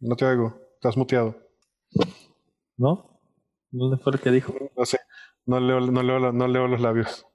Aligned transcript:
No 0.00 0.16
te 0.16 0.24
oigo. 0.24 0.58
Estás 0.74 0.96
muteado. 0.96 1.36
¿No? 2.76 3.20
¿Dónde 3.70 3.98
fue 3.98 4.14
el 4.14 4.20
que 4.20 4.30
dijo? 4.30 4.54
No 4.76 4.84
sé. 4.86 4.98
No 5.44 5.60
leo, 5.60 5.80
no 5.80 6.02
leo, 6.02 6.32
no 6.32 6.48
leo 6.48 6.66
los 6.66 6.80
labios. 6.80 7.26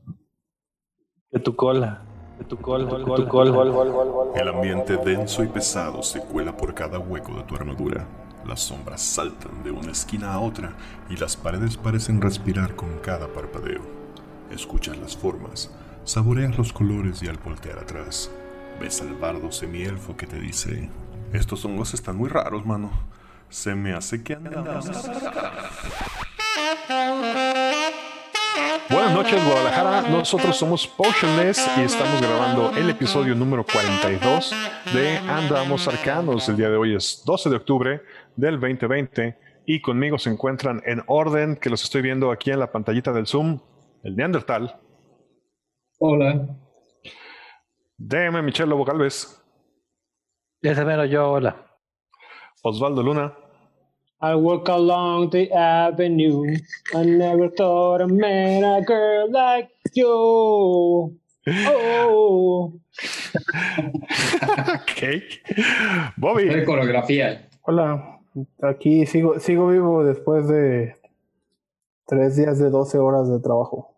De 1.31 1.39
tu 1.39 1.55
cola. 1.55 2.04
De 2.39 2.46
tu 2.46 2.57
cola, 2.57 2.86
de 2.86 3.05
tu 3.05 3.28
cola. 3.28 4.31
El 4.36 4.47
ambiente 4.47 4.97
denso 4.97 5.43
y 5.43 5.47
pesado 5.47 6.01
se 6.01 6.20
cuela 6.21 6.57
por 6.57 6.73
cada 6.73 7.00
hueco 7.00 7.34
de 7.36 7.43
tu 7.43 7.55
armadura. 7.55 8.07
Las 8.46 8.62
sombras 8.62 9.02
saltan 9.02 9.63
de 9.63 9.71
una 9.71 9.91
esquina 9.91 10.34
a 10.34 10.39
otra 10.39 10.75
y 11.09 11.18
las 11.18 11.38
paredes 11.38 11.77
parecen 11.77 12.21
respirar 12.21 12.75
con 12.75 12.97
cada 13.00 13.27
parpadeo. 13.27 13.82
Escuchas 14.52 14.97
las 14.97 15.16
formas, 15.16 15.73
saboreas 16.04 16.57
los 16.57 16.73
colores 16.73 17.23
y 17.23 17.27
al 17.27 17.38
voltear 17.38 17.79
atrás, 17.79 18.29
ves 18.79 19.02
al 19.02 19.16
bardo 19.16 19.52
semielfo 19.52 20.16
que 20.16 20.27
te 20.27 20.39
dice: 20.39 20.89
Estos 21.36 21.65
hongos 21.65 21.93
están 21.93 22.15
muy 22.15 22.29
raros, 22.29 22.65
mano. 22.65 22.91
Se 23.49 23.76
me 23.76 23.93
hace 23.93 24.23
que 24.23 24.35
andamos. 24.35 24.89
Buenas 28.89 29.13
noches, 29.13 29.45
Guadalajara. 29.45 30.09
Nosotros 30.09 30.55
somos 30.55 30.88
Potionless 30.88 31.70
y 31.77 31.81
estamos 31.81 32.21
grabando 32.21 32.71
el 32.77 32.90
episodio 32.90 33.35
número 33.35 33.66
42 33.66 34.53
de 34.93 35.17
Andamos 35.17 35.85
Arcanos. 35.90 36.48
El 36.48 36.55
día 36.55 36.70
de 36.70 36.77
hoy 36.77 36.95
es 36.95 37.21
12 37.26 37.49
de 37.49 37.55
octubre 37.57 38.02
del 38.38 38.57
2020 38.57 39.38
y 39.65 39.81
conmigo 39.81 40.17
se 40.17 40.29
encuentran 40.29 40.81
en 40.85 41.04
orden 41.07 41.57
que 41.57 41.70
los 41.70 41.84
estoy 41.84 42.02
viendo 42.02 42.31
aquí 42.31 42.52
en 42.52 42.59
la 42.59 42.71
pantallita 42.71 43.12
del 43.12 43.27
Zoom, 43.27 43.59
el 44.04 44.15
Neandertal. 44.15 44.79
Hola. 45.99 46.48
DM 47.98 48.41
Michelle 48.41 48.70
Lobo 48.70 48.85
Galvez. 48.85 49.45
Ya 50.62 50.76
se 50.76 51.09
yo, 51.09 51.32
hola. 51.32 51.55
Osvaldo 52.63 53.04
Luna. 53.04 53.34
I 54.22 54.34
walk 54.36 54.70
along 54.70 55.29
the 55.29 55.52
avenue. 55.52 56.57
I 56.96 57.04
never 57.04 57.49
thought 57.49 58.02
I 58.02 58.05
met 58.05 58.63
a 58.63 58.82
girl 58.82 59.32
like 59.32 59.70
you. 59.94 61.20
Oh. 61.48 62.74
ok. 64.57 65.22
Bobby. 66.18 66.66
coreografía. 66.66 67.47
Hola. 67.62 68.19
Aquí 68.63 69.06
sigo, 69.06 69.40
sigo 69.40 69.68
vivo 69.68 70.03
después 70.03 70.47
de 70.47 70.96
tres 72.07 72.35
días 72.35 72.57
de 72.57 72.72
12 72.72 72.97
horas 72.97 73.29
de 73.29 73.40
trabajo. 73.40 73.96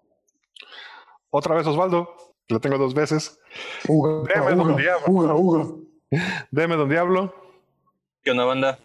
Otra 1.30 1.56
vez 1.56 1.66
Osvaldo. 1.68 2.10
Lo 2.50 2.60
tengo 2.60 2.78
dos 2.78 2.94
veces. 2.94 3.40
Uga, 3.88 4.56
don 4.56 4.76
Diablo. 4.76 5.87
Deme 6.52 6.76
don 6.76 6.90
Diablo. 6.90 7.34
¿Qué 8.24 8.32
onda, 8.32 8.46
banda? 8.46 8.80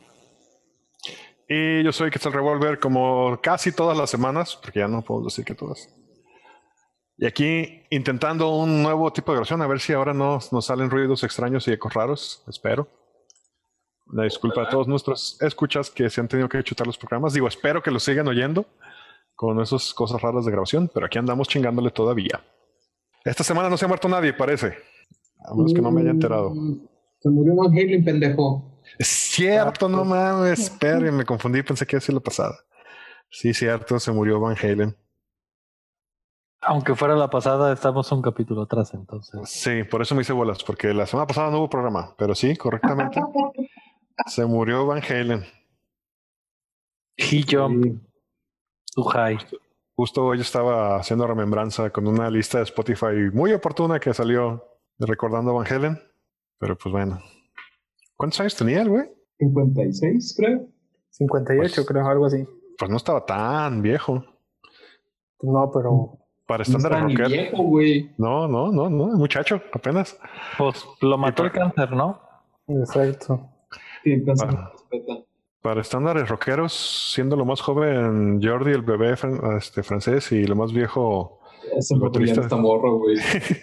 Y 1.49 1.83
yo 1.83 1.93
soy 1.93 2.11
Quetzal 2.11 2.33
Revolver 2.33 2.79
como 2.79 3.39
casi 3.43 3.73
todas 3.73 3.97
las 3.97 4.11
semanas, 4.11 4.59
porque 4.61 4.81
ya 4.81 4.89
no 4.89 5.03
puedo 5.03 5.25
decir 5.25 5.45
que 5.45 5.55
todas. 5.55 5.89
Y 7.19 7.27
aquí 7.27 7.83
intentando 7.91 8.57
un 8.57 8.83
nuevo 8.83 9.13
tipo 9.13 9.33
de 9.33 9.37
grabación, 9.37 9.63
a 9.63 9.67
ver 9.67 9.81
si 9.81 9.93
ahora 9.93 10.15
no 10.15 10.39
nos 10.51 10.67
salen 10.67 10.91
ruidos 10.91 11.23
extraños 11.25 11.69
y 11.69 11.73
ecos 11.73 11.95
raros, 11.95 12.43
espero. 12.49 12.89
Una 14.07 14.25
disculpa 14.25 14.63
a 14.63 14.69
todos 14.69 14.89
nuestros 14.89 15.41
escuchas 15.41 15.91
que 15.91 16.11
se 16.11 16.21
han 16.21 16.29
tenido 16.29 16.49
que 16.49 16.63
chutar 16.65 16.87
los 16.87 16.99
programas. 16.99 17.33
Digo, 17.33 17.49
espero 17.49 17.83
que 17.83 17.91
los 17.91 18.03
sigan 18.03 18.29
oyendo 18.29 18.67
con 19.35 19.61
esas 19.61 19.95
cosas 19.95 20.21
raras 20.21 20.45
de 20.45 20.51
grabación, 20.51 20.91
pero 20.93 21.07
aquí 21.07 21.19
andamos 21.19 21.49
chingándole 21.49 21.91
todavía. 21.91 22.43
Esta 23.25 23.45
semana 23.45 23.69
no 23.69 23.77
se 23.77 23.85
ha 23.85 23.89
muerto 23.89 24.09
nadie, 24.09 24.33
parece. 24.33 24.79
A 25.45 25.55
menos 25.55 25.73
que 25.73 25.81
no 25.81 25.91
me 25.91 26.01
haya 26.01 26.11
enterado. 26.11 26.53
Se 27.23 27.29
murió 27.29 27.55
Van 27.55 27.71
Halen, 27.71 28.05
pendejo. 28.05 28.81
Es 28.99 29.07
cierto, 29.07 29.89
no 29.89 30.05
mames, 30.05 30.59
espera, 30.59 31.13
me 31.13 31.25
confundí, 31.25 31.63
pensé 31.63 31.87
que 31.87 31.97
era 31.97 32.07
la 32.09 32.21
pasada. 32.21 32.59
Sí, 33.31 33.55
cierto, 33.55 34.01
se 34.01 34.11
murió 34.11 34.41
Van 34.41 34.57
Halen. 34.61 34.97
Aunque 36.63 36.97
fuera 36.97 37.15
la 37.15 37.31
pasada, 37.31 37.73
estamos 37.73 38.11
un 38.11 38.23
capítulo 38.23 38.63
atrás, 38.63 38.93
entonces. 38.95 39.41
Sí, 39.49 39.85
por 39.85 40.03
eso 40.03 40.15
me 40.17 40.23
hice 40.23 40.33
bolas, 40.33 40.65
porque 40.65 40.93
la 40.93 41.07
semana 41.07 41.27
pasada 41.27 41.51
no 41.51 41.59
hubo 41.59 41.71
programa, 41.71 42.15
pero 42.19 42.35
sí, 42.35 42.57
correctamente. 42.57 43.21
se 44.27 44.45
murió 44.45 44.85
Van 44.87 45.03
Halen. 45.03 45.45
He 47.17 47.45
jumped 47.49 48.01
too 48.95 49.05
high. 49.05 49.39
Justo 49.95 50.25
hoy 50.25 50.41
estaba 50.41 50.97
haciendo 50.97 51.27
remembranza 51.27 51.91
con 51.91 52.09
una 52.09 52.29
lista 52.31 52.59
de 52.59 52.65
Spotify 52.65 53.31
muy 53.33 53.53
oportuna 53.53 54.01
que 54.01 54.13
salió 54.13 54.65
recordando 54.99 55.53
a 55.53 55.55
Van 55.55 55.73
Halen, 55.73 56.12
pero 56.63 56.79
pues 56.79 56.93
bueno, 56.93 57.21
¿Cuántos 58.23 58.39
años 58.39 58.55
tenía 58.55 58.83
el 58.83 58.89
güey? 58.89 59.11
56, 59.41 60.35
creo. 60.37 60.69
58, 61.11 61.75
pues, 61.75 61.87
creo, 61.89 62.07
algo 62.07 62.27
así. 62.27 62.47
Pues 62.79 62.89
no 62.89 62.97
estaba 62.97 63.27
tan 63.27 63.83
viejo. 63.83 64.25
No, 65.41 65.69
pero. 65.75 66.19
Para 66.47 66.63
estándar 66.63 67.03
no 67.03 67.09
rocker. 67.09 67.27
viejo, 67.27 67.65
güey. 67.65 68.13
No, 68.19 68.47
no, 68.47 68.71
no, 68.71 68.89
no, 68.89 69.07
muchacho, 69.09 69.61
apenas. 69.73 70.17
Pues 70.57 70.87
lo 71.01 71.19
mató 71.19 71.43
el 71.43 71.51
cáncer, 71.51 71.91
¿no? 71.91 72.21
Exacto. 72.69 73.51
Sí, 74.05 74.19
para, 74.19 74.73
para 75.61 75.81
estándares 75.81 76.29
rockeros, 76.29 77.11
siendo 77.13 77.35
lo 77.35 77.45
más 77.45 77.61
joven 77.61 78.41
Jordi, 78.41 78.71
el 78.71 78.83
bebé 78.83 79.17
este, 79.59 79.83
francés, 79.83 80.31
y 80.31 80.45
lo 80.45 80.55
más 80.55 80.73
viejo 80.73 81.41
ese 81.77 81.97
baterista 81.97 82.41
está 82.43 82.57
morro, 82.57 82.99
güey. 82.99 83.17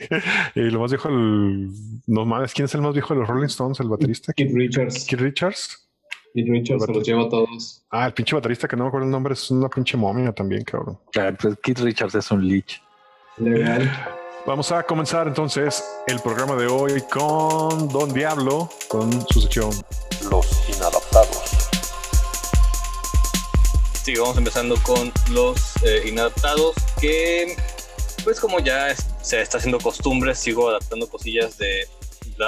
y 0.55 0.61
lo 0.69 0.79
más 0.79 0.91
viejo, 0.91 1.09
el... 1.09 1.69
no 2.07 2.25
mames, 2.25 2.53
¿quién 2.53 2.65
es 2.65 2.75
el 2.75 2.81
más 2.81 2.93
viejo 2.93 3.13
de 3.13 3.21
los 3.21 3.29
Rolling 3.29 3.47
Stones? 3.47 3.79
El 3.79 3.89
baterista. 3.89 4.33
Kid 4.33 4.51
Richards. 4.53 5.05
Kid 5.05 5.19
Richards. 5.19 5.89
Kid 6.33 6.49
Richards 6.49 6.85
se 6.85 6.93
los 6.93 7.07
lleva 7.07 7.23
a 7.23 7.29
todos. 7.29 7.83
Ah, 7.89 8.05
el 8.07 8.13
pinche 8.13 8.35
baterista 8.35 8.67
que 8.67 8.75
no 8.75 8.83
me 8.83 8.87
acuerdo 8.89 9.05
el 9.05 9.11
nombre 9.11 9.33
es 9.33 9.49
una 9.51 9.69
pinche 9.69 9.97
momia 9.97 10.31
también, 10.31 10.63
cabrón. 10.63 10.99
Claro, 11.11 11.35
pues 11.39 11.57
Kid 11.61 11.79
Richards 11.79 12.15
es 12.15 12.31
un 12.31 12.47
leech. 12.47 12.81
Legal. 13.37 13.89
Vamos 14.45 14.71
a 14.71 14.83
comenzar 14.83 15.27
entonces 15.27 15.83
el 16.07 16.19
programa 16.19 16.55
de 16.55 16.67
hoy 16.67 17.01
con 17.11 17.87
Don 17.89 18.13
Diablo, 18.13 18.69
con 18.87 19.11
su 19.27 19.41
sección 19.41 19.69
Los 20.29 20.69
Inadaptados. 20.69 21.69
Sí, 24.03 24.15
vamos 24.17 24.37
empezando 24.37 24.75
con 24.81 25.11
los 25.31 25.75
eh, 25.83 26.07
inadaptados 26.07 26.73
que 26.99 27.55
pues 28.23 28.39
como 28.39 28.59
ya 28.59 28.93
se 28.95 29.41
está 29.41 29.57
haciendo 29.57 29.79
costumbre, 29.79 30.35
sigo 30.35 30.69
adaptando 30.69 31.09
cosillas 31.09 31.57
de 31.57 31.85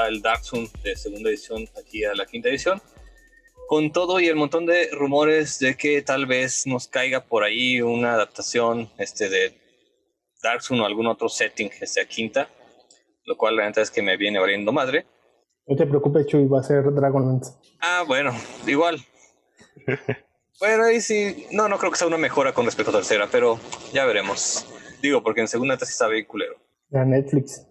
el 0.08 0.22
Dark 0.22 0.44
Sun 0.44 0.70
de 0.84 0.96
segunda 0.96 1.30
edición 1.30 1.68
aquí 1.80 2.06
a 2.06 2.14
la 2.14 2.26
quinta 2.26 2.50
edición. 2.50 2.82
Con 3.68 3.92
todo 3.92 4.20
y 4.20 4.28
el 4.28 4.36
montón 4.36 4.66
de 4.66 4.90
rumores 4.92 5.60
de 5.60 5.76
que 5.76 6.02
tal 6.02 6.26
vez 6.26 6.68
nos 6.68 6.88
caiga 6.88 7.26
por 7.26 7.44
ahí 7.44 7.82
una 7.82 8.14
adaptación 8.14 8.90
este, 8.98 9.30
de 9.30 9.58
Dark 10.42 10.62
Sun 10.62 10.80
o 10.82 10.86
algún 10.86 11.08
otro 11.08 11.30
setting 11.30 11.70
este, 11.80 12.02
a 12.02 12.06
quinta, 12.06 12.50
lo 13.26 13.38
cual 13.38 13.56
la 13.56 13.64
verdad 13.64 13.84
es 13.84 13.92
que 13.92 14.02
me 14.02 14.18
viene 14.18 14.40
valiendo 14.40 14.72
madre. 14.72 15.06
No 15.68 15.76
te 15.76 15.86
preocupes, 15.86 16.26
Chuy, 16.26 16.48
va 16.48 16.60
a 16.60 16.64
ser 16.64 16.84
Dragonlance. 16.92 17.54
Ah, 17.80 18.04
bueno, 18.06 18.34
igual. 18.68 19.00
bueno, 20.60 20.84
ahí 20.84 21.00
sí, 21.00 21.48
no, 21.52 21.70
no 21.70 21.78
creo 21.78 21.92
que 21.92 21.98
sea 21.98 22.08
una 22.08 22.18
mejora 22.18 22.54
con 22.54 22.66
respecto 22.66 22.92
a 22.92 22.96
tercera, 22.96 23.28
pero 23.32 23.60
ya 23.94 24.06
veremos. 24.06 24.71
Digo, 25.02 25.24
porque 25.24 25.42
en 25.42 25.48
segunda 25.48 25.76
está 25.76 26.08
bien 26.08 26.26
culero. 26.26 26.56
La 26.90 27.06
Netflix. 27.06 27.66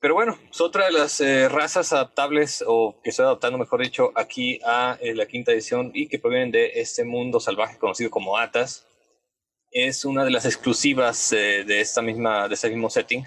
Pero 0.00 0.14
bueno, 0.14 0.38
es 0.48 0.60
otra 0.60 0.84
de 0.84 0.92
las 0.92 1.20
eh, 1.20 1.48
razas 1.48 1.92
adaptables, 1.92 2.62
o 2.64 3.00
que 3.02 3.10
estoy 3.10 3.24
adaptando, 3.24 3.58
mejor 3.58 3.82
dicho, 3.82 4.12
aquí 4.14 4.60
a 4.64 4.96
eh, 5.00 5.12
la 5.12 5.26
quinta 5.26 5.50
edición 5.50 5.90
y 5.92 6.08
que 6.08 6.20
provienen 6.20 6.52
de 6.52 6.80
este 6.80 7.04
mundo 7.04 7.40
salvaje 7.40 7.78
conocido 7.78 8.08
como 8.08 8.38
Atas. 8.38 8.86
Es 9.72 10.04
una 10.04 10.24
de 10.24 10.30
las 10.30 10.46
exclusivas 10.46 11.32
eh, 11.32 11.64
de, 11.66 11.80
esta 11.80 12.00
misma, 12.00 12.46
de 12.46 12.54
este 12.54 12.70
mismo 12.70 12.88
setting 12.88 13.24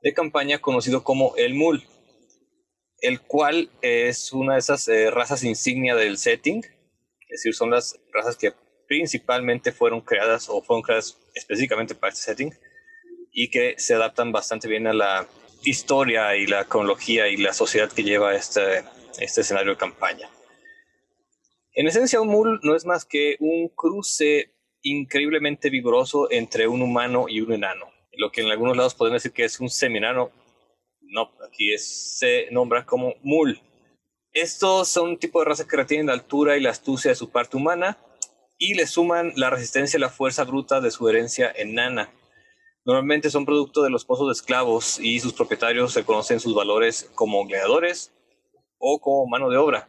de 0.00 0.14
campaña 0.14 0.60
conocido 0.60 1.02
como 1.02 1.34
el 1.36 1.54
Mul, 1.54 1.82
el 3.00 3.20
cual 3.20 3.68
es 3.82 4.32
una 4.32 4.52
de 4.52 4.60
esas 4.60 4.88
razas 5.12 5.42
insignia 5.42 5.96
del 5.96 6.18
setting, 6.18 6.58
es 6.58 7.28
decir, 7.42 7.52
son 7.52 7.72
las 7.72 7.98
razas 8.12 8.36
que 8.36 8.52
principalmente 8.86 9.72
fueron 9.72 10.00
creadas 10.00 10.48
o 10.48 10.62
fueron 10.62 10.82
creadas 10.82 11.18
específicamente 11.38 11.94
para 11.94 12.12
este 12.12 12.24
setting 12.24 12.54
y 13.32 13.50
que 13.50 13.74
se 13.78 13.94
adaptan 13.94 14.32
bastante 14.32 14.68
bien 14.68 14.86
a 14.86 14.92
la 14.92 15.28
historia 15.62 16.36
y 16.36 16.46
la 16.46 16.64
cronología 16.64 17.28
y 17.28 17.36
la 17.36 17.52
sociedad 17.52 17.90
que 17.90 18.02
lleva 18.02 18.34
este, 18.34 18.84
este 19.18 19.40
escenario 19.40 19.72
de 19.72 19.78
campaña. 19.78 20.28
En 21.72 21.86
esencia, 21.86 22.20
un 22.20 22.28
mul 22.28 22.60
no 22.62 22.74
es 22.74 22.84
más 22.84 23.04
que 23.04 23.36
un 23.40 23.68
cruce 23.68 24.54
increíblemente 24.82 25.70
vigoroso 25.70 26.30
entre 26.30 26.66
un 26.66 26.82
humano 26.82 27.26
y 27.28 27.40
un 27.40 27.52
enano. 27.52 27.86
Lo 28.12 28.30
que 28.30 28.40
en 28.40 28.50
algunos 28.50 28.76
lados 28.76 28.94
pueden 28.94 29.14
decir 29.14 29.32
que 29.32 29.44
es 29.44 29.60
un 29.60 29.70
seminano, 29.70 30.32
no, 31.00 31.30
aquí 31.46 31.76
se 31.78 32.48
nombra 32.50 32.84
como 32.84 33.14
mul. 33.22 33.60
Estos 34.32 34.88
son 34.88 35.10
un 35.10 35.18
tipo 35.18 35.38
de 35.38 35.46
raza 35.46 35.66
que 35.66 35.76
retienen 35.76 36.08
la 36.08 36.12
altura 36.14 36.56
y 36.56 36.60
la 36.60 36.70
astucia 36.70 37.10
de 37.10 37.14
su 37.14 37.30
parte 37.30 37.56
humana, 37.56 37.98
y 38.58 38.74
le 38.74 38.86
suman 38.86 39.32
la 39.36 39.50
resistencia 39.50 39.96
y 39.96 40.00
la 40.00 40.10
fuerza 40.10 40.44
bruta 40.44 40.80
de 40.80 40.90
su 40.90 41.08
herencia 41.08 41.50
enana. 41.54 42.12
Normalmente 42.84 43.30
son 43.30 43.46
producto 43.46 43.82
de 43.82 43.90
los 43.90 44.04
pozos 44.04 44.28
de 44.28 44.32
esclavos 44.32 44.98
y 44.98 45.20
sus 45.20 45.32
propietarios 45.32 45.94
reconocen 45.94 46.40
sus 46.40 46.54
valores 46.54 47.10
como 47.14 47.46
gladiadores 47.46 48.12
o 48.78 49.00
como 49.00 49.26
mano 49.26 49.48
de 49.48 49.56
obra. 49.56 49.88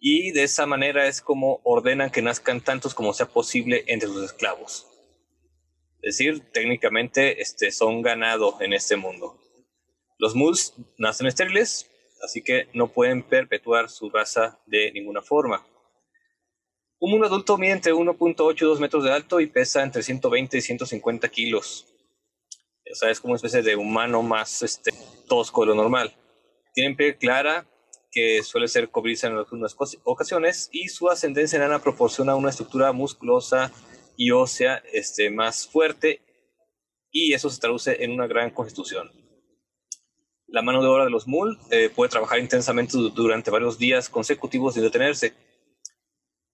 Y 0.00 0.30
de 0.32 0.44
esa 0.44 0.66
manera 0.66 1.06
es 1.06 1.20
como 1.20 1.60
ordenan 1.64 2.10
que 2.10 2.22
nazcan 2.22 2.60
tantos 2.60 2.94
como 2.94 3.12
sea 3.12 3.26
posible 3.26 3.84
entre 3.88 4.08
sus 4.08 4.24
esclavos. 4.24 4.86
Es 6.02 6.18
decir, 6.18 6.52
técnicamente 6.52 7.42
este, 7.42 7.72
son 7.72 8.02
ganado 8.02 8.56
en 8.60 8.72
este 8.72 8.96
mundo. 8.96 9.36
Los 10.18 10.34
muls 10.34 10.74
nacen 10.98 11.26
estériles, 11.26 11.90
así 12.22 12.42
que 12.42 12.68
no 12.72 12.88
pueden 12.88 13.22
perpetuar 13.22 13.90
su 13.90 14.08
raza 14.10 14.60
de 14.66 14.92
ninguna 14.92 15.22
forma. 15.22 15.66
Un 16.98 17.22
adulto 17.24 17.58
mide 17.58 17.72
entre 17.72 17.92
1.8 17.92 18.62
y 18.62 18.64
2 18.64 18.80
metros 18.80 19.04
de 19.04 19.12
alto 19.12 19.40
y 19.40 19.46
pesa 19.46 19.82
entre 19.82 20.02
120 20.02 20.56
y 20.56 20.60
150 20.62 21.28
kilos. 21.28 21.86
O 22.90 22.94
sea, 22.94 23.10
es 23.10 23.20
como 23.20 23.32
una 23.32 23.36
especie 23.36 23.62
de 23.62 23.76
humano 23.76 24.22
más 24.22 24.62
este, 24.62 24.92
tosco 25.28 25.62
de 25.62 25.68
lo 25.68 25.74
normal. 25.74 26.14
Tienen 26.72 26.96
piel 26.96 27.18
clara, 27.18 27.66
que 28.10 28.42
suele 28.42 28.68
ser 28.68 28.90
cobriza 28.90 29.26
en 29.26 29.36
algunas 29.36 29.76
ocasiones, 30.04 30.70
y 30.72 30.88
su 30.88 31.10
ascendencia 31.10 31.56
enana 31.56 31.80
proporciona 31.80 32.34
una 32.34 32.50
estructura 32.50 32.92
musculosa 32.92 33.72
y 34.16 34.30
ósea 34.30 34.82
este, 34.92 35.30
más 35.30 35.68
fuerte, 35.68 36.22
y 37.10 37.34
eso 37.34 37.50
se 37.50 37.60
traduce 37.60 38.04
en 38.04 38.12
una 38.12 38.26
gran 38.26 38.50
constitución. 38.50 39.10
La 40.46 40.62
mano 40.62 40.80
de 40.80 40.88
obra 40.88 41.04
de 41.04 41.10
los 41.10 41.26
mul 41.26 41.58
eh, 41.70 41.90
puede 41.94 42.08
trabajar 42.08 42.38
intensamente 42.38 42.96
durante 42.96 43.50
varios 43.50 43.78
días 43.78 44.08
consecutivos 44.08 44.74
sin 44.74 44.82
detenerse. 44.82 45.34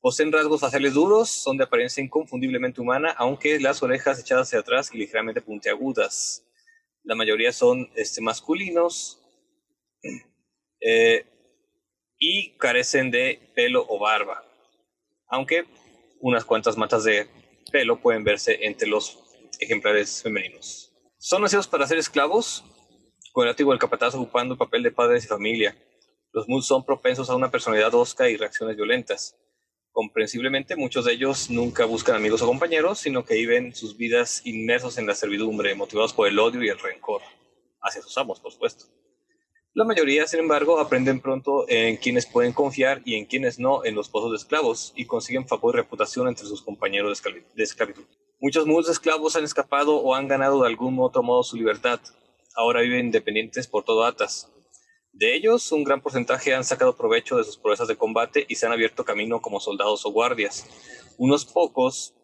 Poseen 0.02 0.32
rasgos 0.32 0.60
faciales 0.60 0.94
duros, 0.94 1.30
son 1.30 1.56
de 1.56 1.62
apariencia 1.62 2.02
inconfundiblemente 2.02 2.80
humana, 2.80 3.14
aunque 3.16 3.60
las 3.60 3.84
orejas 3.84 4.18
echadas 4.18 4.48
hacia 4.48 4.58
atrás 4.58 4.90
y 4.92 4.98
ligeramente 4.98 5.40
puntiagudas. 5.40 6.44
La 7.04 7.14
mayoría 7.14 7.52
son 7.52 7.88
este, 7.94 8.20
masculinos 8.20 9.22
eh, 10.80 11.24
y 12.18 12.56
carecen 12.56 13.12
de 13.12 13.52
pelo 13.54 13.86
o 13.88 14.00
barba, 14.00 14.44
aunque 15.28 15.66
unas 16.18 16.44
cuantas 16.44 16.76
matas 16.76 17.04
de 17.04 17.28
pelo 17.70 18.00
pueden 18.00 18.24
verse 18.24 18.58
entre 18.66 18.88
los 18.88 19.20
ejemplares 19.60 20.20
femeninos. 20.20 20.92
Son 21.16 21.42
nacidos 21.42 21.68
para 21.68 21.86
ser 21.86 21.98
esclavos, 21.98 22.64
con 23.32 23.44
el 23.44 23.52
látigo 23.52 23.70
del 23.70 23.78
capataz 23.78 24.16
ocupando 24.16 24.54
el 24.54 24.58
papel 24.58 24.82
de 24.82 24.90
padres 24.90 25.24
y 25.24 25.28
familia. 25.28 25.76
Los 26.32 26.48
muls 26.48 26.66
son 26.66 26.84
propensos 26.84 27.30
a 27.30 27.36
una 27.36 27.52
personalidad 27.52 27.94
osca 27.94 28.28
y 28.28 28.36
reacciones 28.36 28.74
violentas. 28.74 29.36
Comprensiblemente, 29.92 30.74
muchos 30.74 31.04
de 31.04 31.12
ellos 31.12 31.50
nunca 31.50 31.84
buscan 31.84 32.16
amigos 32.16 32.40
o 32.40 32.46
compañeros, 32.46 32.98
sino 32.98 33.26
que 33.26 33.34
viven 33.34 33.74
sus 33.74 33.96
vidas 33.96 34.40
inmersos 34.44 34.96
en 34.96 35.06
la 35.06 35.14
servidumbre, 35.14 35.74
motivados 35.74 36.14
por 36.14 36.26
el 36.26 36.38
odio 36.38 36.62
y 36.62 36.70
el 36.70 36.78
rencor, 36.78 37.20
hacia 37.82 38.00
sus 38.00 38.16
amos, 38.16 38.40
por 38.40 38.52
supuesto. 38.52 38.86
La 39.74 39.84
mayoría, 39.84 40.26
sin 40.26 40.40
embargo, 40.40 40.78
aprenden 40.78 41.20
pronto 41.20 41.66
en 41.68 41.96
quienes 41.96 42.26
pueden 42.26 42.52
confiar 42.52 43.00
y 43.04 43.14
en 43.14 43.26
quienes 43.26 43.58
no 43.58 43.84
en 43.84 43.94
los 43.94 44.08
pozos 44.08 44.30
de 44.30 44.36
esclavos 44.36 44.92
y 44.96 45.06
consiguen 45.06 45.48
favor 45.48 45.74
y 45.74 45.78
reputación 45.78 46.28
entre 46.28 46.46
sus 46.46 46.62
compañeros 46.62 47.22
de 47.54 47.62
esclavitud. 47.62 48.04
Muchos 48.38 48.66
mulos 48.66 48.90
esclavos 48.90 49.34
han 49.34 49.44
escapado 49.44 49.96
o 49.96 50.14
han 50.14 50.28
ganado 50.28 50.60
de 50.60 50.68
algún 50.68 50.98
otro 51.00 51.22
modo 51.22 51.42
su 51.42 51.56
libertad. 51.56 52.00
Ahora 52.54 52.82
viven 52.82 53.06
independientes 53.06 53.66
por 53.66 53.82
todo 53.82 54.04
Atas, 54.04 54.51
de 55.12 55.34
ellos, 55.36 55.70
un 55.72 55.84
gran 55.84 56.00
porcentaje 56.00 56.54
han 56.54 56.64
sacado 56.64 56.96
provecho 56.96 57.36
de 57.36 57.44
sus 57.44 57.58
proezas 57.58 57.86
de 57.86 57.96
combate 57.96 58.46
y 58.48 58.54
se 58.54 58.66
han 58.66 58.72
abierto 58.72 59.04
camino 59.04 59.42
como 59.42 59.60
soldados 59.60 60.06
o 60.06 60.10
guardias. 60.10 60.66
Unos 61.18 61.44
pocos, 61.44 62.14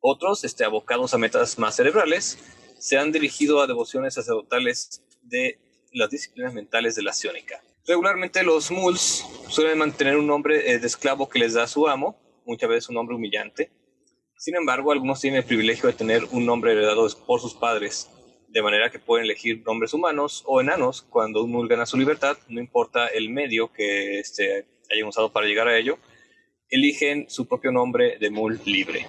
otros, 0.00 0.44
este, 0.44 0.64
abocados 0.64 1.12
a 1.12 1.18
metas 1.18 1.58
más 1.58 1.74
cerebrales, 1.76 2.38
se 2.78 2.96
han 2.96 3.12
dirigido 3.12 3.60
a 3.60 3.66
devociones 3.66 4.14
sacerdotales 4.14 5.02
de 5.22 5.58
las 5.92 6.10
disciplinas 6.10 6.54
mentales 6.54 6.94
de 6.94 7.02
la 7.02 7.12
ciónica. 7.12 7.62
Regularmente 7.86 8.42
los 8.44 8.70
muls 8.70 9.26
suelen 9.48 9.78
mantener 9.78 10.16
un 10.16 10.26
nombre 10.26 10.70
eh, 10.70 10.78
de 10.78 10.86
esclavo 10.86 11.28
que 11.28 11.40
les 11.40 11.54
da 11.54 11.66
su 11.66 11.88
amo, 11.88 12.16
muchas 12.46 12.70
veces 12.70 12.88
un 12.88 12.94
nombre 12.94 13.16
humillante. 13.16 13.72
Sin 14.36 14.54
embargo, 14.54 14.92
algunos 14.92 15.20
tienen 15.20 15.38
el 15.38 15.44
privilegio 15.44 15.88
de 15.88 15.94
tener 15.94 16.24
un 16.30 16.46
nombre 16.46 16.72
heredado 16.72 17.06
por 17.26 17.40
sus 17.40 17.54
padres, 17.54 18.08
de 18.50 18.62
manera 18.62 18.90
que 18.90 18.98
pueden 18.98 19.24
elegir 19.24 19.62
nombres 19.64 19.94
humanos 19.94 20.42
o 20.46 20.60
enanos 20.60 21.02
cuando 21.02 21.42
un 21.42 21.52
mul 21.52 21.68
gana 21.68 21.86
su 21.86 21.96
libertad, 21.96 22.36
no 22.48 22.60
importa 22.60 23.06
el 23.06 23.30
medio 23.30 23.72
que 23.72 24.18
este, 24.18 24.66
hayan 24.92 25.08
usado 25.08 25.32
para 25.32 25.46
llegar 25.46 25.68
a 25.68 25.76
ello, 25.76 25.98
eligen 26.68 27.28
su 27.28 27.46
propio 27.46 27.72
nombre 27.72 28.18
de 28.18 28.30
mul 28.30 28.60
libre. 28.64 29.06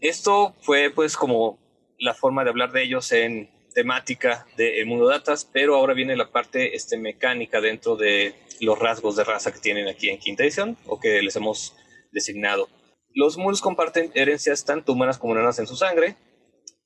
Esto 0.00 0.54
fue 0.60 0.90
pues 0.90 1.16
como 1.16 1.58
la 1.98 2.14
forma 2.14 2.44
de 2.44 2.50
hablar 2.50 2.72
de 2.72 2.82
ellos 2.82 3.10
en 3.12 3.50
temática 3.74 4.46
del 4.56 4.86
mundo 4.86 5.08
datas, 5.08 5.48
pero 5.50 5.74
ahora 5.74 5.94
viene 5.94 6.16
la 6.16 6.30
parte 6.30 6.76
este, 6.76 6.96
mecánica 6.96 7.60
dentro 7.60 7.96
de 7.96 8.34
los 8.60 8.78
rasgos 8.78 9.16
de 9.16 9.24
raza 9.24 9.52
que 9.52 9.58
tienen 9.58 9.88
aquí 9.88 10.08
en 10.08 10.18
quinta 10.18 10.44
edición 10.44 10.76
o 10.86 11.00
que 11.00 11.20
les 11.22 11.36
hemos 11.36 11.74
designado. 12.12 12.68
Los 13.12 13.36
muls 13.36 13.60
comparten 13.60 14.10
herencias 14.14 14.64
tanto 14.64 14.92
humanas 14.92 15.18
como 15.18 15.34
enanas 15.34 15.58
en 15.58 15.66
su 15.66 15.76
sangre, 15.76 16.16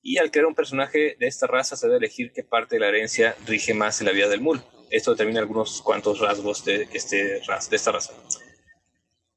y 0.02 0.18
al 0.18 0.30
crear 0.30 0.46
un 0.46 0.54
personaje 0.54 1.16
de 1.18 1.26
esta 1.26 1.46
raza 1.46 1.76
se 1.76 1.86
debe 1.86 1.98
elegir 1.98 2.32
qué 2.32 2.42
parte 2.42 2.76
de 2.76 2.80
la 2.80 2.88
herencia 2.88 3.36
rige 3.46 3.74
más 3.74 4.00
en 4.00 4.06
la 4.06 4.12
vida 4.12 4.28
del 4.28 4.40
mul. 4.40 4.62
Esto 4.90 5.10
determina 5.10 5.40
algunos 5.40 5.82
cuantos 5.82 6.20
rasgos 6.20 6.64
de, 6.64 6.88
este, 6.92 7.16
de 7.16 7.76
esta 7.76 7.92
raza. 7.92 8.14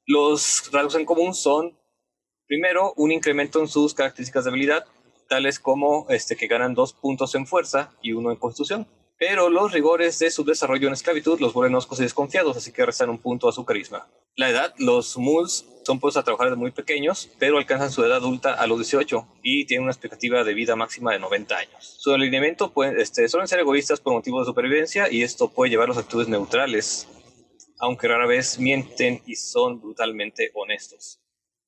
Los 0.05 0.69
rasgos 0.71 0.95
en 0.95 1.05
común 1.05 1.33
son, 1.33 1.77
primero, 2.47 2.93
un 2.95 3.11
incremento 3.11 3.59
en 3.59 3.67
sus 3.67 3.93
características 3.93 4.45
de 4.45 4.49
habilidad, 4.49 4.85
tales 5.27 5.59
como 5.59 6.07
este, 6.09 6.35
que 6.35 6.47
ganan 6.47 6.73
dos 6.73 6.93
puntos 6.93 7.35
en 7.35 7.47
fuerza 7.47 7.93
y 8.01 8.13
uno 8.13 8.31
en 8.31 8.37
constitución. 8.37 8.87
Pero 9.17 9.49
los 9.49 9.71
rigores 9.71 10.17
de 10.19 10.31
su 10.31 10.43
desarrollo 10.43 10.87
en 10.87 10.93
esclavitud 10.93 11.39
los 11.39 11.53
vuelven 11.53 11.75
oscos 11.75 11.99
y 11.99 12.03
desconfiados, 12.03 12.57
así 12.57 12.71
que 12.71 12.85
restan 12.85 13.09
un 13.09 13.19
punto 13.19 13.47
a 13.47 13.51
su 13.51 13.65
carisma. 13.65 14.07
La 14.35 14.49
edad, 14.49 14.73
los 14.77 15.17
muls 15.17 15.65
son 15.83 15.99
puestos 15.99 16.21
a 16.21 16.23
trabajar 16.23 16.47
desde 16.47 16.59
muy 16.59 16.71
pequeños, 16.71 17.29
pero 17.39 17.57
alcanzan 17.57 17.91
su 17.91 18.03
edad 18.03 18.17
adulta 18.17 18.53
a 18.53 18.67
los 18.67 18.77
18 18.77 19.27
y 19.43 19.65
tienen 19.65 19.83
una 19.83 19.91
expectativa 19.91 20.43
de 20.43 20.53
vida 20.53 20.75
máxima 20.75 21.13
de 21.13 21.19
90 21.19 21.57
años. 21.57 21.95
Su 21.99 22.13
alineamiento 22.13 22.71
puede, 22.71 23.01
este, 23.01 23.27
suelen 23.27 23.47
ser 23.47 23.59
egoístas 23.59 23.99
por 23.99 24.13
motivos 24.13 24.45
de 24.45 24.51
supervivencia 24.51 25.11
y 25.11 25.23
esto 25.23 25.49
puede 25.49 25.71
llevarlos 25.71 25.97
a 25.97 26.01
actitudes 26.01 26.27
neutrales, 26.27 27.07
aunque 27.79 28.07
rara 28.07 28.27
vez 28.27 28.59
mienten 28.59 29.21
y 29.25 29.35
son 29.35 29.81
brutalmente 29.81 30.51
honestos. 30.53 31.19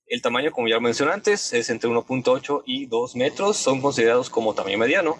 El 0.06 0.21
tamaño, 0.21 0.51
como 0.51 0.68
ya 0.68 0.80
mencioné 0.80 1.13
antes, 1.13 1.54
es 1.54 1.69
entre 1.69 1.89
1.8 1.89 2.63
y 2.65 2.86
2 2.86 3.15
metros, 3.15 3.57
son 3.57 3.81
considerados 3.81 4.30
como 4.30 4.54
tamaño 4.54 4.77
mediano 4.77 5.18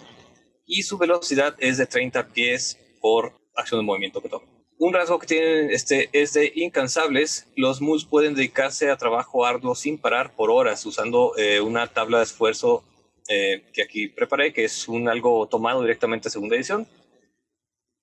y 0.66 0.82
su 0.82 0.98
velocidad 0.98 1.56
es 1.58 1.78
de 1.78 1.86
30 1.86 2.28
pies 2.28 2.78
por 3.00 3.34
acción 3.56 3.80
de 3.80 3.86
movimiento 3.86 4.20
que 4.20 4.28
toman. 4.28 4.53
Un 4.84 4.92
rasgo 4.92 5.18
que 5.18 5.26
tienen 5.26 5.70
este, 5.70 6.10
es 6.12 6.34
de 6.34 6.52
incansables. 6.56 7.46
Los 7.56 7.80
muls 7.80 8.04
pueden 8.04 8.34
dedicarse 8.34 8.90
a 8.90 8.98
trabajo 8.98 9.46
arduo 9.46 9.74
sin 9.74 9.96
parar 9.96 10.34
por 10.34 10.50
horas 10.50 10.84
usando 10.84 11.32
eh, 11.38 11.62
una 11.62 11.86
tabla 11.86 12.18
de 12.18 12.24
esfuerzo 12.24 12.84
eh, 13.26 13.64
que 13.72 13.80
aquí 13.80 14.08
preparé, 14.08 14.52
que 14.52 14.64
es 14.64 14.86
un 14.86 15.08
algo 15.08 15.48
tomado 15.48 15.80
directamente 15.80 16.24
de 16.24 16.32
segunda 16.32 16.56
edición. 16.56 16.86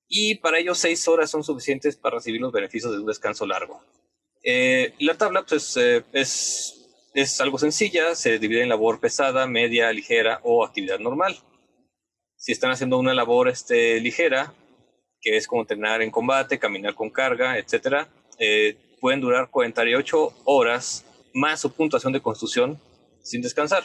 Y 0.07 0.39
para 0.39 0.57
ello 0.57 0.73
seis 0.73 1.07
horas 1.07 1.29
son 1.29 1.43
suficientes 1.43 1.97
para 1.97 2.15
recibir 2.15 2.41
los 2.41 2.51
beneficios 2.51 2.91
de 2.91 2.97
un 2.97 3.05
descanso 3.05 3.45
largo. 3.45 3.79
Eh, 4.43 4.95
la 5.01 5.15
tabla 5.15 5.45
pues, 5.47 5.77
es, 5.77 6.89
es 7.13 7.41
algo 7.41 7.59
sencilla, 7.59 8.15
se 8.15 8.39
divide 8.39 8.63
en 8.63 8.69
labor 8.69 8.99
pesada, 8.99 9.45
media, 9.45 9.93
ligera 9.93 10.39
o 10.41 10.65
actividad 10.65 10.97
normal. 10.97 11.37
Si 12.37 12.51
están 12.51 12.71
haciendo 12.71 12.97
una 12.97 13.13
labor 13.13 13.49
este, 13.49 13.99
ligera, 13.99 14.55
que 15.21 15.37
es 15.37 15.47
como 15.47 15.61
entrenar 15.61 16.01
en 16.01 16.11
combate, 16.11 16.59
caminar 16.59 16.95
con 16.95 17.09
carga, 17.09 17.57
etcétera, 17.57 18.09
eh, 18.39 18.75
pueden 18.99 19.21
durar 19.21 19.49
48 19.49 20.33
horas 20.45 21.05
más 21.33 21.61
su 21.61 21.71
puntuación 21.73 22.13
de 22.13 22.21
construcción 22.21 22.79
sin 23.21 23.41
descansar. 23.41 23.83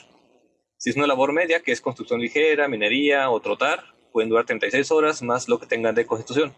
Si 0.78 0.90
es 0.90 0.97
una 0.97 1.07
labor 1.07 1.33
media, 1.33 1.61
que 1.61 1.73
es 1.73 1.81
construcción 1.81 2.21
ligera, 2.21 2.69
minería 2.69 3.31
o 3.31 3.40
trotar, 3.40 3.85
pueden 4.12 4.28
durar 4.31 4.47
36 4.47 4.90
horas 4.90 5.23
más 5.23 5.49
lo 5.49 5.59
que 5.59 5.66
tengan 5.66 5.95
de 5.95 6.07
constitución. 6.07 6.55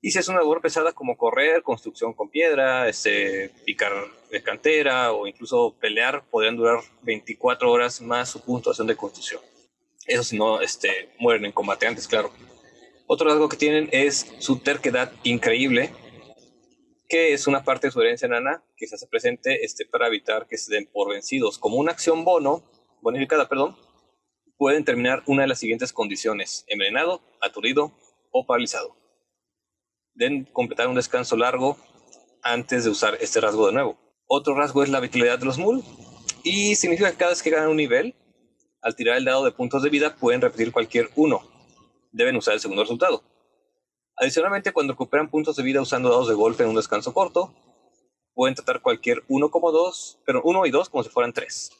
Y 0.00 0.10
si 0.10 0.18
es 0.18 0.28
una 0.28 0.38
labor 0.38 0.60
pesada 0.60 0.92
como 0.92 1.16
correr, 1.16 1.62
construcción 1.62 2.12
con 2.12 2.28
piedra, 2.28 2.88
este, 2.88 3.50
picar 3.64 3.92
de 4.32 4.42
cantera 4.42 5.12
o 5.12 5.28
incluso 5.28 5.76
pelear, 5.80 6.24
podrían 6.28 6.56
durar 6.56 6.80
24 7.02 7.70
horas 7.70 8.00
más 8.00 8.30
su 8.30 8.40
puntuación 8.40 8.88
de 8.88 8.96
construcción. 8.96 9.40
Eso 10.04 10.24
si 10.24 10.36
no 10.36 10.60
este, 10.60 11.10
mueren 11.20 11.44
en 11.44 11.52
combate 11.52 11.86
antes, 11.86 12.08
claro. 12.08 12.32
Otro 13.14 13.28
rasgo 13.28 13.50
que 13.50 13.58
tienen 13.58 13.90
es 13.92 14.32
su 14.38 14.60
terquedad 14.60 15.12
increíble, 15.22 15.92
que 17.10 17.34
es 17.34 17.46
una 17.46 17.62
parte 17.62 17.88
de 17.88 17.90
su 17.90 18.00
herencia 18.00 18.26
nana 18.26 18.64
que 18.74 18.86
se 18.86 18.94
hace 18.94 19.06
presente 19.06 19.66
este, 19.66 19.84
para 19.84 20.06
evitar 20.06 20.46
que 20.46 20.56
se 20.56 20.72
den 20.72 20.88
por 20.90 21.10
vencidos. 21.10 21.58
Como 21.58 21.76
una 21.76 21.92
acción 21.92 22.24
bono, 22.24 22.62
bonificada, 23.02 23.50
perdón, 23.50 23.76
pueden 24.56 24.86
terminar 24.86 25.22
una 25.26 25.42
de 25.42 25.48
las 25.48 25.58
siguientes 25.58 25.92
condiciones, 25.92 26.64
envenenado, 26.68 27.20
aturdido 27.42 27.92
o 28.30 28.46
paralizado. 28.46 28.96
Deben 30.14 30.46
completar 30.46 30.88
un 30.88 30.94
descanso 30.94 31.36
largo 31.36 31.76
antes 32.42 32.84
de 32.84 32.90
usar 32.90 33.18
este 33.20 33.42
rasgo 33.42 33.66
de 33.66 33.74
nuevo. 33.74 33.98
Otro 34.26 34.54
rasgo 34.54 34.82
es 34.82 34.88
la 34.88 35.00
vitalidad 35.00 35.38
de 35.38 35.44
los 35.44 35.58
mul 35.58 35.84
y 36.44 36.76
significa 36.76 37.10
que 37.10 37.18
cada 37.18 37.32
vez 37.32 37.42
que 37.42 37.50
ganan 37.50 37.68
un 37.68 37.76
nivel, 37.76 38.14
al 38.80 38.96
tirar 38.96 39.18
el 39.18 39.26
dado 39.26 39.44
de 39.44 39.52
puntos 39.52 39.82
de 39.82 39.90
vida 39.90 40.16
pueden 40.16 40.40
repetir 40.40 40.72
cualquier 40.72 41.10
uno 41.14 41.51
deben 42.12 42.36
usar 42.36 42.54
el 42.54 42.60
segundo 42.60 42.82
resultado. 42.82 43.22
Adicionalmente, 44.16 44.72
cuando 44.72 44.92
recuperan 44.92 45.28
puntos 45.30 45.56
de 45.56 45.62
vida 45.62 45.80
usando 45.80 46.10
dados 46.10 46.28
de 46.28 46.34
golpe 46.34 46.62
en 46.62 46.68
un 46.68 46.76
descanso 46.76 47.12
corto, 47.12 47.52
pueden 48.34 48.54
tratar 48.54 48.80
cualquier 48.82 49.22
uno 49.28 49.50
como 49.50 49.72
dos, 49.72 50.18
pero 50.24 50.42
uno 50.44 50.64
y 50.66 50.70
dos 50.70 50.88
como 50.88 51.02
si 51.02 51.10
fueran 51.10 51.32
tres. 51.32 51.72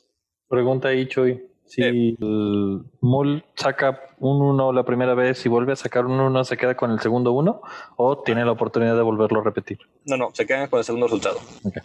Pregunta 0.49 0.89
ahí, 0.89 1.07
Chuy. 1.07 1.47
Si 1.65 1.81
Eh. 1.83 1.89
el 1.89 2.83
Mul 3.01 3.45
saca 3.55 4.03
un 4.19 4.43
1 4.43 4.73
la 4.73 4.85
primera 4.85 5.15
vez 5.15 5.47
y 5.47 5.49
vuelve 5.49 5.73
a 5.73 5.77
sacar 5.77 6.05
un 6.05 6.19
1, 6.21 6.45
¿se 6.45 6.57
queda 6.57 6.77
con 6.77 6.91
el 6.91 7.01
segundo 7.01 7.33
1? 7.33 7.63
¿O 7.97 8.19
tiene 8.19 8.45
la 8.45 8.53
oportunidad 8.53 8.97
de 8.97 9.03
volverlo 9.03 9.41
a 9.41 9.45
repetir? 9.45 9.79
No, 10.05 10.17
no, 10.17 10.31
se 10.35 10.45
quedan 10.45 10.69
con 10.69 10.81
el 10.81 10.85
segundo 10.85 11.07
resultado. 11.07 11.39
Ok. 11.65 11.77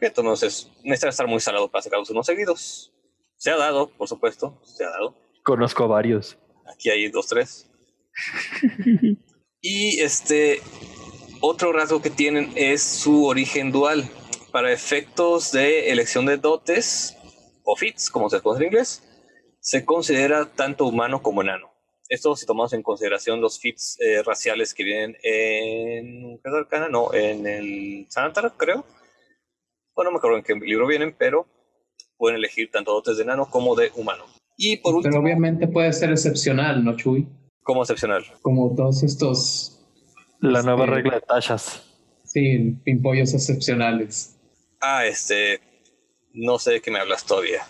Entonces, 0.00 0.70
necesita 0.84 1.08
estar 1.08 1.26
muy 1.26 1.40
salado 1.40 1.68
para 1.68 1.82
sacar 1.82 1.98
los 1.98 2.08
unos 2.10 2.24
seguidos. 2.24 2.92
Se 3.36 3.50
ha 3.50 3.56
dado, 3.56 3.88
por 3.88 4.08
supuesto, 4.08 4.54
se 4.62 4.84
ha 4.84 4.90
dado. 4.90 5.14
Conozco 5.42 5.86
varios. 5.88 6.38
Aquí 6.72 6.88
hay 6.88 7.08
dos, 7.10 7.26
tres. 7.26 7.68
y 9.60 10.00
este 10.00 10.60
otro 11.40 11.72
rasgo 11.72 12.00
que 12.00 12.10
tienen 12.10 12.52
es 12.54 12.82
su 12.82 13.26
origen 13.26 13.72
dual. 13.72 14.08
Para 14.52 14.72
efectos 14.72 15.52
de 15.52 15.90
elección 15.90 16.24
de 16.24 16.38
dotes 16.38 17.16
o 17.64 17.76
fits, 17.76 18.08
como 18.08 18.30
se 18.30 18.40
conoce 18.40 18.62
en 18.62 18.68
inglés, 18.68 19.02
se 19.60 19.84
considera 19.84 20.46
tanto 20.46 20.86
humano 20.86 21.22
como 21.22 21.42
enano. 21.42 21.70
Esto 22.08 22.36
si 22.36 22.46
tomamos 22.46 22.72
en 22.72 22.82
consideración 22.82 23.40
los 23.40 23.58
fits 23.58 23.98
eh, 24.00 24.22
raciales 24.22 24.72
que 24.72 24.84
vienen 24.84 25.16
en 25.22 26.38
¿qué 26.38 26.48
es 26.48 26.54
Arcana? 26.54 26.88
No, 26.88 27.12
en 27.12 27.46
el 27.46 28.06
Sanatar, 28.08 28.54
creo. 28.56 28.86
Bueno, 29.94 30.10
no 30.10 30.12
me 30.12 30.18
acuerdo 30.18 30.38
en 30.38 30.44
qué 30.44 30.54
libro 30.54 30.86
vienen, 30.86 31.14
pero 31.18 31.46
pueden 32.16 32.38
elegir 32.38 32.70
tanto 32.70 32.92
dotes 32.92 33.16
de 33.16 33.24
enano 33.24 33.50
como 33.50 33.74
de 33.74 33.90
humano. 33.96 34.24
Y 34.56 34.78
por 34.78 34.94
último, 34.94 35.12
Pero 35.12 35.22
obviamente 35.22 35.68
puede 35.68 35.92
ser 35.92 36.10
excepcional, 36.10 36.84
¿no, 36.84 36.96
Chuy? 36.96 37.28
Como 37.66 37.82
excepcional. 37.82 38.24
Como 38.42 38.74
todos 38.74 39.02
estos, 39.02 39.72
La 40.40 40.60
Este- 40.60 40.70
nueva 40.70 40.86
regla 40.86 41.16
de 41.16 41.20
tachas. 41.22 41.82
sí, 42.24 42.76
pimpollos 42.84 43.34
excepcionales. 43.34 44.38
Ah, 44.80 45.04
este. 45.04 45.60
No 46.32 46.58
sé 46.58 46.72
de 46.72 46.80
qué 46.82 46.90
me 46.90 46.98
hablas 47.00 47.24
todavía. 47.24 47.62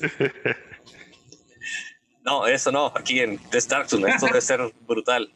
no, 2.24 2.46
eso 2.46 2.70
no. 2.72 2.92
Aquí 2.94 3.20
en 3.20 3.38
The 3.50 3.58
Dark 3.68 3.88
Zone, 3.88 4.10
esto 4.10 4.26
debe 4.26 4.40
ser 4.40 4.60
brutal. 4.86 5.32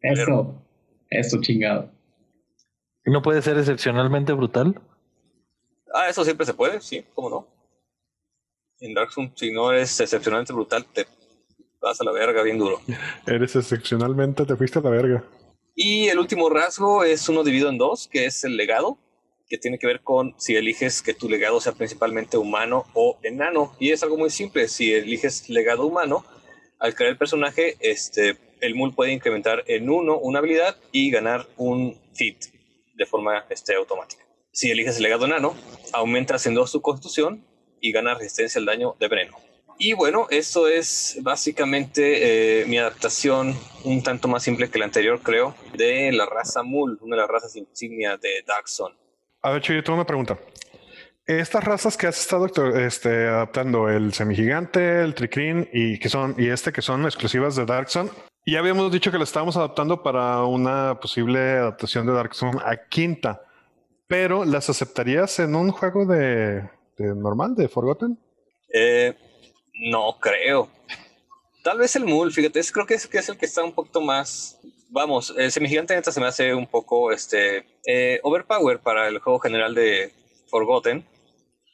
Eso, 0.00 0.62
eso 1.10 1.40
chingado. 1.40 1.90
¿No 3.04 3.22
puede 3.22 3.42
ser 3.42 3.58
excepcionalmente 3.58 4.32
brutal? 4.32 4.80
Ah, 5.94 6.08
eso 6.08 6.24
siempre 6.24 6.46
se 6.46 6.54
puede, 6.54 6.80
sí, 6.80 7.04
cómo 7.14 7.30
no. 7.30 7.46
En 8.80 8.94
Dark 8.94 9.10
Zone, 9.12 9.32
si 9.34 9.52
no 9.52 9.72
eres 9.72 9.98
excepcionalmente 10.00 10.52
brutal, 10.52 10.84
te 10.86 11.06
vas 11.86 12.00
a 12.00 12.04
la 12.04 12.12
verga 12.12 12.42
bien 12.42 12.58
duro. 12.58 12.80
Eres 13.26 13.56
excepcionalmente, 13.56 14.44
te 14.44 14.56
fuiste 14.56 14.78
a 14.80 14.82
la 14.82 14.90
verga. 14.90 15.24
Y 15.74 16.08
el 16.08 16.18
último 16.18 16.48
rasgo 16.48 17.04
es 17.04 17.28
uno 17.28 17.44
dividido 17.44 17.68
en 17.68 17.78
dos, 17.78 18.08
que 18.10 18.24
es 18.24 18.44
el 18.44 18.56
legado, 18.56 18.98
que 19.48 19.58
tiene 19.58 19.78
que 19.78 19.86
ver 19.86 20.00
con 20.00 20.34
si 20.38 20.56
eliges 20.56 21.02
que 21.02 21.14
tu 21.14 21.28
legado 21.28 21.60
sea 21.60 21.72
principalmente 21.72 22.36
humano 22.36 22.86
o 22.94 23.18
enano. 23.22 23.74
Y 23.78 23.92
es 23.92 24.02
algo 24.02 24.16
muy 24.16 24.30
simple. 24.30 24.68
Si 24.68 24.92
eliges 24.92 25.48
legado 25.48 25.86
humano, 25.86 26.24
al 26.80 26.94
crear 26.94 27.12
el 27.12 27.18
personaje, 27.18 27.76
este, 27.80 28.36
el 28.60 28.74
mul 28.74 28.94
puede 28.94 29.12
incrementar 29.12 29.62
en 29.66 29.88
uno 29.88 30.18
una 30.18 30.40
habilidad 30.40 30.76
y 30.90 31.10
ganar 31.10 31.46
un 31.56 31.96
fit 32.14 32.46
de 32.94 33.06
forma 33.06 33.44
este, 33.50 33.74
automática. 33.74 34.24
Si 34.52 34.70
eliges 34.70 34.96
el 34.96 35.04
legado 35.04 35.26
enano, 35.26 35.54
aumentas 35.92 36.46
en 36.46 36.54
dos 36.54 36.70
su 36.70 36.80
constitución 36.80 37.44
y 37.80 37.92
gana 37.92 38.14
resistencia 38.14 38.58
al 38.58 38.64
daño 38.64 38.96
de 38.98 39.08
veneno. 39.08 39.45
Y 39.78 39.92
bueno, 39.92 40.26
eso 40.30 40.68
es 40.68 41.18
básicamente 41.22 42.62
eh, 42.62 42.66
mi 42.66 42.78
adaptación 42.78 43.54
un 43.84 44.02
tanto 44.02 44.26
más 44.26 44.42
simple 44.42 44.70
que 44.70 44.78
la 44.78 44.86
anterior, 44.86 45.20
creo, 45.22 45.54
de 45.76 46.12
la 46.12 46.26
raza 46.26 46.62
Mul, 46.62 46.98
una 47.02 47.16
de 47.16 47.22
las 47.22 47.30
razas 47.30 47.56
insignia 47.56 48.16
de 48.16 48.42
Dark 48.46 48.68
Zone. 48.68 48.94
A 49.42 49.50
ver, 49.50 49.62
Chuy, 49.62 49.76
yo 49.76 49.84
tengo 49.84 49.98
una 49.98 50.06
pregunta. 50.06 50.38
Estas 51.26 51.64
razas 51.64 51.96
que 51.96 52.06
has 52.06 52.18
estado 52.18 52.46
este, 52.76 53.26
adaptando, 53.26 53.88
el 53.88 54.14
semigigante, 54.14 55.02
el 55.02 55.14
tricrin 55.14 55.68
y 55.72 55.98
que 55.98 56.08
son 56.08 56.36
y 56.38 56.48
este 56.48 56.72
que 56.72 56.82
son 56.82 57.04
exclusivas 57.04 57.56
de 57.56 57.66
Dark 57.66 57.90
Zone, 57.90 58.10
ya 58.46 58.60
habíamos 58.60 58.92
dicho 58.92 59.10
que 59.10 59.18
lo 59.18 59.24
estábamos 59.24 59.56
adaptando 59.56 60.04
para 60.04 60.44
una 60.44 61.00
posible 61.00 61.40
adaptación 61.40 62.06
de 62.06 62.12
Dark 62.12 62.32
Zone 62.34 62.60
a 62.64 62.76
quinta, 62.88 63.42
pero 64.06 64.44
¿las 64.44 64.70
aceptarías 64.70 65.40
en 65.40 65.56
un 65.56 65.72
juego 65.72 66.06
de, 66.06 66.62
de 66.96 67.14
normal, 67.16 67.56
de 67.56 67.68
Forgotten? 67.68 68.16
Eh, 68.72 69.14
no 69.76 70.18
creo. 70.20 70.68
Tal 71.62 71.78
vez 71.78 71.96
el 71.96 72.04
Mul, 72.04 72.32
fíjate, 72.32 72.60
es, 72.60 72.70
creo 72.70 72.86
que 72.86 72.94
es, 72.94 73.06
que 73.06 73.18
es 73.18 73.28
el 73.28 73.36
que 73.36 73.46
está 73.46 73.64
un 73.64 73.72
poquito 73.72 74.00
más. 74.00 74.58
Vamos, 74.88 75.34
el 75.36 75.50
semigigante 75.50 75.94
neta 75.94 76.12
se 76.12 76.20
me 76.20 76.26
hace 76.26 76.54
un 76.54 76.66
poco 76.66 77.10
este 77.10 77.66
eh, 77.86 78.20
overpower 78.22 78.78
para 78.80 79.08
el 79.08 79.18
juego 79.18 79.40
general 79.40 79.74
de 79.74 80.12
Forgotten. 80.48 81.04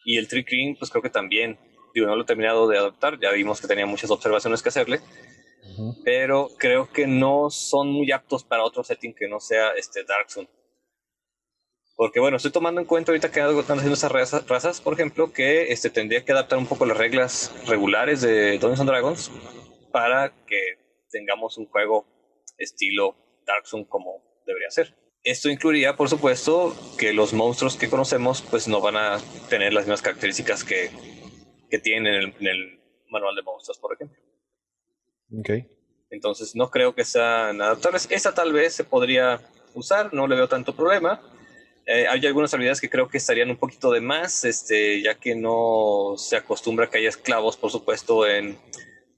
Y 0.05 0.17
el 0.17 0.29
Trick 0.29 0.49
Green, 0.49 0.77
pues 0.77 0.91
creo 0.91 1.03
que 1.03 1.11
también. 1.11 1.59
Digo, 1.95 2.07
no 2.07 2.17
lo 2.17 2.23
he 2.23 2.27
terminado 2.27 2.67
de 2.69 2.79
adaptar, 2.79 3.21
ya 3.21 3.31
vimos 3.33 3.61
que 3.61 3.69
tenía 3.69 3.85
muchas 3.85 4.11
observaciones 4.11 4.63
que 4.63 4.71
hacerle. 4.71 5.01
Pero 6.05 6.49
creo 6.59 6.91
que 6.91 7.07
no 7.07 7.51
son 7.51 7.89
muy 7.89 8.11
aptos 8.13 8.45
para 8.45 8.65
otro 8.65 8.83
setting 8.83 9.15
que 9.15 9.29
no 9.29 9.41
sea 9.41 9.73
este 9.73 10.05
Dark 10.05 10.31
Zone. 10.31 10.49
Porque 11.95 12.21
bueno, 12.21 12.37
estoy 12.37 12.51
tomando 12.51 12.81
en 12.81 12.87
cuenta 12.87 13.13
ahorita 13.13 13.31
que 13.31 13.41
están 13.41 13.79
haciendo 13.79 13.95
esas 13.95 14.11
razas, 14.11 14.47
razas, 14.49 14.81
por 14.81 14.95
ejemplo, 14.95 15.33
que 15.33 15.73
este, 15.73 15.91
tendría 15.91 16.25
que 16.25 16.33
adaptar 16.33 16.59
un 16.59 16.67
poco 16.67 16.87
las 16.87 16.97
reglas 16.97 17.55
regulares 17.67 18.23
de 18.23 18.53
Dungeons 18.53 18.81
and 18.81 18.91
Dragons 18.91 19.31
para 19.93 20.33
que 20.47 20.79
tengamos 21.11 21.59
un 21.59 21.67
juego 21.67 22.07
estilo 22.59 23.17
Dark 23.47 23.67
Zone 23.67 23.87
como 23.89 24.43
debería 24.47 24.71
ser. 24.71 24.97
Esto 25.23 25.51
incluiría, 25.51 25.95
por 25.97 26.09
supuesto, 26.09 26.75
que 26.99 27.13
los 27.13 27.33
monstruos 27.33 27.77
que 27.77 27.89
conocemos 27.89 28.43
pues 28.43 28.67
no 28.67 28.81
van 28.81 28.97
a 28.97 29.19
tener 29.49 29.73
las 29.73 29.85
mismas 29.85 30.03
características 30.03 30.65
que, 30.65 30.91
que 31.71 31.79
tienen 31.79 32.15
en 32.15 32.23
el, 32.23 32.35
en 32.41 32.47
el 32.47 32.81
manual 33.09 33.37
de 33.37 33.43
monstruos, 33.43 33.79
por 33.79 33.95
ejemplo. 33.95 34.19
Ok. 35.39 35.51
Entonces 36.11 36.57
no 36.57 36.71
creo 36.71 36.95
que 36.95 37.05
sean 37.05 37.63
adaptables. 37.63 38.09
Esta 38.11 38.35
tal 38.35 38.53
vez 38.53 38.75
se 38.75 38.85
podría 38.85 39.41
usar, 39.75 40.13
no 40.13 40.27
le 40.27 40.35
veo 40.37 40.49
tanto 40.49 40.75
problema. 40.75 41.23
Eh, 41.87 42.07
hay 42.09 42.25
algunas 42.27 42.55
habilidades 42.55 42.81
que 42.81 42.91
creo 42.91 43.09
que 43.09 43.19
estarían 43.19 43.51
un 43.51 43.57
poquito 43.57 43.91
de 43.91 44.01
más, 44.01 44.45
este, 44.45 45.03
ya 45.03 45.15
que 45.15 45.35
no 45.35 46.15
se 46.17 46.37
acostumbra 46.37 46.89
que 46.89 46.99
haya 46.99 47.09
esclavos, 47.09 47.57
por 47.57 47.71
supuesto, 47.71 48.27
en 48.27 48.57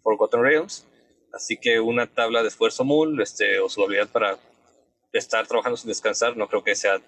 Forgotten 0.03 0.43
Realms. 0.43 0.87
Así 1.33 1.57
que 1.57 1.81
una 1.81 2.07
tabla 2.07 2.43
de 2.43 2.49
esfuerzo 2.49 2.85
mul, 2.85 3.21
este, 3.21 3.59
o 3.59 3.69
su 3.69 3.83
habilidad 3.83 4.09
para 4.09 4.39
estar 5.13 5.47
trabajando 5.47 5.77
sin 5.77 5.89
descansar, 5.89 6.37
no 6.37 6.49
creo 6.49 6.65
que 6.65 6.75
sea 6.75 7.01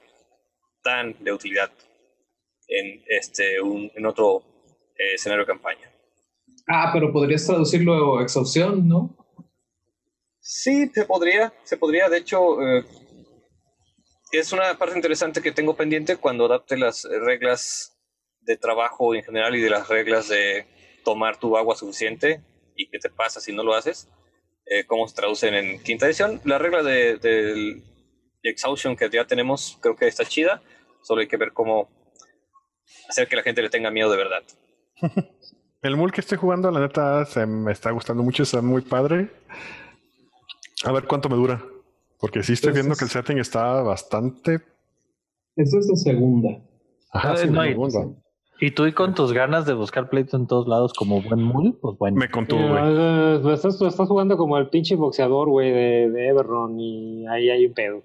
tan 0.83 1.17
de 1.23 1.33
utilidad 1.33 1.71
en, 2.69 3.03
este, 3.09 3.61
un, 3.61 3.91
en 3.95 4.07
otro 4.07 4.43
eh, 4.99 5.15
escenario 5.15 5.45
de 5.45 5.53
campaña. 5.53 5.91
Ah, 6.69 6.91
pero 6.93 7.13
podrías 7.13 7.47
traducirlo 7.47 8.19
a 8.19 8.23
exhaustión, 8.23 8.87
¿no? 8.89 9.17
Sí, 10.41 10.89
se 10.93 11.05
podría, 11.05 11.53
se 11.65 11.77
podría. 11.77 12.09
De 12.09 12.19
hecho, 12.19 12.61
eh, 12.61 12.85
es 14.33 14.53
una 14.53 14.77
parte 14.77 14.97
interesante 14.97 15.41
que 15.41 15.53
tengo 15.53 15.77
pendiente 15.77 16.17
cuando 16.17 16.47
adapte 16.47 16.77
las 16.77 17.05
reglas 17.05 17.97
de 18.41 18.57
trabajo 18.57 19.15
en 19.15 19.23
general 19.23 19.55
y 19.57 19.61
de 19.61 19.71
las 19.71 19.89
reglas 19.89 20.29
de 20.29 20.67
tomar 21.05 21.39
tu 21.39 21.57
agua 21.57 21.77
suficiente 21.77 22.43
y 22.75 22.89
qué 22.89 22.99
te 22.99 23.11
pasa 23.11 23.41
si 23.41 23.53
no 23.53 23.63
lo 23.63 23.75
haces, 23.75 24.09
eh, 24.67 24.85
cómo 24.87 25.07
se 25.09 25.15
traducen 25.15 25.55
en 25.55 25.83
quinta 25.83 26.07
edición. 26.07 26.41
La 26.45 26.59
regla 26.59 26.83
de, 26.83 27.19
del 27.19 27.83
exhaustion 28.43 28.97
que 28.97 29.09
ya 29.11 29.27
tenemos 29.27 29.79
creo 29.81 29.97
que 29.97 30.07
está 30.07 30.25
chida, 30.25 30.63
solo 31.03 31.21
hay 31.21 31.29
que 31.29 31.37
ver 31.37 31.53
cómo 31.53 31.89
hacer 33.09 33.29
que 33.29 33.37
la 33.37 33.43
gente 33.43 33.63
le 33.63 33.71
tenga 33.71 33.91
miedo 33.91 34.11
de 34.11 34.17
verdad. 34.17 34.43
El 35.83 35.97
mul 35.97 36.11
que 36.11 36.21
estoy 36.21 36.39
jugando, 36.39 36.71
la 36.71 36.81
neta, 36.81 37.25
se 37.27 37.47
me 37.47 37.71
está 37.71 37.93
gustando 37.93 38.23
mucho, 38.23 38.43
está 38.43 38.61
muy 38.61 38.83
padre. 38.83 39.31
A 40.85 40.91
ver 40.91 41.05
cuánto 41.05 41.29
me 41.29 41.37
dura. 41.37 41.63
Porque 42.19 42.43
sí 42.43 42.55
estoy 42.55 42.73
viendo 42.73 42.95
que 42.95 43.05
el 43.05 43.11
setting 43.11 43.39
está 43.39 43.83
bastante. 43.83 44.61
Eso 45.57 45.79
es 45.79 45.89
de 45.89 45.97
segunda. 45.97 46.51
Ajá, 47.13 47.33
Ah, 47.33 47.37
sí, 47.37 47.47
no, 47.49 47.61
me 47.63 47.77
y- 48.61 48.71
tú 48.71 48.87
y 48.87 48.93
con 48.93 49.15
tus 49.15 49.33
ganas 49.33 49.67
de 49.67 49.75
buscar 49.75 50.09
pleitos 50.09 50.41
en 50.41 50.47
todos 50.47 50.67
lados 50.67 50.93
como 50.95 51.21
buen 51.23 51.43
mul, 51.43 51.79
pues 51.81 51.99
bueno. 51.99 52.17
Me 52.17 52.31
contuve. 52.31 52.63
Eh, 52.63 53.41
eh, 53.45 53.53
estás, 53.55 53.81
estás 53.83 54.09
jugando 54.09 54.37
como 54.39 54.57
el 54.59 54.69
pinche 54.71 54.97
boxeador, 54.97 55.49
güey, 55.51 55.71
de, 55.73 56.11
de 56.11 56.29
Everron 56.29 56.79
y 56.81 57.27
ahí 57.29 57.51
hay 57.51 57.67
un 57.67 57.75
pedo. 57.75 58.03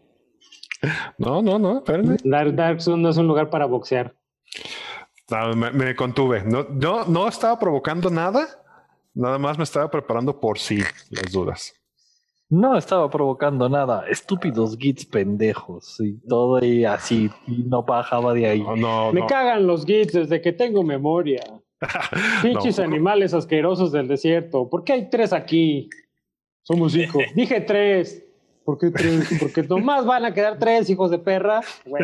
No, 1.18 1.42
no, 1.42 1.58
no, 1.60 1.78
espérenme. 1.78 2.18
Dark, 2.24 2.54
Dark 2.56 2.82
Zone 2.82 3.02
no 3.02 3.10
es 3.10 3.18
un 3.18 3.28
lugar 3.28 3.50
para 3.50 3.66
boxear. 3.66 4.14
No, 5.30 5.56
me, 5.56 5.72
me 5.72 5.96
contuve. 5.96 6.44
No, 6.44 6.66
no, 6.70 7.06
no 7.06 7.28
estaba 7.28 7.58
provocando 7.58 8.10
nada. 8.10 8.48
Nada 9.14 9.38
más 9.38 9.58
me 9.58 9.64
estaba 9.64 9.90
preparando 9.92 10.40
por 10.40 10.58
sí 10.60 10.80
las 11.10 11.32
dudas. 11.32 11.74
No 12.52 12.78
estaba 12.78 13.10
provocando 13.10 13.70
nada. 13.70 14.04
Estúpidos 14.10 14.78
gits 14.78 15.06
pendejos 15.06 15.98
y 16.02 16.20
todo 16.28 16.64
y 16.64 16.84
así. 16.84 17.30
Y 17.48 17.64
no 17.64 17.84
bajaba 17.84 18.34
de 18.34 18.46
ahí. 18.46 18.62
No, 18.62 18.76
no, 18.76 19.14
Me 19.14 19.22
no. 19.22 19.28
cagan 19.28 19.66
los 19.66 19.86
gits 19.86 20.12
desde 20.14 20.42
que 20.42 20.52
tengo 20.52 20.84
memoria. 20.84 21.42
Pinches 22.44 22.78
No. 22.78 22.84
animales 22.84 23.34
asquerosos 23.34 23.94
del 23.94 24.08
desierto. 24.10 24.70
¿Por 24.70 24.84
qué 24.84 24.94
hay 24.94 25.10
tres 25.10 25.32
aquí? 25.32 25.90
Somos 26.64 26.92
cinco. 26.92 27.20
Dije 27.36 27.62
tres. 27.62 28.26
¿Por 28.66 28.78
qué 28.78 28.92
tres? 28.92 29.30
Porque 29.40 29.64
nomás 29.64 30.06
van 30.06 30.26
a 30.26 30.34
quedar 30.34 30.60
tres 30.60 30.90
hijos 30.90 31.10
de 31.10 31.18
perra. 31.20 31.62
Güey. 31.86 32.04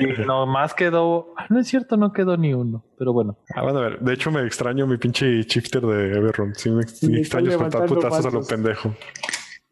Y 0.00 0.22
nomás 0.26 0.72
quedó. 0.74 1.34
ah, 1.36 1.46
No 1.50 1.60
es 1.60 1.68
cierto, 1.68 1.96
no 1.98 2.12
quedó 2.12 2.36
ni 2.38 2.54
uno. 2.54 2.82
Pero 2.98 3.12
bueno. 3.12 3.36
Ah, 3.54 3.62
bueno, 3.62 3.78
a 3.78 3.82
ver. 3.82 4.00
De 4.00 4.14
hecho, 4.14 4.30
me 4.32 4.40
extraño 4.44 4.86
mi 4.86 4.96
pinche 4.96 5.42
shifter 5.42 5.82
de 5.82 6.16
Everrun. 6.16 6.54
Sí, 6.56 6.70
me, 6.70 6.82
Sí, 6.84 7.14
extraño 7.14 7.50
espantar 7.50 7.86
putazos 7.86 8.26
a 8.26 8.30
lo 8.30 8.40
pasos. 8.40 8.48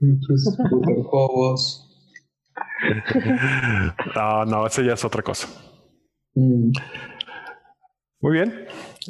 Pendejo. 0.00 0.36
Superjuegos. 0.36 1.86
No, 4.16 4.44
no, 4.44 4.66
ese 4.66 4.84
ya 4.84 4.94
es 4.94 5.04
otra 5.04 5.22
cosa. 5.22 5.48
Mm. 6.34 6.72
Muy 8.20 8.32
bien. 8.32 8.52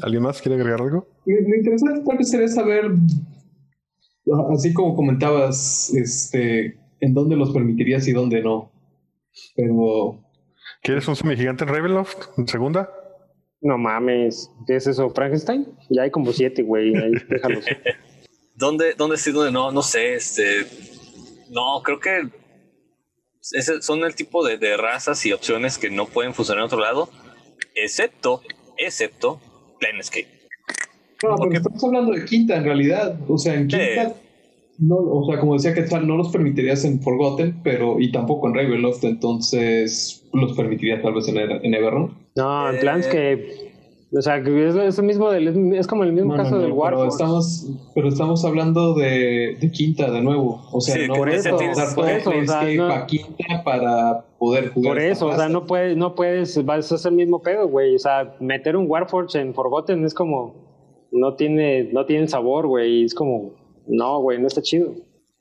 ¿Alguien 0.03 0.23
más 0.23 0.41
quiere 0.41 0.57
agregar 0.57 0.81
algo? 0.83 1.09
Me, 1.27 1.41
me 1.43 1.57
interesante 1.57 2.03
tal 2.05 2.19
vez 2.19 2.31
sería 2.31 2.49
saber, 2.49 2.93
así 4.53 4.73
como 4.73 4.95
comentabas, 4.95 5.93
este, 5.95 6.79
en 7.01 7.15
dónde 7.15 7.37
los 7.37 7.53
permitirías 7.53 8.07
y 8.07 8.13
dónde 8.13 8.43
no. 8.43 8.71
Pero 9.57 10.21
¿Quieres 10.83 11.07
un 11.09 11.17
semigigante 11.17 11.65
en 11.65 11.71
Ravenloft? 11.71 12.39
¿En 12.39 12.49
segunda? 12.49 12.91
No 13.61 13.77
mames. 13.77 14.51
¿Qué 14.67 14.77
es 14.77 14.87
eso? 14.87 15.11
¿Frankenstein? 15.11 15.67
Ya 15.91 16.03
hay 16.03 16.11
como 16.11 16.33
siete, 16.33 16.63
güey. 16.63 16.97
Ahí, 16.97 17.13
déjalos. 17.29 17.65
¿Dónde, 18.61 18.95
dónde 18.97 19.17
sí, 19.17 19.33
dónde 19.33 19.51
no? 19.51 19.73
No 19.73 19.83
sé, 19.83 20.15
este. 20.15 20.67
No, 21.51 21.81
creo 21.83 21.99
que 21.99 22.29
ese 23.53 23.81
son 23.83 24.05
el 24.05 24.15
tipo 24.15 24.47
de, 24.47 24.59
de 24.59 24.77
razas 24.77 25.25
y 25.27 25.33
opciones 25.33 25.79
que 25.79 25.91
no 25.91 26.07
pueden 26.07 26.35
funcionar 26.35 26.61
en 26.61 26.67
otro 26.67 26.79
lado, 26.79 27.09
excepto, 27.75 28.43
excepto 28.77 29.41
Planescape. 29.81 30.29
No, 31.23 31.37
porque 31.37 31.57
estamos 31.57 31.83
hablando 31.83 32.13
de 32.13 32.25
quinta 32.25 32.57
en 32.57 32.65
realidad. 32.65 33.19
O 33.29 33.39
sea, 33.39 33.55
en 33.55 33.67
quinta, 33.67 34.15
no, 34.79 34.97
o 34.97 35.27
sea, 35.29 35.41
como 35.41 35.55
decía 35.55 35.75
Quetzal, 35.75 36.07
no 36.07 36.17
los 36.17 36.31
permitirías 36.31 36.85
en 36.85 37.03
Forgotten, 37.03 37.61
pero 37.63 37.99
y 37.99 38.13
tampoco 38.13 38.49
en 38.49 38.55
Ravenloft, 38.55 39.05
entonces 39.05 40.23
los 40.33 40.57
permitirías 40.57 41.03
tal 41.03 41.15
vez 41.15 41.29
en, 41.29 41.39
en 41.39 41.75
Everrun. 41.75 42.17
No, 42.37 42.71
en 42.71 42.77
Eh. 42.77 42.81
plan 42.81 43.01
es 43.01 43.07
que. 43.07 43.70
O 44.13 44.21
sea, 44.23 44.43
que 44.43 44.67
es, 44.69 44.75
es 44.75 44.99
el 44.99 45.05
mismo 45.05 45.31
del, 45.31 45.75
es 45.77 45.87
como 45.87 46.03
el 46.03 46.13
mismo 46.13 46.33
No, 46.37 46.43
caso 46.43 46.57
no, 46.57 46.63
del 46.63 46.71
pero 46.71 46.81
Warforged. 46.81 47.09
estamos, 47.13 47.67
pero 47.95 48.09
estamos 48.09 48.45
hablando 48.45 48.95
de, 48.95 49.57
de 49.61 49.71
quinta 49.71 50.11
de 50.11 50.21
nuevo. 50.21 50.63
O 50.73 50.81
sea, 50.81 50.97
Sí, 50.97 51.03
no 51.07 51.15
por 51.15 51.29
puedes 51.29 51.47
eso, 51.47 51.57
pasar 51.57 51.95
por 51.95 52.05
todo 52.07 52.09
eso, 52.17 52.31
o 52.31 52.45
sea, 52.89 53.07
quinta 53.07 53.63
para 53.65 54.25
poder 54.39 54.71
jugar. 54.71 54.95
Por 54.95 55.01
eso, 55.03 55.27
o 55.29 55.37
sea, 55.37 55.49
no 55.49 55.65
puedes, 55.65 55.97
no 55.97 56.17
puedes, 56.17 56.65
vas 56.65 56.91
a 56.91 56.97
hacer 56.97 57.11
el 57.13 57.19
mismo 57.19 57.41
pedo, 57.41 57.69
güey. 57.69 57.95
O 57.95 57.99
sea, 58.01 58.35
meter 58.41 58.77
un 58.77 58.91
Warforge 58.91 59.39
en 59.41 59.55
Forgotten 59.55 60.05
es 60.05 60.13
como, 60.13 61.07
no 61.13 61.37
tiene, 61.37 61.85
no 61.93 62.05
tiene 62.05 62.27
sabor, 62.27 62.67
güey. 62.67 63.05
Es 63.05 63.15
como, 63.15 63.53
no, 63.87 64.21
güey, 64.23 64.41
no 64.41 64.49
está 64.49 64.61
chido. 64.61 64.93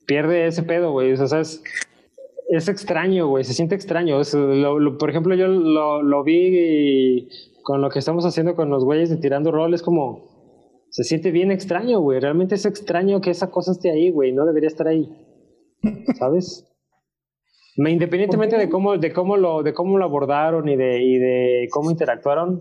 Pierde 0.05 0.45
ese 0.45 0.61
pedo, 0.61 0.91
güey. 0.91 1.11
O 1.13 1.27
sea, 1.27 1.39
es, 1.39 1.63
es 2.49 2.67
extraño, 2.67 3.27
güey. 3.29 3.43
Se 3.43 3.53
siente 3.53 3.73
extraño. 3.73 4.19
Es, 4.21 4.35
lo- 4.35 4.79
lo- 4.79 4.97
por 4.99 5.09
ejemplo, 5.09 5.33
yo 5.33 5.47
lo, 5.47 6.03
lo 6.03 6.23
vi 6.23 7.29
con 7.69 7.81
lo 7.81 7.91
que 7.91 7.99
estamos 7.99 8.25
haciendo 8.25 8.55
con 8.55 8.71
los 8.71 8.83
güeyes 8.83 9.11
de 9.11 9.17
tirando 9.17 9.51
rol. 9.51 9.75
Es 9.75 9.83
como, 9.83 10.81
se 10.89 11.03
siente 11.03 11.29
bien 11.29 11.51
extraño, 11.51 11.99
güey. 11.99 12.19
Realmente 12.19 12.55
es 12.55 12.65
extraño 12.65 13.21
que 13.21 13.29
esa 13.29 13.51
cosa 13.51 13.73
esté 13.73 13.91
ahí, 13.91 14.09
güey. 14.09 14.31
No 14.31 14.43
debería 14.43 14.69
estar 14.69 14.87
ahí. 14.87 15.07
¿Sabes? 16.17 16.65
Me- 17.77 17.91
Independientemente 17.91 18.57
de 18.57 18.69
cómo, 18.69 18.97
de 18.97 19.13
cómo 19.13 19.37
lo, 19.37 19.61
de 19.61 19.75
cómo 19.75 19.99
lo 19.99 20.05
abordaron 20.05 20.67
y 20.67 20.75
de, 20.75 20.99
y 21.03 21.19
de 21.19 21.67
cómo 21.69 21.91
interactuaron, 21.91 22.59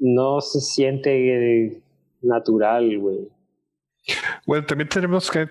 no 0.00 0.40
se 0.40 0.60
siente 0.60 1.10
eh, 1.66 1.82
natural, 2.22 2.98
güey. 2.98 3.28
Bueno, 4.48 4.66
también 4.66 4.88
tenemos 4.88 5.30
que, 5.30 5.42
eh, 5.42 5.46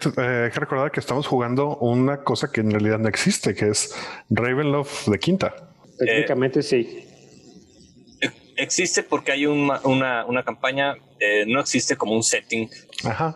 que 0.53 0.59
recordar 0.59 0.91
que 0.91 0.99
estamos 0.99 1.25
jugando 1.25 1.77
una 1.77 2.21
cosa 2.21 2.51
que 2.51 2.59
en 2.59 2.71
realidad 2.71 2.99
no 2.99 3.07
existe, 3.07 3.55
que 3.55 3.69
es 3.69 3.95
Ravenloft 4.29 5.07
de 5.07 5.19
quinta. 5.19 5.55
Técnicamente 5.97 6.61
sí. 6.61 7.05
Existe 8.57 9.03
porque 9.03 9.31
hay 9.31 9.45
una, 9.45 9.79
una, 9.83 10.25
una 10.25 10.43
campaña, 10.43 10.95
eh, 11.19 11.45
no 11.47 11.59
existe 11.59 11.95
como 11.95 12.13
un 12.13 12.23
setting 12.23 12.69
Ajá. 13.03 13.35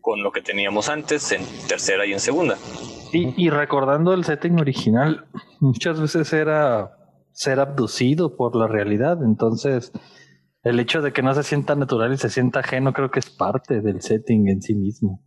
Con 0.00 0.22
lo 0.22 0.32
que 0.32 0.42
teníamos 0.42 0.88
antes 0.88 1.30
en 1.32 1.42
tercera 1.68 2.04
y 2.06 2.12
en 2.12 2.20
segunda. 2.20 2.56
Y, 3.12 3.34
y 3.36 3.50
recordando 3.50 4.14
el 4.14 4.24
setting 4.24 4.58
original, 4.60 5.26
muchas 5.60 6.00
veces 6.00 6.32
era 6.32 6.90
ser 7.32 7.60
abducido 7.60 8.36
por 8.36 8.56
la 8.56 8.66
realidad. 8.66 9.18
Entonces, 9.24 9.92
el 10.62 10.80
hecho 10.80 11.02
de 11.02 11.12
que 11.12 11.22
no 11.22 11.34
se 11.34 11.42
sienta 11.42 11.74
natural 11.74 12.12
y 12.12 12.16
se 12.16 12.30
sienta 12.30 12.60
ajeno, 12.60 12.92
creo 12.92 13.10
que 13.10 13.20
es 13.20 13.30
parte 13.30 13.80
del 13.80 14.00
setting 14.00 14.48
en 14.48 14.62
sí 14.62 14.74
mismo. 14.74 15.22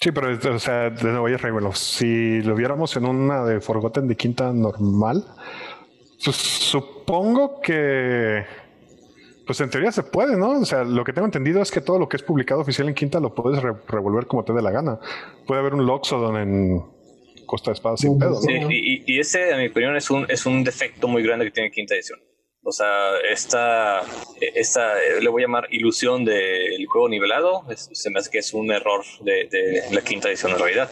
Sí, 0.00 0.10
pero 0.10 0.54
o 0.54 0.58
sea, 0.58 0.90
de 0.90 1.04
nuevo 1.04 1.28
ya 1.28 1.36
es 1.36 1.42
Ravenloft. 1.42 1.76
Si 1.76 2.42
lo 2.42 2.56
viéramos 2.56 2.96
en 2.96 3.06
una 3.06 3.44
de 3.44 3.60
Forgotten 3.60 4.08
de 4.08 4.16
quinta 4.16 4.52
normal, 4.52 5.24
supongo 6.30 7.60
que 7.60 8.44
pues 9.46 9.60
en 9.60 9.70
teoría 9.70 9.90
se 9.90 10.04
puede, 10.04 10.36
¿no? 10.36 10.60
O 10.60 10.64
sea, 10.64 10.84
lo 10.84 11.02
que 11.04 11.12
tengo 11.12 11.26
entendido 11.26 11.60
es 11.60 11.70
que 11.72 11.80
todo 11.80 11.98
lo 11.98 12.08
que 12.08 12.16
es 12.16 12.22
publicado 12.22 12.60
oficial 12.60 12.88
en 12.88 12.94
quinta 12.94 13.18
lo 13.18 13.34
puedes 13.34 13.60
re- 13.60 13.74
revolver 13.88 14.26
como 14.26 14.44
te 14.44 14.52
dé 14.52 14.62
la 14.62 14.70
gana. 14.70 15.00
Puede 15.46 15.60
haber 15.60 15.74
un 15.74 15.84
Loxodon 15.84 16.36
en 16.36 16.82
Costa 17.46 17.70
de 17.70 17.74
Espadas 17.74 18.00
sin 18.00 18.18
pedo, 18.18 18.30
¿no? 18.34 18.40
Sí, 18.40 18.52
y, 18.52 18.94
y- 18.94 19.02
y 19.06 19.18
ese, 19.18 19.52
a 19.52 19.56
mi 19.58 19.66
opinión, 19.66 19.96
es 19.96 20.10
un, 20.10 20.26
es 20.28 20.46
un 20.46 20.62
defecto 20.62 21.08
muy 21.08 21.22
grande 21.24 21.44
que 21.46 21.50
tiene 21.50 21.70
quinta 21.72 21.94
edición. 21.94 22.20
O 22.64 22.70
sea, 22.70 23.16
esta, 23.28 24.02
esta 24.40 24.94
le 25.20 25.28
voy 25.28 25.42
a 25.42 25.46
llamar 25.46 25.66
ilusión 25.70 26.24
del 26.24 26.86
juego 26.86 27.08
nivelado, 27.08 27.64
es- 27.70 27.90
se 27.92 28.08
me 28.10 28.20
hace 28.20 28.30
que 28.30 28.38
es 28.38 28.54
un 28.54 28.70
error 28.70 29.04
de, 29.20 29.48
de 29.50 29.82
la 29.90 30.00
quinta 30.02 30.28
edición 30.28 30.52
en 30.52 30.58
realidad. 30.58 30.88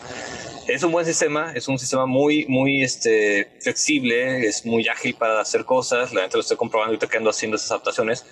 Es 0.66 0.82
un 0.82 0.90
buen 0.92 1.06
sistema, 1.06 1.52
es 1.54 1.68
un 1.68 1.78
sistema 1.78 2.06
muy, 2.06 2.44
muy 2.46 2.82
este, 2.82 3.52
flexible, 3.60 4.46
es 4.46 4.66
muy 4.66 4.88
ágil 4.88 5.14
para 5.14 5.40
hacer 5.40 5.64
cosas, 5.64 6.12
la 6.12 6.22
gente 6.22 6.36
lo 6.36 6.40
estoy 6.42 6.56
comprobando 6.56 6.90
ahorita 6.90 7.06
que 7.08 7.16
ando 7.18 7.30
haciendo 7.30 7.56
esas 7.56 7.70
adaptaciones. 7.70 8.26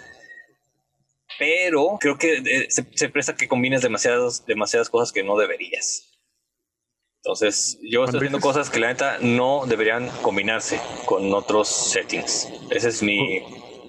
Pero 1.39 1.97
creo 2.01 2.19
que 2.19 2.39
eh, 2.39 2.67
se, 2.71 2.85
se 2.95 3.09
presta 3.09 3.37
que 3.37 3.47
combines 3.47 3.83
demasiadas, 3.83 4.45
demasiadas 4.47 4.91
cosas 4.91 5.13
que 5.13 5.23
no 5.23 5.37
deberías. 5.39 6.18
Entonces, 7.25 7.79
yo 7.83 8.05
estoy 8.05 8.19
haciendo 8.19 8.41
cosas 8.41 8.71
que 8.71 8.79
la 8.79 8.89
neta 8.89 9.19
no 9.21 9.67
deberían 9.67 10.09
combinarse 10.23 10.81
con 11.05 11.33
otros 11.35 11.69
settings. 11.69 12.49
Esa 12.71 12.89
es 12.89 13.03
mi 13.03 13.43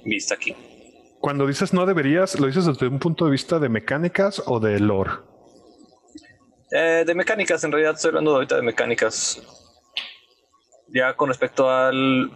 vista 0.04 0.36
aquí. 0.36 0.56
Cuando 1.20 1.46
dices 1.46 1.74
no 1.74 1.86
deberías, 1.86 2.40
¿lo 2.40 2.48
dices 2.48 2.66
desde 2.66 2.88
un 2.88 3.00
punto 3.00 3.26
de 3.26 3.32
vista 3.32 3.60
de 3.60 3.70
mecánicas 3.70 4.42
o 4.46 4.60
de 4.60 4.80
lore? 4.80 5.12
Eh, 6.72 7.04
de 7.06 7.16
mecánicas, 7.16 7.64
en 7.64 7.72
realidad 7.72 7.96
estoy 7.96 8.10
hablando 8.10 8.36
ahorita 8.36 8.56
de 8.56 8.62
mecánicas. 8.62 9.42
Ya 10.88 11.14
con 11.16 11.28
respecto 11.30 11.70
al 11.70 12.32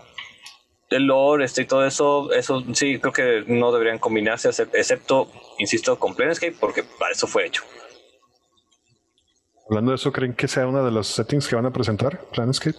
el 0.90 1.04
lore 1.08 1.46
este 1.46 1.64
y 1.64 1.66
todo 1.66 1.86
eso, 1.86 2.32
eso 2.34 2.64
sí 2.74 3.00
creo 3.00 3.12
que 3.14 3.44
no 3.48 3.72
deberían 3.72 3.98
combinarse, 3.98 4.50
excep- 4.50 4.70
excepto, 4.74 5.32
insisto, 5.58 5.98
con 5.98 6.14
Planescape, 6.14 6.56
porque 6.60 6.84
para 6.84 7.14
eso 7.14 7.26
fue 7.26 7.48
hecho. 7.48 7.64
Hablando 9.70 9.92
de 9.92 9.96
eso, 9.96 10.12
¿creen 10.12 10.34
que 10.34 10.48
sea 10.48 10.68
uno 10.68 10.84
de 10.84 10.92
los 10.92 11.08
settings 11.08 11.48
que 11.48 11.56
van 11.56 11.66
a 11.66 11.72
presentar? 11.72 12.20
Planescape. 12.34 12.78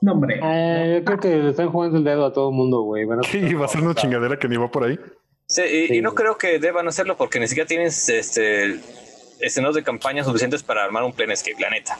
No, 0.00 0.12
hombre. 0.12 0.40
Eh, 0.42 0.98
yo 0.98 1.04
creo 1.04 1.18
que 1.18 1.28
le 1.36 1.50
están 1.50 1.70
jugando 1.70 1.98
el 1.98 2.04
dedo 2.04 2.24
a 2.26 2.32
todo 2.32 2.50
el 2.50 2.54
mundo, 2.56 2.82
güey. 2.82 3.04
Sí, 3.30 3.54
va 3.54 3.64
a 3.66 3.68
ser 3.68 3.82
una 3.82 3.94
chingadera 3.94 4.38
que 4.38 4.48
ni 4.48 4.56
va 4.56 4.70
por 4.70 4.84
ahí. 4.84 4.98
Sí, 5.46 5.62
y, 5.62 5.86
Sí. 5.88 5.94
y 5.96 6.00
no 6.02 6.14
creo 6.14 6.36
que 6.38 6.58
deban 6.58 6.86
hacerlo 6.88 7.16
porque 7.16 7.40
ni 7.40 7.48
siquiera 7.48 7.66
tienes 7.66 8.08
este 8.08 8.80
escenarios 9.40 9.76
de 9.76 9.82
campaña 9.84 10.24
suficientes 10.24 10.62
para 10.62 10.84
armar 10.84 11.04
un 11.04 11.12
Planescape, 11.12 11.60
la 11.60 11.70
neta. 11.70 11.96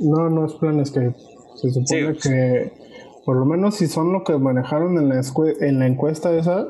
No, 0.00 0.28
no 0.30 0.46
es 0.46 0.54
Planescape. 0.54 1.14
Se 1.56 1.70
supone 1.70 2.14
Sí. 2.14 2.28
que, 2.28 2.72
por 3.24 3.36
lo 3.36 3.44
menos 3.46 3.76
si 3.76 3.86
son 3.86 4.12
lo 4.12 4.22
que 4.24 4.36
manejaron 4.38 4.96
en 4.98 5.08
la, 5.08 5.20
en 5.60 5.78
la 5.78 5.86
encuesta 5.86 6.36
esa, 6.36 6.66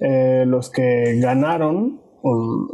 eh, 0.00 0.44
los 0.46 0.70
que 0.70 1.18
ganaron, 1.20 2.00
o, 2.22 2.68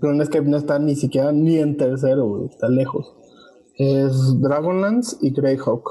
Planescape 0.00 0.48
no 0.48 0.56
está 0.56 0.78
ni 0.78 0.96
siquiera 0.96 1.32
ni 1.32 1.58
en 1.58 1.76
tercero, 1.76 2.26
güey, 2.26 2.46
está 2.46 2.68
lejos. 2.68 3.14
Es 3.76 4.40
Dragonlance 4.40 5.16
y 5.20 5.32
Greyhawk. 5.32 5.88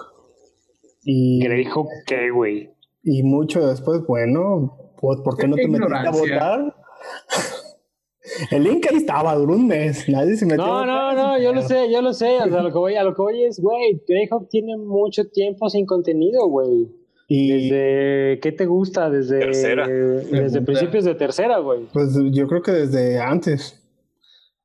Y, 1.03 1.39
Greyhawk, 1.43 1.87
¿qué, 2.05 2.31
güey? 2.31 2.77
y 3.07 3.23
mucho 3.23 3.65
después, 3.65 4.05
bueno, 4.05 4.93
pues, 4.99 5.19
¿por 5.21 5.37
qué 5.37 5.47
no 5.47 5.55
te 5.55 5.67
metiste 5.67 5.95
a 5.95 6.11
votar? 6.11 6.75
El 8.51 8.63
link 8.65 8.85
ahí 8.91 8.97
estaba, 8.97 9.33
duró 9.35 9.53
un 9.53 9.65
mes, 9.65 10.09
nadie 10.09 10.35
se 10.35 10.45
metió 10.45 10.65
No, 10.65 10.79
a 10.79 10.85
no, 10.85 11.13
no, 11.13 11.39
yo 11.39 11.53
lo 11.53 11.61
sé, 11.61 11.89
yo 11.89 12.01
lo 12.01 12.11
sé. 12.11 12.35
O 12.41 12.49
sea, 12.49 12.61
lo 12.61 12.71
que 12.73 12.77
voy, 12.77 12.95
a 12.95 13.03
lo 13.03 13.15
que 13.15 13.21
voy 13.21 13.43
es, 13.45 13.61
güey, 13.61 14.03
Greyhawk 14.05 14.49
tiene 14.49 14.75
mucho 14.75 15.29
tiempo 15.29 15.69
sin 15.69 15.85
contenido, 15.85 16.49
güey. 16.49 16.91
Y 17.27 17.69
Desde, 17.69 18.39
¿qué 18.41 18.51
te 18.53 18.65
gusta? 18.65 19.09
Desde, 19.09 19.39
Tercera. 19.39 19.85
desde 19.87 20.61
principios 20.61 21.03
de 21.03 21.13
tercera, 21.15 21.57
güey. 21.59 21.81
Pues 21.91 22.17
yo 22.31 22.47
creo 22.47 22.61
que 22.61 22.71
desde 22.71 23.19
antes. 23.19 23.83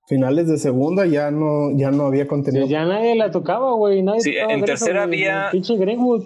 Finales 0.08 0.48
de 0.48 0.58
segunda 0.58 1.06
ya 1.06 1.30
no, 1.30 1.70
ya 1.76 1.90
no 1.90 2.06
había 2.06 2.26
contenido. 2.26 2.64
Pues 2.64 2.70
ya 2.70 2.84
nadie 2.84 3.14
la 3.14 3.30
tocaba, 3.30 3.72
güey. 3.74 4.02
Nadie 4.02 4.20
Sí, 4.20 4.34
tocaba 4.34 4.52
en 4.52 4.64
tercera 4.64 5.02
había- 5.04 5.48
Pinche 5.52 5.76
Greenwood. 5.76 6.24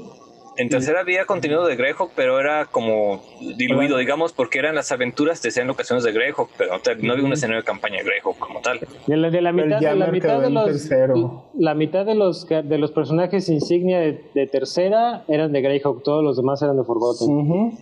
En 0.58 0.68
tercera 0.70 1.00
había 1.00 1.24
contenido 1.26 1.66
de 1.66 1.76
Greyhawk, 1.76 2.10
pero 2.16 2.40
era 2.40 2.64
como 2.66 3.22
diluido, 3.56 3.98
digamos, 3.98 4.32
porque 4.32 4.58
eran 4.58 4.74
las 4.74 4.90
aventuras 4.90 5.42
de 5.42 5.50
sean 5.50 5.66
locaciones 5.66 6.02
de 6.04 6.12
Greyhawk, 6.12 6.48
pero 6.56 6.72
no, 6.74 6.80
te- 6.80 6.96
no 6.96 7.12
había 7.12 7.24
un 7.24 7.32
escenario 7.32 7.60
de 7.60 7.66
campaña 7.66 7.98
de 7.98 8.04
Greyhawk 8.04 8.38
como 8.38 8.60
tal. 8.60 8.80
De 9.06 9.16
la, 9.16 9.30
de 9.30 9.42
la 9.42 9.50
El 9.50 9.56
mitad, 9.56 9.80
de 9.80 9.94
la 9.96 10.06
mitad 10.06 10.40
de 10.40 10.50
los 10.50 10.90
la 11.58 11.74
mitad 11.74 12.06
de 12.06 12.14
los 12.14 12.46
de 12.48 12.78
los 12.78 12.90
personajes 12.92 13.48
insignia 13.48 14.00
de, 14.00 14.20
de 14.34 14.46
tercera 14.46 15.24
eran 15.28 15.52
de 15.52 15.60
Greyhawk, 15.60 16.02
todos 16.02 16.24
los 16.24 16.36
demás 16.36 16.62
eran 16.62 16.76
de 16.76 16.84
Forgotten. 16.84 17.76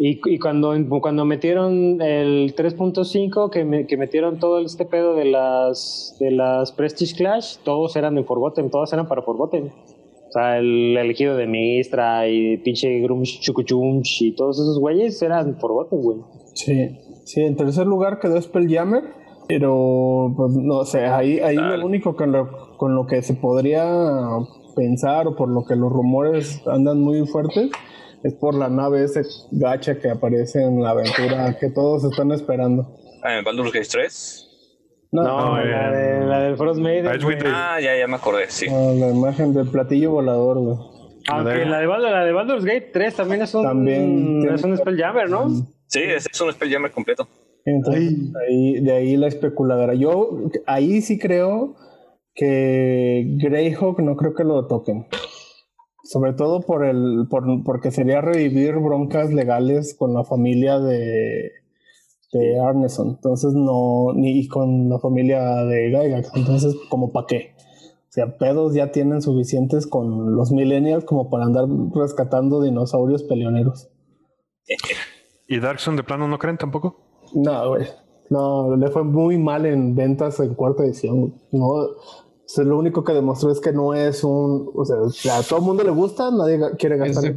Y, 0.00 0.20
y 0.28 0.38
cuando, 0.40 0.74
cuando 1.00 1.24
metieron 1.24 2.02
el 2.02 2.54
3.5, 2.56 3.50
que, 3.50 3.64
me- 3.64 3.86
que 3.86 3.96
metieron 3.96 4.38
todo 4.40 4.58
este 4.58 4.84
pedo 4.84 5.14
de 5.14 5.26
las, 5.26 6.16
de 6.18 6.32
las 6.32 6.72
Prestige 6.72 7.14
Clash, 7.16 7.58
todos 7.62 7.94
eran 7.96 8.16
de 8.16 8.24
Forgotten, 8.24 8.68
todos 8.70 8.92
eran 8.92 9.06
para 9.06 9.22
Forgotten. 9.22 9.70
O 10.34 10.36
sea, 10.36 10.58
el 10.58 10.96
elegido 10.96 11.36
de 11.36 11.46
Mistra 11.46 12.26
y 12.26 12.56
pinche 12.56 12.98
Grumsh 12.98 13.38
Chukuchumsh 13.38 14.20
y 14.20 14.34
todos 14.34 14.58
esos 14.58 14.80
güeyes 14.80 15.22
eran 15.22 15.60
Forgotten, 15.60 16.02
güey. 16.02 16.18
Sí, 16.54 16.98
sí, 17.24 17.42
en 17.42 17.54
tercer 17.54 17.86
lugar 17.86 18.18
quedó 18.18 18.42
Spelljammer, 18.42 19.04
pero 19.46 20.34
pues 20.36 20.56
no 20.56 20.84
sé, 20.86 21.06
ahí, 21.06 21.38
ahí 21.38 21.54
Dale. 21.54 21.78
lo 21.78 21.86
único 21.86 22.16
con 22.16 22.32
lo, 22.32 22.76
con 22.76 22.96
lo 22.96 23.06
que 23.06 23.22
se 23.22 23.34
podría 23.34 23.86
pensar 24.74 25.28
o 25.28 25.36
por 25.36 25.48
lo 25.48 25.64
que 25.64 25.76
los 25.76 25.92
rumores 25.92 26.60
andan 26.66 27.00
muy 27.00 27.24
fuertes 27.28 27.70
es 28.24 28.34
por 28.34 28.56
la 28.56 28.68
nave 28.68 29.04
ese 29.04 29.22
gacha 29.52 30.00
que 30.00 30.10
aparece 30.10 30.64
en 30.64 30.82
la 30.82 30.90
aventura 30.90 31.56
que 31.60 31.70
todos 31.70 32.02
están 32.02 32.32
esperando. 32.32 32.88
Ah, 33.22 33.38
en 33.38 33.44
Baldur's 33.44 33.72
Gate 33.72 33.86
3. 33.88 34.43
No, 35.14 35.22
No, 35.22 35.56
No, 35.56 35.64
la, 35.64 35.90
de, 35.92 36.26
la 36.26 36.40
del 36.40 36.56
Frost 36.56 36.80
Maiden. 36.80 37.06
Ah, 37.46 37.78
ya, 37.80 37.96
ya 37.96 38.06
me 38.08 38.16
acordé, 38.16 38.46
sí. 38.48 38.66
no, 38.68 38.92
la 38.94 39.10
imagen 39.10 39.54
del 39.54 39.68
platillo 39.68 40.10
volador, 40.10 40.58
güey. 40.58 40.76
Aunque 41.28 41.64
la 41.64 41.78
de, 41.78 41.86
Baldur- 41.86 42.10
la 42.10 42.24
de 42.24 42.32
Baldur's 42.32 42.64
Gate 42.64 42.90
3 42.92 43.14
también 43.14 43.42
es 43.42 43.54
un, 43.54 43.62
También 43.62 44.48
es 44.52 44.62
un 44.64 44.76
Spelljammer, 44.76 45.30
¿no? 45.30 45.48
Sí, 45.86 46.00
ese 46.02 46.28
es 46.32 46.40
un 46.40 46.52
Spelljammer 46.52 46.90
completo. 46.90 47.28
Entonces, 47.64 48.12
ahí, 48.46 48.80
de 48.80 48.92
ahí 48.92 49.16
la 49.16 49.28
especuladora. 49.28 49.94
Yo 49.94 50.30
ahí 50.66 51.00
sí 51.00 51.18
creo 51.18 51.76
que 52.34 53.24
Greyhawk 53.40 54.00
no 54.00 54.16
creo 54.16 54.34
que 54.34 54.44
lo 54.44 54.66
toquen. 54.66 55.06
Sobre 56.02 56.34
todo 56.34 56.60
por 56.60 56.84
el, 56.84 57.26
por, 57.30 57.44
porque 57.64 57.90
sería 57.90 58.20
revivir 58.20 58.74
broncas 58.74 59.32
legales 59.32 59.94
con 59.98 60.12
la 60.12 60.24
familia 60.24 60.78
de, 60.78 61.52
de 62.38 62.60
Arneson. 62.60 63.08
Entonces 63.10 63.54
no, 63.54 64.12
ni 64.14 64.46
con 64.48 64.88
la 64.88 64.98
familia 64.98 65.64
de 65.64 65.90
Gygax. 65.90 66.30
Entonces, 66.34 66.74
como 66.90 67.12
para 67.12 67.26
qué. 67.26 67.54
O 68.08 68.12
sea, 68.14 68.36
pedos 68.36 68.74
ya 68.74 68.92
tienen 68.92 69.22
suficientes 69.22 69.86
con 69.86 70.36
los 70.36 70.52
millennials 70.52 71.04
como 71.04 71.30
para 71.30 71.44
andar 71.44 71.64
rescatando 71.94 72.62
dinosaurios 72.62 73.22
peleoneros. 73.24 73.88
¿Y 75.48 75.58
Darkson 75.58 75.96
de 75.96 76.04
plano 76.04 76.28
no 76.28 76.38
creen 76.38 76.56
tampoco? 76.56 76.96
No, 77.34 77.70
güey. 77.70 77.86
No, 78.30 78.76
le 78.76 78.88
fue 78.88 79.04
muy 79.04 79.36
mal 79.36 79.66
en 79.66 79.94
ventas 79.94 80.40
en 80.40 80.54
cuarta 80.54 80.84
edición. 80.84 81.34
No, 81.52 81.66
o 82.44 82.48
sea, 82.48 82.64
lo 82.64 82.78
único 82.78 83.02
que 83.04 83.12
demostró 83.14 83.50
es 83.50 83.60
que 83.60 83.72
no 83.72 83.94
es 83.94 84.22
un. 84.24 84.70
O 84.74 84.84
sea, 84.84 85.38
a 85.38 85.42
todo 85.42 85.58
el 85.60 85.64
mundo 85.64 85.82
le 85.82 85.90
gusta, 85.90 86.30
nadie 86.30 86.60
quiere 86.78 86.96
gastar. 86.98 87.24
Ese- 87.24 87.36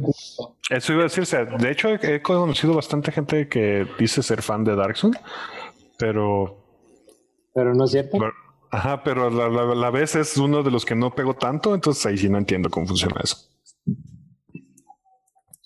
Eso 0.70 0.92
iba 0.92 1.02
a 1.02 1.04
decirse. 1.04 1.44
De 1.58 1.70
hecho, 1.70 1.88
he 1.88 2.20
conocido 2.22 2.74
bastante 2.74 3.10
gente 3.12 3.48
que 3.48 3.86
dice 3.98 4.22
ser 4.22 4.42
fan 4.42 4.64
de 4.64 4.76
Darkson, 4.76 5.12
pero 5.98 6.56
Pero 7.54 7.74
no 7.74 7.84
es 7.84 7.90
cierto. 7.92 8.18
Pero- 8.18 8.32
Ajá, 8.70 9.02
pero 9.02 9.30
la, 9.30 9.48
la, 9.48 9.74
la 9.74 9.90
vez 9.90 10.14
es 10.14 10.36
uno 10.36 10.62
de 10.62 10.70
los 10.70 10.84
que 10.84 10.94
no 10.94 11.14
pegó 11.14 11.32
tanto, 11.32 11.74
entonces 11.74 12.04
ahí 12.04 12.18
sí 12.18 12.28
no 12.28 12.36
entiendo 12.36 12.68
cómo 12.68 12.86
funciona 12.86 13.18
eso. 13.24 13.38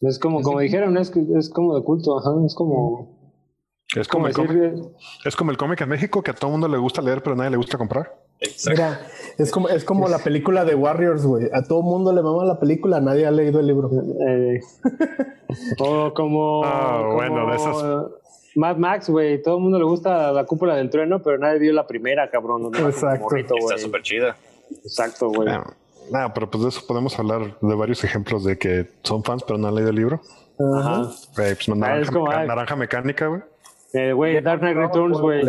Es 0.00 0.18
como, 0.18 0.40
como 0.42 0.60
dijeron, 0.60 0.96
es, 0.96 1.12
es 1.36 1.48
como 1.50 1.76
de 1.76 1.84
culto, 1.84 2.18
ajá, 2.18 2.30
es 2.44 2.54
como, 2.54 3.16
Es 3.96 4.06
como, 4.08 4.24
como 4.24 4.26
el 4.28 4.32
decir, 4.34 4.72
cómic, 4.80 4.92
es 5.24 5.36
como 5.36 5.50
el 5.50 5.56
cómic 5.56 5.80
en 5.80 5.88
México 5.88 6.22
que 6.22 6.30
a 6.30 6.34
todo 6.34 6.50
mundo 6.50 6.66
le 6.68 6.78
gusta 6.78 7.02
leer, 7.02 7.22
pero 7.22 7.34
a 7.34 7.38
nadie 7.38 7.50
le 7.50 7.56
gusta 7.56 7.78
comprar. 7.78 8.12
Exacto. 8.42 8.70
Mira, 8.82 9.00
es 9.38 9.50
como, 9.50 9.68
es 9.68 9.84
como 9.84 10.08
la 10.08 10.18
película 10.18 10.64
de 10.64 10.74
Warriors, 10.74 11.24
güey. 11.24 11.48
A 11.52 11.62
todo 11.62 11.78
el 11.80 11.84
mundo 11.84 12.12
le 12.12 12.22
mama 12.22 12.44
la 12.44 12.58
película, 12.60 13.00
nadie 13.00 13.26
ha 13.26 13.30
leído 13.30 13.60
el 13.60 13.66
libro. 13.66 13.90
eh, 14.28 14.60
o 15.78 16.12
como, 16.14 16.62
Ah, 16.64 16.98
como 17.02 17.14
bueno, 17.14 17.50
de 17.50 17.56
esas- 17.56 18.06
Mad 18.54 18.76
Max, 18.76 19.08
güey, 19.08 19.42
todo 19.42 19.56
el 19.56 19.62
mundo 19.62 19.78
le 19.78 19.84
gusta 19.84 20.30
la 20.32 20.44
cúpula 20.44 20.76
del 20.76 20.90
trueno, 20.90 21.22
pero 21.22 21.38
nadie 21.38 21.58
vio 21.58 21.72
la 21.72 21.86
primera, 21.86 22.28
cabrón. 22.30 22.70
Exacto. 22.74 23.24
morrito, 23.24 23.54
Está 23.56 23.78
súper 23.78 24.02
chida. 24.02 24.36
Exacto, 24.84 25.28
güey. 25.30 25.48
Ah, 25.48 25.64
Nada, 26.10 26.34
pero 26.34 26.50
pues 26.50 26.64
de 26.64 26.68
eso 26.68 26.82
podemos 26.86 27.16
hablar 27.18 27.56
de 27.60 27.74
varios 27.74 28.02
ejemplos 28.04 28.44
de 28.44 28.58
que 28.58 28.88
son 29.04 29.22
fans, 29.24 29.44
pero 29.46 29.56
no 29.58 29.68
han 29.68 29.74
leído 29.76 29.90
el 29.90 29.96
libro. 29.96 30.20
Ajá. 30.76 31.02
Eh, 31.38 31.54
pues, 31.54 31.68
naranja, 31.68 32.00
es 32.00 32.10
como, 32.10 32.26
Meca- 32.26 32.40
ah. 32.40 32.44
naranja 32.44 32.76
mecánica, 32.76 33.26
güey. 33.28 33.40
Eh, 33.94 34.12
güey, 34.12 34.40
Dark 34.42 34.60
Knight 34.60 34.76
Returns, 34.76 35.18
güey. 35.20 35.42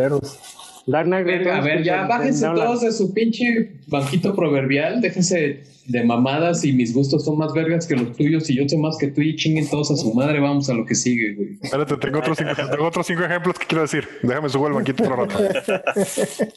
Culeros. 0.85 0.87
Dark 0.87 1.05
Knight 1.07 1.25
Verga, 1.25 1.43
Returns. 1.43 1.59
a 1.59 1.61
ver, 1.67 1.83
ya 1.83 2.01
en- 2.01 2.07
bájense 2.07 2.45
todos 2.47 2.81
de 2.81 2.91
su 2.91 3.13
pinche 3.13 3.71
banquito 3.87 4.35
proverbial, 4.35 5.01
déjense 5.01 5.63
de 5.85 6.03
mamadas 6.03 6.63
y 6.63 6.71
mis 6.71 6.93
gustos 6.93 7.25
son 7.25 7.37
más 7.37 7.53
vergas 7.53 7.85
que 7.85 7.95
los 7.95 8.15
tuyos 8.15 8.49
y 8.49 8.55
yo 8.55 8.63
sé 8.69 8.77
más 8.77 8.97
que 8.97 9.07
tú 9.07 9.21
y 9.21 9.35
chinguen 9.35 9.69
todos 9.69 9.91
a 9.91 9.97
su 9.97 10.13
madre, 10.13 10.39
vamos 10.39 10.69
a 10.69 10.73
lo 10.73 10.85
que 10.85 10.95
sigue, 10.95 11.33
güey. 11.35 11.57
Espérate, 11.61 11.97
tengo 11.97 12.19
otros, 12.19 12.37
cinco, 12.37 12.51
tengo 12.71 12.85
otros 12.87 13.05
cinco 13.05 13.23
ejemplos 13.23 13.59
que 13.59 13.65
quiero 13.67 13.81
decir. 13.81 14.07
Déjame 14.21 14.47
subo 14.49 14.67
el 14.67 14.73
banquito 14.73 15.03
otro 15.03 15.15
rato. 15.25 15.37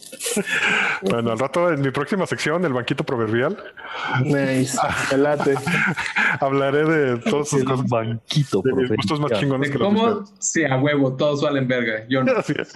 bueno, 1.02 1.32
al 1.32 1.38
rato 1.38 1.72
en 1.72 1.80
mi 1.80 1.90
próxima 1.90 2.26
sección, 2.26 2.64
el 2.64 2.72
banquito 2.72 3.04
proverbial, 3.04 3.56
Nice. 4.24 4.78
Hablaré 6.40 6.84
de 6.84 7.18
todos 7.18 7.48
sus 7.48 7.64
cosas, 7.64 7.88
banquito. 7.88 8.62
de 8.62 8.72
mis 8.74 8.90
gustos 8.90 9.20
más 9.20 9.32
chingones 9.32 9.68
¿De 9.70 9.72
que 9.72 9.78
los 9.78 9.88
¿Cómo? 9.88 10.04
ustedes. 10.20 10.34
Sí, 10.38 10.64
a 10.64 10.76
huevo, 10.78 11.14
todos 11.16 11.42
valen 11.42 11.66
verga. 11.66 12.04
Yo 12.08 12.22
no. 12.22 12.32
Así 12.32 12.54
es. 12.58 12.72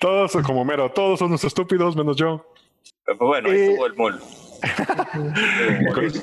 Todos 0.00 0.32
como 0.44 0.64
mero, 0.64 0.90
todos 0.90 1.18
son 1.18 1.28
unos 1.28 1.44
estúpidos, 1.44 1.96
menos 1.96 2.16
yo. 2.16 2.44
Pero 3.04 3.18
bueno, 3.18 3.50
ahí 3.50 3.56
Eh, 3.56 3.66
estuvo 3.70 3.86
el 3.86 3.94
mul. 3.94 4.14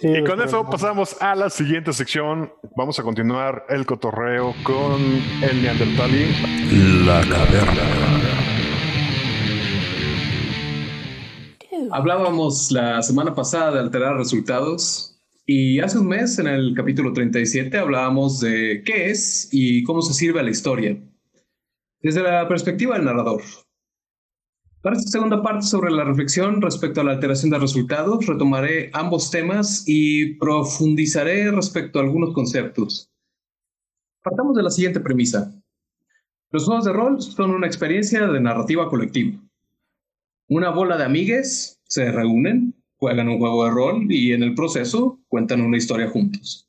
Sí, 0.00 0.08
Y 0.08 0.24
con 0.24 0.42
eso 0.42 0.68
pasamos 0.68 1.16
a 1.22 1.34
la 1.34 1.48
siguiente 1.48 1.92
sección. 1.92 2.52
Vamos 2.76 2.98
a 2.98 3.02
continuar 3.02 3.64
el 3.68 3.86
cotorreo 3.86 4.54
con 4.64 5.00
el 5.40 5.62
Neandertali. 5.62 6.26
La 7.06 7.22
caverna. 7.22 8.04
Hablábamos 11.90 12.70
la 12.70 13.02
semana 13.02 13.34
pasada 13.34 13.72
de 13.72 13.80
alterar 13.80 14.16
resultados 14.16 15.14
y 15.46 15.80
hace 15.80 15.98
un 15.98 16.08
mes, 16.08 16.38
en 16.38 16.46
el 16.46 16.74
capítulo 16.74 17.12
37, 17.12 17.76
hablábamos 17.76 18.40
de 18.40 18.82
qué 18.84 19.10
es 19.10 19.48
y 19.52 19.82
cómo 19.84 20.00
se 20.00 20.14
sirve 20.14 20.40
a 20.40 20.42
la 20.42 20.50
historia, 20.50 20.96
desde 22.00 22.22
la 22.22 22.48
perspectiva 22.48 22.96
del 22.96 23.04
narrador. 23.04 23.42
Para 24.84 24.98
esta 24.98 25.12
segunda 25.12 25.42
parte 25.42 25.64
sobre 25.64 25.90
la 25.90 26.04
reflexión 26.04 26.60
respecto 26.60 27.00
a 27.00 27.04
la 27.04 27.12
alteración 27.12 27.50
de 27.50 27.58
resultados, 27.58 28.26
retomaré 28.26 28.90
ambos 28.92 29.30
temas 29.30 29.82
y 29.86 30.34
profundizaré 30.34 31.50
respecto 31.50 31.98
a 31.98 32.02
algunos 32.02 32.34
conceptos. 32.34 33.10
Partamos 34.22 34.54
de 34.54 34.62
la 34.62 34.68
siguiente 34.68 35.00
premisa. 35.00 35.58
Los 36.50 36.66
juegos 36.66 36.84
de 36.84 36.92
rol 36.92 37.22
son 37.22 37.52
una 37.52 37.66
experiencia 37.66 38.26
de 38.26 38.40
narrativa 38.40 38.90
colectiva. 38.90 39.40
Una 40.50 40.68
bola 40.68 40.98
de 40.98 41.04
amigues 41.04 41.80
se 41.84 42.12
reúnen, 42.12 42.74
juegan 42.98 43.30
un 43.30 43.38
juego 43.38 43.64
de 43.64 43.70
rol 43.70 44.12
y 44.12 44.34
en 44.34 44.42
el 44.42 44.54
proceso 44.54 45.18
cuentan 45.28 45.62
una 45.62 45.78
historia 45.78 46.10
juntos. 46.10 46.68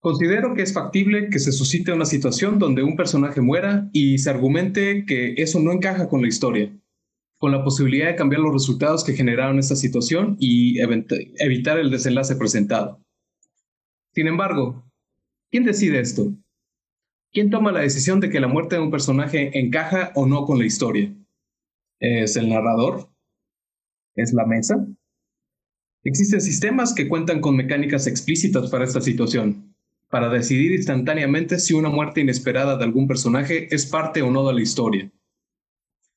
Considero 0.00 0.54
que 0.54 0.62
es 0.62 0.72
factible 0.72 1.28
que 1.28 1.38
se 1.38 1.52
suscite 1.52 1.92
una 1.92 2.06
situación 2.06 2.58
donde 2.58 2.82
un 2.82 2.96
personaje 2.96 3.42
muera 3.42 3.90
y 3.92 4.16
se 4.16 4.30
argumente 4.30 5.04
que 5.04 5.34
eso 5.36 5.60
no 5.60 5.70
encaja 5.70 6.08
con 6.08 6.22
la 6.22 6.28
historia, 6.28 6.72
con 7.38 7.52
la 7.52 7.62
posibilidad 7.62 8.06
de 8.06 8.16
cambiar 8.16 8.40
los 8.40 8.52
resultados 8.52 9.04
que 9.04 9.12
generaron 9.12 9.58
esta 9.58 9.76
situación 9.76 10.36
y 10.38 10.78
evitar 10.80 11.78
el 11.78 11.90
desenlace 11.90 12.36
presentado. 12.36 13.00
Sin 14.14 14.28
embargo, 14.28 14.84
¿quién 15.50 15.64
decide 15.64 16.00
esto? 16.00 16.32
¿Quién 17.32 17.50
toma 17.50 17.72
la 17.72 17.80
decisión 17.80 18.20
de 18.20 18.30
que 18.30 18.40
la 18.40 18.48
muerte 18.48 18.76
de 18.76 18.82
un 18.82 18.90
personaje 18.90 19.58
encaja 19.58 20.12
o 20.14 20.26
no 20.26 20.44
con 20.44 20.58
la 20.58 20.66
historia? 20.66 21.12
¿Es 22.00 22.36
el 22.36 22.48
narrador? 22.48 23.10
¿Es 24.14 24.32
la 24.32 24.46
mesa? 24.46 24.86
Existen 26.04 26.40
sistemas 26.40 26.94
que 26.94 27.08
cuentan 27.08 27.40
con 27.40 27.56
mecánicas 27.56 28.06
explícitas 28.06 28.70
para 28.70 28.84
esta 28.84 29.00
situación, 29.00 29.74
para 30.10 30.28
decidir 30.28 30.72
instantáneamente 30.72 31.58
si 31.58 31.74
una 31.74 31.88
muerte 31.88 32.20
inesperada 32.20 32.76
de 32.76 32.84
algún 32.84 33.08
personaje 33.08 33.74
es 33.74 33.86
parte 33.86 34.22
o 34.22 34.30
no 34.30 34.46
de 34.46 34.54
la 34.54 34.60
historia. 34.62 35.10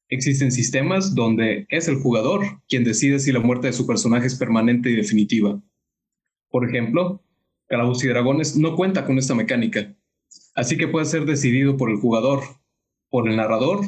Existen 0.09 0.51
sistemas 0.51 1.15
donde 1.15 1.65
es 1.69 1.87
el 1.89 1.97
jugador 1.97 2.61
quien 2.69 2.85
decide 2.85 3.19
si 3.19 3.33
la 3.33 3.41
muerte 3.41 3.67
de 3.67 3.73
su 3.73 3.85
personaje 3.85 4.27
es 4.27 4.35
permanente 4.35 4.89
y 4.89 4.95
definitiva. 4.95 5.61
Por 6.49 6.67
ejemplo, 6.67 7.21
Calabozos 7.67 8.05
y 8.05 8.07
Dragones 8.07 8.55
no 8.55 8.75
cuenta 8.77 9.05
con 9.05 9.17
esta 9.17 9.35
mecánica, 9.35 9.93
así 10.55 10.77
que 10.77 10.87
puede 10.87 11.05
ser 11.05 11.25
decidido 11.25 11.75
por 11.75 11.89
el 11.89 11.97
jugador, 11.97 12.41
por 13.09 13.27
el 13.29 13.35
narrador 13.35 13.81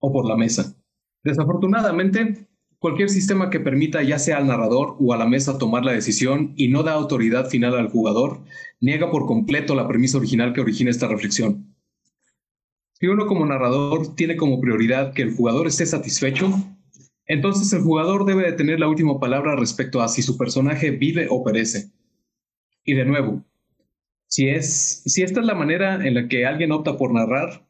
o 0.00 0.12
por 0.12 0.26
la 0.26 0.36
mesa. 0.36 0.76
Desafortunadamente, 1.22 2.48
cualquier 2.80 3.08
sistema 3.08 3.50
que 3.50 3.60
permita 3.60 4.02
ya 4.02 4.18
sea 4.18 4.38
al 4.38 4.48
narrador 4.48 4.96
o 4.98 5.12
a 5.12 5.16
la 5.16 5.26
mesa 5.26 5.58
tomar 5.58 5.84
la 5.84 5.92
decisión 5.92 6.52
y 6.56 6.66
no 6.68 6.82
da 6.82 6.94
autoridad 6.94 7.48
final 7.48 7.76
al 7.76 7.90
jugador, 7.90 8.40
niega 8.80 9.12
por 9.12 9.26
completo 9.26 9.76
la 9.76 9.86
premisa 9.86 10.18
original 10.18 10.52
que 10.52 10.62
origina 10.62 10.90
esta 10.90 11.06
reflexión. 11.06 11.69
Si 13.00 13.06
uno 13.06 13.26
como 13.26 13.46
narrador 13.46 14.14
tiene 14.14 14.36
como 14.36 14.60
prioridad 14.60 15.14
que 15.14 15.22
el 15.22 15.34
jugador 15.34 15.66
esté 15.66 15.86
satisfecho, 15.86 16.52
entonces 17.24 17.72
el 17.72 17.80
jugador 17.80 18.26
debe 18.26 18.42
de 18.42 18.52
tener 18.52 18.78
la 18.78 18.88
última 18.88 19.18
palabra 19.18 19.56
respecto 19.56 20.02
a 20.02 20.08
si 20.08 20.20
su 20.20 20.36
personaje 20.36 20.90
vive 20.90 21.26
o 21.30 21.42
perece. 21.42 21.90
Y 22.84 22.92
de 22.92 23.06
nuevo, 23.06 23.42
si, 24.26 24.50
es, 24.50 25.02
si 25.06 25.22
esta 25.22 25.40
es 25.40 25.46
la 25.46 25.54
manera 25.54 26.06
en 26.06 26.12
la 26.12 26.28
que 26.28 26.44
alguien 26.44 26.72
opta 26.72 26.98
por 26.98 27.14
narrar, 27.14 27.66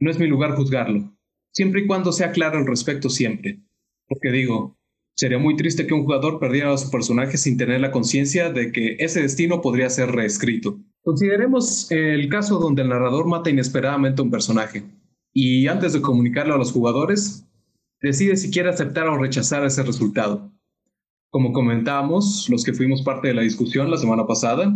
no 0.00 0.10
es 0.10 0.18
mi 0.18 0.26
lugar 0.26 0.56
juzgarlo, 0.56 1.16
siempre 1.52 1.82
y 1.82 1.86
cuando 1.86 2.10
sea 2.10 2.32
claro 2.32 2.58
al 2.58 2.66
respecto 2.66 3.08
siempre. 3.08 3.60
Porque 4.08 4.32
digo, 4.32 4.76
sería 5.14 5.38
muy 5.38 5.54
triste 5.54 5.86
que 5.86 5.94
un 5.94 6.02
jugador 6.02 6.40
perdiera 6.40 6.72
a 6.72 6.78
su 6.78 6.90
personaje 6.90 7.36
sin 7.36 7.56
tener 7.56 7.80
la 7.80 7.92
conciencia 7.92 8.50
de 8.50 8.72
que 8.72 8.96
ese 8.98 9.22
destino 9.22 9.60
podría 9.60 9.90
ser 9.90 10.10
reescrito. 10.10 10.80
Consideremos 11.02 11.90
el 11.90 12.28
caso 12.28 12.58
donde 12.58 12.82
el 12.82 12.90
narrador 12.90 13.26
mata 13.26 13.48
inesperadamente 13.48 14.20
a 14.20 14.24
un 14.24 14.30
personaje 14.30 14.84
y 15.32 15.66
antes 15.66 15.92
de 15.92 16.02
comunicarlo 16.02 16.54
a 16.54 16.58
los 16.58 16.72
jugadores, 16.72 17.46
decide 18.02 18.36
si 18.36 18.50
quiere 18.50 18.68
aceptar 18.68 19.08
o 19.08 19.16
rechazar 19.16 19.64
ese 19.64 19.82
resultado. 19.82 20.52
Como 21.30 21.52
comentábamos, 21.52 22.48
los 22.50 22.64
que 22.64 22.74
fuimos 22.74 23.02
parte 23.02 23.28
de 23.28 23.34
la 23.34 23.42
discusión 23.42 23.90
la 23.90 23.96
semana 23.96 24.26
pasada, 24.26 24.74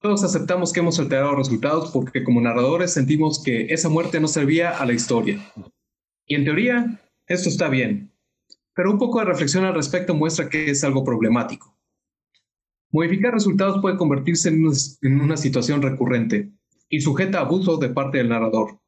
todos 0.00 0.22
aceptamos 0.22 0.72
que 0.72 0.80
hemos 0.80 0.98
alterado 0.98 1.34
resultados 1.34 1.90
porque 1.90 2.24
como 2.24 2.40
narradores 2.40 2.92
sentimos 2.92 3.42
que 3.42 3.66
esa 3.72 3.88
muerte 3.88 4.20
no 4.20 4.28
servía 4.28 4.70
a 4.70 4.84
la 4.84 4.92
historia. 4.92 5.40
Y 6.26 6.34
en 6.34 6.44
teoría, 6.44 7.00
esto 7.26 7.48
está 7.48 7.68
bien. 7.68 8.12
Pero 8.74 8.90
un 8.90 8.98
poco 8.98 9.20
de 9.20 9.26
reflexión 9.26 9.64
al 9.64 9.74
respecto 9.74 10.14
muestra 10.14 10.50
que 10.50 10.70
es 10.70 10.84
algo 10.84 11.04
problemático. 11.04 11.73
Modificar 12.94 13.34
resultados 13.34 13.80
puede 13.82 13.96
convertirse 13.96 14.50
en 14.50 15.20
una 15.20 15.36
situación 15.36 15.82
recurrente 15.82 16.52
y 16.88 17.00
sujeta 17.00 17.38
a 17.38 17.40
abuso 17.40 17.76
de 17.76 17.88
parte 17.88 18.18
del 18.18 18.28
narrador, 18.28 18.78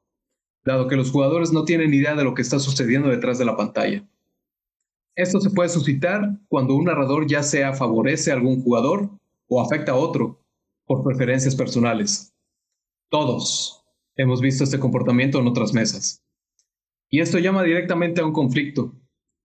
dado 0.64 0.87
que 0.87 0.95
los 0.95 1.11
jugadores 1.11 1.53
no 1.53 1.64
tienen 1.64 1.92
idea 1.92 2.14
de 2.14 2.23
lo 2.23 2.33
que 2.33 2.42
está 2.42 2.61
sucediendo 2.61 3.09
detrás 3.09 3.37
de 3.37 3.45
la 3.45 3.57
pantalla. 3.57 4.09
Esto 5.16 5.40
se 5.40 5.51
puede 5.51 5.71
suscitar 5.71 6.38
cuando 6.47 6.77
un 6.77 6.85
narrador 6.85 7.27
ya 7.27 7.42
sea 7.42 7.73
favorece 7.73 8.31
a 8.31 8.35
algún 8.35 8.62
jugador 8.62 9.11
o 9.49 9.61
afecta 9.61 9.90
a 9.90 9.97
otro, 9.97 10.40
por 10.85 11.03
preferencias 11.03 11.57
personales. 11.57 12.33
Todos 13.11 13.83
hemos 14.14 14.40
visto 14.40 14.62
este 14.62 14.79
comportamiento 14.79 15.40
en 15.40 15.49
otras 15.49 15.75
mesas. 15.75 16.23
Y 17.11 17.19
esto 17.19 17.40
llama 17.40 17.64
directamente 17.64 18.21
a 18.21 18.25
un 18.25 18.33
conflicto, 18.33 18.95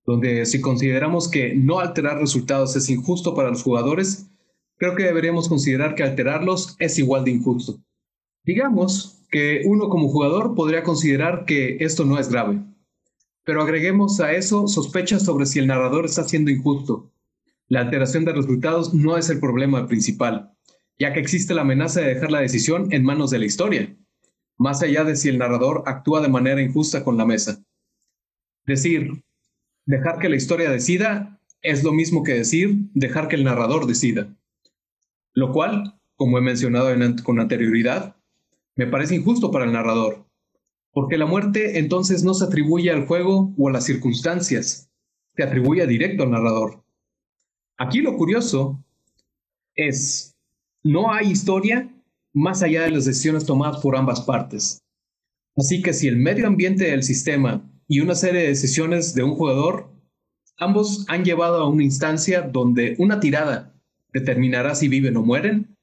donde 0.05 0.45
si 0.45 0.61
consideramos 0.61 1.31
que 1.31 1.55
no 1.55 1.79
alterar 1.79 2.19
resultados 2.19 2.75
es 2.75 2.91
injusto 2.91 3.33
para 3.33 3.49
los 3.49 3.63
jugadores, 3.63 4.27
creo 4.81 4.95
que 4.95 5.03
deberíamos 5.03 5.47
considerar 5.47 5.93
que 5.93 6.01
alterarlos 6.01 6.75
es 6.79 6.97
igual 6.97 7.23
de 7.23 7.29
injusto. 7.29 7.79
Digamos 8.43 9.23
que 9.29 9.61
uno 9.65 9.89
como 9.89 10.09
jugador 10.09 10.55
podría 10.55 10.81
considerar 10.81 11.45
que 11.45 11.77
esto 11.81 12.03
no 12.03 12.17
es 12.17 12.29
grave, 12.29 12.63
pero 13.45 13.61
agreguemos 13.61 14.19
a 14.21 14.31
eso 14.31 14.67
sospechas 14.67 15.23
sobre 15.23 15.45
si 15.45 15.59
el 15.59 15.67
narrador 15.67 16.05
está 16.05 16.23
siendo 16.23 16.49
injusto. 16.49 17.13
La 17.67 17.81
alteración 17.81 18.25
de 18.25 18.33
resultados 18.33 18.91
no 18.91 19.17
es 19.17 19.29
el 19.29 19.39
problema 19.39 19.85
principal, 19.87 20.51
ya 20.97 21.13
que 21.13 21.19
existe 21.19 21.53
la 21.53 21.61
amenaza 21.61 22.01
de 22.01 22.15
dejar 22.15 22.31
la 22.31 22.41
decisión 22.41 22.91
en 22.91 23.03
manos 23.03 23.29
de 23.29 23.37
la 23.37 23.45
historia, 23.45 23.95
más 24.57 24.81
allá 24.81 25.03
de 25.03 25.15
si 25.15 25.29
el 25.29 25.37
narrador 25.37 25.83
actúa 25.85 26.21
de 26.21 26.29
manera 26.29 26.59
injusta 26.59 27.03
con 27.03 27.17
la 27.17 27.25
mesa. 27.27 27.63
Decir, 28.65 29.23
dejar 29.85 30.17
que 30.17 30.29
la 30.29 30.37
historia 30.37 30.71
decida 30.71 31.39
es 31.61 31.83
lo 31.83 31.91
mismo 31.91 32.23
que 32.23 32.33
decir 32.33 32.77
dejar 32.95 33.27
que 33.27 33.35
el 33.35 33.43
narrador 33.43 33.85
decida. 33.85 34.35
Lo 35.33 35.51
cual, 35.51 35.99
como 36.15 36.37
he 36.37 36.41
mencionado 36.41 36.89
con 37.23 37.39
anterioridad, 37.39 38.15
me 38.75 38.87
parece 38.87 39.15
injusto 39.15 39.51
para 39.51 39.65
el 39.65 39.71
narrador, 39.71 40.25
porque 40.91 41.17
la 41.17 41.25
muerte 41.25 41.79
entonces 41.79 42.23
no 42.23 42.33
se 42.33 42.45
atribuye 42.45 42.91
al 42.91 43.05
juego 43.05 43.53
o 43.57 43.69
a 43.69 43.71
las 43.71 43.85
circunstancias, 43.85 44.89
se 45.35 45.43
atribuye 45.43 45.85
directo 45.87 46.23
al 46.23 46.31
narrador. 46.31 46.83
Aquí 47.77 47.99
lo 48.01 48.15
curioso 48.15 48.83
es 49.75 50.35
no 50.83 51.11
hay 51.11 51.31
historia 51.31 51.89
más 52.33 52.63
allá 52.63 52.83
de 52.83 52.91
las 52.91 53.05
decisiones 53.05 53.45
tomadas 53.45 53.81
por 53.81 53.95
ambas 53.95 54.21
partes. 54.21 54.81
Así 55.55 55.81
que 55.81 55.93
si 55.93 56.07
el 56.07 56.17
medio 56.17 56.47
ambiente 56.47 56.85
del 56.85 57.03
sistema 57.03 57.69
y 57.87 57.99
una 57.99 58.15
serie 58.15 58.41
de 58.41 58.47
decisiones 58.47 59.13
de 59.13 59.23
un 59.23 59.35
jugador, 59.35 59.91
ambos 60.57 61.05
han 61.07 61.25
llevado 61.25 61.61
a 61.61 61.69
una 61.69 61.83
instancia 61.83 62.41
donde 62.41 62.95
una 62.99 63.19
tirada 63.19 63.70
determinará 64.13 64.75
si 64.75 64.87
viven 64.87 65.17
o 65.17 65.23
mueren, 65.23 65.77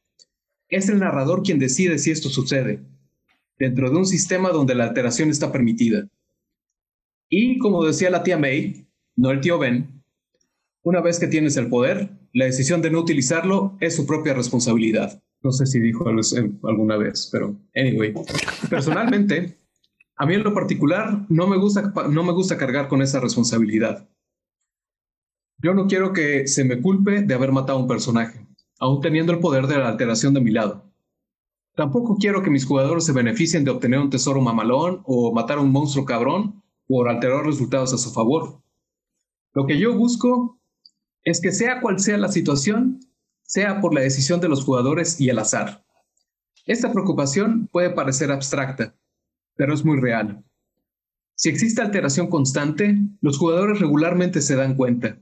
es 0.68 0.88
el 0.88 0.98
narrador 0.98 1.42
quien 1.42 1.58
decide 1.58 1.98
si 1.98 2.10
esto 2.10 2.28
sucede, 2.28 2.82
dentro 3.58 3.90
de 3.90 3.96
un 3.96 4.06
sistema 4.06 4.50
donde 4.50 4.74
la 4.74 4.84
alteración 4.84 5.30
está 5.30 5.50
permitida. 5.50 6.08
Y 7.28 7.58
como 7.58 7.84
decía 7.84 8.10
la 8.10 8.22
tía 8.22 8.38
May, 8.38 8.86
no 9.16 9.30
el 9.30 9.40
tío 9.40 9.58
Ben, 9.58 10.02
una 10.82 11.00
vez 11.00 11.18
que 11.18 11.26
tienes 11.26 11.56
el 11.56 11.68
poder, 11.68 12.10
la 12.32 12.44
decisión 12.44 12.82
de 12.82 12.90
no 12.90 13.00
utilizarlo 13.00 13.76
es 13.80 13.96
su 13.96 14.06
propia 14.06 14.34
responsabilidad. 14.34 15.22
No 15.42 15.52
sé 15.52 15.66
si 15.66 15.80
dijo 15.80 16.06
alguna 16.08 16.96
vez, 16.96 17.28
pero 17.30 17.56
anyway. 17.74 18.14
Personalmente, 18.68 19.58
a 20.16 20.26
mí 20.26 20.34
en 20.34 20.42
lo 20.42 20.54
particular 20.54 21.26
no 21.28 21.46
me 21.46 21.58
gusta, 21.58 21.92
no 22.10 22.24
me 22.24 22.32
gusta 22.32 22.56
cargar 22.56 22.88
con 22.88 23.02
esa 23.02 23.20
responsabilidad. 23.20 24.08
Yo 25.60 25.74
no 25.74 25.88
quiero 25.88 26.12
que 26.12 26.46
se 26.46 26.62
me 26.62 26.80
culpe 26.80 27.22
de 27.22 27.34
haber 27.34 27.50
matado 27.50 27.78
a 27.78 27.82
un 27.82 27.88
personaje, 27.88 28.46
aún 28.78 29.00
teniendo 29.00 29.32
el 29.32 29.40
poder 29.40 29.66
de 29.66 29.76
la 29.76 29.88
alteración 29.88 30.32
de 30.32 30.40
mi 30.40 30.52
lado. 30.52 30.84
Tampoco 31.74 32.16
quiero 32.16 32.42
que 32.42 32.50
mis 32.50 32.64
jugadores 32.64 33.04
se 33.04 33.12
beneficien 33.12 33.64
de 33.64 33.72
obtener 33.72 33.98
un 33.98 34.10
tesoro 34.10 34.40
mamalón 34.40 35.02
o 35.04 35.32
matar 35.32 35.58
a 35.58 35.60
un 35.60 35.72
monstruo 35.72 36.04
cabrón 36.04 36.62
por 36.86 37.08
alterar 37.08 37.44
resultados 37.44 37.92
a 37.92 37.98
su 37.98 38.12
favor. 38.12 38.62
Lo 39.52 39.66
que 39.66 39.78
yo 39.78 39.96
busco 39.96 40.60
es 41.24 41.40
que 41.40 41.50
sea 41.50 41.80
cual 41.80 41.98
sea 41.98 42.18
la 42.18 42.28
situación, 42.28 43.00
sea 43.42 43.80
por 43.80 43.92
la 43.94 44.00
decisión 44.00 44.40
de 44.40 44.48
los 44.48 44.64
jugadores 44.64 45.20
y 45.20 45.28
el 45.28 45.40
azar. 45.40 45.84
Esta 46.66 46.92
preocupación 46.92 47.68
puede 47.72 47.90
parecer 47.90 48.30
abstracta, 48.30 48.94
pero 49.56 49.74
es 49.74 49.84
muy 49.84 49.98
real. 49.98 50.44
Si 51.34 51.48
existe 51.48 51.82
alteración 51.82 52.28
constante, 52.28 52.96
los 53.20 53.38
jugadores 53.38 53.80
regularmente 53.80 54.40
se 54.40 54.54
dan 54.54 54.76
cuenta. 54.76 55.18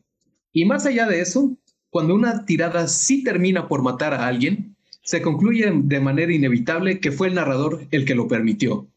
Y 0.56 0.64
más 0.64 0.86
allá 0.86 1.06
de 1.06 1.20
eso, 1.20 1.54
cuando 1.90 2.14
una 2.14 2.46
tirada 2.46 2.88
sí 2.88 3.22
termina 3.22 3.68
por 3.68 3.82
matar 3.82 4.14
a 4.14 4.26
alguien, 4.26 4.74
se 5.02 5.20
concluye 5.20 5.70
de 5.70 6.00
manera 6.00 6.32
inevitable 6.32 6.98
que 6.98 7.12
fue 7.12 7.28
el 7.28 7.34
narrador 7.34 7.86
el 7.90 8.06
que 8.06 8.14
lo 8.14 8.26
permitió. 8.26 8.88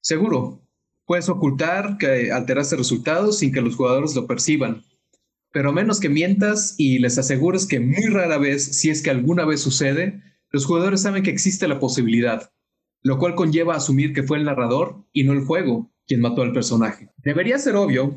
Seguro, 0.00 0.60
puedes 1.06 1.28
ocultar 1.28 1.96
que 1.96 2.32
alteraste 2.32 2.74
resultados 2.74 3.38
sin 3.38 3.52
que 3.52 3.60
los 3.60 3.76
jugadores 3.76 4.16
lo 4.16 4.26
perciban, 4.26 4.82
pero 5.52 5.72
menos 5.72 6.00
que 6.00 6.08
mientas 6.08 6.74
y 6.76 6.98
les 6.98 7.18
asegures 7.18 7.66
que 7.66 7.78
muy 7.78 8.08
rara 8.08 8.38
vez, 8.38 8.64
si 8.64 8.90
es 8.90 9.00
que 9.00 9.10
alguna 9.10 9.44
vez 9.44 9.60
sucede, 9.60 10.22
los 10.50 10.66
jugadores 10.66 11.02
saben 11.02 11.22
que 11.22 11.30
existe 11.30 11.68
la 11.68 11.78
posibilidad, 11.78 12.50
lo 13.00 13.20
cual 13.20 13.36
conlleva 13.36 13.74
a 13.74 13.76
asumir 13.76 14.12
que 14.12 14.24
fue 14.24 14.38
el 14.38 14.44
narrador 14.44 15.04
y 15.12 15.22
no 15.22 15.34
el 15.34 15.44
juego 15.44 15.88
quien 16.04 16.20
mató 16.20 16.42
al 16.42 16.52
personaje. 16.52 17.10
Debería 17.18 17.60
ser 17.60 17.76
obvio, 17.76 18.16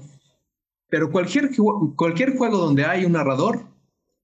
pero 0.89 1.11
cualquier, 1.11 1.51
cualquier 1.95 2.37
juego 2.37 2.57
donde 2.57 2.85
hay 2.85 3.05
un 3.05 3.13
narrador, 3.13 3.65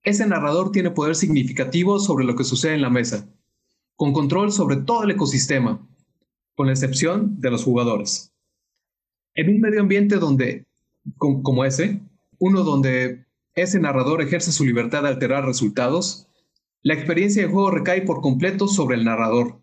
ese 0.03 0.25
narrador 0.25 0.71
tiene 0.71 0.91
poder 0.91 1.15
significativo 1.15 1.99
sobre 1.99 2.25
lo 2.25 2.35
que 2.35 2.43
sucede 2.43 2.75
en 2.75 2.81
la 2.81 2.89
mesa, 2.89 3.29
con 3.95 4.13
control 4.13 4.51
sobre 4.51 4.77
todo 4.77 5.03
el 5.03 5.11
ecosistema, 5.11 5.85
con 6.55 6.67
la 6.67 6.73
excepción 6.73 7.39
de 7.39 7.51
los 7.51 7.63
jugadores. 7.63 8.33
En 9.35 9.49
un 9.49 9.61
medio 9.61 9.81
ambiente 9.81 10.17
donde, 10.17 10.65
como 11.17 11.65
ese, 11.65 12.01
uno 12.39 12.63
donde 12.63 13.25
ese 13.55 13.79
narrador 13.79 14.21
ejerce 14.21 14.51
su 14.51 14.65
libertad 14.65 15.03
de 15.03 15.09
alterar 15.09 15.45
resultados, 15.45 16.27
la 16.81 16.93
experiencia 16.93 17.43
de 17.43 17.51
juego 17.51 17.71
recae 17.71 18.01
por 18.01 18.21
completo 18.21 18.67
sobre 18.67 18.97
el 18.97 19.05
narrador. 19.05 19.61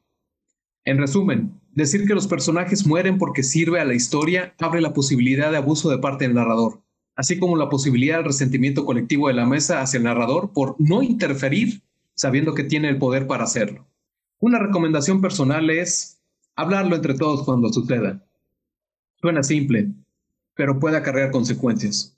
En 0.85 0.99
resumen, 0.99 1.61
decir 1.73 2.07
que 2.07 2.15
los 2.15 2.27
personajes 2.27 2.87
mueren 2.87 3.19
porque 3.19 3.43
sirve 3.43 3.81
a 3.81 3.85
la 3.85 3.95
historia 3.95 4.55
abre 4.59 4.81
la 4.81 4.95
posibilidad 4.95 5.51
de 5.51 5.59
abuso 5.59 5.91
de 5.91 5.99
parte 5.99 6.25
del 6.25 6.35
narrador, 6.35 6.83
así 7.21 7.39
como 7.39 7.55
la 7.55 7.69
posibilidad 7.69 8.17
del 8.17 8.25
resentimiento 8.25 8.87
colectivo 8.87 9.29
de 9.29 9.35
la 9.35 9.45
mesa 9.45 9.83
hacia 9.83 9.99
el 9.99 10.05
narrador 10.05 10.55
por 10.55 10.75
no 10.79 11.03
interferir 11.03 11.83
sabiendo 12.15 12.55
que 12.55 12.65
tiene 12.65 12.89
el 12.89 12.97
poder 12.97 13.27
para 13.27 13.45
hacerlo. 13.45 13.87
Una 14.39 14.59
recomendación 14.59 15.21
personal 15.21 15.69
es 15.69 16.19
hablarlo 16.57 16.97
entre 16.97 17.13
todos 17.13 17.45
cuando 17.45 17.71
suceda. 17.71 18.25
Suena 19.21 19.43
simple, 19.43 19.93
pero 20.55 20.81
puede 20.81 20.97
acarrear 20.97 21.31
consecuencias. 21.31 22.17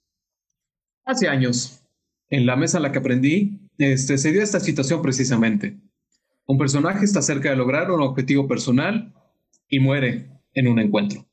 Hace 1.04 1.26
años, 1.26 1.82
en 2.30 2.46
la 2.46 2.54
mesa 2.54 2.76
en 2.76 2.84
la 2.84 2.92
que 2.92 3.00
aprendí, 3.00 3.58
este, 3.78 4.18
se 4.18 4.30
dio 4.30 4.40
esta 4.40 4.60
situación 4.60 5.02
precisamente. 5.02 5.80
Un 6.46 6.58
personaje 6.58 7.04
está 7.04 7.22
cerca 7.22 7.50
de 7.50 7.56
lograr 7.56 7.90
un 7.90 8.02
objetivo 8.02 8.46
personal 8.46 9.12
y 9.68 9.80
muere 9.80 10.28
en 10.54 10.68
un 10.68 10.78
encuentro. 10.78 11.26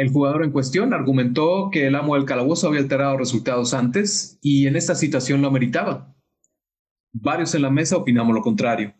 El 0.00 0.12
jugador 0.12 0.44
en 0.44 0.50
cuestión 0.50 0.94
argumentó 0.94 1.68
que 1.70 1.86
el 1.86 1.94
amo 1.94 2.14
del 2.14 2.24
calabozo 2.24 2.68
había 2.68 2.80
alterado 2.80 3.18
resultados 3.18 3.74
antes 3.74 4.38
y 4.40 4.66
en 4.66 4.74
esta 4.74 4.94
situación 4.94 5.42
lo 5.42 5.50
meritaba. 5.50 6.16
Varios 7.12 7.54
en 7.54 7.60
la 7.60 7.70
mesa 7.70 7.98
opinamos 7.98 8.34
lo 8.34 8.40
contrario. 8.40 8.94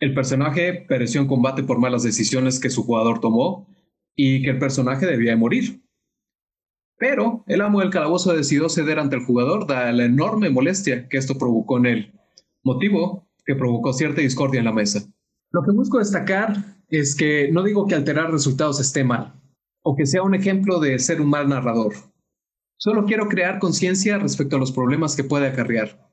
El 0.00 0.14
personaje 0.14 0.84
pereció 0.88 1.20
en 1.20 1.28
combate 1.28 1.62
por 1.62 1.78
malas 1.78 2.02
decisiones 2.02 2.58
que 2.58 2.70
su 2.70 2.82
jugador 2.82 3.20
tomó 3.20 3.68
y 4.16 4.42
que 4.42 4.50
el 4.50 4.58
personaje 4.58 5.06
debía 5.06 5.36
morir. 5.36 5.80
Pero 6.98 7.44
el 7.46 7.60
amo 7.60 7.78
del 7.78 7.90
calabozo 7.90 8.34
decidió 8.34 8.68
ceder 8.68 8.98
ante 8.98 9.14
el 9.14 9.24
jugador 9.24 9.68
dada 9.68 9.92
la 9.92 10.06
enorme 10.06 10.50
molestia 10.50 11.08
que 11.08 11.18
esto 11.18 11.38
provocó 11.38 11.78
en 11.78 11.86
él, 11.86 12.20
motivo 12.64 13.28
que 13.44 13.54
provocó 13.54 13.92
cierta 13.92 14.22
discordia 14.22 14.58
en 14.58 14.64
la 14.64 14.72
mesa. 14.72 15.06
Lo 15.52 15.62
que 15.62 15.70
busco 15.70 16.00
destacar 16.00 16.56
es 16.88 17.14
que 17.14 17.48
no 17.52 17.62
digo 17.62 17.86
que 17.86 17.94
alterar 17.94 18.32
resultados 18.32 18.80
esté 18.80 19.04
mal, 19.04 19.36
o 19.88 19.94
que 19.94 20.04
sea 20.04 20.24
un 20.24 20.34
ejemplo 20.34 20.80
de 20.80 20.98
ser 20.98 21.20
un 21.20 21.30
mal 21.30 21.48
narrador. 21.48 21.94
Solo 22.76 23.04
quiero 23.04 23.28
crear 23.28 23.60
conciencia 23.60 24.18
respecto 24.18 24.56
a 24.56 24.58
los 24.58 24.72
problemas 24.72 25.14
que 25.14 25.22
puede 25.22 25.46
acarrear. 25.46 26.10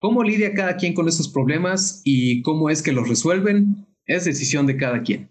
Cómo 0.00 0.24
lidia 0.24 0.54
cada 0.54 0.78
quien 0.78 0.94
con 0.94 1.06
esos 1.06 1.28
problemas 1.28 2.00
y 2.04 2.40
cómo 2.40 2.70
es 2.70 2.82
que 2.82 2.92
los 2.92 3.06
resuelven 3.06 3.86
es 4.06 4.24
decisión 4.24 4.66
de 4.66 4.78
cada 4.78 5.02
quien. 5.02 5.28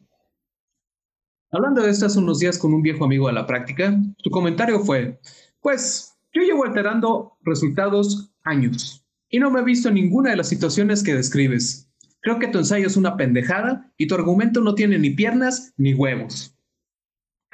Hablando 1.51 1.81
de 1.81 1.89
esto 1.89 2.05
hace 2.05 2.19
unos 2.19 2.37
días 2.37 2.59
con 2.59 2.71
un 2.71 2.83
viejo 2.83 3.03
amigo 3.03 3.27
a 3.29 3.33
la 3.33 3.47
práctica, 3.47 3.99
su 4.19 4.29
comentario 4.29 4.81
fue, 4.81 5.19
pues 5.59 6.15
yo 6.33 6.43
llevo 6.43 6.65
alterando 6.65 7.35
resultados 7.41 8.31
años 8.43 9.03
y 9.27 9.39
no 9.39 9.49
me 9.49 9.61
he 9.61 9.63
visto 9.63 9.89
ninguna 9.89 10.29
de 10.29 10.37
las 10.37 10.49
situaciones 10.49 11.01
que 11.01 11.15
describes. 11.15 11.91
Creo 12.21 12.37
que 12.37 12.47
tu 12.47 12.59
ensayo 12.59 12.85
es 12.85 12.95
una 12.95 13.17
pendejada 13.17 13.91
y 13.97 14.05
tu 14.05 14.13
argumento 14.13 14.61
no 14.61 14.75
tiene 14.75 14.99
ni 14.99 15.09
piernas 15.09 15.73
ni 15.77 15.95
huevos. 15.95 16.54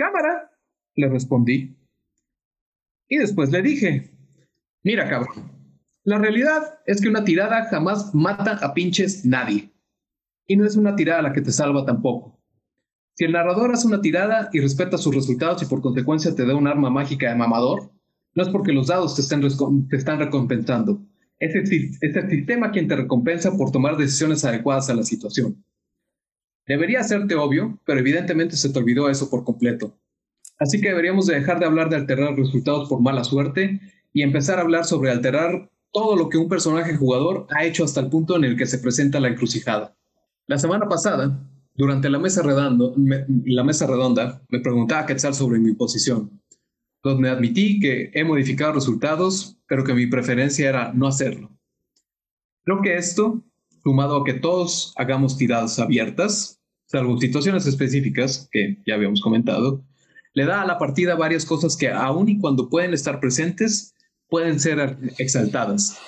Cámara, 0.01 0.49
le 0.95 1.09
respondí. 1.09 1.77
Y 3.07 3.17
después 3.17 3.51
le 3.51 3.61
dije, 3.61 4.09
mira 4.81 5.07
cabrón, 5.07 5.51
la 6.03 6.17
realidad 6.17 6.79
es 6.87 6.99
que 6.99 7.07
una 7.07 7.23
tirada 7.23 7.65
jamás 7.65 8.15
mata 8.15 8.53
a 8.65 8.73
pinches 8.73 9.25
nadie. 9.25 9.71
Y 10.47 10.55
no 10.55 10.65
es 10.65 10.75
una 10.75 10.95
tirada 10.95 11.21
la 11.21 11.33
que 11.33 11.41
te 11.41 11.51
salva 11.51 11.85
tampoco. 11.85 12.41
Si 13.15 13.25
el 13.25 13.33
narrador 13.33 13.73
hace 13.73 13.85
una 13.85 14.01
tirada 14.01 14.49
y 14.51 14.59
respeta 14.59 14.97
sus 14.97 15.13
resultados 15.13 15.61
y 15.61 15.67
por 15.67 15.83
consecuencia 15.83 16.33
te 16.33 16.47
da 16.47 16.55
un 16.55 16.67
arma 16.67 16.89
mágica 16.89 17.29
de 17.29 17.35
mamador, 17.35 17.91
no 18.33 18.41
es 18.41 18.49
porque 18.49 18.73
los 18.73 18.87
dados 18.87 19.15
te, 19.15 19.21
están 19.21 20.19
recompensando. 20.19 21.05
Es 21.37 21.53
el, 21.53 21.61
es 22.01 22.15
el 22.15 22.27
sistema 22.27 22.71
quien 22.71 22.87
te 22.87 22.95
recompensa 22.95 23.55
por 23.55 23.71
tomar 23.71 23.97
decisiones 23.97 24.43
adecuadas 24.45 24.89
a 24.89 24.95
la 24.95 25.03
situación. 25.03 25.63
Debería 26.67 27.03
serte 27.03 27.35
obvio, 27.35 27.79
pero 27.85 27.99
evidentemente 27.99 28.55
se 28.55 28.69
te 28.69 28.79
olvidó 28.79 29.09
eso 29.09 29.29
por 29.29 29.43
completo. 29.43 29.97
Así 30.59 30.79
que 30.79 30.89
deberíamos 30.89 31.25
dejar 31.25 31.59
de 31.59 31.65
hablar 31.65 31.89
de 31.89 31.95
alterar 31.95 32.35
resultados 32.35 32.87
por 32.87 33.01
mala 33.01 33.23
suerte 33.23 33.81
y 34.13 34.21
empezar 34.21 34.59
a 34.59 34.61
hablar 34.61 34.85
sobre 34.85 35.09
alterar 35.09 35.69
todo 35.91 36.15
lo 36.15 36.29
que 36.29 36.37
un 36.37 36.47
personaje 36.47 36.95
jugador 36.95 37.47
ha 37.49 37.65
hecho 37.65 37.83
hasta 37.83 37.99
el 37.99 38.09
punto 38.09 38.35
en 38.35 38.43
el 38.43 38.55
que 38.55 38.65
se 38.65 38.77
presenta 38.77 39.19
la 39.19 39.27
encrucijada. 39.27 39.95
La 40.47 40.57
semana 40.57 40.87
pasada, 40.87 41.39
durante 41.75 42.09
la 42.09 42.19
mesa, 42.19 42.43
me, 42.95 43.25
la 43.45 43.63
mesa 43.63 43.87
redonda, 43.87 44.41
me 44.49 44.59
preguntaba 44.59 45.05
Quetzal 45.05 45.33
sobre 45.33 45.59
mi 45.59 45.73
posición, 45.73 46.41
donde 47.03 47.29
admití 47.29 47.79
que 47.79 48.11
he 48.13 48.23
modificado 48.23 48.73
resultados, 48.73 49.57
pero 49.67 49.83
que 49.83 49.93
mi 49.93 50.07
preferencia 50.07 50.69
era 50.69 50.93
no 50.93 51.07
hacerlo. 51.07 51.49
Creo 52.63 52.81
que 52.81 52.95
esto, 52.95 53.43
sumado 53.83 54.17
a 54.17 54.23
que 54.23 54.33
todos 54.33 54.93
hagamos 54.97 55.37
tiradas 55.37 55.79
abiertas, 55.79 56.61
salvo 56.85 57.17
situaciones 57.17 57.65
específicas 57.65 58.47
que 58.51 58.81
ya 58.85 58.95
habíamos 58.95 59.21
comentado, 59.21 59.83
le 60.33 60.45
da 60.45 60.61
a 60.61 60.65
la 60.65 60.77
partida 60.77 61.15
varias 61.15 61.45
cosas 61.45 61.75
que 61.75 61.89
aun 61.89 62.29
y 62.29 62.39
cuando 62.39 62.69
pueden 62.69 62.93
estar 62.93 63.19
presentes, 63.19 63.93
pueden 64.29 64.59
ser 64.59 64.97
exaltadas, 65.17 65.99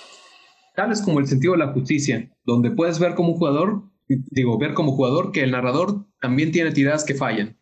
tales 0.75 1.01
como 1.01 1.19
el 1.19 1.27
sentido 1.27 1.53
de 1.53 1.59
la 1.59 1.73
justicia, 1.73 2.31
donde 2.45 2.71
puedes 2.71 2.99
ver 2.99 3.15
como 3.15 3.35
jugador 3.35 3.83
digo, 4.07 4.57
ver 4.57 4.73
como 4.73 4.93
jugador 4.93 5.31
que 5.31 5.41
el 5.41 5.51
narrador 5.51 6.05
también 6.19 6.51
tiene 6.51 6.71
tiradas 6.71 7.03
que 7.03 7.15
fallan. 7.15 7.57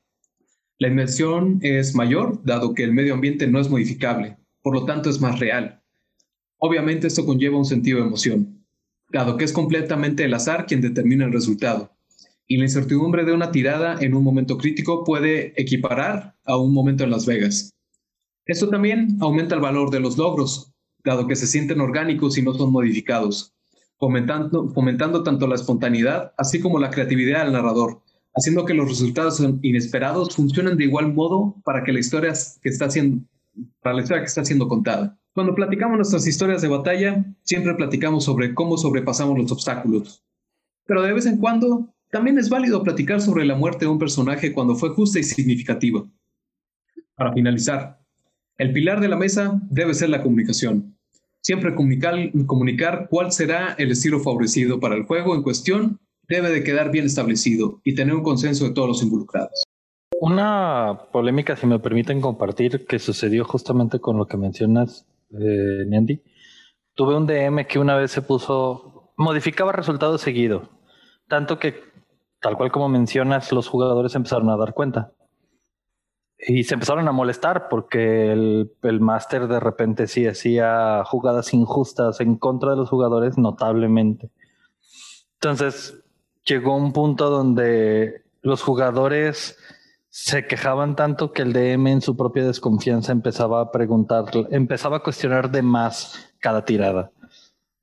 La 0.78 0.88
inmersión 0.88 1.60
es 1.62 1.95
mayor, 1.95 2.43
dado 2.43 2.74
que 2.74 2.84
el 2.84 2.93
medio 2.93 3.13
ambiente 3.13 3.47
no 3.47 3.60
es 3.60 3.69
modificable, 3.69 4.38
por 4.62 4.74
lo 4.74 4.86
tanto 4.86 5.10
es 5.10 5.21
más 5.21 5.39
real. 5.39 5.84
Obviamente 6.58 7.08
esto 7.08 7.26
conlleva 7.26 7.58
un 7.58 7.65
sentido 7.65 8.00
de 8.00 8.08
emoción, 8.08 8.61
dado 9.12 9.38
que 9.38 9.45
es 9.45 9.54
completamente 9.54 10.24
el 10.24 10.34
azar 10.34 10.65
quien 10.65 10.82
determina 10.82 11.26
el 11.26 11.34
resultado, 11.34 11.91
y 12.47 12.58
la 12.58 12.65
incertidumbre 12.65 13.26
de 13.26 13.34
una 13.34 13.52
tirada 13.52 13.97
en 14.00 14.13
un 14.13 14.24
momento 14.24 14.58
crítico 14.58 15.04
puede 15.04 15.54
equiparar 15.62 16.36
a 16.45 16.58
un 16.58 16.74
momento 16.74 17.04
en 17.04 17.12
Las 17.12 17.26
Vegas. 17.26 17.74
Esto 18.45 18.69
también 18.69 19.17
aumenta 19.21 19.56
el 19.56 19.62
valor 19.62 19.91
de 19.91 20.00
los 20.00 20.17
logros, 20.17 20.74
dado 21.04 21.28
que 21.28 21.36
se 21.36 21.47
sienten 21.47 21.80
orgánicos 21.80 22.38
y 22.38 22.41
no 22.41 22.54
son 22.54 22.71
modificados, 22.71 23.54
fomentando, 24.00 25.24
tanto 25.24 25.47
la 25.47 25.56
espontaneidad 25.56 26.34
así 26.38 26.60
como 26.60 26.80
la 26.80 26.89
creatividad 26.89 27.43
del 27.43 27.54
narrador, 27.54 28.02
haciendo 28.34 28.65
que 28.65 28.74
los 28.74 28.89
resultados 28.89 29.41
inesperados 29.62 30.36
funcionen 30.36 30.78
de 30.78 30.86
igual 30.86 31.13
modo 31.13 31.56
para 31.63 31.84
que 31.84 31.93
la 31.93 32.00
historia 32.00 32.34
que 32.62 32.69
está 32.69 32.89
siendo, 32.89 33.26
para 33.82 33.95
la 33.95 34.02
historia 34.02 34.24
que 34.24 34.28
está 34.28 34.43
siendo 34.43 34.67
contada. 34.67 35.17
Cuando 35.34 35.56
platicamos 35.56 35.96
nuestras 35.96 36.28
historias 36.28 36.62
de 36.62 36.67
batalla, 36.67 37.24
siempre 37.44 37.74
platicamos 37.76 38.26
sobre 38.26 38.54
cómo 38.54 38.78
sobrepasamos 38.78 39.38
los 39.38 39.52
obstáculos. 39.52 40.26
Pero 40.86 41.04
de 41.04 41.13
vez 41.13 41.26
en 41.26 41.38
cuando, 41.38 41.88
también 42.10 42.38
es 42.38 42.50
válido 42.50 42.84
platicar 42.84 43.22
sobre 43.22 43.46
la 43.46 43.56
muerte 43.56 43.86
de 43.86 43.91
un 43.91 44.00
personaje 44.00 44.52
cuando 44.52 44.76
fue 44.76 44.89
justa 44.89 45.20
y 45.20 45.24
significativa. 45.24 46.04
Para 47.15 47.32
finalizar, 47.32 48.02
el 48.58 48.74
pilar 48.74 49.00
de 49.00 49.08
la 49.08 49.15
mesa 49.15 49.58
debe 49.70 49.94
ser 49.94 50.10
la 50.10 50.22
comunicación. 50.22 50.98
Siempre 51.39 51.76
comunicar, 51.76 52.15
comunicar 52.46 53.08
cuál 53.10 53.32
será 53.32 53.74
el 53.78 53.91
estilo 53.91 54.20
favorecido 54.20 54.82
para 54.82 54.96
el 54.96 55.04
juego 55.04 55.34
en 55.34 55.44
cuestión 55.44 56.00
debe 56.28 56.50
de 56.50 56.63
quedar 56.63 56.91
bien 56.91 57.06
establecido 57.06 57.80
y 57.86 57.96
tener 57.96 58.13
un 58.13 58.24
consenso 58.24 58.65
de 58.65 58.72
todos 58.72 58.89
los 58.89 59.04
involucrados. 59.04 59.63
Una 60.20 61.00
polémica, 61.12 61.56
si 61.56 61.65
me 61.67 61.80
permiten 61.80 62.22
compartir, 62.22 62.86
que 62.86 63.00
sucedió 63.00 63.44
justamente 63.46 64.00
con 64.00 64.17
lo 64.17 64.28
que 64.28 64.38
mencionas, 64.38 65.06
eh, 65.39 65.86
Niandi. 65.88 66.22
Tuve 66.94 67.15
un 67.15 67.26
DM 67.26 67.65
que 67.67 67.80
una 67.80 67.96
vez 67.96 68.12
se 68.12 68.22
puso, 68.22 69.13
modificaba 69.17 69.72
resultados 69.72 70.22
seguido, 70.22 70.70
tanto 71.28 71.60
que, 71.60 71.84
tal 72.39 72.58
cual 72.58 72.72
como 72.72 72.89
mencionas, 72.89 73.52
los 73.52 73.67
jugadores 73.67 74.15
empezaron 74.15 74.50
a 74.50 74.58
dar 74.58 74.74
cuenta. 74.74 75.13
Y 76.38 76.63
se 76.63 76.74
empezaron 76.74 77.08
a 77.08 77.12
molestar 77.12 77.70
porque 77.70 78.32
el, 78.32 78.72
el 78.82 79.00
máster 79.00 79.48
de 79.48 79.60
repente 79.60 80.08
sí 80.08 80.26
hacía 80.26 81.04
jugadas 81.06 81.54
injustas 81.54 82.20
en 82.20 82.36
contra 82.36 82.72
de 82.72 82.78
los 82.78 82.89
jugadores 82.89 83.38
notablemente. 83.38 84.32
Entonces 85.36 86.04
llegó 86.44 86.76
un 86.76 86.94
punto 86.94 87.30
donde 87.30 88.24
los 88.41 88.63
jugadores 88.63 89.58
se 90.12 90.45
quejaban 90.45 90.97
tanto 90.97 91.32
que 91.32 91.41
el 91.41 91.54
DM 91.54 91.88
en 91.88 92.02
su 92.02 92.17
propia 92.17 92.45
desconfianza 92.45 93.13
empezaba 93.13 93.62
a 93.62 93.71
preguntar, 93.71 94.26
empezaba 94.52 94.97
a 94.97 95.04
cuestionar 95.04 95.50
de 95.50 95.62
más 95.62 96.34
cada 96.39 96.65
tirada. 96.65 97.12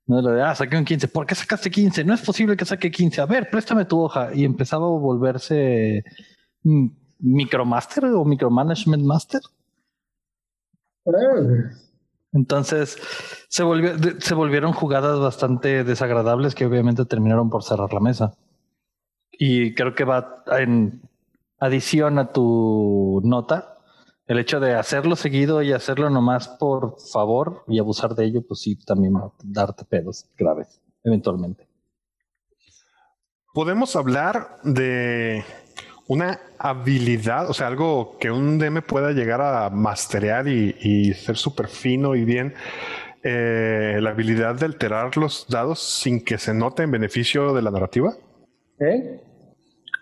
No 0.07 0.21
lo 0.21 0.33
de, 0.33 0.43
ah, 0.43 0.55
saqué 0.55 0.77
un 0.77 0.85
15, 0.85 1.09
¿por 1.09 1.25
qué 1.25 1.35
sacaste 1.35 1.71
15? 1.71 2.05
No 2.05 2.13
es 2.13 2.21
posible 2.21 2.55
que 2.55 2.67
saque 2.67 2.91
15. 2.91 3.23
A 3.23 3.27
ver, 3.27 3.49
préstame 3.49 3.87
tu 3.87 3.99
hoja. 3.99 4.29
Y 4.35 4.45
empezaba 4.45 4.85
a 4.85 4.91
volverse 4.91 6.05
mm, 6.65 6.87
Micromaster 7.21 8.05
o 8.05 8.25
Micromanagement 8.27 9.05
Master. 9.05 9.41
Entonces 12.33 12.99
se, 13.49 13.63
volvió, 13.63 13.95
se 14.21 14.35
volvieron 14.35 14.73
jugadas 14.75 15.19
bastante 15.19 15.83
desagradables 15.83 16.55
que 16.55 16.67
obviamente 16.67 17.07
terminaron 17.07 17.49
por 17.49 17.65
cerrar 17.65 17.95
la 17.95 18.01
mesa. 18.01 18.35
Y 19.33 19.75
creo 19.75 19.95
que 19.95 20.05
va 20.05 20.45
en 20.59 21.08
adición 21.59 22.19
a 22.19 22.33
tu 22.33 23.21
nota. 23.25 23.79
El 24.27 24.39
hecho 24.39 24.61
de 24.61 24.75
hacerlo 24.75 25.17
seguido 25.17 25.63
y 25.63 25.73
hacerlo 25.73 26.11
nomás 26.11 26.49
por 26.49 26.97
favor 27.13 27.65
y 27.67 27.79
abusar 27.79 28.15
de 28.15 28.27
ello, 28.27 28.43
pues 28.47 28.61
sí, 28.61 28.77
también 28.77 29.15
va 29.15 29.27
a 29.27 29.33
darte 29.43 29.85
pedos 29.85 30.27
graves, 30.37 30.81
eventualmente. 31.03 31.67
Podemos 33.55 33.97
hablar 33.97 34.59
de 34.63 35.45
una 36.09 36.41
habilidad, 36.59 37.49
o 37.49 37.55
sea, 37.55 37.69
algo 37.69 38.19
que 38.19 38.31
un 38.31 38.59
DM 38.59 38.83
pueda 38.83 39.13
llegar 39.13 39.41
a 39.41 39.71
masterear 39.71 40.47
y, 40.47 41.15
ser 41.15 41.37
súper 41.37 41.69
fino 41.69 42.15
y 42.15 42.25
bien, 42.25 42.55
eh, 43.23 43.99
la 44.01 44.11
habilidad 44.11 44.57
de 44.57 44.67
alterar 44.67 45.17
los 45.17 45.47
dados 45.49 45.81
sin 45.81 46.23
que 46.23 46.39
se 46.39 46.55
note 46.55 46.83
en 46.83 46.91
beneficio 46.91 47.53
de 47.55 47.63
la 47.63 47.71
narrativa. 47.71 48.15
¿Eh? 48.79 49.23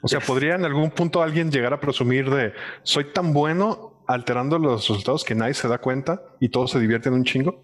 O 0.06 0.08
sea, 0.08 0.20
¿podría 0.20 0.54
en 0.54 0.64
algún 0.64 0.90
punto 0.90 1.22
alguien 1.22 1.50
llegar 1.50 1.72
a 1.72 1.80
presumir 1.80 2.30
de 2.30 2.52
soy 2.82 3.12
tan 3.12 3.32
bueno 3.32 4.04
alterando 4.06 4.58
los 4.58 4.80
resultados 4.80 5.24
que 5.24 5.34
nadie 5.34 5.54
se 5.54 5.66
da 5.68 5.78
cuenta 5.78 6.22
y 6.40 6.48
todos 6.48 6.70
se 6.70 6.78
divierten 6.78 7.12
un 7.12 7.24
chingo? 7.24 7.62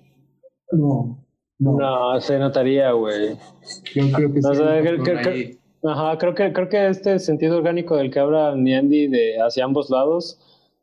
No. 0.72 1.24
No, 1.58 2.20
se 2.20 2.38
notaría, 2.38 2.90
güey. 2.90 3.36
Yo 3.94 4.10
creo 4.12 5.02
que 5.04 5.58
Ajá, 5.84 6.16
creo 6.18 6.34
que, 6.34 6.52
creo 6.52 6.68
que 6.68 6.88
este 6.88 7.18
sentido 7.18 7.56
orgánico 7.58 7.96
del 7.96 8.10
que 8.10 8.20
habla 8.20 8.54
Niandi 8.54 9.08
de 9.08 9.40
hacia 9.40 9.64
ambos 9.64 9.90
lados 9.90 10.38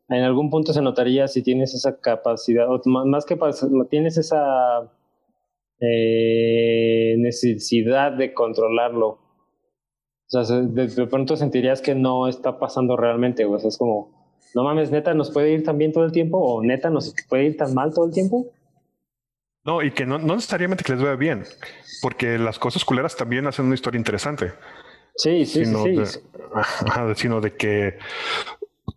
en 0.10 0.24
algún 0.24 0.50
punto 0.50 0.74
se 0.74 0.82
notaría 0.82 1.28
si 1.28 1.44
tienes 1.44 1.74
esa 1.74 2.00
capacidad, 2.02 2.68
o 2.70 2.82
más 2.86 3.26
que 3.26 3.38
tienes 3.90 4.18
esa 4.18 4.92
eh, 5.80 7.16
necesidad 7.20 8.12
de 8.14 8.34
controlarlo. 8.34 9.20
O 10.30 10.32
sea, 10.32 10.46
se- 10.46 10.62
de, 10.68 10.88
de 10.88 11.08
pronto 11.08 11.36
sentirías 11.36 11.82
que 11.82 11.96
no 11.96 12.28
está 12.28 12.60
pasando 12.60 12.96
realmente, 12.96 13.46
güey. 13.46 13.58
O 13.58 13.60
sea, 13.60 13.70
es 13.70 13.78
como, 13.78 14.12
no 14.56 14.64
mames, 14.64 14.92
neta, 14.92 15.14
nos 15.14 15.32
puede 15.32 15.52
ir 15.52 15.64
tan 15.64 15.78
bien 15.78 15.92
todo 15.92 16.06
el 16.06 16.12
tiempo, 16.12 16.38
o 16.40 16.64
neta, 16.64 16.90
nos 16.90 17.14
puede 17.28 17.46
ir 17.46 17.58
tan 17.58 17.74
mal 17.74 17.94
todo 17.94 18.06
el 18.06 18.14
tiempo. 18.14 18.46
No, 19.66 19.82
y 19.84 19.92
que 19.92 20.06
no, 20.06 20.18
no 20.18 20.36
necesariamente 20.36 20.84
que 20.84 20.94
les 20.94 21.02
vaya 21.02 21.16
bien, 21.16 21.44
porque 22.02 22.38
las 22.38 22.58
cosas 22.60 22.86
culeras 22.86 23.16
también 23.16 23.46
hacen 23.46 23.66
una 23.66 23.76
historia 23.76 23.98
interesante. 24.00 24.54
Sí, 25.16 25.46
sí, 25.46 25.66
sí, 25.66 25.66
sino, 25.66 25.84
sí. 25.84 25.92
de, 25.96 26.08
ajá, 26.54 27.14
sino 27.16 27.42
de 27.42 27.56
que 27.56 27.98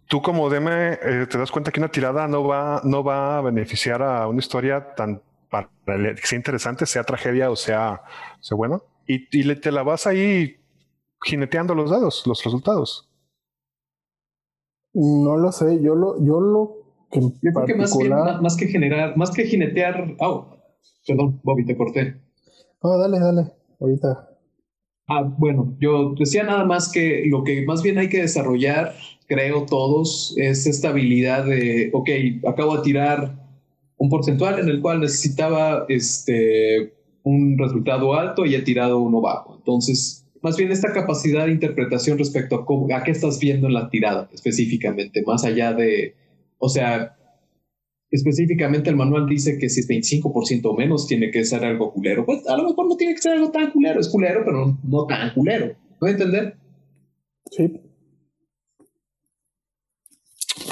tú 0.07 0.22
como 0.22 0.49
DM 0.49 0.68
eh, 0.93 1.26
te 1.28 1.37
das 1.39 1.51
cuenta 1.51 1.72
que 1.72 1.80
una 1.80 1.91
tirada 1.91 2.28
no 2.28 2.45
va, 2.47 2.80
no 2.85 3.03
va 3.03 3.39
a 3.39 3.41
beneficiar 3.41 4.03
a 4.03 4.28
una 4.28 4.39
historia 4.39 4.95
tan 4.95 5.20
para 5.51 5.68
que 5.87 6.26
sea 6.26 6.37
interesante, 6.37 6.87
sea 6.87 7.05
tragedia 7.05 7.51
o 7.51 7.57
sea, 7.57 8.03
sea 8.41 8.57
bueno, 8.57 8.85
y, 9.07 9.26
y 9.37 9.43
le- 9.43 9.57
te 9.57 9.72
la 9.72 9.83
vas 9.83 10.07
ahí 10.07 10.57
jineteando 11.25 11.75
los 11.75 11.91
dados, 11.91 12.23
los 12.27 12.43
resultados. 12.45 13.09
No 14.95 15.37
lo 15.37 15.53
sé, 15.53 15.81
yo 15.83 15.95
lo, 15.95 16.23
yo 16.23 16.41
lo 16.41 16.77
que 17.11 17.18
en 17.20 17.33
Yo 17.33 17.53
creo 17.55 17.66
que 17.66 17.75
más 17.75 17.97
bien, 17.97 18.11
particular- 18.11 18.25
más, 18.35 18.43
más 18.43 18.57
que 18.57 18.66
generar, 18.66 19.16
más 19.16 19.31
que 19.31 19.45
jinetear. 19.47 20.16
Oh, 20.20 20.57
perdón, 21.07 21.41
Bobby, 21.43 21.64
te 21.64 21.77
corté. 21.77 22.20
No, 22.83 22.99
dale, 22.99 23.18
dale, 23.18 23.53
ahorita. 23.81 24.29
Ah, 25.09 25.23
bueno, 25.23 25.75
yo 25.81 26.14
decía 26.18 26.45
nada 26.45 26.64
más 26.64 26.91
que 26.91 27.25
lo 27.27 27.43
que 27.45 27.64
más 27.66 27.83
bien 27.83 27.99
hay 27.99 28.09
que 28.09 28.20
desarrollar, 28.23 28.95
creo 29.27 29.66
todos, 29.66 30.35
es 30.37 30.66
esta 30.66 30.91
habilidad 30.91 31.45
de, 31.45 31.91
ok, 31.93 32.09
acabo 32.49 32.77
de 32.77 32.83
tirar 32.83 33.35
un 33.97 34.09
porcentual 34.09 34.59
en 34.59 34.68
el 34.68 34.81
cual 34.81 35.01
necesitaba 35.01 35.85
este, 35.89 36.95
un 37.25 37.57
resultado 37.59 38.14
alto 38.14 38.45
y 38.47 38.55
he 38.55 38.62
tirado 38.62 38.99
uno 39.01 39.20
bajo. 39.20 39.57
Entonces, 39.57 40.22
más 40.43 40.57
bien 40.57 40.70
esta 40.72 40.93
capacidad 40.93 41.47
de 41.47 41.53
interpretación 41.53 42.18
respecto 42.18 42.57
a, 42.57 42.66
cómo, 42.66 42.95
a 42.95 43.03
qué 43.03 43.12
estás 43.12 43.38
viendo 43.38 43.68
en 43.68 43.74
la 43.74 43.88
tirada 43.88 44.28
específicamente, 44.32 45.22
más 45.24 45.45
allá 45.45 45.72
de, 45.72 46.14
o 46.59 46.68
sea, 46.68 47.16
específicamente 48.11 48.90
el 48.90 48.97
manual 48.97 49.26
dice 49.26 49.59
que 49.59 49.68
si 49.68 49.80
es 49.80 49.88
25% 49.88 50.61
o 50.64 50.76
menos 50.76 51.07
tiene 51.07 51.30
que 51.30 51.45
ser 51.45 51.64
algo 51.64 51.93
culero. 51.93 52.26
Pues 52.26 52.47
a 52.47 52.57
lo 52.57 52.68
mejor 52.68 52.88
no 52.88 52.97
tiene 52.97 53.14
que 53.14 53.22
ser 53.22 53.32
algo 53.32 53.51
tan 53.51 53.70
culero, 53.70 54.01
es 54.01 54.09
culero, 54.09 54.43
pero 54.45 54.78
no, 54.82 55.07
tan 55.07 55.32
culero. 55.32 55.74
¿Puede 55.99 56.12
entender? 56.12 56.57
Sí. 57.51 57.80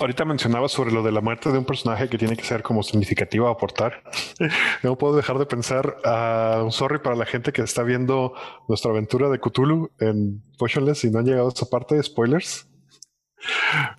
Ahorita 0.01 0.25
mencionaba 0.25 0.67
sobre 0.69 0.93
lo 0.93 1.03
de 1.03 1.13
la 1.13 1.21
muerte 1.21 1.53
de 1.53 1.59
un 1.59 1.67
personaje 1.67 2.09
que 2.09 2.17
tiene 2.17 2.35
que 2.35 2.43
ser 2.43 2.63
como 2.63 2.83
significativa 2.83 3.51
o 3.51 3.53
aportar. 3.53 4.03
No 4.83 4.97
puedo 4.97 5.15
dejar 5.15 5.39
de 5.39 5.45
pensar, 5.45 5.99
ah, 6.07 6.63
un 6.65 6.73
sorry 6.73 7.01
para 7.01 7.15
la 7.17 7.27
gente 7.27 7.53
que 7.53 7.61
está 7.61 7.83
viendo 7.83 8.33
nuestra 8.67 8.93
aventura 8.93 9.29
de 9.29 9.39
Cthulhu 9.39 9.91
en 9.99 10.43
Potionless 10.59 11.05
y 11.05 11.11
no 11.11 11.19
han 11.19 11.27
llegado 11.27 11.49
a 11.49 11.53
esa 11.53 11.67
parte, 11.67 12.03
spoilers. 12.03 12.67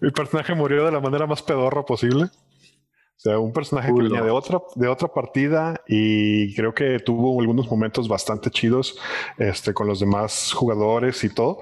Mi 0.02 0.10
personaje 0.10 0.56
murió 0.56 0.84
de 0.86 0.92
la 0.92 1.00
manera 1.00 1.28
más 1.28 1.44
pedorra 1.44 1.86
posible. 1.86 2.24
O 2.24 3.20
sea, 3.24 3.38
un 3.38 3.54
personaje 3.54 3.94
que 3.94 4.02
venía 4.02 4.24
de 4.24 4.32
otra, 4.32 4.60
de 4.74 4.88
otra 4.88 5.08
partida 5.08 5.82
y 5.88 6.56
creo 6.56 6.74
que 6.74 6.98
tuvo 6.98 7.40
algunos 7.40 7.70
momentos 7.70 8.08
bastante 8.08 8.50
chidos 8.50 8.98
este, 9.38 9.76
con 9.76 9.86
los 9.88 10.00
demás 10.00 10.52
jugadores 10.52 11.24
y 11.24 11.30
todo. 11.30 11.60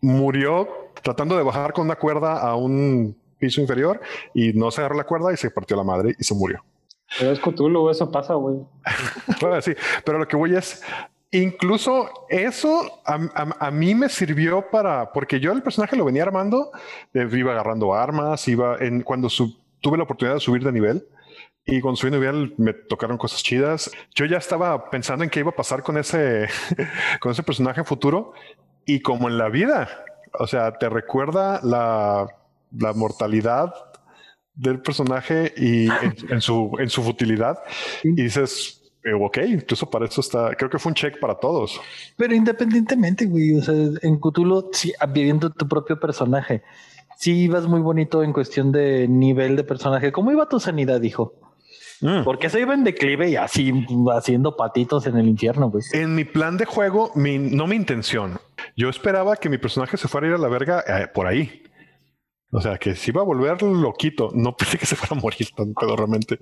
Murió 0.00 0.66
tratando 1.04 1.36
de 1.36 1.44
bajar 1.44 1.72
con 1.72 1.84
una 1.84 1.94
cuerda 1.94 2.40
a 2.40 2.56
un 2.56 3.16
piso 3.38 3.60
inferior 3.60 4.00
y 4.34 4.52
no 4.52 4.70
se 4.70 4.80
agarró 4.80 4.96
la 4.96 5.04
cuerda 5.04 5.32
y 5.32 5.36
se 5.36 5.50
partió 5.50 5.76
la 5.76 5.84
madre 5.84 6.14
y 6.18 6.24
se 6.24 6.34
murió. 6.34 6.64
Pero 7.18 7.30
es 7.32 7.38
Cthulhu, 7.40 7.88
eso 7.90 8.10
pasa, 8.10 8.34
güey. 8.34 8.56
Bueno, 9.40 9.60
sí, 9.62 9.72
pero 10.04 10.18
lo 10.18 10.26
que 10.26 10.36
voy 10.36 10.56
es, 10.56 10.82
incluso 11.30 12.08
eso 12.28 13.00
a, 13.04 13.14
a- 13.34 13.66
a 13.66 13.70
mí 13.70 13.94
me 13.94 14.08
sirvió 14.08 14.70
para, 14.70 15.12
porque 15.12 15.38
yo 15.40 15.52
el 15.52 15.62
personaje 15.62 15.96
lo 15.96 16.04
venía 16.04 16.22
armando, 16.22 16.70
eh, 17.14 17.28
iba 17.32 17.52
agarrando 17.52 17.94
armas, 17.94 18.46
iba 18.48 18.76
en 18.80 19.02
cuando 19.02 19.28
su- 19.28 19.56
tuve 19.80 19.96
la 19.98 20.04
oportunidad 20.04 20.34
de 20.34 20.40
subir 20.40 20.64
de 20.64 20.72
nivel. 20.72 21.06
Y 21.68 21.80
subí 21.80 22.10
de 22.10 22.18
nivel 22.18 22.54
me 22.58 22.72
tocaron 22.72 23.18
cosas 23.18 23.42
chidas. 23.42 23.90
Yo 24.14 24.24
ya 24.24 24.36
estaba 24.38 24.88
pensando 24.88 25.24
en 25.24 25.30
qué 25.30 25.40
iba 25.40 25.50
a 25.50 25.56
pasar 25.56 25.82
con 25.82 25.98
ese, 25.98 26.46
con 27.20 27.32
ese 27.32 27.42
personaje 27.42 27.82
futuro. 27.82 28.32
Y 28.84 29.00
como 29.00 29.28
en 29.28 29.36
la 29.36 29.48
vida, 29.48 29.88
o 30.38 30.46
sea, 30.46 30.78
te 30.78 30.88
recuerda 30.88 31.58
la, 31.64 32.28
la 32.72 32.92
mortalidad 32.92 33.74
del 34.54 34.80
personaje 34.80 35.52
y 35.56 35.86
en, 35.86 36.14
en 36.30 36.40
su, 36.40 36.72
en 36.78 36.88
su 36.88 37.02
futilidad. 37.02 37.58
Y 38.02 38.22
dices, 38.22 38.86
eh, 39.06 39.12
ok, 39.12 39.38
incluso 39.46 39.88
para 39.88 40.06
eso 40.06 40.20
está, 40.20 40.54
creo 40.56 40.68
que 40.68 40.80
fue 40.80 40.90
un 40.90 40.94
check 40.94 41.20
para 41.20 41.36
todos. 41.36 41.80
Pero 42.16 42.34
independientemente, 42.34 43.26
güey, 43.26 43.56
o 43.56 43.62
sea, 43.62 43.74
en 44.02 44.18
Cthulhu, 44.18 44.70
sí, 44.72 44.92
viviendo 45.10 45.50
tu 45.50 45.68
propio 45.68 46.00
personaje, 46.00 46.62
sí 47.16 47.44
ibas 47.44 47.68
muy 47.68 47.80
bonito 47.80 48.24
en 48.24 48.32
cuestión 48.32 48.72
de 48.72 49.06
nivel 49.06 49.54
de 49.54 49.62
personaje. 49.62 50.10
¿Cómo 50.10 50.32
iba 50.32 50.48
tu 50.48 50.58
sanidad, 50.58 51.00
hijo? 51.02 51.34
Mm. 52.00 52.24
Porque 52.24 52.50
se 52.50 52.60
iba 52.60 52.74
en 52.74 52.82
declive 52.82 53.30
y 53.30 53.36
así 53.36 53.72
haciendo 54.12 54.56
patitos 54.56 55.06
en 55.06 55.16
el 55.16 55.28
infierno, 55.28 55.70
pues. 55.70 55.94
En 55.94 56.16
mi 56.16 56.24
plan 56.24 56.56
de 56.56 56.64
juego, 56.64 57.12
mi, 57.14 57.38
no 57.38 57.68
mi 57.68 57.76
intención. 57.76 58.40
Yo 58.76 58.88
esperaba 58.88 59.36
que 59.36 59.48
mi 59.48 59.58
personaje 59.58 59.96
se 59.96 60.08
fuera 60.08 60.26
a 60.26 60.30
ir 60.30 60.34
a 60.34 60.38
la 60.38 60.48
verga 60.48 60.84
eh, 60.86 61.06
por 61.06 61.28
ahí. 61.28 61.62
O 62.56 62.60
sea, 62.62 62.78
que 62.78 62.94
se 62.94 63.10
iba 63.10 63.20
a 63.20 63.24
volver 63.24 63.62
loquito. 63.62 64.30
No 64.34 64.56
pensé 64.56 64.78
que 64.78 64.86
se 64.86 64.96
fuera 64.96 65.14
a 65.14 65.20
morir 65.20 65.48
tan 65.54 65.74
pedorramente. 65.74 66.38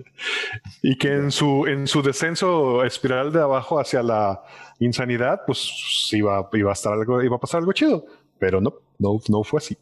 Y 0.81 0.97
que 0.97 1.11
en 1.11 1.29
su, 1.29 1.67
en 1.67 1.87
su 1.87 2.01
descenso 2.01 2.85
espiral 2.85 3.33
de 3.33 3.41
abajo 3.41 3.81
hacia 3.81 4.01
la 4.01 4.41
insanidad, 4.79 5.41
pues 5.45 6.09
iba, 6.13 6.49
iba 6.53 6.69
a 6.69 6.73
estar 6.73 6.93
algo, 6.93 7.21
iba 7.21 7.35
a 7.35 7.39
pasar 7.39 7.59
algo 7.59 7.73
chido. 7.73 8.05
Pero 8.39 8.61
no, 8.61 8.75
no, 8.97 9.19
no 9.27 9.43
fue 9.43 9.57
así. 9.57 9.75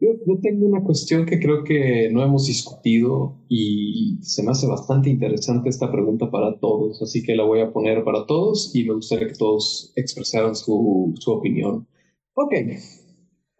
Yo, 0.00 0.08
yo 0.26 0.34
tengo 0.42 0.66
una 0.66 0.82
cuestión 0.82 1.26
que 1.26 1.38
creo 1.38 1.62
que 1.62 2.10
no 2.10 2.24
hemos 2.24 2.48
discutido 2.48 3.36
y 3.48 4.18
se 4.20 4.42
me 4.42 4.50
hace 4.50 4.66
bastante 4.66 5.10
interesante 5.10 5.68
esta 5.68 5.92
pregunta 5.92 6.28
para 6.28 6.58
todos, 6.58 7.00
así 7.02 7.22
que 7.22 7.36
la 7.36 7.44
voy 7.44 7.60
a 7.60 7.72
poner 7.72 8.02
para 8.02 8.26
todos 8.26 8.74
y 8.74 8.82
me 8.82 8.94
gustaría 8.94 9.28
que 9.28 9.34
todos 9.34 9.92
expresaran 9.94 10.56
su, 10.56 11.14
su 11.20 11.30
opinión. 11.30 11.86
Ok, 12.34 12.52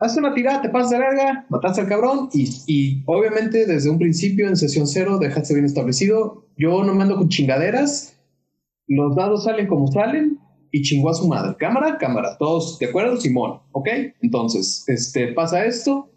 haces 0.03 0.19
una 0.19 0.35
tirada, 0.35 0.63
te 0.63 0.69
pasas 0.69 0.91
de 0.91 0.99
verga, 0.99 1.47
mataste 1.49 1.83
al 1.83 1.89
cabrón 1.89 2.29
y, 2.33 2.49
y 2.67 3.03
obviamente 3.07 3.67
desde 3.67 3.89
un 3.89 3.99
principio 3.99 4.49
en 4.49 4.57
sesión 4.57 4.87
cero 4.87 5.19
dejaste 5.19 5.55
bien 5.55 5.65
establecido, 5.65 6.47
yo 6.57 6.83
no 6.85 6.95
me 6.95 7.03
ando 7.03 7.17
con 7.17 7.29
chingaderas, 7.29 8.21
los 8.89 9.15
dados 9.15 9.45
salen 9.45 9.67
como 9.67 9.87
salen 9.87 10.39
y 10.73 10.83
chingó 10.83 11.11
a 11.11 11.15
su 11.15 11.29
madre. 11.29 11.55
Cámara, 11.59 11.99
cámara, 11.99 12.37
todos 12.39 12.79
de 12.79 12.87
acuerdo, 12.87 13.17
Simón, 13.19 13.61
¿ok? 13.73 13.89
Entonces, 14.23 14.85
este, 14.89 15.29
pasa 15.33 15.65
esto 15.65 16.11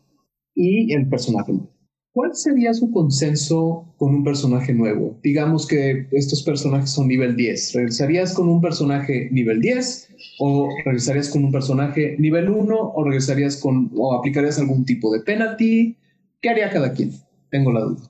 y 0.55 0.93
el 0.93 1.07
personaje 1.09 1.51
nuevo. 1.51 1.74
¿Cuál 2.16 2.34
sería 2.34 2.74
su 2.74 2.91
consenso 2.91 3.93
con 3.97 4.16
un 4.16 4.24
personaje 4.24 4.74
nuevo? 4.74 5.20
Digamos 5.22 5.68
que 5.68 6.07
estos 6.11 6.43
personajes 6.43 6.91
son 6.91 7.09
nivel 7.09 7.36
10. 7.36 7.74
¿Regresarías 7.74 8.34
con 8.34 8.47
un 8.47 8.61
personaje 8.61 9.28
nivel 9.34 9.59
10? 9.59 10.16
¿O 10.39 10.70
regresarías 10.86 11.30
con 11.30 11.43
un 11.43 11.51
personaje 11.51 12.16
nivel 12.18 12.49
1? 12.49 12.74
¿O 12.74 13.03
regresarías 13.03 13.59
con, 13.59 13.91
o 13.97 14.18
aplicarías 14.18 14.57
algún 14.57 14.86
tipo 14.86 15.11
de 15.11 15.24
penalty? 15.24 15.97
¿Qué 16.39 16.49
haría 16.49 16.70
cada 16.70 16.93
quien? 16.93 17.11
Tengo 17.51 17.74
la 17.74 17.82
duda. 17.82 18.09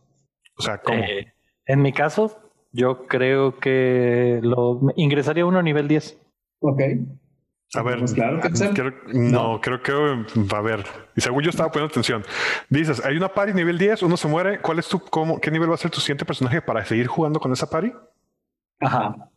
O 0.56 0.62
sea, 0.62 0.78
como 0.78 1.00
Eh, 1.00 1.34
en 1.66 1.82
mi 1.82 1.92
caso, 1.92 2.38
yo 2.74 3.08
creo 3.08 3.58
que 3.58 4.40
lo 4.44 4.82
ingresaría 4.98 5.48
uno 5.48 5.58
a 5.58 5.64
nivel 5.64 5.88
10. 5.88 6.16
Ok. 6.60 6.82
A 7.74 7.82
ver, 7.82 8.00
Pues 8.00 8.14
claro, 8.14 8.40
creo- 8.74 8.94
no, 9.14 9.60
creo 9.60 9.82
que 9.82 9.92
va 9.92 10.60
a 10.60 10.62
ver. 10.62 10.86
Y 11.16 11.22
según 11.22 11.44
yo 11.44 11.50
estaba 11.50 11.72
poniendo 11.72 11.92
atención, 11.92 12.24
dices, 12.70 13.04
hay 13.04 13.18
una 13.18 13.28
party 13.34 13.54
nivel 13.54 13.78
10, 13.78 14.04
uno 14.04 14.16
se 14.16 14.28
muere. 14.28 14.62
¿Cuál 14.62 14.80
es 14.80 14.88
tu, 14.88 15.00
cómo, 15.00 15.40
qué 15.42 15.52
nivel 15.52 15.70
va 15.70 15.74
a 15.76 15.78
ser 15.78 15.92
tu 15.92 16.00
siguiente 16.00 16.24
personaje 16.26 16.62
para 16.62 16.86
seguir 16.86 17.08
jugando 17.08 17.40
con 17.40 17.52
esa 17.52 17.70
party? 17.70 17.92
Ajá. 18.80 19.30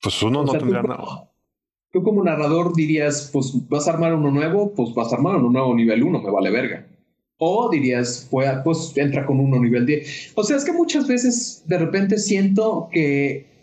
Pues 0.00 0.22
uno 0.22 0.40
O 0.40 0.44
no 0.44 0.50
sea, 0.52 0.60
tú, 0.60 0.66
como- 0.66 0.82
nada. 0.82 1.30
tú 1.90 2.02
como 2.02 2.22
narrador 2.22 2.74
dirías, 2.74 3.30
pues 3.32 3.52
vas 3.68 3.88
a 3.88 3.92
armar 3.92 4.14
uno 4.14 4.30
nuevo, 4.30 4.72
pues 4.74 4.94
vas 4.94 5.12
a 5.12 5.16
armar 5.16 5.36
uno 5.36 5.50
nuevo 5.50 5.74
nivel 5.74 6.04
1, 6.04 6.20
me 6.22 6.30
vale 6.30 6.50
verga. 6.50 6.86
O 7.38 7.68
dirías, 7.68 8.28
pues, 8.30 8.48
pues 8.62 8.92
entra 8.96 9.26
con 9.26 9.40
uno 9.40 9.58
nivel 9.58 9.86
10. 9.86 10.32
O 10.36 10.44
sea, 10.44 10.56
es 10.56 10.64
que 10.64 10.72
muchas 10.72 11.08
veces 11.08 11.64
de 11.66 11.78
repente 11.78 12.18
siento 12.18 12.88
que 12.92 13.53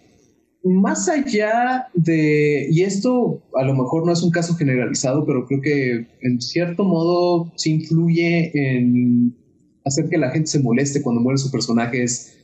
más 0.64 1.09
allá 1.09 1.88
de, 1.93 2.68
y 2.70 2.84
esto 2.84 3.41
a 3.55 3.64
lo 3.64 3.74
mejor 3.74 4.05
no 4.05 4.14
es 4.14 4.22
un 4.22 4.32
caso 4.32 4.53
generalizado, 4.55 5.26
pero 5.26 5.45
creo 5.45 5.62
que 5.62 6.07
en 6.22 6.41
cierto 6.41 6.84
modo 6.84 7.51
sí 7.55 7.72
influye 7.72 8.51
en 8.53 9.36
hacer 9.86 10.07
que 10.09 10.18
la 10.18 10.30
gente 10.30 10.47
se 10.47 10.62
moleste 10.62 11.01
cuando 11.01 11.22
muere 11.22 11.39
su 11.39 11.51
personaje, 11.51 12.03
es, 12.03 12.38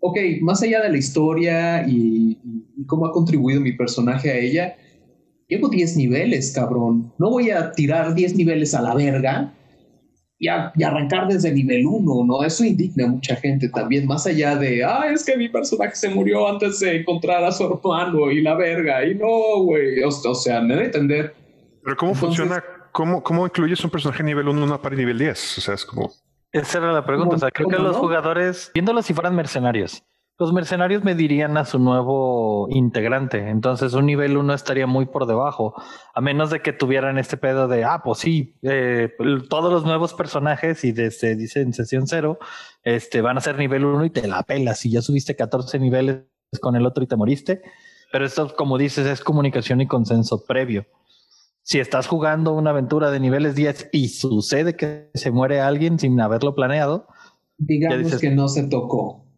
ok, 0.00 0.18
más 0.40 0.62
allá 0.62 0.82
de 0.82 0.90
la 0.90 0.98
historia 0.98 1.86
y, 1.88 2.38
y 2.76 2.84
cómo 2.86 3.06
ha 3.06 3.12
contribuido 3.12 3.60
mi 3.60 3.72
personaje 3.72 4.30
a 4.30 4.38
ella, 4.38 4.76
llevo 5.46 5.68
10 5.68 5.96
niveles, 5.96 6.52
cabrón. 6.52 7.12
No 7.18 7.30
voy 7.30 7.50
a 7.50 7.70
tirar 7.72 8.14
10 8.14 8.34
niveles 8.36 8.74
a 8.74 8.82
la 8.82 8.94
verga 8.94 9.54
y, 10.40 10.48
y 10.48 10.82
arrancar 10.82 11.28
desde 11.28 11.52
nivel 11.52 11.86
1, 11.86 12.24
¿no? 12.24 12.42
Eso 12.42 12.64
indigna 12.64 13.04
a 13.04 13.08
mucha 13.08 13.36
gente 13.36 13.68
también, 13.68 14.06
más 14.06 14.26
allá 14.26 14.56
de, 14.56 14.82
ah, 14.82 15.04
es 15.12 15.22
que 15.22 15.36
mi 15.36 15.50
personaje 15.50 15.94
se 15.94 16.08
murió 16.08 16.48
antes 16.48 16.80
de 16.80 16.96
encontrar 16.96 17.44
a 17.44 17.52
su 17.52 17.64
hermano 17.64 18.30
y 18.30 18.40
la 18.40 18.54
verga, 18.54 19.04
y 19.04 19.14
no, 19.14 19.62
güey, 19.62 20.02
o, 20.02 20.34
sea, 20.34 20.62
me 20.62 20.74
da 20.74 20.80
a 20.80 20.84
entender. 20.86 21.34
Pero 21.84 21.96
¿cómo 21.96 22.14
funciona? 22.14 22.64
¿Cómo, 22.90 23.22
¿Cómo 23.22 23.44
incluyes 23.46 23.84
un 23.84 23.90
personaje 23.90 24.22
nivel 24.22 24.48
1 24.48 24.58
en 24.58 24.64
una 24.64 24.80
par 24.80 24.96
nivel 24.96 25.18
10? 25.18 25.58
O 25.58 25.60
sea, 25.60 25.74
es 25.74 25.84
como... 25.84 26.10
Esa 26.52 26.78
era 26.78 26.92
la 26.92 27.04
pregunta. 27.04 27.36
O 27.36 27.38
sea, 27.38 27.50
creo 27.52 27.68
que 27.68 27.78
los 27.78 27.96
jugadores, 27.96 28.72
viéndolo 28.74 29.02
si 29.02 29.14
fueran 29.14 29.36
mercenarios, 29.36 30.02
los 30.40 30.54
mercenarios 30.54 31.04
me 31.04 31.14
dirían 31.14 31.58
a 31.58 31.66
su 31.66 31.78
nuevo 31.78 32.66
integrante. 32.70 33.50
Entonces, 33.50 33.92
un 33.92 34.06
nivel 34.06 34.38
1 34.38 34.54
estaría 34.54 34.86
muy 34.86 35.04
por 35.04 35.26
debajo. 35.26 35.74
A 36.14 36.22
menos 36.22 36.48
de 36.48 36.62
que 36.62 36.72
tuvieran 36.72 37.18
este 37.18 37.36
pedo 37.36 37.68
de, 37.68 37.84
ah, 37.84 38.00
pues 38.02 38.20
sí, 38.20 38.56
eh, 38.62 39.10
todos 39.50 39.70
los 39.70 39.84
nuevos 39.84 40.14
personajes 40.14 40.82
y 40.84 40.92
desde, 40.92 41.36
dice 41.36 41.60
en 41.60 41.74
sesión 41.74 42.06
0, 42.06 42.38
este, 42.84 43.20
van 43.20 43.36
a 43.36 43.42
ser 43.42 43.58
nivel 43.58 43.84
1 43.84 44.06
y 44.06 44.10
te 44.10 44.26
la 44.26 44.42
pelas. 44.42 44.78
Si 44.78 44.90
ya 44.90 45.02
subiste 45.02 45.36
14 45.36 45.78
niveles 45.78 46.24
con 46.62 46.74
el 46.74 46.86
otro 46.86 47.04
y 47.04 47.06
te 47.06 47.16
moriste. 47.16 47.60
Pero 48.10 48.24
esto, 48.24 48.56
como 48.56 48.78
dices, 48.78 49.06
es 49.06 49.20
comunicación 49.20 49.82
y 49.82 49.86
consenso 49.86 50.46
previo. 50.46 50.86
Si 51.62 51.80
estás 51.80 52.06
jugando 52.06 52.54
una 52.54 52.70
aventura 52.70 53.10
de 53.10 53.20
niveles 53.20 53.54
10 53.54 53.90
y 53.92 54.08
sucede 54.08 54.74
que 54.74 55.10
se 55.12 55.30
muere 55.30 55.60
alguien 55.60 55.98
sin 55.98 56.18
haberlo 56.18 56.54
planeado, 56.54 57.08
digamos 57.58 58.16
que 58.18 58.30
no 58.30 58.48
se 58.48 58.66
tocó 58.68 59.29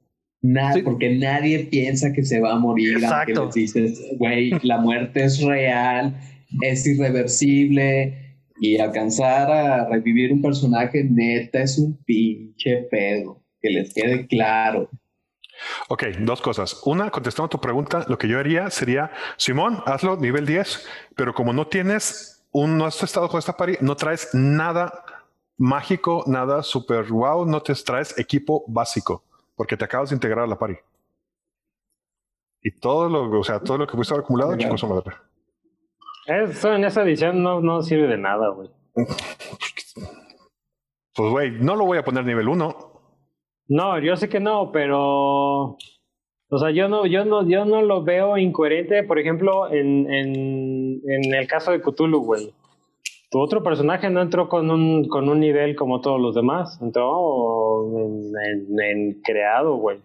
Nada, 0.43 0.74
porque 0.82 1.16
nadie 1.16 1.61
piensa 1.61 2.12
que 2.12 2.24
se 2.24 2.40
va 2.40 2.53
a 2.53 2.59
morir. 2.59 2.95
Exacto. 2.95 3.43
Aunque 3.43 3.61
dices, 3.61 4.03
güey, 4.18 4.53
la 4.64 4.78
muerte 4.78 5.24
es 5.24 5.40
real, 5.40 6.16
es 6.62 6.84
irreversible 6.84 8.36
y 8.61 8.78
alcanzar 8.78 9.51
a 9.51 9.88
revivir 9.88 10.32
un 10.32 10.43
personaje 10.43 11.05
neta 11.05 11.62
es 11.62 11.78
un 11.78 11.97
pinche 12.05 12.88
pedo. 12.90 13.40
Que 13.61 13.70
les 13.70 13.95
quede 13.95 14.26
claro. 14.26 14.90
Ok, 15.86 16.07
dos 16.18 16.40
cosas. 16.40 16.80
Una, 16.84 17.11
contestando 17.11 17.47
a 17.47 17.51
tu 17.51 17.61
pregunta, 17.61 18.05
lo 18.09 18.18
que 18.18 18.26
yo 18.26 18.40
haría 18.40 18.68
sería, 18.70 19.12
Simón, 19.36 19.80
hazlo 19.86 20.16
nivel 20.16 20.45
10, 20.45 20.84
pero 21.14 21.34
como 21.34 21.53
no 21.53 21.68
tienes 21.68 22.45
un, 22.51 22.76
no 22.76 22.86
has 22.86 23.01
estado 23.01 23.28
con 23.28 23.38
esta 23.38 23.57
pari, 23.57 23.76
no 23.80 23.95
traes 23.95 24.30
nada 24.32 25.05
mágico, 25.57 26.24
nada 26.26 26.64
super 26.64 27.05
wow, 27.05 27.47
no 27.47 27.62
te 27.62 27.74
traes 27.74 28.18
equipo 28.18 28.64
básico 28.66 29.22
porque 29.55 29.76
te 29.76 29.84
acabas 29.84 30.11
de 30.11 30.16
integrar 30.16 30.44
a 30.44 30.46
la 30.46 30.59
pari. 30.59 30.76
Y 32.62 32.78
todo 32.78 33.09
lo, 33.09 33.38
o 33.38 33.44
sea, 33.44 33.61
todo 33.61 33.78
lo 33.78 33.86
que 33.86 33.92
pudiste 33.92 34.14
haber 34.14 34.24
acumulado, 34.24 34.57
chicos, 34.57 34.80
son 34.80 34.90
madre. 34.90 35.16
Eso 36.26 36.72
en 36.72 36.84
esa 36.84 37.03
edición 37.03 37.42
no, 37.42 37.61
no 37.61 37.82
sirve 37.82 38.07
de 38.07 38.18
nada, 38.18 38.50
güey. 38.50 38.70
Pues, 41.14 41.30
güey, 41.30 41.50
no 41.50 41.74
lo 41.74 41.84
voy 41.84 41.98
a 41.98 42.05
poner 42.05 42.24
nivel 42.24 42.48
1. 42.48 42.76
No, 43.68 43.98
yo 43.98 44.16
sé 44.16 44.28
que 44.28 44.40
no, 44.40 44.70
pero. 44.70 45.76
O 46.55 46.59
sea, 46.59 46.70
yo 46.70 46.88
no, 46.88 47.07
yo 47.07 47.24
no, 47.24 47.48
yo 47.48 47.64
no 47.64 47.82
lo 47.82 48.05
veo 48.05 48.38
incoherente, 48.38 49.03
por 49.03 49.18
ejemplo, 49.18 49.72
en, 49.72 50.12
en, 50.12 51.00
en 51.05 51.34
el 51.34 51.46
caso 51.48 51.72
de 51.72 51.80
Cthulhu, 51.80 52.20
güey 52.20 52.55
tu 53.33 53.41
otro 53.41 53.62
personaje 53.62 54.11
no 54.11 54.20
entró 54.20 54.51
con 54.51 54.70
un, 54.70 55.09
con 55.09 55.30
un 55.30 55.41
nivel 55.41 55.74
como 55.74 56.03
todos 56.03 56.20
los 56.20 56.35
demás, 56.35 56.78
entró 56.83 57.83
en, 57.89 59.22
creado, 59.24 59.76
güey. 59.76 60.01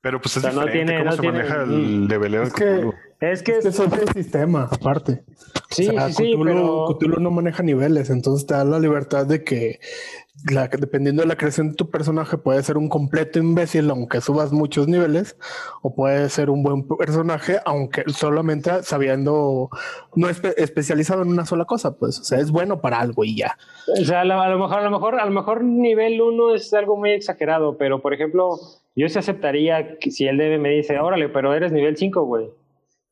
Pero 0.00 0.20
pues 0.20 0.36
es 0.36 0.42
diferente 0.44 0.66
no 0.66 0.72
tiene, 0.72 0.98
cómo 0.98 1.12
se 1.12 1.22
maneja 1.22 1.62
el 1.64 2.06
leveleo 2.06 2.42
es 2.44 2.52
que, 2.52 2.90
es 3.20 3.42
que 3.42 3.58
es 3.58 3.80
otro 3.80 4.06
sistema, 4.14 4.68
aparte. 4.70 5.24
Sí, 5.70 5.86
sí, 5.86 6.12
sí, 6.12 6.34
pero... 6.42 6.86
Cthulhu 6.98 7.20
no 7.20 7.30
maneja 7.30 7.62
niveles, 7.62 8.10
entonces 8.10 8.46
te 8.46 8.54
da 8.54 8.64
la 8.64 8.78
libertad 8.78 9.26
de 9.26 9.42
que 9.42 9.80
dependiendo 10.78 11.22
de 11.22 11.28
la 11.28 11.36
creación 11.36 11.70
de 11.70 11.74
tu 11.74 11.90
personaje, 11.90 12.38
puede 12.38 12.62
ser 12.62 12.76
un 12.76 12.88
completo 12.88 13.38
imbécil, 13.38 13.90
aunque 13.90 14.20
subas 14.20 14.52
muchos 14.52 14.86
niveles, 14.86 15.36
o 15.82 15.94
puede 15.94 16.28
ser 16.28 16.50
un 16.50 16.62
buen 16.62 16.86
personaje, 16.86 17.58
aunque 17.64 18.04
solamente 18.06 18.82
sabiendo, 18.82 19.68
no 20.14 20.28
es 20.28 20.42
especializado 20.56 21.22
en 21.22 21.28
una 21.28 21.44
sola 21.44 21.64
cosa, 21.64 21.96
pues, 21.96 22.20
o 22.20 22.24
sea, 22.24 22.38
es 22.38 22.50
bueno 22.50 22.80
para 22.80 23.00
algo 23.00 23.24
y 23.24 23.36
ya. 23.36 23.58
O 24.00 24.04
sea, 24.04 24.20
a 24.20 24.24
lo, 24.24 24.58
mejor, 24.58 24.78
a 24.78 24.82
lo 24.82 24.90
mejor, 24.90 25.20
a 25.20 25.24
lo 25.24 25.32
mejor 25.32 25.64
nivel 25.64 26.20
1 26.20 26.54
es 26.54 26.72
algo 26.72 26.96
muy 26.96 27.10
exagerado, 27.10 27.76
pero 27.76 28.00
por 28.00 28.14
ejemplo, 28.14 28.58
yo 28.98 29.08
se 29.08 29.18
aceptaría 29.18 29.98
que 29.98 30.10
si 30.10 30.26
él 30.26 30.38
debe 30.38 30.58
me 30.58 30.70
dice, 30.70 30.98
órale, 30.98 31.28
pero 31.28 31.54
eres 31.54 31.72
nivel 31.72 31.96
5, 31.96 32.22
güey. 32.24 32.46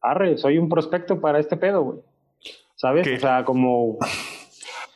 Arre, 0.01 0.37
soy 0.37 0.59
un 0.59 0.68
prospecto 0.68 1.20
para 1.20 1.39
este 1.39 1.57
pedo, 1.57 1.82
güey. 1.82 1.99
¿Sabes? 2.74 3.07
O 3.07 3.20
sea, 3.20 3.45
como 3.45 3.99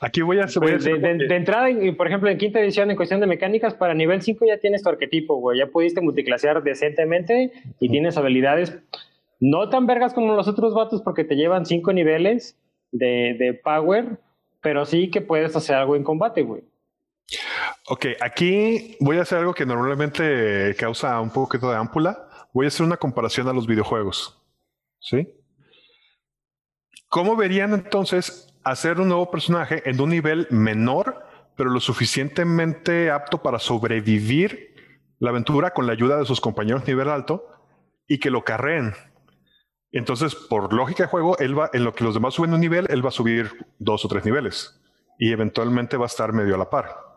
Aquí 0.02 0.22
voy 0.22 0.38
a, 0.38 0.46
voy 0.46 0.72
pues, 0.72 0.84
de, 0.84 1.36
entrada, 1.36 1.68
por 1.94 2.06
ejemplo, 2.06 2.30
en 2.30 2.38
quinta 2.38 2.58
edición, 2.58 2.90
en 2.90 2.96
cuestión 2.96 3.20
de 3.20 3.26
mecánicas, 3.26 3.74
para 3.74 3.92
nivel 3.92 4.22
5 4.22 4.46
ya 4.46 4.56
tienes 4.56 4.82
tu 4.82 4.88
arquetipo, 4.88 5.36
güey. 5.36 5.58
Ya 5.58 5.66
pudiste 5.66 6.00
multiclasear 6.00 6.62
decentemente 6.62 7.52
y 7.78 7.88
tienes 7.90 8.16
habilidades 8.16 8.78
no 9.40 9.68
tan 9.68 9.86
vergas 9.86 10.14
como 10.14 10.34
los 10.34 10.48
otros 10.48 10.74
vatos 10.74 11.02
porque 11.02 11.24
te 11.24 11.36
llevan 11.36 11.66
5 11.66 11.92
niveles 11.92 12.58
de, 12.92 13.36
de 13.38 13.52
power, 13.52 14.18
pero 14.62 14.86
sí 14.86 15.10
que 15.10 15.20
puedes 15.20 15.54
hacer 15.54 15.76
algo 15.76 15.96
en 15.96 16.02
combate, 16.02 16.42
güey. 16.42 16.62
Ok, 17.86 18.06
aquí 18.20 18.96
voy 19.00 19.18
a 19.18 19.22
hacer 19.22 19.38
algo 19.38 19.54
que 19.54 19.66
normalmente 19.66 20.74
causa 20.78 21.20
un 21.20 21.30
poquito 21.30 21.70
de 21.70 21.76
ámpula. 21.76 22.28
Voy 22.52 22.66
a 22.66 22.68
hacer 22.68 22.84
una 22.84 22.96
comparación 22.96 23.48
a 23.48 23.52
los 23.52 23.66
videojuegos. 23.66 24.42
¿Sí? 25.00 25.28
¿Cómo 27.08 27.36
verían 27.36 27.74
entonces 27.74 28.50
hacer 28.64 29.00
un 29.00 29.08
nuevo 29.08 29.30
personaje 29.30 29.88
en 29.88 30.00
un 30.00 30.10
nivel 30.10 30.46
menor, 30.50 31.24
pero 31.56 31.70
lo 31.70 31.80
suficientemente 31.80 33.10
apto 33.10 33.42
para 33.42 33.58
sobrevivir 33.58 34.74
la 35.18 35.30
aventura 35.30 35.72
con 35.72 35.86
la 35.86 35.92
ayuda 35.92 36.18
de 36.18 36.24
sus 36.24 36.40
compañeros 36.40 36.86
nivel 36.86 37.08
alto 37.08 37.46
y 38.06 38.18
que 38.18 38.30
lo 38.30 38.44
carreen. 38.44 38.94
Entonces, 39.92 40.34
por 40.34 40.72
lógica 40.72 41.04
de 41.04 41.08
juego, 41.08 41.36
él 41.38 41.58
va, 41.58 41.70
en 41.72 41.84
lo 41.84 41.94
que 41.94 42.04
los 42.04 42.14
demás 42.14 42.34
suben 42.34 42.54
un 42.54 42.60
nivel, 42.60 42.86
él 42.90 43.04
va 43.04 43.08
a 43.08 43.12
subir 43.12 43.50
dos 43.78 44.04
o 44.04 44.08
tres 44.08 44.24
niveles 44.24 44.80
y 45.18 45.32
eventualmente 45.32 45.96
va 45.96 46.04
a 46.04 46.06
estar 46.06 46.32
medio 46.32 46.54
a 46.54 46.58
la 46.58 46.70
par. 46.70 47.09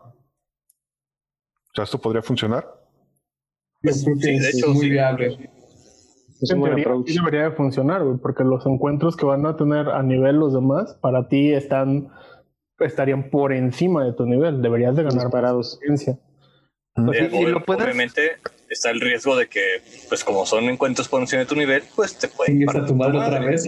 O 1.74 1.76
sea, 1.76 1.84
¿esto 1.84 1.98
podría 1.98 2.22
funcionar? 2.22 2.66
Sí, 3.82 4.14
de 4.14 4.50
hecho, 4.50 4.72
muy 4.72 4.90
viable 4.90 5.50
en 6.50 6.62
teoría, 6.62 6.86
debería 7.06 7.42
de 7.44 7.50
funcionar, 7.52 8.02
porque 8.20 8.44
los 8.44 8.66
encuentros 8.66 9.16
que 9.16 9.24
van 9.26 9.46
a 9.46 9.56
tener 9.56 9.88
a 9.88 10.02
nivel 10.02 10.36
los 10.36 10.52
demás, 10.52 10.94
para 11.00 11.28
ti 11.28 11.52
están 11.52 12.08
estarían 12.80 13.30
por 13.30 13.52
encima 13.52 14.04
de 14.04 14.12
tu 14.12 14.26
nivel. 14.26 14.60
Deberías 14.60 14.96
de 14.96 15.04
ganar 15.04 15.30
parados. 15.30 15.78
Pues, 15.86 16.06
puedes... 17.64 17.84
Obviamente, 17.84 18.32
está 18.68 18.90
el 18.90 19.00
riesgo 19.00 19.36
de 19.36 19.48
que, 19.48 19.82
pues 20.08 20.24
como 20.24 20.46
son 20.46 20.64
encuentros 20.64 21.08
por 21.08 21.20
encima 21.20 21.40
de 21.40 21.46
tu 21.46 21.54
nivel, 21.54 21.82
pues 21.94 22.18
te 22.18 22.28
pueden 22.28 22.66
otra 22.68 23.38
vez. 23.40 23.62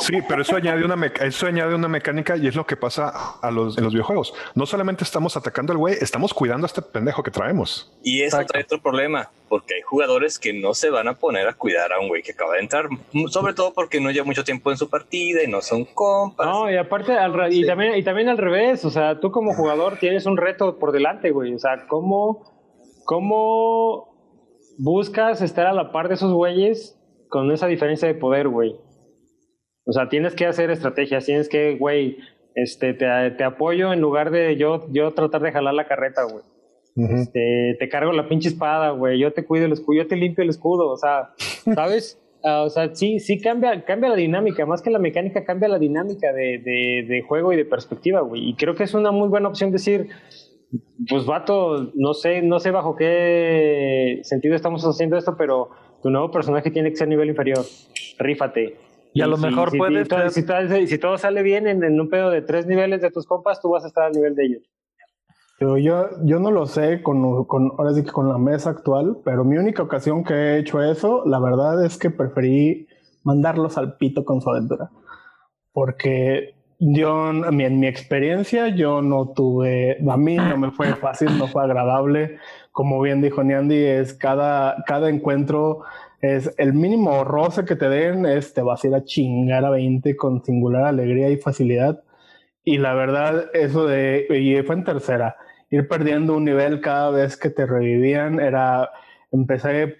Sí, 0.00 0.18
pero 0.28 0.42
eso 0.42 0.56
añade 0.56 0.84
una 0.84 1.06
eso 1.06 1.46
añade 1.46 1.74
una 1.74 1.88
mecánica 1.88 2.36
y 2.36 2.46
es 2.46 2.54
lo 2.54 2.66
que 2.66 2.76
pasa 2.76 3.38
a 3.40 3.50
los, 3.50 3.76
en 3.78 3.84
los 3.84 3.92
videojuegos. 3.92 4.34
No 4.54 4.66
solamente 4.66 5.04
estamos 5.04 5.36
atacando 5.36 5.72
al 5.72 5.78
güey, 5.78 5.96
estamos 6.00 6.34
cuidando 6.34 6.64
a 6.64 6.68
este 6.68 6.82
pendejo 6.82 7.22
que 7.22 7.30
traemos. 7.30 7.92
Y 8.02 8.22
eso 8.22 8.38
trae 8.46 8.62
otro 8.62 8.80
problema, 8.80 9.30
porque 9.48 9.74
hay 9.74 9.82
jugadores 9.82 10.38
que 10.38 10.52
no 10.52 10.74
se 10.74 10.90
van 10.90 11.08
a 11.08 11.14
poner 11.14 11.48
a 11.48 11.54
cuidar 11.54 11.92
a 11.92 12.00
un 12.00 12.08
güey 12.08 12.22
que 12.22 12.32
acaba 12.32 12.54
de 12.54 12.60
entrar, 12.60 12.88
sobre 13.28 13.54
todo 13.54 13.72
porque 13.72 14.00
no 14.00 14.10
lleva 14.10 14.26
mucho 14.26 14.44
tiempo 14.44 14.70
en 14.70 14.76
su 14.76 14.88
partida 14.88 15.42
y 15.42 15.48
no 15.48 15.60
son 15.60 15.84
compas. 15.84 16.46
No, 16.46 16.70
y 16.70 16.76
aparte, 16.76 17.12
y, 17.50 17.66
también, 17.66 17.96
y 17.96 18.02
también 18.02 18.28
al 18.28 18.38
revés, 18.38 18.84
o 18.84 18.90
sea, 18.90 19.20
tú 19.20 19.30
como 19.30 19.54
jugador 19.54 19.98
tienes 19.98 20.26
un 20.26 20.36
reto 20.36 20.78
por 20.78 20.92
delante, 20.92 21.30
güey. 21.30 21.54
O 21.54 21.58
sea, 21.58 21.86
¿cómo, 21.86 22.50
cómo 23.04 24.11
buscas 24.82 25.40
estar 25.42 25.66
a 25.66 25.72
la 25.72 25.92
par 25.92 26.08
de 26.08 26.14
esos 26.14 26.32
güeyes 26.32 26.98
con 27.28 27.50
esa 27.52 27.68
diferencia 27.68 28.08
de 28.08 28.14
poder, 28.14 28.48
güey. 28.48 28.74
O 29.86 29.92
sea, 29.92 30.08
tienes 30.08 30.34
que 30.34 30.46
hacer 30.46 30.70
estrategias, 30.70 31.24
tienes 31.24 31.48
que, 31.48 31.76
güey, 31.76 32.18
este, 32.54 32.92
te, 32.92 33.06
te, 33.30 33.44
apoyo 33.44 33.92
en 33.92 34.00
lugar 34.00 34.30
de 34.30 34.56
yo, 34.56 34.86
yo 34.92 35.12
tratar 35.12 35.40
de 35.40 35.52
jalar 35.52 35.74
la 35.74 35.86
carreta, 35.86 36.24
güey. 36.24 36.44
este, 36.96 37.76
te 37.78 37.88
cargo 37.88 38.12
la 38.12 38.28
pinche 38.28 38.48
espada, 38.48 38.90
güey. 38.90 39.18
Yo 39.18 39.32
te 39.32 39.44
cuido 39.44 39.66
el 39.66 39.72
escudo, 39.72 39.98
yo 39.98 40.08
te 40.08 40.16
limpio 40.16 40.42
el 40.42 40.50
escudo. 40.50 40.90
O 40.90 40.96
sea, 40.96 41.30
¿sabes? 41.74 42.18
Ah, 42.44 42.62
o 42.62 42.68
sea, 42.68 42.92
sí, 42.94 43.20
sí 43.20 43.40
cambia, 43.40 43.84
cambia 43.84 44.10
la 44.10 44.16
dinámica. 44.16 44.66
Más 44.66 44.82
que 44.82 44.90
la 44.90 44.98
mecánica, 44.98 45.44
cambia 45.44 45.68
la 45.68 45.78
dinámica 45.78 46.32
de, 46.32 46.58
de, 46.58 47.06
de 47.08 47.22
juego 47.22 47.52
y 47.52 47.56
de 47.56 47.64
perspectiva, 47.64 48.20
güey. 48.20 48.48
Y 48.48 48.56
creo 48.56 48.74
que 48.74 48.82
es 48.82 48.94
una 48.94 49.12
muy 49.12 49.28
buena 49.28 49.48
opción 49.48 49.70
decir, 49.70 50.08
pues 51.08 51.26
vato, 51.26 51.90
no 51.94 52.14
sé, 52.14 52.42
no 52.42 52.58
sé 52.58 52.70
bajo 52.70 52.96
qué 52.96 54.20
sentido 54.22 54.54
estamos 54.54 54.84
haciendo 54.84 55.16
esto, 55.16 55.36
pero 55.36 55.70
tu 56.02 56.10
nuevo 56.10 56.30
personaje 56.30 56.70
tiene 56.70 56.90
que 56.90 56.96
ser 56.96 57.08
nivel 57.08 57.28
inferior. 57.28 57.64
Rífate. 58.18 58.78
Y, 59.14 59.20
a 59.20 59.26
lo 59.26 59.36
mejor 59.36 59.70
si, 59.70 59.78
puedes. 59.78 60.08
Si, 60.88 60.98
todo 60.98 61.18
sale 61.18 61.42
bien 61.42 61.66
en, 61.66 62.00
un 62.00 62.08
pedo 62.08 62.30
de 62.30 62.40
tres 62.40 62.66
niveles 62.66 63.02
de 63.02 63.10
tus 63.10 63.26
compas, 63.26 63.60
tú 63.60 63.70
vas 63.70 63.84
a 63.84 63.88
estar 63.88 64.04
al 64.04 64.12
nivel 64.12 64.34
de 64.34 64.46
ellos. 64.46 64.62
Pero 65.58 65.76
yo, 65.76 66.08
yo 66.24 66.40
no 66.40 66.50
lo 66.50 66.66
sé 66.66 67.02
con, 67.02 67.44
con, 67.44 67.72
ahora 67.76 67.92
sí 67.92 68.02
que 68.02 68.10
con 68.10 68.28
la 68.28 68.38
mesa 68.38 68.70
actual, 68.70 69.18
pero 69.24 69.44
mi 69.44 69.58
única 69.58 69.82
ocasión 69.82 70.24
que 70.24 70.32
he 70.32 70.58
hecho 70.58 70.82
eso, 70.82 71.24
la 71.26 71.38
verdad 71.38 71.84
es 71.84 71.98
que 71.98 72.10
preferí 72.10 72.88
mandarlos 73.22 73.76
al 73.76 73.96
pito 73.98 74.24
con 74.24 74.40
su 74.40 74.50
aventura. 74.50 74.90
Porque 75.72 76.54
yo, 76.84 77.30
en 77.30 77.56
mi, 77.56 77.64
en 77.64 77.78
mi 77.78 77.86
experiencia, 77.86 78.66
yo 78.68 79.02
no 79.02 79.28
tuve, 79.28 79.98
a 80.10 80.16
mí 80.16 80.34
no 80.34 80.56
me 80.56 80.72
fue 80.72 80.96
fácil, 80.96 81.38
no 81.38 81.46
fue 81.46 81.62
agradable. 81.62 82.38
Como 82.72 83.00
bien 83.00 83.22
dijo 83.22 83.44
Niandi, 83.44 83.76
es 83.76 84.14
cada, 84.14 84.82
cada 84.84 85.08
encuentro 85.08 85.84
es 86.20 86.52
el 86.58 86.72
mínimo 86.72 87.22
roce 87.22 87.64
que 87.64 87.76
te 87.76 87.88
den, 87.88 88.26
es 88.26 88.52
te 88.52 88.62
vas 88.62 88.82
a 88.82 88.88
ir 88.88 88.94
a 88.96 89.04
chingar 89.04 89.64
a 89.64 89.70
20 89.70 90.16
con 90.16 90.42
singular 90.44 90.84
alegría 90.84 91.28
y 91.28 91.36
facilidad. 91.36 92.02
Y 92.64 92.78
la 92.78 92.94
verdad, 92.94 93.50
eso 93.54 93.86
de, 93.86 94.26
y 94.28 94.60
fue 94.66 94.74
en 94.74 94.84
tercera, 94.84 95.36
ir 95.70 95.86
perdiendo 95.86 96.36
un 96.36 96.44
nivel 96.44 96.80
cada 96.80 97.10
vez 97.10 97.36
que 97.36 97.50
te 97.50 97.64
revivían, 97.64 98.40
era, 98.40 98.90
empecé 99.30 99.98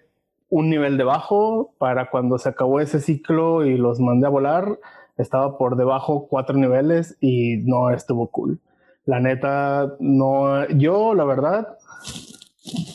un 0.49 0.69
nivel 0.69 0.97
debajo 0.97 1.75
para 1.79 2.11
cuando 2.11 2.39
se 2.39 2.49
acabó 2.49 2.81
ese 2.81 3.01
ciclo 3.01 3.65
y 3.65 3.77
los 3.77 4.01
mandé 4.01 4.27
a 4.27 4.31
volar, 4.31 4.79
estaba 5.17 5.59
por 5.59 5.77
debajo 5.77 6.27
cuatro 6.29 6.57
niveles 6.57 7.17
y 7.21 7.59
no 7.65 7.91
estuvo 7.91 8.29
cool. 8.29 8.61
La 9.05 9.21
neta, 9.21 9.97
no, 9.99 10.69
yo 10.69 11.15
la 11.15 11.25
verdad, 11.25 11.79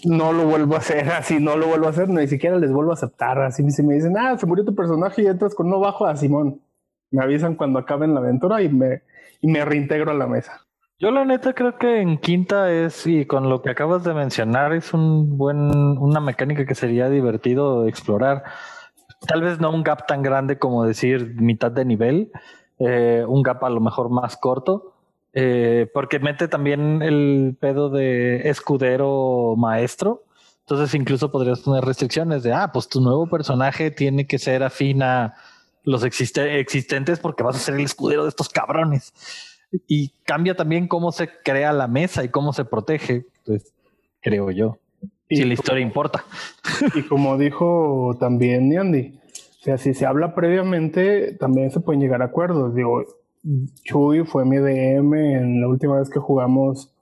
no 0.05 0.31
lo 0.31 0.45
vuelvo 0.45 0.75
a 0.75 0.79
hacer 0.79 1.09
así, 1.11 1.39
no 1.39 1.57
lo 1.57 1.67
vuelvo 1.67 1.87
a 1.87 1.89
hacer, 1.89 2.09
ni 2.09 2.27
siquiera 2.27 2.57
les 2.57 2.71
vuelvo 2.71 2.91
a 2.91 2.95
aceptar. 2.95 3.39
Así 3.41 3.69
si 3.71 3.83
me 3.83 3.95
dicen, 3.95 4.17
ah, 4.17 4.37
se 4.37 4.45
murió 4.45 4.65
tu 4.65 4.75
personaje 4.75 5.23
y 5.23 5.27
entras 5.27 5.55
con 5.55 5.67
uno 5.67 5.79
bajo 5.79 6.05
a 6.05 6.15
Simón. 6.15 6.61
Me 7.11 7.23
avisan 7.23 7.55
cuando 7.55 7.79
acaben 7.79 8.13
la 8.13 8.19
aventura 8.19 8.61
y 8.61 8.69
me, 8.69 9.03
y 9.41 9.47
me 9.47 9.63
reintegro 9.63 10.11
a 10.11 10.15
la 10.15 10.27
mesa. 10.27 10.61
Yo 10.99 11.11
la 11.11 11.25
neta 11.25 11.53
creo 11.53 11.77
que 11.77 12.01
en 12.01 12.17
quinta 12.17 12.71
es, 12.71 13.05
y 13.05 13.25
con 13.27 13.49
lo 13.49 13.61
que 13.61 13.69
acabas 13.69 14.03
de 14.03 14.15
mencionar, 14.15 14.73
es 14.73 14.95
un 14.95 15.37
buen, 15.37 15.59
una 15.69 16.19
mecánica 16.19 16.65
que 16.65 16.73
sería 16.73 17.07
divertido 17.07 17.87
explorar. 17.87 18.43
Tal 19.25 19.41
vez 19.41 19.59
no 19.59 19.71
un 19.71 19.83
gap 19.83 20.05
tan 20.07 20.21
grande 20.21 20.59
como 20.59 20.83
decir 20.83 21.35
mitad 21.41 21.71
de 21.71 21.85
nivel, 21.85 22.31
eh, 22.79 23.23
un 23.27 23.41
gap 23.41 23.63
a 23.63 23.69
lo 23.69 23.79
mejor 23.79 24.09
más 24.09 24.37
corto, 24.37 24.93
eh, 25.33 25.89
porque 25.93 26.19
mete 26.19 26.47
también 26.47 27.01
el 27.01 27.57
pedo 27.59 27.89
de 27.89 28.49
escudero 28.49 29.55
maestro. 29.57 30.23
Entonces 30.61 30.93
incluso 30.93 31.31
podrías 31.31 31.61
poner 31.61 31.83
restricciones 31.83 32.43
de, 32.43 32.53
ah, 32.53 32.71
pues 32.73 32.89
tu 32.89 33.01
nuevo 33.01 33.27
personaje 33.27 33.89
tiene 33.89 34.27
que 34.27 34.37
ser 34.37 34.63
afín 34.63 35.01
a 35.01 35.35
los 35.83 36.03
existentes 36.03 37.19
porque 37.19 37.43
vas 37.43 37.55
a 37.55 37.59
ser 37.59 37.75
el 37.75 37.85
escudero 37.85 38.23
de 38.23 38.29
estos 38.29 38.49
cabrones. 38.49 39.13
Y 39.87 40.09
cambia 40.23 40.55
también 40.55 40.87
cómo 40.87 41.11
se 41.11 41.29
crea 41.43 41.71
la 41.71 41.87
mesa 41.87 42.23
y 42.23 42.29
cómo 42.29 42.53
se 42.53 42.65
protege, 42.65 43.25
pues 43.45 43.73
creo 44.21 44.51
yo. 44.51 44.77
Si 45.29 45.43
la 45.43 45.53
historia 45.53 45.81
importa. 45.81 46.23
Y 46.95 47.03
como 47.03 47.37
dijo 47.37 48.15
también 48.19 48.69
Niandi, 48.69 49.19
o 49.59 49.63
sea, 49.63 49.77
si 49.77 49.93
se 49.93 50.05
habla 50.05 50.33
previamente, 50.33 51.33
también 51.33 51.71
se 51.71 51.79
pueden 51.79 52.01
llegar 52.01 52.21
a 52.21 52.25
acuerdos. 52.25 52.73
Digo, 52.75 53.03
Chuy 53.83 54.23
fue 54.25 54.45
mi 54.45 54.57
DM 54.57 55.13
en 55.13 55.61
la 55.61 55.67
última 55.67 55.99
vez 55.99 56.09
que 56.09 56.19
jugamos 56.19 56.93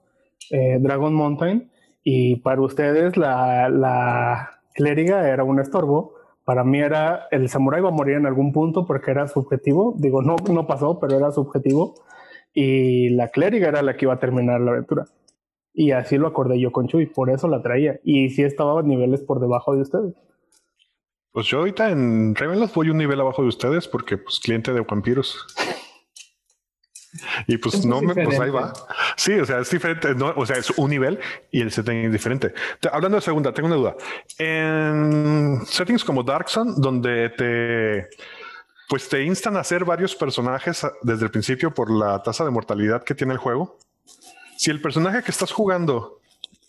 eh, 0.50 0.78
Dragon 0.80 1.12
Mountain 1.12 1.70
y 2.02 2.36
para 2.36 2.60
ustedes 2.60 3.16
la, 3.16 3.68
la 3.68 4.60
clériga 4.74 5.28
era 5.28 5.44
un 5.44 5.60
estorbo. 5.60 6.14
Para 6.44 6.62
mí 6.62 6.78
era 6.78 7.26
el 7.32 7.48
samurái 7.48 7.82
va 7.82 7.88
a 7.88 7.92
morir 7.92 8.16
en 8.16 8.26
algún 8.26 8.52
punto 8.52 8.86
porque 8.86 9.10
era 9.10 9.26
subjetivo. 9.26 9.94
Digo, 9.98 10.22
no, 10.22 10.36
no 10.50 10.66
pasó, 10.66 11.00
pero 11.00 11.16
era 11.16 11.32
subjetivo. 11.32 11.94
Y 12.54 13.10
la 13.10 13.28
clériga 13.28 13.68
era 13.68 13.82
la 13.82 13.96
que 13.96 14.04
iba 14.04 14.14
a 14.14 14.18
terminar 14.20 14.60
la 14.60 14.70
aventura. 14.70 15.06
Y 15.78 15.90
así 15.90 16.16
lo 16.16 16.26
acordé 16.26 16.58
yo 16.58 16.72
con 16.72 16.88
Chuy, 16.88 17.04
por 17.04 17.28
eso 17.28 17.48
la 17.48 17.60
traía. 17.60 18.00
Y 18.02 18.30
sí 18.30 18.42
estaba 18.42 18.80
a 18.80 18.82
niveles 18.82 19.20
por 19.20 19.40
debajo 19.40 19.74
de 19.74 19.82
ustedes. 19.82 20.14
Pues 21.32 21.46
yo 21.48 21.58
ahorita 21.58 21.90
en 21.90 22.34
Ravenloft 22.34 22.74
voy 22.74 22.88
un 22.88 22.96
nivel 22.96 23.20
abajo 23.20 23.42
de 23.42 23.48
ustedes 23.48 23.86
porque 23.86 24.16
pues 24.16 24.40
cliente 24.40 24.72
de 24.72 24.80
vampiros. 24.80 25.46
Y 27.46 27.58
pues 27.58 27.84
no 27.84 28.00
me, 28.00 28.14
pues 28.14 28.40
ahí 28.40 28.50
va. 28.50 28.72
Sí, 29.16 29.34
o 29.34 29.44
sea, 29.44 29.60
es 29.60 29.70
diferente, 29.70 30.14
no, 30.14 30.32
o 30.36 30.46
sea, 30.46 30.56
es 30.56 30.70
un 30.78 30.90
nivel 30.90 31.18
y 31.50 31.60
el 31.60 31.70
setting 31.70 32.06
es 32.06 32.12
diferente. 32.12 32.52
hablando 32.90 33.16
de 33.16 33.22
segunda, 33.22 33.52
tengo 33.52 33.68
una 33.68 33.76
duda. 33.76 33.96
En 34.38 35.60
settings 35.66 36.04
como 36.04 36.22
Dark 36.22 36.48
Sun, 36.48 36.80
donde 36.80 37.30
te 37.30 38.08
pues 38.88 39.08
te 39.08 39.22
instan 39.24 39.56
a 39.56 39.60
hacer 39.60 39.84
varios 39.84 40.14
personajes 40.14 40.86
desde 41.02 41.24
el 41.24 41.30
principio 41.30 41.74
por 41.74 41.90
la 41.90 42.22
tasa 42.22 42.44
de 42.44 42.50
mortalidad 42.50 43.02
que 43.02 43.14
tiene 43.14 43.32
el 43.32 43.38
juego. 43.38 43.78
Si 44.56 44.70
el 44.70 44.80
personaje 44.80 45.22
que 45.22 45.30
estás 45.30 45.52
jugando 45.52 46.20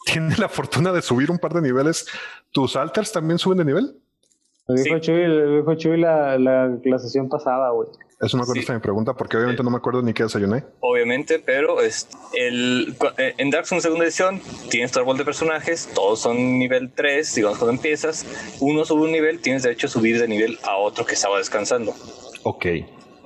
tiene 0.06 0.36
la 0.38 0.50
fortuna 0.50 0.92
de 0.92 1.02
subir 1.02 1.32
un 1.32 1.40
par 1.40 1.54
de 1.54 1.62
niveles, 1.62 2.08
¿tus 2.52 2.76
alters 2.76 3.12
también 3.12 3.40
suben 3.40 3.60
de 3.60 3.66
nivel? 3.66 3.96
Lo 4.68 4.76
dijo 4.76 5.76
Chuy, 5.76 5.98
la, 5.98 6.38
la 6.38 7.00
sesión 7.00 7.30
pasada, 7.30 7.70
güey. 7.72 7.88
Eso 8.20 8.36
me 8.36 8.44
acuerdo 8.44 8.74
mi 8.74 8.80
pregunta, 8.80 9.14
porque 9.14 9.38
obviamente 9.38 9.62
no 9.62 9.70
me 9.70 9.78
acuerdo 9.78 10.02
ni 10.02 10.12
qué 10.12 10.24
desayuné. 10.24 10.64
Obviamente, 10.80 11.38
pero 11.38 11.82
es 11.82 12.08
el, 12.34 12.96
eh, 13.18 13.36
en 13.38 13.52
Dark 13.52 13.68
Souls 13.68 13.84
segunda 13.84 14.06
edición 14.06 14.42
tienes 14.70 14.92
tu 14.92 15.00
árbol 15.00 15.18
de 15.18 15.26
personajes, 15.26 15.88
todos 15.94 16.22
son 16.22 16.58
nivel 16.58 16.92
3, 16.92 17.36
digamos 17.36 17.60
cuando 17.60 17.74
empiezas, 17.74 18.26
uno 18.60 18.86
sube 18.86 19.04
un 19.04 19.12
nivel, 19.12 19.40
tienes 19.40 19.62
derecho 19.62 19.86
a 19.86 19.90
subir 19.92 20.20
de 20.20 20.28
nivel 20.28 20.58
a 20.64 20.78
otro 20.78 21.06
que 21.06 21.14
estaba 21.14 21.38
descansando. 21.38 21.94
Ok. 22.42 22.66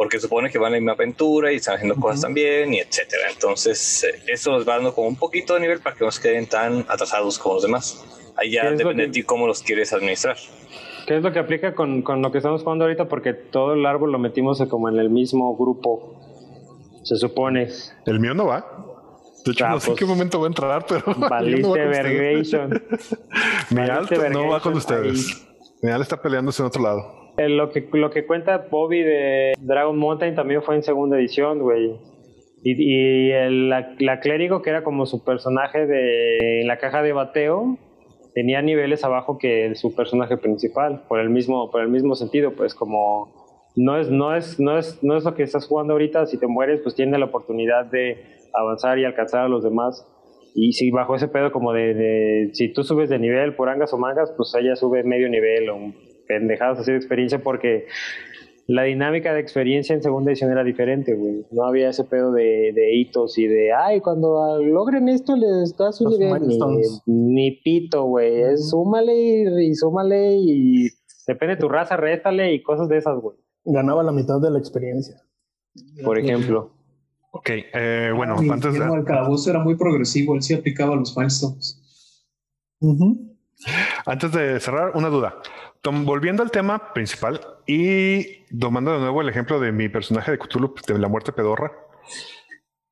Porque 0.02 0.20
supone 0.20 0.50
que 0.50 0.58
van 0.58 0.70
en 0.70 0.74
la 0.74 0.80
misma 0.80 0.92
aventura 0.94 1.54
y 1.54 1.58
están 1.58 1.76
haciendo 1.76 1.96
cosas 1.96 2.22
también 2.22 2.74
y 2.74 2.80
etcétera. 2.80 3.30
Entonces, 3.32 4.04
eh, 4.04 4.24
eso 4.26 4.58
les 4.58 4.68
va 4.68 4.74
dando 4.74 4.96
como 4.96 5.08
un 5.08 5.16
poquito 5.16 5.54
de 5.54 5.60
nivel 5.60 5.80
para 5.80 5.96
que 5.96 6.04
no 6.04 6.10
se 6.10 6.20
queden 6.24 6.48
tan 6.48 6.84
atrasados 6.90 7.38
como 7.38 7.54
los 7.54 7.64
demás. 7.64 8.04
Ahí 8.36 8.50
ya 8.50 8.72
depende 8.72 9.06
de 9.06 9.10
ti 9.10 9.22
cómo 9.22 9.46
los 9.46 9.62
quieres 9.62 9.94
administrar. 9.94 10.38
¿Qué 11.06 11.18
es 11.18 11.22
lo 11.22 11.32
que 11.32 11.38
aplica 11.38 11.76
con, 11.76 12.02
con, 12.02 12.24
lo 12.24 12.32
que 12.32 12.40
estamos 12.40 12.64
jugando 12.64 12.86
ahorita? 12.86 13.08
Porque 13.08 13.36
todo 13.36 13.76
el 13.76 13.86
árbol 13.86 14.12
lo 14.12 14.18
metimos 14.18 14.60
como 14.72 14.90
en 14.90 14.98
el 14.98 15.12
mismo 15.12 15.56
grupo. 15.56 16.20
Se 17.04 17.18
supone. 17.18 17.68
El 18.08 18.20
mío 18.20 18.34
no 18.34 18.48
va. 18.48 18.66
De 19.46 19.52
hecho, 19.52 19.70
no 19.70 19.80
sé 19.80 19.92
en 19.92 19.98
qué 19.98 20.06
momento 20.06 20.40
va 20.40 20.46
a 20.46 20.50
entrar, 20.50 20.84
pero. 20.88 21.04
Valiste 21.30 21.86
Vergation. 21.86 22.84
Mi 23.70 23.82
alto 23.82 24.30
no 24.32 24.48
va 24.48 24.62
con 24.62 24.74
ustedes. 24.74 25.48
Mi 25.84 25.92
alto 25.92 26.02
está 26.02 26.20
peleándose 26.20 26.64
en 26.64 26.66
otro 26.66 26.82
lado. 26.82 27.21
Eh, 27.38 27.50
lo, 27.50 27.70
que, 27.70 27.88
lo 27.94 28.10
que 28.12 28.26
cuenta 28.26 28.68
Bobby 28.70 29.04
de 29.04 29.54
Dragon 29.60 29.98
Mountain 29.98 30.36
también 30.36 30.62
fue 30.62 30.76
en 30.76 30.84
segunda 30.84 31.18
edición, 31.18 31.60
güey. 31.60 31.96
Y, 32.64 32.76
y 32.78 33.32
el, 33.32 33.70
la, 33.70 34.20
clérigo, 34.20 34.62
que 34.62 34.70
era 34.70 34.84
como 34.84 35.06
su 35.06 35.24
personaje 35.24 35.88
de 35.88 36.62
en 36.62 36.68
la 36.68 36.78
caja 36.78 37.02
de 37.02 37.14
bateo, 37.14 37.78
tenía 38.34 38.62
niveles 38.62 39.04
abajo 39.04 39.38
que 39.38 39.74
su 39.76 39.96
personaje 39.96 40.38
principal, 40.38 41.04
por 41.08 41.20
el 41.20 41.30
mismo, 41.30 41.72
por 41.72 41.82
el 41.82 41.90
mismo 41.90 42.16
sentido, 42.16 42.54
pues 42.54 42.76
como 42.76 43.42
no 43.76 43.98
es, 43.98 44.10
no 44.10 44.36
es, 44.36 44.60
no 44.60 44.78
es, 44.78 45.04
no 45.04 45.18
es 45.18 45.24
lo 45.24 45.34
que 45.34 45.44
estás 45.44 45.68
jugando 45.68 45.94
ahorita, 45.94 46.26
si 46.26 46.38
te 46.38 46.48
mueres, 46.48 46.82
pues 46.82 46.96
tiene 46.96 47.18
la 47.18 47.26
oportunidad 47.26 47.86
de 47.86 48.18
avanzar 48.54 49.00
y 49.00 49.06
alcanzar 49.06 49.46
a 49.46 49.50
los 49.50 49.64
demás. 49.64 50.08
Y 50.54 50.74
si 50.74 50.92
bajo 50.92 51.16
ese 51.16 51.30
pedo 51.30 51.52
como 51.52 51.72
de, 51.72 52.50
si 52.54 52.74
tú 52.74 52.84
subes 52.84 53.10
de 53.10 53.20
nivel 53.20 53.56
por 53.56 53.70
angas 53.70 53.94
o 53.94 53.98
mangas, 53.98 54.34
pues 54.36 54.54
ella 54.60 54.76
sube 54.76 55.04
medio 55.04 55.30
nivel 55.30 55.70
o 55.70 55.78
pendejadas 56.32 56.80
así 56.80 56.92
de 56.92 56.98
experiencia 56.98 57.40
porque 57.40 57.88
la 58.68 58.84
dinámica 58.84 59.34
de 59.34 59.42
experiencia 59.42 59.94
en 59.94 60.02
segunda 60.02 60.32
edición 60.32 60.52
era 60.52 60.64
diferente, 60.64 61.14
güey. 61.14 61.46
No 61.52 61.66
había 61.66 61.90
ese 61.90 62.06
pedo 62.06 62.32
de, 62.32 62.74
hitos 62.94 63.38
y 63.38 63.48
de, 63.48 63.74
ay, 63.74 64.00
cuando 64.00 64.62
logren 64.64 65.10
esto 65.10 65.36
les 65.36 65.76
das 65.76 66.00
un 66.00 66.18
nivel. 66.18 66.44
Ni, 67.06 67.52
pito, 67.64 68.04
güey. 68.06 68.42
Es 68.42 68.70
súmale 68.70 69.14
y, 69.62 69.76
súmale 69.76 70.38
y 70.38 70.90
depende 71.28 71.56
de 71.56 71.62
tu 71.62 71.68
raza, 71.68 71.98
réstale 71.98 72.54
y 72.54 72.64
cosas 72.64 72.88
de 72.88 72.98
esas, 72.98 73.20
güey. 73.20 73.36
Ganaba 73.66 74.04
la 74.04 74.14
mitad 74.14 74.40
de 74.40 74.52
la 74.52 74.60
experiencia. 74.60 75.18
Por 76.04 76.18
ejemplo. 76.18 76.72
Ok, 77.32 77.50
eh, 77.50 78.12
bueno, 78.16 78.36
ah, 78.38 78.54
antes 78.54 78.74
de... 78.74 78.80
El 78.80 79.04
calabozo 79.06 79.50
era 79.50 79.60
muy 79.60 79.76
progresivo, 79.76 80.36
él 80.36 80.42
sí 80.42 80.54
aplicaba 80.54 80.96
los 80.96 81.18
milestones. 81.18 81.78
Antes 84.06 84.32
de 84.32 84.60
cerrar, 84.60 84.92
una 84.96 85.10
duda 85.10 85.36
volviendo 85.84 86.44
al 86.44 86.52
tema 86.52 86.94
principal 86.94 87.42
y 87.66 88.46
tomando 88.58 88.94
de 88.94 89.00
nuevo 89.00 89.22
el 89.22 89.30
ejemplo 89.30 89.60
de 89.60 89.72
mi 89.72 89.90
personaje 89.90 90.32
de 90.32 90.40
Cthulhu 90.40 90.76
de 90.86 91.00
la 91.00 91.08
muerte 91.08 91.32
pedorra. 91.32 91.72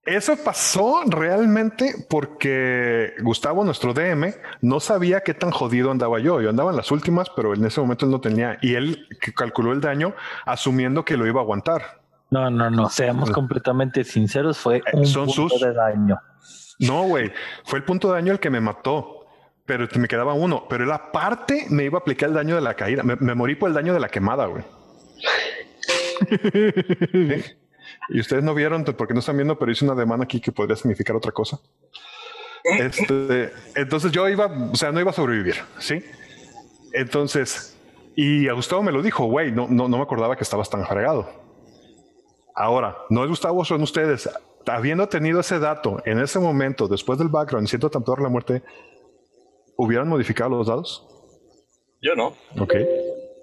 Eso 0.06 0.36
pasó 0.44 1.04
realmente 1.06 1.94
porque 2.10 3.14
Gustavo, 3.22 3.64
nuestro 3.64 3.94
DM, 3.94 4.34
no 4.62 4.80
sabía 4.80 5.22
qué 5.22 5.36
tan 5.36 5.52
jodido 5.52 5.92
andaba 5.92 6.20
yo. 6.20 6.42
Yo 6.42 6.50
andaba 6.50 6.72
en 6.72 6.78
las 6.78 6.92
últimas, 6.92 7.30
pero 7.36 7.54
en 7.54 7.64
ese 7.64 7.80
momento 7.80 8.06
él 8.06 8.12
no 8.12 8.20
tenía. 8.20 8.58
Y 8.62 8.74
él 8.74 9.08
calculó 9.36 9.72
el 9.72 9.82
daño 9.82 10.16
asumiendo 10.46 11.06
que 11.06 11.16
lo 11.16 11.28
iba 11.28 11.42
a 11.42 11.44
aguantar. 11.44 12.02
No, 12.32 12.50
no, 12.50 12.72
no. 12.72 12.90
Seamos 12.90 13.30
completamente 13.30 14.04
sinceros. 14.04 14.58
Fue 14.58 14.78
eh, 14.78 14.82
un 14.94 15.14
punto 15.14 15.60
de 15.60 15.74
daño. 15.74 16.20
No, 16.80 17.04
güey. 17.04 17.32
Fue 17.66 17.78
el 17.78 17.86
punto 17.86 18.08
de 18.08 18.16
daño 18.16 18.32
el 18.32 18.40
que 18.40 18.50
me 18.50 18.62
mató 18.62 19.19
pero 19.70 19.88
me 20.00 20.08
quedaba 20.08 20.34
uno. 20.34 20.66
Pero 20.68 20.84
la 20.84 20.96
aparte 20.96 21.68
me 21.70 21.84
iba 21.84 22.00
a 22.00 22.02
aplicar 22.02 22.30
el 22.30 22.34
daño 22.34 22.56
de 22.56 22.62
la 22.62 22.74
caída. 22.74 23.04
Me, 23.04 23.36
morí 23.36 23.54
por 23.54 23.70
el 23.70 23.76
daño 23.76 23.94
de 23.94 24.00
la 24.00 24.10
quemada, 24.10 24.48
güey. 24.48 24.64
Y 28.12 28.20
ustedes 28.20 28.44
no 28.44 28.56
vieron 28.56 28.84
porque 28.84 29.14
no 29.14 29.20
están 29.20 29.38
viendo, 29.38 29.60
pero 29.60 29.72
hice 29.72 29.86
una 29.86 29.94
demanda 29.94 30.24
aquí 30.24 30.42
que 30.42 30.52
podría 30.52 30.76
significar 30.76 31.16
otra 31.16 31.32
cosa. 31.32 31.60
Este, 32.64 33.52
entonces 33.76 34.12
yo 34.12 34.28
iba, 34.28 34.48
o 34.48 34.76
sea, 34.76 34.92
no 34.92 35.00
iba 35.00 35.12
a 35.12 35.14
sobrevivir, 35.14 35.58
sí. 35.78 36.04
Entonces, 36.92 37.78
y 38.16 38.48
a 38.48 38.54
Gustavo 38.54 38.82
me 38.82 38.92
lo 38.92 39.04
dijo, 39.04 39.26
güey, 39.26 39.52
no, 39.52 39.68
no, 39.68 39.88
no 39.88 39.98
me 39.98 40.04
acordaba 40.04 40.36
que 40.36 40.44
estabas 40.44 40.72
tan 40.72 40.88
fregado. 40.88 41.30
Ahora, 42.56 42.98
no 43.12 43.24
es 43.24 43.30
Gustavo, 43.30 43.64
son 43.64 43.84
ustedes. 43.84 44.28
Habiendo 44.66 45.08
tenido 45.08 45.40
ese 45.40 45.60
dato 45.60 46.02
en 46.06 46.20
ese 46.20 46.40
momento, 46.40 46.88
después 46.88 47.20
del 47.20 47.30
background, 47.30 47.68
siento 47.68 47.92
tanto 47.92 48.16
la 48.16 48.30
muerte, 48.30 48.64
¿hubieran 49.80 50.10
modificado 50.10 50.50
los 50.50 50.68
dados? 50.68 51.08
Yo 52.02 52.14
no. 52.14 52.34
Ok. 52.62 52.76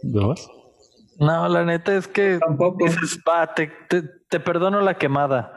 ¿No 0.02 0.28
más? 0.28 0.48
No, 1.18 1.48
la 1.48 1.64
neta 1.64 1.96
es 1.96 2.06
que 2.06 2.38
Tampoco. 2.38 2.84
dices, 2.84 3.18
va, 3.26 3.54
te, 3.54 3.72
te, 3.88 4.02
te 4.02 4.38
perdono 4.38 4.82
la 4.82 4.98
quemada, 4.98 5.54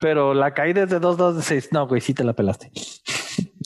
pero 0.00 0.34
la 0.34 0.52
caída 0.52 0.82
es 0.82 0.90
de 0.90 0.98
2, 0.98 1.16
2 1.16 1.36
de 1.36 1.42
6. 1.42 1.68
No, 1.72 1.86
güey, 1.86 2.00
sí 2.00 2.12
te 2.12 2.24
la 2.24 2.32
pelaste. 2.32 2.72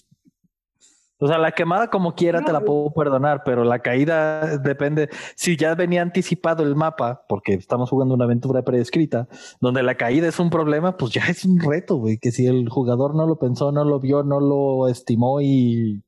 O 1.22 1.28
sea, 1.28 1.36
la 1.36 1.52
quemada 1.52 1.90
como 1.90 2.14
quiera 2.14 2.42
te 2.42 2.50
la 2.50 2.62
puedo 2.62 2.94
perdonar, 2.94 3.42
pero 3.44 3.62
la 3.62 3.80
caída 3.80 4.56
depende. 4.56 5.10
Si 5.36 5.54
ya 5.54 5.74
venía 5.74 6.00
anticipado 6.00 6.62
el 6.62 6.74
mapa, 6.74 7.26
porque 7.28 7.52
estamos 7.52 7.90
jugando 7.90 8.14
una 8.14 8.24
aventura 8.24 8.62
predescrita, 8.62 9.28
donde 9.60 9.82
la 9.82 9.96
caída 9.96 10.28
es 10.28 10.40
un 10.40 10.48
problema, 10.48 10.96
pues 10.96 11.12
ya 11.12 11.26
es 11.28 11.44
un 11.44 11.60
reto, 11.60 11.96
güey. 11.96 12.16
Que 12.16 12.32
si 12.32 12.46
el 12.46 12.70
jugador 12.70 13.14
no 13.14 13.26
lo 13.26 13.38
pensó, 13.38 13.70
no 13.70 13.84
lo 13.84 14.00
vio, 14.00 14.22
no 14.22 14.40
lo 14.40 14.88
estimó 14.88 15.42
y 15.42 16.02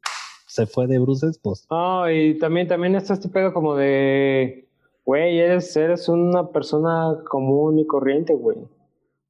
se 0.53 0.67
fue 0.67 0.87
de 0.87 0.99
bruces, 0.99 1.39
pues. 1.43 1.67
No, 1.71 2.11
y 2.11 2.37
también, 2.39 2.69
también 2.69 2.95
está 2.95 3.15
este 3.15 3.31
pedo 3.31 3.55
como 3.55 3.75
de, 3.75 4.69
güey, 5.03 5.39
eres, 5.39 5.75
eres 5.79 6.11
una 6.11 6.51
persona 6.51 7.17
común 7.31 7.79
y 7.79 7.87
corriente, 7.87 8.35
güey. 8.35 8.59
O 8.59 8.69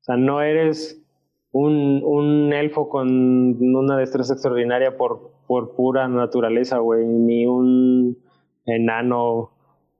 sea, 0.01 0.16
no 0.16 0.43
eres 0.43 1.01
un, 1.53 2.03
un 2.03 2.53
elfo 2.53 2.89
con 2.89 3.09
una 3.09 3.97
destreza 3.99 4.33
extraordinaria 4.33 4.97
por, 4.97 5.31
por 5.47 5.77
pura 5.77 6.09
naturaleza, 6.09 6.79
güey, 6.79 7.07
ni 7.07 7.47
un 7.47 8.18
enano 8.66 9.53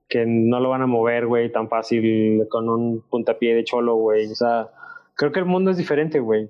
que 0.09 0.25
no 0.27 0.59
lo 0.59 0.71
van 0.71 0.81
a 0.81 0.87
mover, 0.87 1.27
güey, 1.27 1.49
tan 1.53 1.69
fácil 1.69 2.49
con 2.49 2.67
un 2.67 3.01
puntapié 3.09 3.55
de 3.55 3.63
cholo, 3.63 3.95
güey. 3.95 4.29
O 4.29 4.35
sea, 4.35 4.71
creo 5.15 5.31
que 5.31 5.39
el 5.39 5.45
mundo 5.45 5.71
es 5.71 5.77
diferente, 5.77 6.19
güey. 6.19 6.49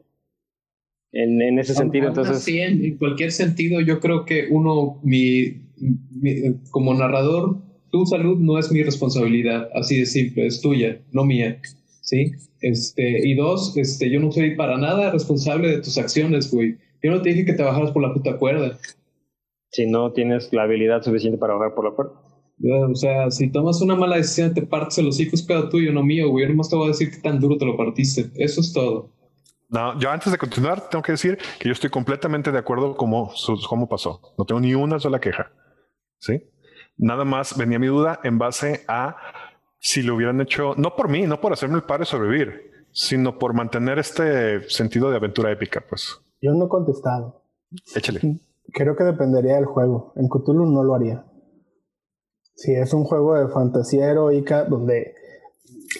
En, 1.13 1.41
en 1.41 1.59
ese 1.59 1.75
sentido, 1.75 2.07
entonces... 2.09 2.37
así, 2.37 2.59
en, 2.59 2.97
cualquier 2.97 3.31
sentido, 3.31 3.79
yo 3.81 3.99
creo 3.99 4.25
que 4.25 4.47
uno, 4.49 4.99
mi, 5.03 5.61
mi- 6.11 6.55
como 6.71 6.93
narrador, 6.93 7.57
tu 7.91 8.05
salud 8.05 8.39
no 8.39 8.57
es 8.59 8.71
mi 8.71 8.83
responsabilidad, 8.83 9.69
así 9.75 9.99
de 9.99 10.05
simple, 10.07 10.47
es 10.47 10.61
tuya, 10.61 11.01
no 11.11 11.23
mía, 11.25 11.61
¿sí? 12.01 12.31
Este, 12.61 13.27
y 13.27 13.35
dos, 13.35 13.77
este, 13.77 14.09
yo 14.09 14.19
no 14.19 14.31
soy 14.31 14.55
para 14.55 14.77
nada 14.77 15.11
responsable 15.11 15.69
de 15.69 15.81
tus 15.81 15.97
acciones, 15.97 16.51
güey. 16.51 16.77
Yo 17.03 17.11
no 17.11 17.21
te 17.21 17.29
dije 17.29 17.45
que 17.45 17.53
te 17.53 17.63
bajaras 17.63 17.91
por 17.91 18.01
la 18.01 18.13
puta 18.13 18.37
cuerda. 18.37 18.79
si 19.71 19.85
no 19.87 20.11
tienes 20.13 20.51
la 20.53 20.63
habilidad 20.63 21.01
suficiente 21.03 21.37
para 21.37 21.55
bajar 21.55 21.75
por 21.75 21.85
la 21.85 21.95
puerta. 21.95 22.13
Ya, 22.59 22.75
O 22.87 22.95
sea, 22.95 23.31
si 23.31 23.51
tomas 23.51 23.81
una 23.81 23.95
mala 23.95 24.17
decisión, 24.17 24.53
te 24.53 24.61
partes 24.63 24.97
el 24.99 25.07
hocico, 25.07 25.35
es 25.35 25.43
pedo 25.43 25.69
tuyo, 25.69 25.91
no 25.91 26.03
mío, 26.03 26.29
güey. 26.29 26.45
Yo 26.45 26.49
nomás 26.49 26.69
te 26.69 26.75
voy 26.75 26.85
a 26.85 26.89
decir 26.89 27.11
qué 27.11 27.17
tan 27.17 27.39
duro 27.39 27.57
te 27.57 27.65
lo 27.65 27.75
partiste. 27.77 28.31
Eso 28.35 28.61
es 28.61 28.73
todo. 28.73 29.12
No, 29.73 29.99
yo 29.99 30.11
antes 30.11 30.31
de 30.31 30.37
continuar 30.37 30.87
tengo 30.89 31.01
que 31.01 31.13
decir 31.13 31.39
que 31.57 31.67
yo 31.67 31.71
estoy 31.71 31.89
completamente 31.89 32.51
de 32.51 32.59
acuerdo 32.59 32.95
cómo, 32.95 33.33
cómo 33.67 33.89
pasó. 33.89 34.21
No 34.37 34.45
tengo 34.45 34.61
ni 34.61 34.75
una 34.75 34.99
sola 34.99 35.19
queja. 35.19 35.51
¿Sí? 36.19 36.43
Nada 36.95 37.25
más 37.25 37.57
venía 37.57 37.79
mi 37.79 37.87
duda 37.87 38.19
en 38.23 38.37
base 38.37 38.85
a 38.87 39.17
si 39.79 40.03
lo 40.03 40.15
hubieran 40.15 40.39
hecho, 40.41 40.75
no 40.77 40.95
por 40.95 41.09
mí, 41.09 41.23
no 41.23 41.41
por 41.41 41.53
hacerme 41.53 41.77
el 41.77 41.83
padre 41.83 42.05
sobrevivir, 42.05 42.85
sino 42.91 43.39
por 43.39 43.55
mantener 43.55 43.97
este 43.97 44.69
sentido 44.69 45.09
de 45.09 45.17
aventura 45.17 45.51
épica, 45.51 45.83
pues. 45.89 46.19
Yo 46.39 46.53
no 46.53 46.65
he 46.65 46.69
contestado. 46.69 47.43
Échale. 47.95 48.21
Creo 48.71 48.95
que 48.95 49.03
dependería 49.03 49.55
del 49.55 49.65
juego. 49.65 50.13
En 50.15 50.29
Cthulhu 50.29 50.67
no 50.67 50.83
lo 50.83 50.93
haría. 50.93 51.25
Si 52.55 52.73
es 52.73 52.93
un 52.93 53.05
juego 53.05 53.35
de 53.35 53.51
fantasía 53.51 54.11
heroica 54.11 54.65
donde 54.65 55.15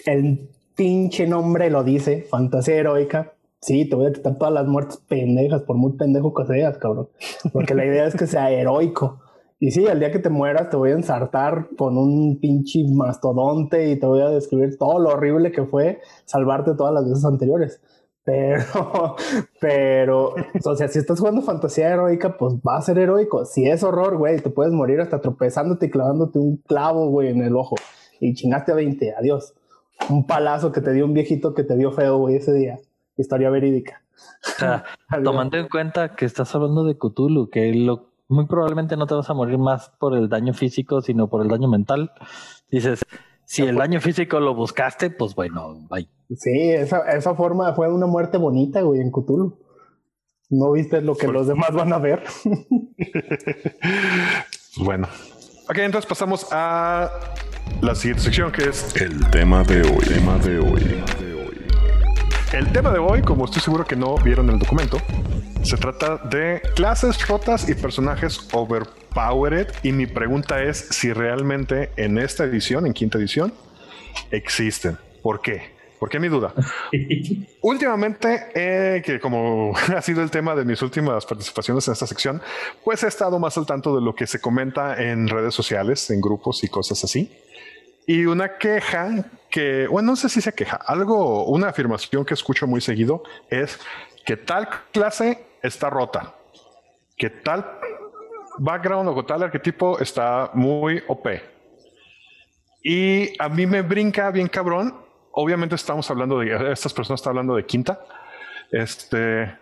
el 0.06 0.48
pinche 0.76 1.26
nombre 1.26 1.70
lo 1.70 1.82
dice, 1.82 2.22
fantasía 2.22 2.76
heroica, 2.76 3.33
sí, 3.64 3.88
te 3.88 3.96
voy 3.96 4.06
a 4.06 4.12
quitar 4.12 4.36
todas 4.36 4.52
las 4.52 4.66
muertes 4.66 4.98
pendejas, 5.08 5.62
por 5.62 5.76
muy 5.76 5.92
pendejo 5.92 6.34
que 6.34 6.44
seas, 6.44 6.76
cabrón. 6.78 7.08
Porque 7.52 7.74
la 7.74 7.86
idea 7.86 8.06
es 8.06 8.14
que 8.14 8.26
sea 8.26 8.50
heroico. 8.50 9.20
Y 9.58 9.70
sí, 9.70 9.86
el 9.86 10.00
día 10.00 10.12
que 10.12 10.18
te 10.18 10.28
mueras 10.28 10.68
te 10.68 10.76
voy 10.76 10.90
a 10.90 10.94
ensartar 10.94 11.68
con 11.78 11.96
un 11.96 12.38
pinche 12.40 12.84
mastodonte 12.92 13.90
y 13.90 13.98
te 13.98 14.06
voy 14.06 14.20
a 14.20 14.28
describir 14.28 14.76
todo 14.76 14.98
lo 14.98 15.10
horrible 15.10 15.52
que 15.52 15.64
fue 15.64 16.00
salvarte 16.26 16.74
todas 16.74 16.92
las 16.92 17.08
veces 17.08 17.24
anteriores. 17.24 17.80
Pero, 18.24 19.16
pero, 19.60 20.34
o 20.64 20.76
sea, 20.76 20.88
si 20.88 20.98
estás 20.98 21.18
jugando 21.18 21.40
fantasía 21.40 21.88
heroica, 21.88 22.36
pues 22.36 22.56
va 22.56 22.76
a 22.76 22.82
ser 22.82 22.98
heroico. 22.98 23.46
Si 23.46 23.66
es 23.66 23.82
horror, 23.82 24.18
güey, 24.18 24.40
te 24.40 24.50
puedes 24.50 24.72
morir 24.74 25.00
hasta 25.00 25.20
tropezándote 25.20 25.86
y 25.86 25.90
clavándote 25.90 26.38
un 26.38 26.58
clavo, 26.58 27.08
güey, 27.08 27.28
en 27.28 27.42
el 27.42 27.56
ojo. 27.56 27.76
Y 28.20 28.34
chingaste 28.34 28.72
a 28.72 28.74
20, 28.74 29.14
adiós. 29.14 29.54
Un 30.10 30.26
palazo 30.26 30.72
que 30.72 30.82
te 30.82 30.92
dio 30.92 31.06
un 31.06 31.14
viejito 31.14 31.54
que 31.54 31.64
te 31.64 31.76
dio 31.76 31.92
feo, 31.92 32.18
güey, 32.18 32.36
ese 32.36 32.52
día. 32.52 32.78
Historia 33.16 33.50
verídica. 33.50 34.02
O 34.46 34.58
sea, 34.58 34.84
Adiós. 35.08 35.24
tomando 35.24 35.56
en 35.58 35.68
cuenta 35.68 36.14
que 36.14 36.24
estás 36.24 36.54
hablando 36.54 36.84
de 36.84 36.96
Cthulhu, 36.96 37.50
que 37.50 37.72
lo, 37.74 38.12
muy 38.28 38.46
probablemente 38.46 38.96
no 38.96 39.06
te 39.06 39.14
vas 39.14 39.28
a 39.30 39.34
morir 39.34 39.58
más 39.58 39.90
por 39.98 40.16
el 40.16 40.28
daño 40.28 40.54
físico, 40.54 41.00
sino 41.00 41.28
por 41.28 41.42
el 41.42 41.48
daño 41.48 41.68
mental. 41.68 42.12
Dices, 42.70 43.00
si 43.44 43.62
el 43.62 43.76
daño 43.76 44.00
físico 44.00 44.40
lo 44.40 44.54
buscaste, 44.54 45.10
pues 45.10 45.34
bueno, 45.34 45.86
bye. 45.90 46.08
Sí, 46.36 46.70
esa, 46.70 47.00
esa 47.10 47.34
forma 47.34 47.72
fue 47.74 47.92
una 47.92 48.06
muerte 48.06 48.38
bonita, 48.38 48.80
güey, 48.82 49.00
en 49.00 49.10
Cthulhu. 49.10 49.58
No 50.50 50.72
viste 50.72 51.00
lo 51.00 51.16
que 51.16 51.26
los 51.26 51.46
demás 51.46 51.72
van 51.72 51.92
a 51.92 51.98
ver. 51.98 52.22
Bueno. 54.76 55.06
Ok, 55.68 55.78
entonces 55.78 56.08
pasamos 56.08 56.48
a 56.50 57.08
la 57.80 57.94
siguiente 57.94 58.24
sección 58.24 58.50
que 58.50 58.68
es 58.68 58.94
El 59.00 59.30
tema 59.30 59.62
de 59.62 59.82
hoy. 59.82 60.04
Tema 60.04 60.36
de 60.38 60.58
hoy. 60.58 61.04
El 62.54 62.70
tema 62.70 62.92
de 62.92 63.00
hoy, 63.00 63.20
como 63.20 63.46
estoy 63.46 63.60
seguro 63.60 63.84
que 63.84 63.96
no 63.96 64.16
vieron 64.18 64.48
el 64.48 64.60
documento, 64.60 64.98
se 65.64 65.76
trata 65.76 66.18
de 66.18 66.62
clases 66.76 67.26
rotas 67.26 67.68
y 67.68 67.74
personajes 67.74 68.48
overpowered. 68.52 69.72
Y 69.82 69.90
mi 69.90 70.06
pregunta 70.06 70.62
es 70.62 70.78
si 70.78 71.12
realmente 71.12 71.90
en 71.96 72.16
esta 72.16 72.44
edición, 72.44 72.86
en 72.86 72.92
quinta 72.92 73.18
edición, 73.18 73.52
existen. 74.30 74.96
¿Por 75.20 75.42
qué? 75.42 75.74
¿Por 75.98 76.08
qué 76.08 76.20
mi 76.20 76.28
duda? 76.28 76.54
Últimamente, 77.60 78.46
eh, 78.54 79.02
que 79.04 79.18
como 79.18 79.74
ha 79.96 80.00
sido 80.00 80.22
el 80.22 80.30
tema 80.30 80.54
de 80.54 80.64
mis 80.64 80.80
últimas 80.80 81.26
participaciones 81.26 81.88
en 81.88 81.94
esta 81.94 82.06
sección, 82.06 82.40
pues 82.84 83.02
he 83.02 83.08
estado 83.08 83.40
más 83.40 83.58
al 83.58 83.66
tanto 83.66 83.96
de 83.96 84.00
lo 84.00 84.14
que 84.14 84.28
se 84.28 84.40
comenta 84.40 85.02
en 85.02 85.26
redes 85.26 85.56
sociales, 85.56 86.08
en 86.08 86.20
grupos 86.20 86.62
y 86.62 86.68
cosas 86.68 87.02
así. 87.02 87.32
Y 88.06 88.26
una 88.26 88.58
queja 88.58 89.24
que, 89.54 89.86
bueno, 89.86 90.10
no 90.10 90.16
sé 90.16 90.28
si 90.28 90.40
se 90.40 90.52
queja, 90.52 90.74
algo, 90.84 91.44
una 91.44 91.68
afirmación 91.68 92.24
que 92.24 92.34
escucho 92.34 92.66
muy 92.66 92.80
seguido 92.80 93.22
es 93.48 93.78
que 94.26 94.36
tal 94.36 94.68
clase 94.90 95.46
está 95.62 95.88
rota, 95.90 96.34
que 97.16 97.30
tal 97.30 97.64
background 98.58 99.16
o 99.16 99.24
tal 99.24 99.44
arquetipo 99.44 100.00
está 100.00 100.50
muy 100.54 101.04
OP. 101.06 101.28
Y 102.82 103.40
a 103.40 103.48
mí 103.48 103.64
me 103.64 103.82
brinca 103.82 104.28
bien 104.32 104.48
cabrón. 104.48 104.92
Obviamente 105.30 105.76
estamos 105.76 106.10
hablando 106.10 106.40
de, 106.40 106.72
estas 106.72 106.92
personas 106.92 107.20
están 107.20 107.30
hablando 107.30 107.54
de 107.54 107.64
quinta. 107.64 108.04
Este, 108.72 109.56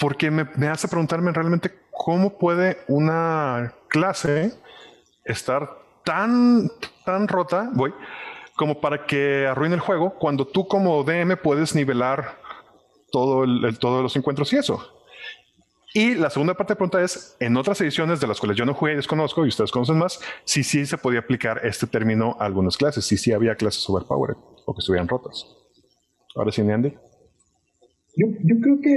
porque 0.00 0.30
me, 0.30 0.48
me 0.56 0.68
hace 0.68 0.88
preguntarme 0.88 1.32
realmente 1.32 1.70
cómo 1.90 2.38
puede 2.38 2.78
una 2.88 3.74
clase 3.88 4.54
estar 5.26 5.68
tan, 6.02 6.70
tan 7.04 7.28
rota, 7.28 7.68
voy, 7.74 7.92
como 8.58 8.80
para 8.80 9.06
que 9.06 9.46
arruine 9.46 9.76
el 9.76 9.80
juego 9.80 10.14
cuando 10.18 10.46
tú 10.46 10.66
como 10.68 11.02
DM 11.04 11.36
puedes 11.42 11.74
nivelar 11.74 12.38
todo 13.10 13.44
el, 13.44 13.64
el- 13.64 13.78
todos 13.78 14.02
los 14.02 14.14
encuentros 14.16 14.52
y 14.52 14.56
eso. 14.56 14.84
Y 15.94 16.14
la 16.16 16.28
segunda 16.28 16.52
parte 16.54 16.72
de 16.72 16.74
la 16.74 16.78
pregunta 16.78 17.02
es, 17.02 17.34
en 17.40 17.56
otras 17.56 17.80
ediciones 17.80 18.20
de 18.20 18.26
las 18.26 18.38
cuales 18.38 18.58
yo 18.58 18.66
no 18.66 18.74
jugué 18.74 18.92
y 18.92 18.96
desconozco, 18.96 19.46
y 19.46 19.48
ustedes 19.48 19.70
conocen 19.70 19.96
más, 19.96 20.20
si 20.44 20.62
sí 20.62 20.84
se 20.84 20.98
podía 20.98 21.20
aplicar 21.20 21.60
este 21.64 21.86
término 21.86 22.36
a 22.38 22.44
algunas 22.44 22.76
clases, 22.76 23.06
si 23.06 23.16
sí 23.16 23.32
había 23.32 23.54
clases 23.54 23.88
overpowered 23.88 24.36
o 24.66 24.74
que 24.74 24.80
estuvieran 24.80 25.08
rotas. 25.08 25.46
Ahora 26.36 26.52
sí, 26.52 26.60
Andy. 26.60 26.92
Yo, 28.16 28.26
yo 28.44 28.60
creo 28.60 28.80
que 28.82 28.96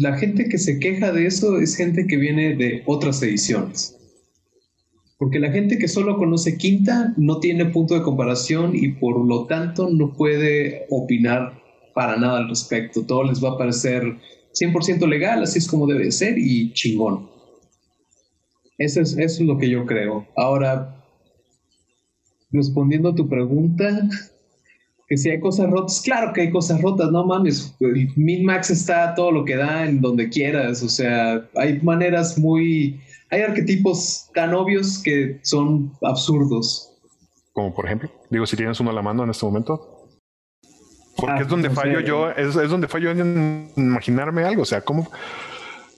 la 0.00 0.18
gente 0.18 0.48
que 0.48 0.58
se 0.58 0.78
queja 0.78 1.10
de 1.12 1.26
eso 1.26 1.58
es 1.58 1.74
gente 1.76 2.06
que 2.06 2.16
viene 2.16 2.54
de 2.54 2.82
otras 2.86 3.22
ediciones. 3.22 3.95
Porque 5.18 5.38
la 5.38 5.50
gente 5.50 5.78
que 5.78 5.88
solo 5.88 6.16
conoce 6.16 6.58
quinta 6.58 7.14
no 7.16 7.40
tiene 7.40 7.66
punto 7.66 7.94
de 7.94 8.02
comparación 8.02 8.76
y 8.76 8.88
por 8.88 9.24
lo 9.24 9.46
tanto 9.46 9.88
no 9.88 10.12
puede 10.12 10.86
opinar 10.90 11.62
para 11.94 12.16
nada 12.16 12.38
al 12.38 12.48
respecto. 12.48 13.06
Todo 13.06 13.24
les 13.24 13.42
va 13.42 13.52
a 13.52 13.58
parecer 13.58 14.02
100% 14.52 15.08
legal, 15.08 15.42
así 15.42 15.58
es 15.58 15.68
como 15.68 15.86
debe 15.86 16.10
ser 16.12 16.38
y 16.38 16.72
chingón. 16.72 17.30
Eso 18.78 19.00
es, 19.00 19.12
eso 19.12 19.20
es 19.20 19.40
lo 19.40 19.56
que 19.56 19.70
yo 19.70 19.86
creo. 19.86 20.26
Ahora, 20.36 21.02
respondiendo 22.50 23.10
a 23.10 23.14
tu 23.14 23.28
pregunta, 23.28 24.08
que 25.08 25.16
si 25.16 25.30
hay 25.30 25.40
cosas 25.40 25.70
rotas, 25.70 26.00
claro 26.00 26.32
que 26.32 26.42
hay 26.42 26.50
cosas 26.50 26.80
rotas, 26.82 27.10
no 27.10 27.24
mames. 27.24 27.74
El 27.80 28.10
min-max 28.16 28.70
está 28.70 29.14
todo 29.14 29.30
lo 29.30 29.44
que 29.44 29.56
da 29.56 29.86
en 29.86 30.00
donde 30.00 30.28
quieras, 30.28 30.82
o 30.82 30.88
sea, 30.88 31.48
hay 31.54 31.80
maneras 31.80 32.38
muy. 32.38 33.00
Hay 33.30 33.42
arquetipos 33.42 34.30
tan 34.34 34.54
obvios 34.54 35.00
que 35.02 35.40
son 35.42 35.92
absurdos. 36.02 36.92
Como 37.52 37.74
por 37.74 37.86
ejemplo, 37.86 38.10
digo, 38.30 38.46
si 38.46 38.56
tienes 38.56 38.78
uno 38.80 38.90
a 38.90 38.92
la 38.92 39.02
mano 39.02 39.24
en 39.24 39.30
este 39.30 39.44
momento. 39.46 39.92
Porque 41.16 41.32
Ah, 41.38 41.42
es 41.42 41.48
donde 41.48 41.70
no 41.70 41.74
fallo 41.74 42.00
sé. 42.00 42.06
yo, 42.06 42.30
es, 42.30 42.54
es 42.56 42.70
donde 42.70 42.88
fallo 42.88 43.10
en 43.10 43.70
imaginarme 43.76 44.44
algo. 44.44 44.62
O 44.62 44.66
sea, 44.66 44.82
¿cómo? 44.82 45.10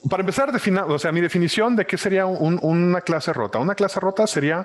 Para 0.09 0.21
empezar, 0.21 0.53
defina- 0.53 0.85
o 0.87 0.99
sea, 0.99 1.11
mi 1.11 1.21
definición 1.21 1.75
de 1.75 1.85
qué 1.85 1.99
sería 1.99 2.25
un- 2.25 2.61
una 2.63 3.01
clase 3.01 3.33
rota. 3.33 3.59
Una 3.59 3.75
clase 3.75 3.99
rota 3.99 4.27
sería 4.29 4.65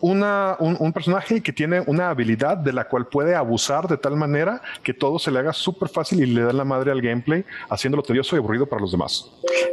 una, 0.00 0.56
un, 0.58 0.76
un 0.78 0.92
personaje 0.92 1.42
que 1.42 1.52
tiene 1.54 1.80
una 1.86 2.10
habilidad 2.10 2.58
de 2.58 2.72
la 2.72 2.84
cual 2.86 3.06
puede 3.06 3.34
abusar 3.34 3.88
de 3.88 3.96
tal 3.96 4.14
manera 4.16 4.60
que 4.82 4.92
todo 4.92 5.18
se 5.18 5.30
le 5.30 5.38
haga 5.38 5.54
súper 5.54 5.88
fácil 5.88 6.20
y 6.22 6.26
le 6.26 6.42
da 6.42 6.52
la 6.52 6.64
madre 6.64 6.90
al 6.92 7.00
gameplay, 7.00 7.44
haciéndolo 7.70 8.02
tedioso 8.02 8.36
y 8.36 8.40
aburrido 8.40 8.66
para 8.66 8.82
los 8.82 8.92
demás. 8.92 9.30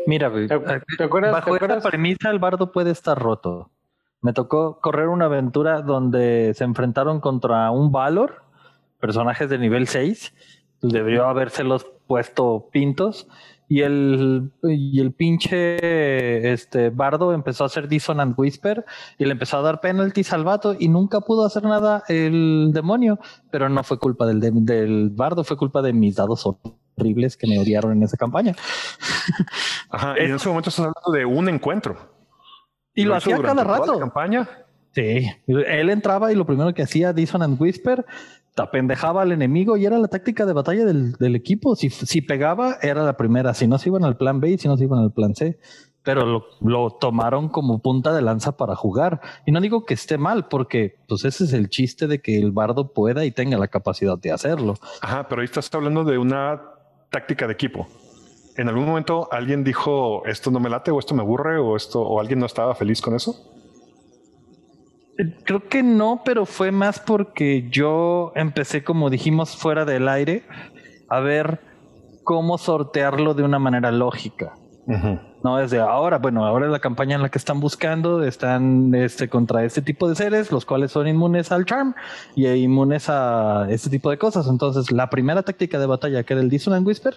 Mira, 0.07 0.31
¿Te, 0.31 0.45
eh, 0.45 0.81
te 0.97 1.03
acuerdas? 1.03 1.33
bajo 1.33 1.49
te 1.51 1.55
acuerdas? 1.57 1.83
premisa 1.85 2.29
el 2.29 2.39
bardo 2.39 2.71
puede 2.71 2.91
estar 2.91 3.19
roto. 3.19 3.69
Me 4.21 4.31
tocó 4.33 4.79
correr 4.79 5.09
una 5.09 5.25
aventura 5.25 5.81
donde 5.81 6.53
se 6.55 6.63
enfrentaron 6.63 7.19
contra 7.19 7.69
un 7.71 7.91
Valor, 7.91 8.43
personajes 8.99 9.49
de 9.49 9.57
nivel 9.57 9.87
6. 9.87 10.33
Debió 10.81 11.25
habérselos 11.27 11.85
puesto 12.07 12.69
pintos. 12.71 13.27
Y 13.73 13.83
el, 13.83 14.51
y 14.63 14.99
el 14.99 15.13
pinche 15.13 16.51
este, 16.51 16.89
bardo 16.89 17.31
empezó 17.31 17.63
a 17.63 17.67
hacer 17.67 17.87
Dissonant 17.87 18.37
Whisper 18.37 18.83
y 19.17 19.23
le 19.23 19.31
empezó 19.31 19.59
a 19.59 19.61
dar 19.61 19.79
penalties 19.79 20.33
al 20.33 20.43
vato 20.43 20.75
y 20.77 20.89
nunca 20.89 21.21
pudo 21.21 21.45
hacer 21.45 21.63
nada 21.63 22.03
el 22.09 22.71
demonio. 22.73 23.17
Pero 23.49 23.69
no 23.69 23.81
fue 23.85 23.97
culpa 23.97 24.25
del, 24.25 24.41
de- 24.41 24.51
del 24.51 25.09
bardo, 25.11 25.45
fue 25.45 25.55
culpa 25.55 25.81
de 25.81 25.93
mis 25.93 26.17
dados 26.17 26.45
horribles 26.97 27.37
que 27.37 27.47
me 27.47 27.59
odiaron 27.59 27.93
en 27.93 28.03
esa 28.03 28.17
campaña. 28.17 28.53
Ajá, 29.89 30.15
y 30.19 30.25
en 30.25 30.35
ese 30.35 30.49
momento 30.49 30.69
estás 30.69 30.85
hablando 30.85 31.11
de 31.17 31.23
un 31.25 31.47
encuentro. 31.47 31.95
Y 32.93 33.05
lo 33.05 33.15
hacía 33.15 33.37
cada 33.37 33.53
toda 33.63 33.63
la 33.63 33.77
rato. 33.77 33.99
campaña. 33.99 34.49
Sí, 34.93 35.25
él 35.47 35.89
entraba 35.89 36.33
y 36.33 36.35
lo 36.35 36.45
primero 36.45 36.73
que 36.73 36.83
hacía 36.83 37.13
Dissonant 37.13 37.59
Whisper, 37.59 38.05
tapendejaba 38.55 39.21
al 39.21 39.31
enemigo 39.31 39.77
y 39.77 39.85
era 39.85 39.97
la 39.97 40.07
táctica 40.07 40.45
de 40.45 40.53
batalla 40.53 40.85
del, 40.85 41.13
del 41.13 41.35
equipo. 41.35 41.75
Si, 41.75 41.89
si 41.89 42.21
pegaba, 42.21 42.77
era 42.81 43.03
la 43.03 43.17
primera. 43.17 43.53
Si 43.53 43.67
no, 43.67 43.77
se 43.77 43.89
iban 43.89 44.03
al 44.03 44.17
plan 44.17 44.39
B 44.39 44.49
y 44.51 44.57
si 44.57 44.67
no, 44.67 44.77
se 44.77 44.83
iban 44.83 44.99
al 44.99 45.11
plan 45.11 45.35
C. 45.35 45.59
Pero 46.03 46.25
lo, 46.25 46.45
lo 46.61 46.91
tomaron 46.99 47.49
como 47.49 47.79
punta 47.79 48.13
de 48.13 48.21
lanza 48.21 48.57
para 48.57 48.75
jugar. 48.75 49.21
Y 49.45 49.51
no 49.51 49.61
digo 49.61 49.85
que 49.85 49.93
esté 49.93 50.17
mal, 50.17 50.47
porque 50.47 50.95
pues 51.07 51.25
ese 51.25 51.43
es 51.43 51.53
el 51.53 51.69
chiste 51.69 52.07
de 52.07 52.21
que 52.21 52.39
el 52.39 52.51
bardo 52.51 52.91
pueda 52.91 53.23
y 53.23 53.31
tenga 53.31 53.57
la 53.57 53.67
capacidad 53.67 54.17
de 54.17 54.31
hacerlo. 54.31 54.75
Ajá, 55.01 55.27
pero 55.27 55.41
ahí 55.41 55.45
estás 55.45 55.69
hablando 55.73 56.03
de 56.03 56.17
una 56.17 56.61
táctica 57.11 57.45
de 57.45 57.53
equipo. 57.53 57.87
¿En 58.57 58.67
algún 58.67 58.85
momento 58.85 59.29
alguien 59.31 59.63
dijo 59.63 60.25
esto 60.25 60.51
no 60.51 60.59
me 60.59 60.69
late 60.69 60.91
o 60.91 60.99
esto 60.99 61.15
me 61.15 61.21
aburre 61.21 61.57
o 61.57 61.75
esto 61.75 62.01
o 62.01 62.19
alguien 62.19 62.39
no 62.39 62.47
estaba 62.47 62.75
feliz 62.75 63.01
con 63.01 63.15
eso? 63.15 63.35
Creo 65.43 65.67
que 65.67 65.83
no, 65.83 66.21
pero 66.23 66.45
fue 66.45 66.71
más 66.71 66.99
porque 66.99 67.67
yo 67.69 68.31
empecé, 68.35 68.83
como 68.83 69.09
dijimos, 69.09 69.55
fuera 69.55 69.85
del 69.85 70.07
aire, 70.07 70.43
a 71.09 71.19
ver 71.19 71.59
cómo 72.23 72.57
sortearlo 72.57 73.33
de 73.33 73.43
una 73.43 73.59
manera 73.59 73.91
lógica. 73.91 74.53
No 75.43 75.57
desde 75.57 75.79
ahora, 75.79 76.17
bueno, 76.17 76.45
ahora 76.45 76.65
es 76.65 76.71
la 76.71 76.79
campaña 76.79 77.15
en 77.15 77.21
la 77.21 77.29
que 77.29 77.37
están 77.37 77.59
buscando, 77.59 78.23
están 78.23 78.93
este, 78.93 79.29
contra 79.29 79.63
este 79.63 79.81
tipo 79.81 80.09
de 80.09 80.15
seres, 80.15 80.51
los 80.51 80.65
cuales 80.65 80.91
son 80.91 81.07
inmunes 81.07 81.51
al 81.51 81.65
charm 81.65 81.93
y 82.35 82.47
inmunes 82.47 83.09
a 83.09 83.67
este 83.69 83.89
tipo 83.89 84.09
de 84.09 84.17
cosas. 84.17 84.47
Entonces, 84.47 84.91
la 84.91 85.09
primera 85.09 85.43
táctica 85.43 85.79
de 85.79 85.85
batalla, 85.85 86.23
que 86.23 86.33
era 86.33 86.41
el 86.41 86.49
Dissonant 86.49 86.85
Whisper, 86.85 87.15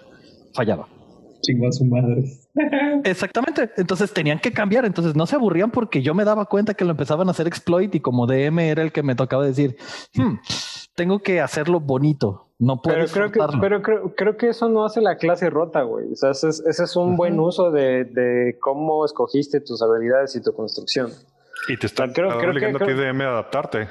fallaba. 0.53 0.87
Chingó 1.45 1.67
a 1.67 1.71
su 1.71 1.85
madre. 1.85 2.23
Exactamente. 3.03 3.69
Entonces 3.77 4.11
tenían 4.13 4.39
que 4.39 4.51
cambiar. 4.51 4.85
Entonces 4.85 5.15
no 5.15 5.25
se 5.25 5.35
aburrían 5.35 5.71
porque 5.71 6.01
yo 6.01 6.13
me 6.13 6.23
daba 6.25 6.45
cuenta 6.45 6.73
que 6.73 6.85
lo 6.85 6.91
empezaban 6.91 7.27
a 7.27 7.31
hacer 7.31 7.47
exploit 7.47 7.93
y 7.95 7.99
como 7.99 8.27
DM 8.27 8.59
era 8.59 8.81
el 8.81 8.91
que 8.91 9.03
me 9.03 9.15
tocaba 9.15 9.45
decir, 9.45 9.77
"Hmm, 10.15 10.35
tengo 10.95 11.19
que 11.19 11.41
hacerlo 11.41 11.79
bonito. 11.79 12.47
No 12.57 12.81
Pero 12.81 12.95
puedes 12.95 13.11
creo 13.11 13.31
que, 13.31 13.39
forzarlo". 13.39 13.61
pero 13.61 13.81
creo, 13.81 14.15
creo 14.15 14.37
que 14.37 14.47
eso 14.49 14.69
no 14.69 14.85
hace 14.85 15.01
la 15.01 15.17
clase 15.17 15.49
rota, 15.49 15.81
güey. 15.81 16.11
O 16.11 16.15
sea, 16.15 16.31
ese 16.31 16.47
es, 16.49 16.63
ese 16.65 16.83
es 16.85 16.95
un 16.95 17.17
buen 17.17 17.37
uso 17.39 17.69
de, 17.71 18.05
de 18.05 18.57
cómo 18.61 19.03
escogiste 19.05 19.59
tus 19.59 19.81
habilidades 19.81 20.35
y 20.37 20.41
tu 20.41 20.53
construcción. 20.53 21.11
Y 21.67 21.77
te 21.77 21.87
está 21.87 22.11
Creo- 22.13 22.29
creo 22.29 22.39
que- 22.39 22.47
obligando 22.47 22.83
a 22.83 22.87
ti 22.87 22.93
DM 22.93 23.21
a 23.23 23.29
adaptarte. 23.29 23.87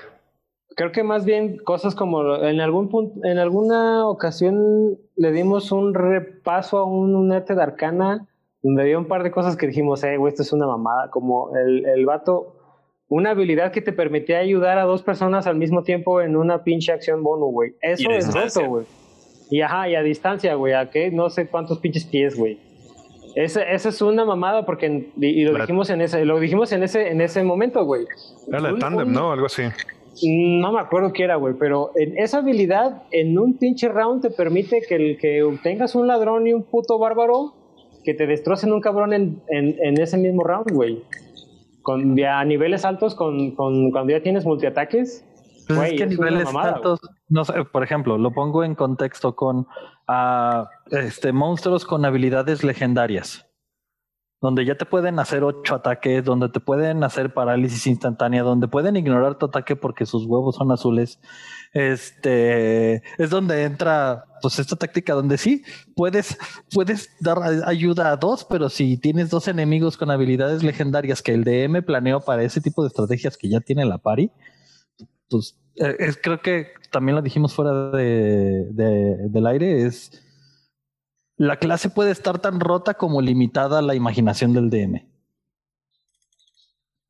Creo 0.77 0.91
que 0.93 1.03
más 1.05 1.25
bien 1.25 1.59
cosas 1.59 1.95
como 1.95 2.37
en 2.37 2.61
algún 2.61 2.89
punto, 2.89 3.21
en 3.25 3.39
alguna 3.39 4.09
ocasión 4.09 4.99
le 5.17 5.33
dimos 5.33 5.73
un 5.73 5.95
repaso 5.95 6.79
a 6.79 6.85
un, 6.85 7.15
un 7.15 7.33
arte 7.33 7.55
de 7.55 7.63
arcana 7.63 8.27
donde 8.63 8.83
había 8.83 8.99
un 8.99 9.07
par 9.07 9.23
de 9.23 9.31
cosas 9.31 9.57
que 9.57 9.67
dijimos, 9.67 10.03
eh, 10.05 10.17
güey, 10.17 10.31
esto 10.31 10.43
es 10.43 10.53
una 10.53 10.67
mamada. 10.67 11.11
Como 11.11 11.55
el, 11.57 11.85
el 11.85 12.07
vato, 12.07 12.57
una 13.09 13.31
habilidad 13.31 13.73
que 13.73 13.83
te 13.83 13.93
permitía 13.93 14.39
ayudar 14.39 14.79
a 14.79 14.85
dos 14.85 15.03
personas 15.03 15.47
al 15.47 15.57
mismo 15.57 15.83
tiempo 15.83 16.23
en 16.23 16.35
una 16.35 16.65
pinche 16.65 16.91
acción 16.91 17.23
bono, 17.23 17.47
güey. 17.47 17.75
Eso 17.83 18.11
es 18.11 18.33
roto, 18.33 18.67
güey. 18.67 18.87
Y 19.51 19.61
ajá, 19.61 19.89
y 19.91 19.95
a 19.95 20.03
distancia, 20.03 20.55
güey, 20.55 20.73
a 20.73 20.91
qué, 20.91 21.11
no 21.11 21.29
sé 21.29 21.47
cuántos 21.47 21.79
pinches 21.79 22.07
pies, 22.07 22.37
güey. 22.37 22.59
Ese, 23.35 23.63
esa 23.71 23.89
es 23.91 24.01
una 24.01 24.25
mamada 24.25 24.65
porque 24.65 25.11
y, 25.17 25.27
y 25.27 25.45
lo 25.45 25.59
dijimos 25.59 25.91
en 25.91 26.01
ese, 26.01 26.25
lo 26.25 26.39
dijimos 26.39 26.73
en 26.73 26.85
ese, 26.85 27.11
en 27.11 27.21
ese 27.21 27.43
momento, 27.43 27.85
güey. 27.85 28.07
Era 28.49 28.61
la 28.61 28.79
Tandem, 28.79 29.13
¿no? 29.13 29.33
Algo 29.33 29.47
así. 29.47 29.65
No 30.23 30.73
me 30.73 30.81
acuerdo 30.81 31.13
qué 31.13 31.25
era, 31.25 31.37
güey, 31.37 31.55
pero 31.59 31.91
en 31.97 32.17
esa 32.19 32.39
habilidad 32.39 33.03
en 33.11 33.39
un 33.39 33.59
pinche 33.59 33.89
round 33.89 34.23
te 34.23 34.31
permite 34.31 34.83
que, 34.89 34.95
el, 34.95 35.19
que 35.19 35.43
tengas 35.63 35.95
un 35.95 36.07
ladrón 36.07 36.47
y 36.47 36.53
un 36.53 36.63
puto 36.63 36.99
bárbaro 36.99 37.55
que 38.05 38.15
te 38.15 38.27
destrocen 38.27 38.73
un 38.73 38.81
cabrón 38.81 39.13
en, 39.13 39.43
en, 39.49 39.77
en 39.83 40.01
ese 40.01 40.19
mismo 40.19 40.45
round, 40.45 40.71
güey. 40.73 41.03
Con, 41.83 42.17
ya 42.17 42.41
a 42.41 42.45
niveles 42.45 42.85
altos, 42.85 43.15
con, 43.15 43.55
con, 43.55 43.91
cuando 43.91 44.13
ya 44.13 44.23
tienes 44.23 44.45
multiataques. 44.45 45.25
Pues 45.67 45.79
güey, 45.79 45.95
es 45.95 46.01
que 46.01 46.07
niveles 46.07 46.45
mamada, 46.45 46.75
altos, 46.75 47.01
no 47.29 47.45
sé, 47.45 47.65
por 47.65 47.83
ejemplo, 47.83 48.19
lo 48.19 48.33
pongo 48.33 48.65
en 48.65 48.75
contexto 48.75 49.35
con 49.35 49.67
ah, 50.07 50.69
este, 50.91 51.33
monstruos 51.33 51.87
con 51.87 52.05
habilidades 52.05 52.63
legendarias, 52.65 53.44
donde 54.41 54.65
ya 54.67 54.77
te 54.77 54.85
pueden 54.85 55.19
hacer 55.19 55.43
ocho 55.43 55.75
ataques, 55.77 56.23
donde 56.25 56.49
te 56.51 56.61
pueden 56.61 57.03
hacer 57.03 57.33
parálisis 57.33 57.87
instantánea, 57.87 58.43
donde 58.43 58.69
pueden 58.69 58.97
ignorar 58.97 59.39
tu 59.39 59.47
ataque 59.47 59.75
porque 59.75 60.05
sus 60.05 60.27
huevos 60.27 60.57
son 60.57 60.71
azules. 60.71 61.19
Este 61.73 62.97
es 63.19 63.31
donde 63.31 63.65
entra 63.65 64.25
pues 64.43 64.59
esta 64.59 64.77
táctica 64.77 65.15
donde 65.15 65.39
sí 65.39 65.63
puedes 65.97 66.37
puedes 66.73 67.09
dar 67.21 67.39
ayuda 67.67 68.11
a 68.11 68.17
dos, 68.17 68.45
pero 68.45 68.69
si 68.69 68.99
tienes 68.99 69.31
dos 69.31 69.49
enemigos 69.49 69.97
con 69.97 70.11
habilidades 70.11 70.63
legendarias 70.63 71.23
que 71.23 71.33
el 71.33 71.45
DM 71.45 71.83
planeó 71.83 72.21
para 72.21 72.43
ese 72.43 72.61
tipo 72.61 72.83
de 72.83 72.89
estrategias 72.89 73.37
que 73.39 73.49
ya 73.49 73.61
tiene 73.61 73.85
la 73.87 73.99
pari, 73.99 74.31
pues 75.31 75.57
eh, 75.77 75.97
es, 75.99 76.19
creo 76.23 76.41
que 76.43 76.69
también 76.93 77.17
lo 77.17 77.23
dijimos 77.23 77.55
fuera 77.55 77.91
de, 77.91 78.67
de- 78.73 79.29
del 79.31 79.47
aire, 79.47 79.87
es 79.87 80.23
la 81.37 81.57
clase 81.59 81.91
puede 81.91 82.11
estar 82.11 82.39
tan 82.39 82.61
rota 82.61 82.95
como 82.95 83.21
limitada 83.21 83.83
la 83.83 83.95
imaginación 83.95 84.53
del 84.53 84.71
DM. 84.71 85.07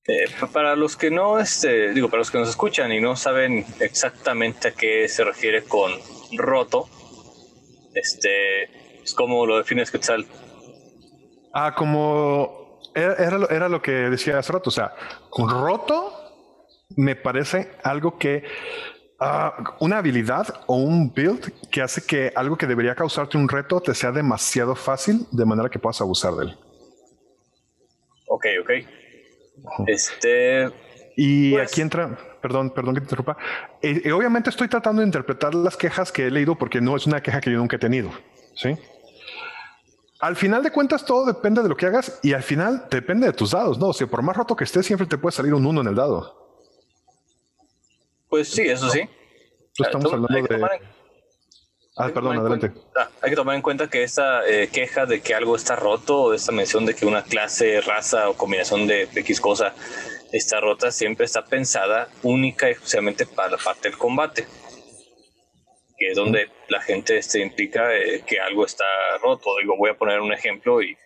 Eh, 0.07 0.25
pa- 0.39 0.49
para 0.49 0.77
los 0.77 0.97
que 0.97 1.11
no, 1.11 1.39
este, 1.39 1.93
digo, 1.93 2.09
para 2.09 2.19
los 2.21 2.31
que 2.31 2.39
nos 2.39 2.49
escuchan 2.49 2.93
y 2.93 3.01
no 3.01 3.17
saben 3.17 3.65
exactamente 3.81 4.69
a 4.69 4.73
qué 4.73 5.09
se 5.09 5.25
refiere 5.25 5.65
con 5.65 5.93
roto, 6.37 6.89
este, 7.95 8.99
pues, 8.99 9.15
¿cómo 9.15 9.47
lo 9.47 9.57
defines, 9.59 9.91
Quetzal? 9.91 10.27
Ah, 11.55 11.75
como 11.75 12.81
era, 12.95 13.15
era 13.15 13.39
lo, 13.39 13.49
era 13.49 13.69
lo 13.69 13.81
que 13.81 13.93
decía 13.93 14.39
hace 14.39 14.53
rato. 14.53 14.69
O 14.69 14.73
sea, 14.73 14.93
con 15.31 15.49
roto 15.49 16.13
me 16.97 17.17
parece 17.17 17.71
algo 17.83 18.19
que 18.19 18.45
ah, 19.25 19.77
una 19.81 19.99
habilidad 19.99 20.47
o 20.67 20.77
un 20.77 21.13
build 21.13 21.53
que 21.71 21.83
hace 21.83 22.03
que 22.03 22.33
algo 22.37 22.57
que 22.57 22.67
debería 22.67 22.95
causarte 22.95 23.37
un 23.39 23.49
reto 23.49 23.81
te 23.81 23.95
sea 23.95 24.13
demasiado 24.13 24.75
fácil 24.75 25.27
de 25.31 25.45
manera 25.45 25.69
que 25.69 25.79
puedas 25.79 26.01
abusar 26.01 26.35
de 26.35 26.45
él. 26.47 26.59
Ok, 28.29 28.47
ok. 28.63 28.71
Este, 29.87 30.69
Y 31.17 31.53
Pues- 31.53 31.71
aquí 31.71 31.81
entra, 31.81 32.19
perdón, 32.43 32.71
perdón 32.71 32.95
que 32.95 33.01
te 33.01 33.05
interrumpa. 33.05 33.37
Eh, 33.81 34.03
eh, 34.05 34.13
obviamente 34.13 34.51
estoy 34.51 34.67
tratando 34.69 35.01
de 35.01 35.07
interpretar 35.07 35.55
las 35.55 35.77
quejas 35.77 36.11
que 36.11 36.27
he 36.27 36.31
leído 36.31 36.57
porque 36.57 36.81
no 36.81 36.97
es 36.97 37.07
una 37.07 37.23
queja 37.23 37.41
que 37.41 37.53
yo 37.53 37.59
nunca 37.59 37.77
he 37.77 37.79
tenido. 37.79 38.11
Sí. 38.57 38.77
Al 40.19 40.35
final 40.37 40.63
de 40.65 40.73
cuentas, 40.73 41.05
todo 41.05 41.25
depende 41.25 41.63
de 41.63 41.69
lo 41.69 41.77
que 41.77 41.87
hagas 41.87 42.19
y 42.23 42.33
al 42.33 42.43
final 42.43 42.87
depende 42.91 43.27
de 43.29 43.33
tus 43.33 43.53
dados. 43.53 43.79
No, 43.79 43.89
o 43.89 43.93
sea, 43.93 44.07
por 44.09 44.23
más 44.23 44.37
roto 44.37 44.57
que 44.57 44.65
estés, 44.65 44.87
siempre 44.87 45.07
te 45.07 45.17
puede 45.19 45.33
salir 45.37 45.55
un 45.55 45.65
uno 45.67 45.83
en 45.83 45.87
el 45.89 45.95
dado. 45.95 46.44
Pues 48.35 48.49
sí, 48.49 48.63
eso 48.63 48.91
sí. 48.91 49.01
Entonces, 49.01 49.15
estamos 49.79 50.13
hablando 50.13 50.29
de. 50.43 50.49
tomar 50.49 50.73
en- 50.75 50.95
Ah, 51.97 52.11
perdón, 52.13 52.39
adelante. 52.39 52.71
cuenta- 52.73 53.01
ah, 53.03 53.11
hay 53.23 53.31
que 53.31 53.37
tomar 53.37 53.55
en 53.55 53.63
cuenta 53.63 53.89
que 53.89 54.03
esta 54.03 54.45
eh, 54.49 54.69
queja 54.73 55.07
de 55.07 55.21
que 55.23 55.33
algo 55.35 55.55
está 55.55 55.77
roto, 55.77 56.23
o 56.23 56.35
esta 56.35 56.51
mención 56.51 56.85
de 56.85 56.95
que 56.97 57.07
una 57.07 57.23
clase, 57.23 57.81
raza 57.81 58.29
o 58.29 58.37
combinación 58.37 58.89
de 58.89 59.03
X 59.15 59.41
cosa 59.41 59.73
está 60.33 60.59
rota, 60.59 60.91
siempre 60.91 61.25
está 61.25 61.45
pensada 61.45 62.09
única 62.25 62.67
y 62.69 62.73
exclusivamente 62.73 63.27
para 63.27 63.51
la 63.53 63.59
parte 63.59 63.89
del 63.91 63.97
combate. 63.99 64.45
Que 65.97 66.09
es 66.09 66.17
donde 66.17 66.51
la 66.69 66.81
gente 66.81 67.17
este, 67.19 67.39
implica 67.41 67.95
eh, 67.95 68.25
que 68.27 68.41
algo 68.41 68.67
está 68.67 68.85
roto. 69.23 69.51
Digo, 69.61 69.77
voy 69.79 69.91
a 69.91 69.95
poner 69.97 70.21
un 70.21 70.33
ejemplo 70.33 70.83
y 70.83 70.97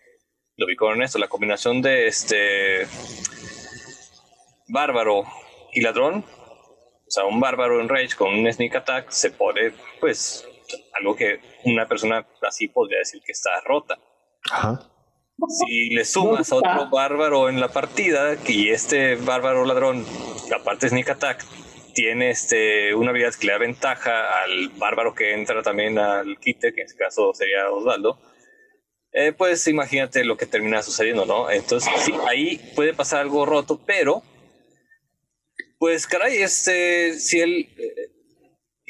lo 0.57 0.67
vi 0.67 0.75
con 0.75 1.03
esto. 1.03 1.19
La 1.19 1.29
combinación 1.29 1.83
de 1.83 2.07
este 2.07 2.87
bárbaro 4.69 5.25
y 5.75 5.83
ladrón 5.83 6.25
o 7.09 7.11
sea, 7.11 7.25
un 7.25 7.41
bárbaro 7.41 7.81
en 7.81 7.89
Rage 7.89 8.15
con 8.17 8.35
un 8.35 8.53
sneak 8.53 8.77
attack 8.77 9.11
se 9.11 9.31
pone, 9.31 9.73
pues, 9.99 10.47
algo 10.93 11.17
que 11.17 11.41
una 11.65 11.89
persona 11.89 12.27
así 12.47 12.69
podría 12.69 12.99
decir 12.99 13.23
que 13.25 13.33
está 13.33 13.51
rota. 13.65 13.99
Ajá. 14.51 14.93
Si 15.49 15.91
le 15.91 16.05
sumas 16.05 16.53
a 16.53 16.57
otro 16.57 16.91
bárbaro 16.91 17.49
en 17.49 17.61
la 17.61 17.69
partida 17.69 18.37
y 18.47 18.71
este 18.71 19.17
bárbaro 19.17 19.65
ladrón, 19.65 20.05
aparte 20.55 20.87
de 20.87 20.91
Sneak 20.91 21.11
Attack, 21.11 21.45
tiene 21.95 22.31
este, 22.31 22.95
una 22.95 23.11
habilidad 23.11 23.35
que 23.35 23.47
le 23.47 23.53
da 23.53 23.59
ventaja 23.59 24.43
al 24.43 24.69
bárbaro 24.77 25.15
que 25.15 25.35
entra 25.35 25.63
también 25.63 25.99
al 25.99 26.39
quite, 26.39 26.75
que 26.75 26.83
en 26.83 26.87
este 26.87 26.99
caso 26.99 27.33
sería 27.35 27.71
Osvaldo, 27.71 28.19
eh, 29.13 29.33
pues 29.33 29.67
imagínate 29.69 30.25
lo 30.25 30.37
que 30.37 30.47
termina 30.47 30.83
sucediendo, 30.83 31.25
¿no? 31.25 31.51
Entonces, 31.51 31.91
sí, 32.03 32.13
ahí 32.29 32.73
puede 32.77 32.93
pasar 32.93 33.21
algo 33.21 33.47
roto, 33.47 33.81
pero, 33.87 34.23
pues 35.79 36.07
caray, 36.07 36.39
este, 36.39 37.19
si 37.19 37.41
él... 37.41 37.69
eh, 37.77 38.13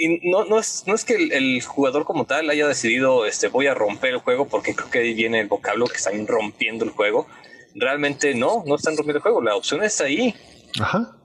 y 0.01 0.31
no, 0.31 0.45
no, 0.45 0.61
es, 0.61 0.85
no 0.87 0.95
es 0.95 1.05
que 1.05 1.15
el, 1.15 1.61
jugador 1.63 2.05
como 2.05 2.25
tal 2.25 2.49
haya 2.51 2.69
decidido, 2.69 3.27
este, 3.27 3.49
voy 3.49 3.67
a 3.67 3.75
romper 3.75 4.15
el 4.15 4.19
juego, 4.21 4.47
porque 4.47 4.75
creo 4.75 4.89
que 4.91 5.01
ahí 5.01 5.13
viene 5.13 5.41
el 5.41 5.49
vocablo 5.49 5.87
que 5.87 5.97
están 5.97 6.25
rompiendo 6.27 6.85
el 6.85 6.93
juego. 6.93 7.27
Realmente 7.75 8.33
no, 8.35 8.63
no 8.65 8.77
están 8.77 8.97
rompiendo 8.97 9.19
el 9.19 9.23
juego, 9.23 9.43
la 9.43 9.57
opción 9.57 9.83
está 9.83 10.05
ahí. 10.05 10.35
Ajá. 10.81 11.19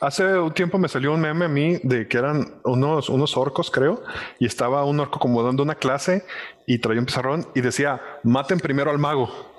Hace 0.00 0.38
un 0.38 0.54
tiempo 0.54 0.78
me 0.78 0.88
salió 0.88 1.12
un 1.12 1.20
meme 1.20 1.44
a 1.44 1.48
mí 1.48 1.78
de 1.82 2.08
que 2.08 2.16
eran 2.16 2.62
unos, 2.64 3.10
unos 3.10 3.36
orcos, 3.36 3.70
creo, 3.70 4.02
y 4.38 4.46
estaba 4.46 4.82
un 4.86 4.98
orco 4.98 5.18
como 5.18 5.42
dando 5.42 5.62
una 5.62 5.74
clase 5.74 6.24
y 6.66 6.78
traía 6.78 7.00
un 7.00 7.06
pizarrón 7.06 7.46
y 7.54 7.60
decía, 7.60 8.00
maten 8.22 8.58
primero 8.58 8.90
al 8.90 8.98
mago. 8.98 9.49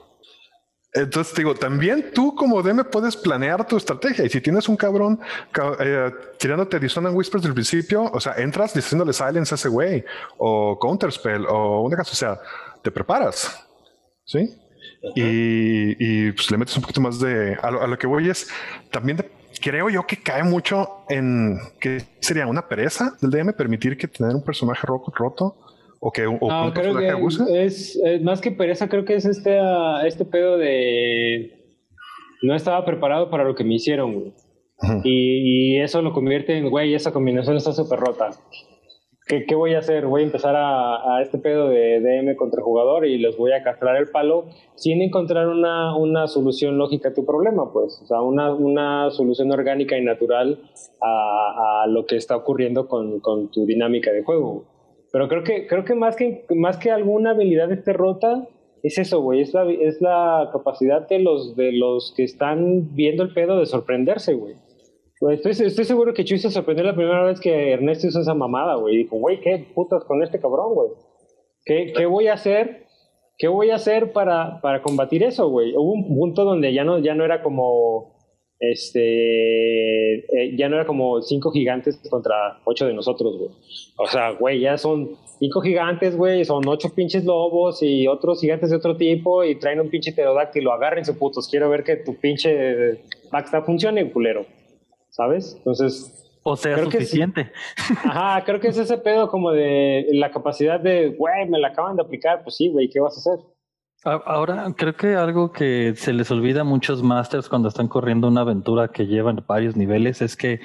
Entonces 0.94 1.34
digo, 1.36 1.56
también 1.56 2.12
tú 2.14 2.36
como 2.36 2.62
DM 2.62 2.84
puedes 2.86 3.16
planear 3.16 3.66
tu 3.66 3.78
estrategia. 3.78 4.26
Y 4.26 4.30
si 4.30 4.42
tienes 4.42 4.68
un 4.68 4.76
cabrón 4.76 5.20
ca- 5.52 5.78
eh, 5.80 6.12
tirándote 6.38 6.80
Dissonant 6.80 7.16
Whispers 7.16 7.44
del 7.44 7.54
principio, 7.54 8.04
o 8.12 8.20
sea, 8.20 8.34
entras 8.38 8.74
diciéndole 8.74 9.14
silence 9.14 9.54
a 9.54 9.56
ese 9.56 9.70
güey 9.70 10.04
o 10.38 10.78
Counterspell 10.80 11.46
o 11.48 11.82
una 11.84 11.96
cosa, 11.98 12.12
o 12.12 12.16
sea, 12.16 12.40
te 12.82 12.92
preparas, 12.92 13.66
¿sí? 14.26 14.50
Y, 15.16 15.96
y, 16.28 16.32
pues 16.34 16.52
le 16.52 16.58
metes 16.58 16.76
un 16.76 16.82
poquito 16.82 17.02
más 17.02 17.20
de... 17.20 17.58
A 17.62 17.72
lo, 17.72 17.82
a 17.82 17.88
lo 17.88 17.98
que 17.98 18.06
voy 18.08 18.30
es, 18.30 18.50
también 18.92 19.18
de- 19.18 19.32
creo 19.62 19.90
yo 19.90 20.06
que 20.06 20.18
cae 20.22 20.44
mucho 20.44 21.06
en 21.10 21.58
que 21.80 22.04
sería 22.20 22.48
una 22.48 22.68
pereza 22.68 23.16
del 23.22 23.32
DM 23.32 23.54
permitir 23.54 23.98
que 23.98 24.08
tener 24.08 24.36
un 24.36 24.44
personaje 24.44 24.86
roto, 24.86 25.12
roto 25.16 25.56
o 26.04 26.12
que, 26.12 26.26
o 26.26 26.38
No, 26.42 26.66
un 26.66 26.72
creo 26.72 26.98
que 26.98 27.64
es, 27.64 27.96
es 28.04 28.22
más 28.24 28.42
que 28.42 28.52
pereza, 28.52 28.90
creo 28.90 29.06
que 29.06 29.14
es 29.14 29.26
este, 29.26 29.60
ah, 29.60 30.02
este 30.06 30.26
pedo 30.26 30.58
de 30.58 31.78
no 32.42 32.56
estaba 32.56 32.84
preparado 32.86 33.30
para 33.30 33.44
lo 33.44 33.54
que 33.54 33.64
me 33.64 33.76
hicieron, 33.76 34.14
güey. 34.14 34.34
Y, 35.04 35.76
y 35.76 35.80
eso 35.80 36.02
lo 36.02 36.12
convierte 36.12 36.58
en, 36.58 36.72
güey, 36.72 36.96
esa 36.96 37.14
combinación 37.14 37.56
está 37.56 37.72
súper 37.72 38.00
rota. 38.00 38.32
¿Qué, 39.28 39.46
¿Qué 39.46 39.54
voy 39.54 39.76
a 39.76 39.80
hacer? 39.80 40.08
Voy 40.08 40.24
a 40.24 40.26
empezar 40.26 40.56
a, 40.56 41.18
a 41.18 41.22
este 41.22 41.38
pedo 41.38 41.70
de 41.70 42.00
DM 42.00 42.36
contra 42.36 42.64
jugador 42.64 43.06
y 43.06 43.20
les 43.20 43.38
voy 43.38 43.52
a 43.52 43.62
castrar 43.62 43.96
el 43.98 44.10
palo 44.10 44.46
sin 44.74 45.04
encontrar 45.04 45.48
una, 45.50 45.96
una 45.96 46.26
solución 46.26 46.80
lógica 46.80 47.10
a 47.10 47.14
tu 47.14 47.28
problema, 47.28 47.72
pues. 47.72 48.02
O 48.02 48.08
sea, 48.08 48.22
una, 48.22 48.52
una 48.56 49.12
solución 49.12 49.52
orgánica 49.52 49.96
y 50.00 50.04
natural 50.04 50.60
a, 51.00 51.84
a 51.84 51.88
lo 51.88 52.08
que 52.08 52.16
está 52.16 52.36
ocurriendo 52.36 52.88
con, 52.88 53.20
con 53.20 53.52
tu 53.52 53.68
dinámica 53.68 54.12
de 54.12 54.24
juego. 54.24 54.66
Pero 55.12 55.28
creo 55.28 55.44
que, 55.44 55.68
creo 55.68 55.84
que 55.84 55.96
más 55.96 56.16
que 56.16 56.46
más 56.56 56.78
que 56.78 56.90
alguna 56.90 57.32
habilidad 57.32 57.72
esté 57.72 57.94
rota, 57.94 58.48
es 58.84 58.98
eso, 58.98 59.22
güey. 59.22 59.42
Es 59.42 59.54
la, 59.54 59.70
es 59.70 60.02
la 60.02 60.50
capacidad 60.52 61.08
de 61.08 61.20
los, 61.20 61.56
de 61.56 61.72
los 61.74 62.14
que 62.16 62.24
están 62.24 62.96
viendo 62.96 63.24
el 63.24 63.34
pedo 63.34 63.60
de 63.60 63.66
sorprenderse, 63.66 64.34
güey. 64.34 64.56
Estoy, 65.30 65.52
estoy 65.52 65.86
seguro 65.86 66.16
que 66.16 66.26
Chuy 66.26 66.40
se 66.40 66.50
sorprendió 66.50 66.84
la 66.84 66.96
primera 66.96 67.24
vez 67.24 67.40
que 67.40 67.74
Ernesto 67.74 68.08
hizo 68.08 68.22
esa 68.22 68.34
mamada, 68.34 68.76
güey. 68.76 68.98
Dijo, 68.98 69.18
güey, 69.18 69.40
¿qué 69.40 69.68
putas 69.76 70.04
con 70.06 70.24
este 70.24 70.40
cabrón, 70.40 70.74
güey? 70.74 70.90
¿Qué, 71.64 71.94
¿Qué 71.96 72.08
voy 72.08 72.28
a 72.28 72.34
hacer? 72.34 72.88
¿Qué 73.38 73.48
voy 73.48 73.70
a 73.70 73.76
hacer 73.76 74.14
para, 74.14 74.62
para 74.62 74.82
combatir 74.82 75.24
eso, 75.24 75.48
güey? 75.50 75.76
Hubo 75.76 75.94
un 75.94 76.08
punto 76.08 76.44
donde 76.44 76.74
ya 76.74 76.84
no, 76.84 76.98
ya 76.98 77.14
no 77.14 77.24
era 77.24 77.44
como 77.44 78.21
este 78.62 80.20
eh, 80.20 80.56
ya 80.56 80.70
no 80.70 80.76
era 80.76 80.86
como 80.86 81.22
cinco 81.22 81.52
gigantes 81.52 82.00
contra 82.10 82.60
ocho 82.64 82.86
de 82.86 82.94
nosotros, 82.94 83.38
güey. 83.38 83.50
O 83.98 84.08
sea, 84.08 84.32
güey, 84.32 84.60
ya 84.60 84.78
son 84.78 85.18
cinco 85.40 85.62
gigantes, 85.62 86.16
güey, 86.16 86.46
son 86.46 86.68
ocho 86.68 86.94
pinches 86.94 87.26
lobos 87.26 87.82
y 87.82 88.08
otros 88.08 88.40
gigantes 88.40 88.70
de 88.70 88.76
otro 88.76 88.96
tipo 88.96 89.44
y 89.44 89.56
traen 89.56 89.80
un 89.82 89.90
pinche 89.90 90.14
pterodáctilo, 90.14 90.72
agarren 90.72 91.04
su 91.04 91.18
putos, 91.18 91.48
quiero 91.50 91.70
ver 91.70 91.84
que 91.84 91.98
tu 91.98 92.16
pinche 92.16 93.02
backstab 93.32 93.66
funcione, 93.66 94.12
culero. 94.12 94.46
¿Sabes? 95.10 95.56
Entonces, 95.58 96.40
O 96.44 96.56
sea, 96.56 96.76
Creo 96.76 96.90
que 96.90 97.00
sí. 97.00 97.06
suficiente. 97.06 97.52
ajá, 98.04 98.44
creo 98.46 98.60
que 98.60 98.70
es 98.70 98.78
ese 98.78 98.98
pedo 99.00 99.28
como 99.30 99.52
de 99.52 100.06
la 100.12 100.32
capacidad 100.32 100.80
de, 100.80 101.10
güey, 101.10 101.50
me 101.50 101.60
la 101.60 101.70
acaban 101.70 101.96
de 101.96 102.04
aplicar, 102.04 102.44
pues 102.44 102.56
sí, 102.56 102.70
güey, 102.70 102.90
¿qué 102.90 103.00
vas 103.00 103.18
a 103.18 103.20
hacer? 103.32 103.46
Ahora, 104.04 104.74
creo 104.76 104.96
que 104.96 105.16
algo 105.16 105.52
que 105.52 105.94
se 105.96 106.12
les 106.12 106.32
olvida 106.32 106.62
a 106.62 106.64
muchos 106.64 107.04
masters 107.04 107.48
cuando 107.48 107.70
están 107.70 107.88
corriendo 107.88 108.30
una 108.30 108.42
aventura 108.42 108.88
que 108.88 109.06
llevan 109.06 109.44
varios 109.48 109.76
niveles 109.76 110.24
es 110.24 110.36
que 110.36 110.60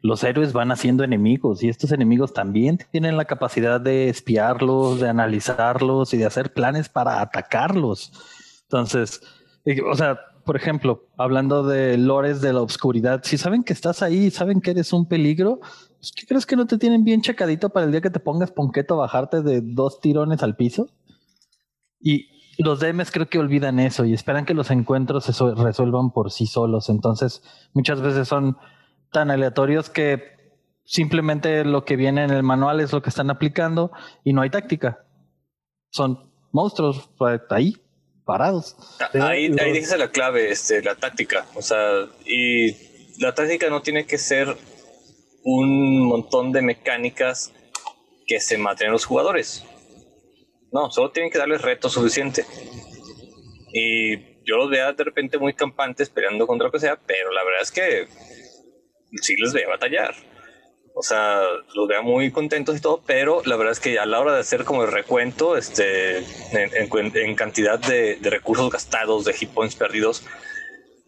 los 0.00 0.24
héroes 0.24 0.54
van 0.54 0.72
haciendo 0.72 1.04
enemigos 1.04 1.62
y 1.62 1.68
estos 1.68 1.92
enemigos 1.92 2.32
también 2.32 2.78
tienen 2.90 3.18
la 3.18 3.26
capacidad 3.26 3.78
de 3.78 4.08
espiarlos, 4.08 5.00
de 5.00 5.08
analizarlos 5.10 6.14
y 6.14 6.16
de 6.16 6.24
hacer 6.24 6.54
planes 6.54 6.88
para 6.88 7.20
atacarlos. 7.20 8.10
Entonces, 8.62 9.20
o 9.86 9.94
sea, 9.94 10.18
por 10.46 10.56
ejemplo, 10.56 11.08
hablando 11.18 11.66
de 11.66 11.98
lores 11.98 12.40
de 12.40 12.54
la 12.54 12.62
oscuridad, 12.62 13.20
si 13.22 13.36
saben 13.36 13.64
que 13.64 13.74
estás 13.74 14.02
ahí, 14.02 14.30
saben 14.30 14.62
que 14.62 14.70
eres 14.70 14.94
un 14.94 15.06
peligro, 15.06 15.60
pues, 15.98 16.12
¿qué 16.12 16.26
crees 16.26 16.46
que 16.46 16.56
no 16.56 16.66
te 16.66 16.78
tienen 16.78 17.04
bien 17.04 17.20
checadito 17.20 17.68
para 17.68 17.84
el 17.84 17.92
día 17.92 18.00
que 18.00 18.08
te 18.08 18.20
pongas 18.20 18.50
ponqueto 18.50 18.94
a 18.94 18.98
bajarte 18.98 19.42
de 19.42 19.60
dos 19.60 20.00
tirones 20.00 20.42
al 20.42 20.56
piso? 20.56 20.88
Y 22.00 22.37
los 22.64 22.80
DMs 22.80 23.10
creo 23.12 23.28
que 23.28 23.38
olvidan 23.38 23.78
eso 23.78 24.04
y 24.04 24.12
esperan 24.12 24.44
que 24.44 24.54
los 24.54 24.70
encuentros 24.70 25.24
se 25.24 25.32
resuelvan 25.54 26.10
por 26.10 26.32
sí 26.32 26.46
solos. 26.46 26.88
Entonces, 26.88 27.42
muchas 27.72 28.00
veces 28.00 28.26
son 28.26 28.56
tan 29.12 29.30
aleatorios 29.30 29.88
que 29.90 30.38
simplemente 30.84 31.64
lo 31.64 31.84
que 31.84 31.96
viene 31.96 32.24
en 32.24 32.30
el 32.30 32.42
manual 32.42 32.80
es 32.80 32.92
lo 32.92 33.00
que 33.00 33.10
están 33.10 33.30
aplicando 33.30 33.92
y 34.24 34.32
no 34.32 34.42
hay 34.42 34.50
táctica. 34.50 35.06
Son 35.90 36.32
monstruos 36.50 37.10
pues, 37.16 37.40
ahí, 37.50 37.76
parados. 38.24 38.76
Ahí, 39.14 39.54
ahí 39.60 39.72
dice 39.72 39.96
la 39.96 40.10
clave, 40.10 40.50
este, 40.50 40.82
la 40.82 40.96
táctica. 40.96 41.46
O 41.54 41.62
sea, 41.62 42.06
y 42.26 42.72
la 43.20 43.34
táctica 43.34 43.70
no 43.70 43.82
tiene 43.82 44.04
que 44.04 44.18
ser 44.18 44.56
un 45.44 46.06
montón 46.06 46.52
de 46.52 46.62
mecánicas 46.62 47.52
que 48.26 48.40
se 48.40 48.58
maten 48.58 48.88
a 48.88 48.92
los 48.92 49.04
jugadores. 49.04 49.64
No, 50.72 50.90
solo 50.90 51.10
tienen 51.10 51.30
que 51.30 51.38
darles 51.38 51.62
reto 51.62 51.88
suficiente. 51.88 52.44
Y 53.72 54.16
yo 54.44 54.56
los 54.56 54.70
veo 54.70 54.92
de 54.92 55.04
repente 55.04 55.38
muy 55.38 55.54
campantes 55.54 56.08
peleando 56.10 56.46
contra 56.46 56.66
lo 56.68 56.72
que 56.72 56.80
sea, 56.80 56.98
pero 57.06 57.32
la 57.32 57.44
verdad 57.44 57.62
es 57.62 57.70
que 57.72 58.06
sí 59.22 59.34
les 59.36 59.52
veo 59.52 59.68
batallar. 59.68 60.14
O 60.94 61.02
sea, 61.02 61.42
los 61.74 61.86
veo 61.86 62.02
muy 62.02 62.30
contentos 62.32 62.76
y 62.76 62.80
todo, 62.80 63.02
pero 63.06 63.42
la 63.44 63.56
verdad 63.56 63.72
es 63.72 63.80
que 63.80 63.98
a 63.98 64.06
la 64.06 64.18
hora 64.20 64.34
de 64.34 64.40
hacer 64.40 64.64
como 64.64 64.82
el 64.84 64.90
recuento, 64.90 65.56
este, 65.56 66.18
en, 66.18 66.74
en 66.74 66.88
cuen- 66.88 67.14
en 67.16 67.34
cantidad 67.36 67.78
de, 67.78 68.16
de 68.16 68.30
recursos 68.30 68.68
gastados, 68.70 69.24
de 69.24 69.32
hit 69.32 69.50
points 69.50 69.76
perdidos, 69.76 70.24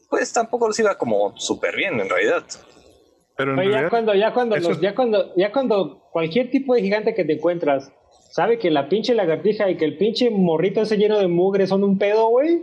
pues 0.08 0.32
tampoco 0.32 0.68
los 0.68 0.78
iba 0.78 0.96
como 0.96 1.36
súper 1.38 1.74
bien 1.76 1.98
en 2.00 2.08
realidad. 2.08 2.44
Pero 3.36 3.52
en 3.54 3.58
Oye, 3.58 3.68
ya 3.68 3.72
realidad, 3.72 3.90
cuando, 3.90 4.14
ya 4.14 4.32
cuando, 4.32 4.56
eso 4.56 4.68
los- 4.68 4.76
es- 4.78 4.82
ya 4.82 4.94
cuando, 4.94 5.34
ya 5.36 5.50
cuando 5.50 6.08
cualquier 6.12 6.50
tipo 6.50 6.74
de 6.74 6.82
gigante 6.82 7.14
que 7.14 7.24
te 7.24 7.32
encuentras 7.32 7.90
sabe 8.30 8.58
que 8.58 8.70
la 8.70 8.88
pinche 8.88 9.14
lagartija 9.14 9.70
y 9.70 9.76
que 9.76 9.84
el 9.84 9.96
pinche 9.96 10.30
morrito 10.30 10.80
ese 10.80 10.96
lleno 10.96 11.18
de 11.18 11.28
mugre 11.28 11.66
son 11.66 11.84
un 11.84 11.98
pedo, 11.98 12.28
güey, 12.28 12.62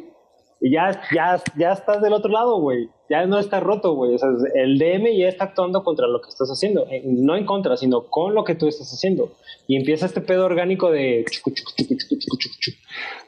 y 0.60 0.72
ya, 0.72 1.02
ya, 1.14 1.42
ya 1.56 1.72
estás 1.72 2.02
del 2.02 2.14
otro 2.14 2.32
lado, 2.32 2.60
güey. 2.60 2.90
Ya 3.10 3.26
no 3.26 3.40
está 3.40 3.60
roto, 3.60 3.94
güey. 3.94 4.16
O 4.16 4.18
sea, 4.18 4.30
el 4.56 4.78
DM 4.78 5.16
ya 5.16 5.30
está 5.30 5.46
actuando 5.46 5.84
contra 5.84 6.08
lo 6.08 6.20
que 6.22 6.30
estás 6.30 6.50
haciendo. 6.50 6.88
Eh, 6.90 7.04
No 7.06 7.36
en 7.36 7.46
contra, 7.46 7.78
sino 7.78 8.08
con 8.08 8.34
lo 8.34 8.44
que 8.44 8.56
tú 8.56 8.68
estás 8.68 8.92
haciendo. 8.92 9.32
Y 9.68 9.78
empieza 9.78 10.08
este 10.08 10.20
pedo 10.20 10.46
orgánico 10.46 10.92
de... 10.92 11.26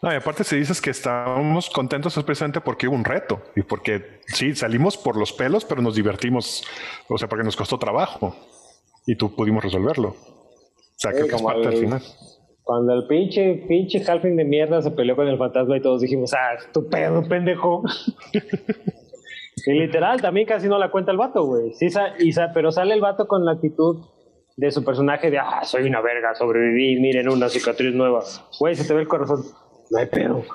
No, 0.01 0.11
y 0.11 0.15
aparte 0.15 0.43
si 0.43 0.57
dices 0.57 0.81
que 0.81 0.89
estábamos 0.89 1.69
contentos 1.69 2.17
es 2.17 2.23
precisamente 2.23 2.61
porque 2.61 2.87
hubo 2.87 2.95
un 2.95 3.05
reto 3.05 3.41
y 3.55 3.61
porque 3.61 4.21
sí, 4.27 4.55
salimos 4.55 4.97
por 4.97 5.15
los 5.15 5.31
pelos, 5.31 5.65
pero 5.65 5.81
nos 5.81 5.95
divertimos, 5.95 6.63
o 7.07 7.17
sea, 7.17 7.27
porque 7.27 7.43
nos 7.43 7.55
costó 7.55 7.77
trabajo 7.77 8.35
y 9.05 9.15
tú 9.15 9.35
pudimos 9.35 9.63
resolverlo. 9.63 10.15
Sea, 10.99 11.11
creo 11.11 11.27
que 11.27 11.35
es 11.35 11.41
como 11.41 11.47
parte 11.47 11.67
al 11.67 11.77
final. 11.77 12.01
Cuando 12.63 12.93
el 12.93 13.07
pinche, 13.07 13.65
pinche 13.67 14.03
Halfling 14.05 14.35
de 14.35 14.43
mierda 14.45 14.81
se 14.81 14.91
peleó 14.91 15.15
con 15.15 15.27
el 15.27 15.37
fantasma 15.37 15.77
y 15.77 15.81
todos 15.81 16.01
dijimos, 16.01 16.33
ah, 16.33 16.57
tu 16.73 16.87
pedo, 16.87 17.23
pendejo. 17.27 17.81
y 19.65 19.71
literal, 19.73 20.21
también 20.21 20.45
casi 20.45 20.67
no 20.67 20.77
la 20.77 20.91
cuenta 20.91 21.11
el 21.11 21.17
vato, 21.17 21.45
güey. 21.45 21.73
Sí, 21.73 21.89
sa- 21.89 22.13
y 22.19 22.31
sa- 22.33 22.51
pero 22.53 22.71
sale 22.71 22.93
el 22.93 23.01
vato 23.01 23.27
con 23.27 23.43
la 23.45 23.53
actitud 23.53 24.05
de 24.57 24.71
su 24.71 24.83
personaje 24.83 25.31
de, 25.31 25.39
ah, 25.39 25.63
soy 25.63 25.83
una 25.87 26.01
verga, 26.01 26.35
sobreviví, 26.35 26.99
miren 26.99 27.29
una 27.29 27.49
cicatriz 27.49 27.93
nueva. 27.95 28.23
Güey, 28.59 28.75
se 28.75 28.85
te 28.85 28.93
ve 28.93 29.01
el 29.01 29.07
corazón. 29.07 29.39
No 29.89 29.99
hay 29.99 30.05
pedo. 30.07 30.43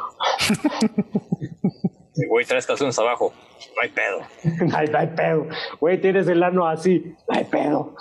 Güey, 2.29 2.45
tres 2.47 2.65
calzones 2.65 2.97
abajo, 3.01 3.33
no 3.75 3.83
hay 3.83 3.89
pedo. 3.89 4.21
no, 4.69 4.77
hay, 4.77 4.87
no 4.87 4.99
hay 4.99 5.07
pedo. 5.09 5.47
Güey, 5.81 6.01
tienes 6.01 6.29
el 6.29 6.43
ano 6.45 6.65
así. 6.69 7.13
No 7.29 7.37
hay 7.37 7.45
pedo. 7.45 7.97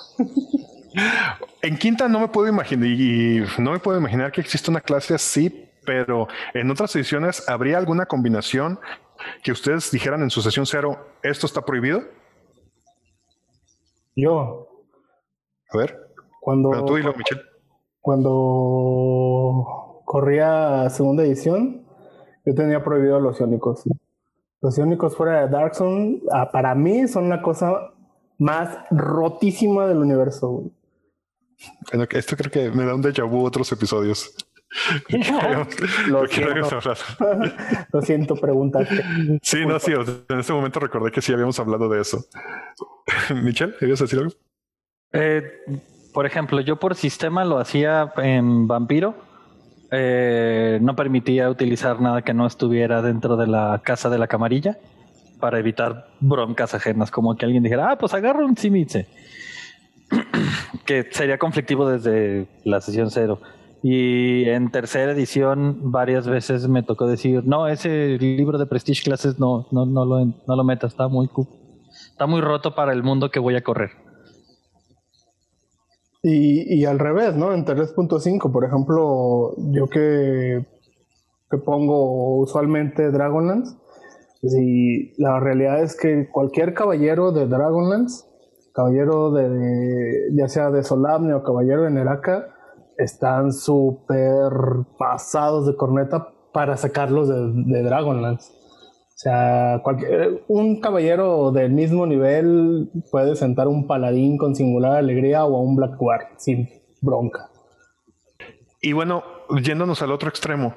En 1.61 1.77
quinta 1.77 2.07
no 2.07 2.19
me 2.19 2.27
puedo 2.27 2.47
imaginar 2.47 2.87
y 2.87 3.43
no 3.57 3.71
me 3.71 3.79
puedo 3.79 3.97
imaginar 3.97 4.31
que 4.31 4.41
exista 4.41 4.71
una 4.71 4.81
clase 4.81 5.15
así, 5.15 5.69
pero 5.85 6.27
en 6.53 6.69
otras 6.69 6.95
ediciones 6.95 7.47
habría 7.49 7.77
alguna 7.77 8.05
combinación 8.05 8.79
que 9.43 9.51
ustedes 9.51 9.89
dijeran 9.91 10.21
en 10.21 10.29
su 10.29 10.41
sesión 10.41 10.65
cero, 10.65 10.97
esto 11.21 11.47
está 11.47 11.61
prohibido. 11.61 12.01
Yo, 14.15 14.67
A 15.71 15.77
ver, 15.77 15.99
cuando, 16.39 16.69
pero 16.69 16.85
tú 16.85 16.95
dilo, 16.95 17.13
Michelle. 17.15 17.41
cuando 17.99 20.01
corría 20.05 20.89
segunda 20.89 21.23
edición, 21.23 21.85
yo 22.45 22.53
tenía 22.53 22.83
prohibido 22.83 23.19
los 23.19 23.39
iónicos. 23.39 23.83
Los 24.61 24.77
iónicos 24.77 25.15
fuera 25.15 25.41
de 25.41 25.49
Dark 25.49 25.75
Zone, 25.75 26.21
ah, 26.31 26.51
para 26.51 26.75
mí, 26.75 27.07
son 27.07 27.29
la 27.29 27.41
cosa 27.41 27.91
más 28.37 28.77
rotísima 28.91 29.87
del 29.87 29.97
universo. 29.97 30.63
Bueno, 31.91 32.07
Esto 32.09 32.35
creo 32.35 32.51
que 32.51 32.71
me 32.71 32.85
da 32.85 32.95
un 32.95 33.03
déjà 33.03 33.23
vu 33.23 33.43
otros 33.45 33.71
episodios. 33.71 34.35
Lo 36.07 36.27
siento. 36.27 36.79
Lo 37.91 38.01
siento, 38.01 38.35
preguntaste. 38.35 39.03
Sí, 39.41 39.65
no, 39.65 39.79
sí, 39.79 39.91
en 39.91 40.39
este 40.39 40.53
momento 40.53 40.79
recordé 40.79 41.11
que 41.11 41.21
sí 41.21 41.33
habíamos 41.33 41.59
hablado 41.59 41.89
de 41.89 42.01
eso. 42.01 42.25
Michelle, 43.43 43.73
¿querías 43.79 43.99
decir 43.99 44.19
algo? 44.19 44.33
Eh, 45.11 45.43
por 46.13 46.25
ejemplo, 46.25 46.59
yo 46.61 46.79
por 46.79 46.95
sistema 46.95 47.45
lo 47.45 47.59
hacía 47.59 48.11
en 48.17 48.67
Vampiro. 48.67 49.15
Eh, 49.91 50.79
no 50.81 50.95
permitía 50.95 51.49
utilizar 51.49 52.01
nada 52.01 52.23
que 52.23 52.33
no 52.33 52.47
estuviera 52.47 53.03
dentro 53.03 53.37
de 53.37 53.45
la 53.45 53.79
casa 53.83 54.09
de 54.09 54.17
la 54.17 54.27
camarilla 54.27 54.79
para 55.39 55.59
evitar 55.59 56.07
broncas 56.19 56.73
ajenas, 56.73 57.11
como 57.11 57.35
que 57.35 57.45
alguien 57.45 57.61
dijera, 57.61 57.91
ah, 57.91 57.97
pues 57.97 58.13
agarra 58.13 58.45
un 58.45 58.57
Simitze. 58.57 59.07
que 60.85 61.07
sería 61.11 61.37
conflictivo 61.37 61.87
desde 61.87 62.47
la 62.63 62.81
sesión 62.81 63.09
cero. 63.11 63.39
Y 63.81 64.45
en 64.45 64.71
tercera 64.71 65.11
edición 65.11 65.91
varias 65.91 66.27
veces 66.27 66.67
me 66.69 66.83
tocó 66.83 67.05
decir, 67.05 67.43
no, 67.45 67.67
ese 67.67 68.17
libro 68.17 68.57
de 68.57 68.65
Prestige 68.65 69.03
Classes 69.03 69.39
no, 69.39 69.67
no, 69.71 69.85
no, 69.85 70.05
lo, 70.05 70.25
no 70.25 70.55
lo 70.55 70.63
metas, 70.63 70.93
está 70.93 71.09
muy, 71.09 71.29
está 72.11 72.25
muy 72.25 72.39
roto 72.39 72.75
para 72.75 72.93
el 72.93 73.03
mundo 73.03 73.29
que 73.29 73.39
voy 73.39 73.55
a 73.57 73.63
correr. 73.63 73.91
Y, 76.21 76.79
y 76.79 76.85
al 76.85 76.99
revés, 76.99 77.35
¿no? 77.35 77.53
En 77.53 77.65
3.5, 77.65 78.49
por 78.49 78.63
ejemplo, 78.63 79.53
yo 79.57 79.87
que, 79.87 80.65
que 81.51 81.57
pongo 81.57 82.37
usualmente 82.37 83.11
Dragonlance, 83.11 83.75
si 84.41 85.13
la 85.17 85.41
realidad 85.41 85.83
es 85.83 85.97
que 85.97 86.29
cualquier 86.31 86.73
caballero 86.73 87.33
de 87.33 87.47
Dragonlance, 87.47 88.25
caballero 88.73 89.31
de, 89.31 90.29
ya 90.33 90.47
sea 90.47 90.71
de 90.71 90.83
Solamne 90.83 91.33
o 91.33 91.43
caballero 91.43 91.83
de 91.83 91.91
Neraka, 91.91 92.47
están 92.97 93.51
súper 93.53 94.51
pasados 94.97 95.65
de 95.67 95.75
corneta 95.75 96.29
para 96.53 96.77
sacarlos 96.77 97.27
de, 97.29 97.51
de 97.73 97.83
Dragonlance. 97.83 98.51
O 98.53 99.15
sea, 99.23 99.79
cualquier- 99.83 100.43
un 100.47 100.81
caballero 100.81 101.51
del 101.51 101.71
mismo 101.71 102.05
nivel 102.05 102.89
puede 103.11 103.35
sentar 103.35 103.67
un 103.67 103.87
paladín 103.87 104.37
con 104.37 104.55
singular 104.55 104.97
alegría 104.97 105.45
o 105.45 105.55
a 105.55 105.61
un 105.61 105.75
Black 105.75 105.95
Guard 105.97 106.25
sin 106.37 106.67
bronca. 107.01 107.49
Y 108.81 108.91
bueno, 108.93 109.23
yéndonos 109.63 110.01
al 110.01 110.11
otro 110.11 110.29
extremo, 110.29 110.73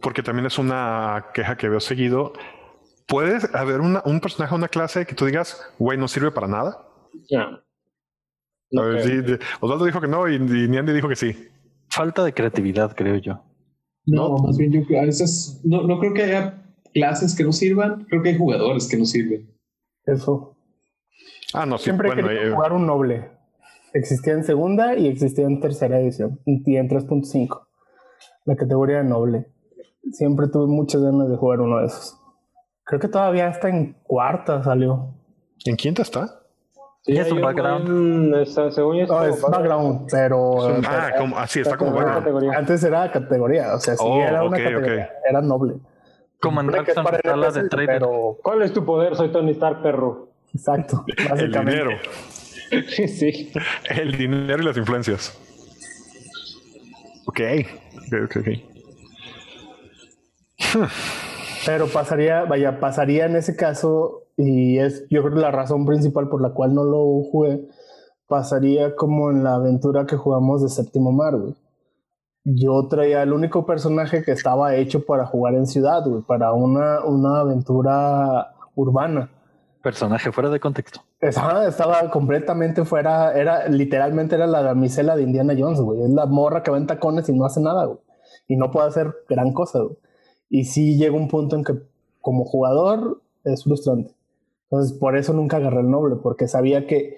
porque 0.00 0.22
también 0.22 0.46
es 0.46 0.58
una 0.58 1.26
queja 1.34 1.56
que 1.56 1.68
veo 1.68 1.80
seguido. 1.80 2.32
¿Puede 3.08 3.38
haber 3.54 3.80
una- 3.80 4.02
un 4.04 4.20
personaje, 4.20 4.54
una 4.54 4.68
clase 4.68 5.04
que 5.04 5.14
tú 5.16 5.24
digas, 5.26 5.60
güey, 5.78 5.98
no 5.98 6.06
sirve 6.06 6.30
para 6.30 6.46
nada? 6.46 6.86
No. 7.30 7.60
No 8.72 8.82
ver, 8.84 9.02
sí, 9.02 9.16
de- 9.16 9.38
Osvaldo 9.60 9.84
dijo 9.84 10.00
que 10.00 10.06
no 10.08 10.28
y, 10.28 10.34
y 10.36 10.68
Niandi 10.68 10.92
dijo 10.92 11.08
que 11.08 11.16
sí. 11.16 11.48
Falta 11.88 12.22
de 12.24 12.32
creatividad, 12.32 12.94
creo 12.94 13.16
yo. 13.16 13.42
No, 14.06 14.36
más 14.38 14.56
bien 14.56 14.72
yo 14.72 14.84
creo- 14.86 15.02
a 15.02 15.04
veces 15.06 15.60
no, 15.64 15.82
no 15.82 15.98
creo 15.98 16.14
que 16.14 16.22
haya 16.22 16.62
clases 16.94 17.34
que 17.36 17.42
no 17.44 17.52
sirvan, 17.52 18.04
creo 18.04 18.22
que 18.22 18.30
hay 18.30 18.38
jugadores 18.38 18.88
que 18.88 18.96
no 18.96 19.04
sirven. 19.04 19.50
Eso. 20.06 20.56
Ah, 21.52 21.66
no, 21.66 21.78
sí. 21.78 21.84
Siempre 21.84 22.08
he 22.08 22.14
Bueno, 22.14 22.28
querido 22.28 22.52
eh, 22.52 22.54
jugar 22.54 22.72
un 22.72 22.86
noble. 22.86 23.30
Existía 23.92 24.34
en 24.34 24.44
segunda 24.44 24.96
y 24.96 25.08
existía 25.08 25.46
en 25.46 25.60
tercera 25.60 25.98
edición 26.00 26.40
y 26.46 26.76
en 26.76 26.88
3.5. 26.88 27.66
La 28.44 28.54
categoría 28.54 28.98
de 28.98 29.04
noble. 29.04 29.46
Siempre 30.12 30.46
tuve 30.48 30.68
muchas 30.68 31.02
ganas 31.02 31.28
de 31.28 31.36
jugar 31.36 31.60
uno 31.60 31.78
de 31.80 31.86
esos. 31.86 32.16
Creo 32.84 33.00
que 33.00 33.08
todavía 33.08 33.48
hasta 33.48 33.68
en 33.68 33.94
cuarta 34.04 34.62
salió. 34.62 35.16
¿en 35.66 35.76
quinta 35.76 36.02
está? 36.02 36.39
Sí, 37.02 37.16
es 37.16 37.32
un 37.32 37.40
background. 37.40 38.34
está- 38.36 38.70
según 38.70 38.98
yo, 38.98 39.06
No, 39.06 39.24
es 39.24 39.40
background, 39.40 40.06
pero 40.10 40.80
Ah, 40.86 41.12
como, 41.16 41.38
así 41.38 41.60
está 41.60 41.76
como 41.76 41.92
background. 41.92 42.18
categoría. 42.20 42.52
antes 42.52 42.84
era 42.84 43.10
categoría. 43.10 43.74
O 43.74 43.80
sea, 43.80 43.94
sí 43.96 44.04
Oh, 44.06 44.20
era 44.22 44.44
una 44.44 44.58
categoría. 44.58 45.10
Era 45.28 45.40
noble. 45.40 45.74
Como 46.40 46.60
en 46.60 46.66
Dark 46.68 46.86
la 47.36 47.50
de 47.50 47.68
trader. 47.68 47.86
Pero, 47.86 48.36
¿Cuál 48.42 48.62
es 48.62 48.72
tu 48.72 48.84
poder? 48.84 49.14
Soy 49.16 49.30
Tony 49.32 49.52
Stark, 49.52 49.82
perro. 49.82 50.28
exacto. 50.54 51.04
El 51.36 51.50
dinero. 51.52 51.90
sí. 53.08 53.52
El 53.88 54.16
dinero 54.16 54.62
y 54.62 54.66
las 54.66 54.76
influencias. 54.76 55.38
Ok. 57.26 57.40
Ok, 57.96 58.14
ok, 58.24 58.36
ok. 58.36 58.48
Pero 61.66 61.86
pasaría, 61.88 62.44
vaya, 62.44 62.78
pasaría 62.80 63.26
en 63.26 63.36
ese 63.36 63.54
caso, 63.56 64.24
y 64.40 64.78
es 64.78 65.06
yo 65.10 65.22
creo 65.22 65.36
la 65.36 65.50
razón 65.50 65.84
principal 65.84 66.28
por 66.28 66.40
la 66.40 66.54
cual 66.54 66.74
no 66.74 66.84
lo 66.84 67.22
jugué, 67.30 67.68
pasaría 68.26 68.96
como 68.96 69.30
en 69.30 69.44
la 69.44 69.56
aventura 69.56 70.06
que 70.06 70.16
jugamos 70.16 70.62
de 70.62 70.70
Séptimo 70.70 71.12
Mar, 71.12 71.36
güey. 71.36 71.54
Yo 72.44 72.88
traía 72.88 73.22
el 73.22 73.34
único 73.34 73.66
personaje 73.66 74.22
que 74.22 74.32
estaba 74.32 74.74
hecho 74.76 75.04
para 75.04 75.26
jugar 75.26 75.54
en 75.54 75.66
ciudad, 75.66 76.02
güey, 76.06 76.22
para 76.22 76.54
una, 76.54 77.04
una 77.04 77.40
aventura 77.40 78.54
urbana. 78.74 79.30
Personaje 79.82 80.32
fuera 80.32 80.48
de 80.48 80.58
contexto. 80.58 81.00
Estaba, 81.20 81.66
estaba 81.66 82.10
completamente 82.10 82.86
fuera, 82.86 83.34
era 83.34 83.68
literalmente 83.68 84.36
era 84.36 84.46
la 84.46 84.62
damisela 84.62 85.16
de 85.16 85.22
Indiana 85.22 85.54
Jones, 85.58 85.80
güey. 85.80 86.02
Es 86.02 86.10
la 86.10 86.24
morra 86.24 86.62
que 86.62 86.70
va 86.70 86.78
en 86.78 86.86
tacones 86.86 87.28
y 87.28 87.36
no 87.36 87.44
hace 87.44 87.60
nada, 87.60 87.84
güey. 87.84 87.98
Y 88.48 88.56
no 88.56 88.70
puede 88.70 88.88
hacer 88.88 89.14
gran 89.28 89.52
cosa, 89.52 89.80
güey. 89.80 89.98
Y 90.48 90.64
sí 90.64 90.96
llega 90.96 91.14
un 91.14 91.28
punto 91.28 91.56
en 91.56 91.64
que 91.64 91.74
como 92.22 92.46
jugador 92.46 93.20
es 93.44 93.64
frustrante. 93.64 94.14
Entonces 94.70 94.96
por 94.96 95.16
eso 95.16 95.32
nunca 95.32 95.56
agarré 95.56 95.80
el 95.80 95.90
noble, 95.90 96.16
porque 96.22 96.46
sabía 96.46 96.86
que 96.86 97.16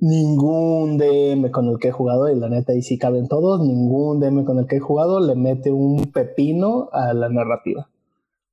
ningún 0.00 0.96
DM 0.98 1.50
con 1.50 1.68
el 1.68 1.78
que 1.78 1.88
he 1.88 1.92
jugado, 1.92 2.30
y 2.30 2.38
la 2.38 2.48
neta 2.48 2.74
y 2.74 2.82
sí 2.82 2.98
caben 2.98 3.28
todos, 3.28 3.60
ningún 3.60 4.20
DM 4.20 4.44
con 4.44 4.58
el 4.58 4.66
que 4.66 4.76
he 4.76 4.80
jugado 4.80 5.20
le 5.20 5.34
mete 5.34 5.70
un 5.70 6.10
pepino 6.12 6.88
a 6.92 7.12
la 7.12 7.28
narrativa. 7.28 7.88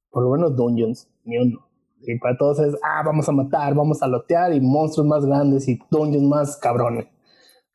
Por 0.10 0.24
lo 0.24 0.32
menos 0.32 0.56
Dungeons, 0.56 1.08
ni 1.24 1.38
uno. 1.38 1.66
Y 2.02 2.18
para 2.20 2.38
todos 2.38 2.60
es, 2.60 2.76
ah, 2.84 3.04
vamos 3.06 3.30
a 3.30 3.32
matar, 3.32 3.74
vamos 3.74 4.02
a 4.04 4.08
lotear 4.08 4.54
y 4.54 4.60
monstruos 4.60 5.08
más 5.08 5.26
grandes 5.26 5.68
y 5.70 5.80
dungeons 5.89 6.28
más 6.28 6.58
cabrones. 6.58 7.08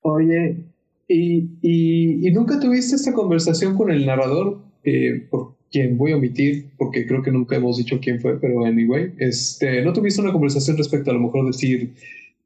Oye, 0.02 0.66
¿y, 1.08 1.58
y, 1.62 2.28
y 2.28 2.32
nunca 2.32 2.60
tuviste 2.60 2.96
esta 2.96 3.14
conversación 3.14 3.76
con 3.76 3.90
el 3.90 4.04
narrador? 4.04 4.58
Eh, 4.84 5.26
por 5.30 5.55
quien 5.76 5.98
voy 5.98 6.12
a 6.12 6.16
omitir, 6.16 6.70
porque 6.78 7.06
creo 7.06 7.22
que 7.22 7.30
nunca 7.30 7.54
hemos 7.54 7.76
dicho 7.76 7.98
quién 8.00 8.18
fue, 8.18 8.40
pero 8.40 8.64
anyway, 8.64 9.12
este, 9.18 9.82
¿no 9.82 9.92
tuviste 9.92 10.22
una 10.22 10.32
conversación 10.32 10.78
respecto 10.78 11.10
a 11.10 11.14
lo 11.14 11.20
mejor 11.20 11.44
decir, 11.44 11.94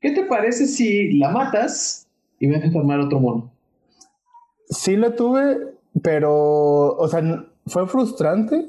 ¿qué 0.00 0.10
te 0.10 0.24
parece 0.24 0.66
si 0.66 1.12
la 1.12 1.30
matas 1.30 2.08
y 2.40 2.48
me 2.48 2.56
dejas 2.56 2.74
armar 2.74 2.98
otro 2.98 3.20
mono? 3.20 3.52
Sí 4.68 4.96
lo 4.96 5.14
tuve, 5.14 5.58
pero, 6.02 6.96
o 6.96 7.06
sea, 7.06 7.46
fue 7.66 7.86
frustrante, 7.86 8.68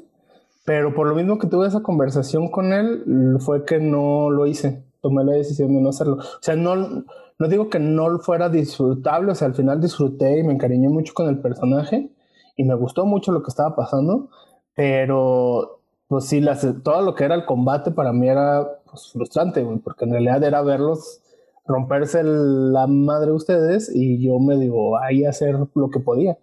pero 0.64 0.94
por 0.94 1.08
lo 1.08 1.16
mismo 1.16 1.38
que 1.38 1.48
tuve 1.48 1.66
esa 1.66 1.82
conversación 1.82 2.48
con 2.48 2.72
él, 2.72 3.02
fue 3.40 3.64
que 3.64 3.80
no 3.80 4.30
lo 4.30 4.46
hice. 4.46 4.80
Tomé 5.00 5.24
la 5.24 5.32
decisión 5.32 5.74
de 5.74 5.80
no 5.80 5.88
hacerlo. 5.88 6.18
O 6.18 6.42
sea, 6.42 6.54
no, 6.54 6.76
no 6.76 7.48
digo 7.48 7.68
que 7.68 7.80
no 7.80 8.16
fuera 8.20 8.48
disfrutable, 8.48 9.32
o 9.32 9.34
sea, 9.34 9.48
al 9.48 9.54
final 9.54 9.80
disfruté 9.80 10.38
y 10.38 10.44
me 10.44 10.52
encariñé 10.52 10.88
mucho 10.88 11.14
con 11.14 11.28
el 11.28 11.40
personaje 11.40 12.10
y 12.56 12.62
me 12.62 12.76
gustó 12.76 13.06
mucho 13.06 13.32
lo 13.32 13.42
que 13.42 13.48
estaba 13.48 13.74
pasando, 13.74 14.30
pero 14.74 15.80
pues 16.08 16.26
sí, 16.26 16.40
las, 16.40 16.66
todo 16.82 17.02
lo 17.02 17.14
que 17.14 17.24
era 17.24 17.34
el 17.34 17.44
combate 17.46 17.90
para 17.90 18.12
mí 18.12 18.28
era 18.28 18.66
pues, 18.90 19.10
frustrante, 19.12 19.62
güey, 19.62 19.78
porque 19.78 20.04
en 20.04 20.12
realidad 20.12 20.42
era 20.44 20.60
verlos 20.62 21.20
romperse 21.66 22.20
el- 22.20 22.72
la 22.72 22.86
madre 22.86 23.26
de 23.28 23.32
ustedes 23.36 23.90
y 23.94 24.22
yo 24.24 24.38
me 24.38 24.56
digo, 24.56 24.98
ahí 24.98 25.24
hacer 25.24 25.54
lo 25.74 25.90
que 25.90 26.00
podía. 26.00 26.36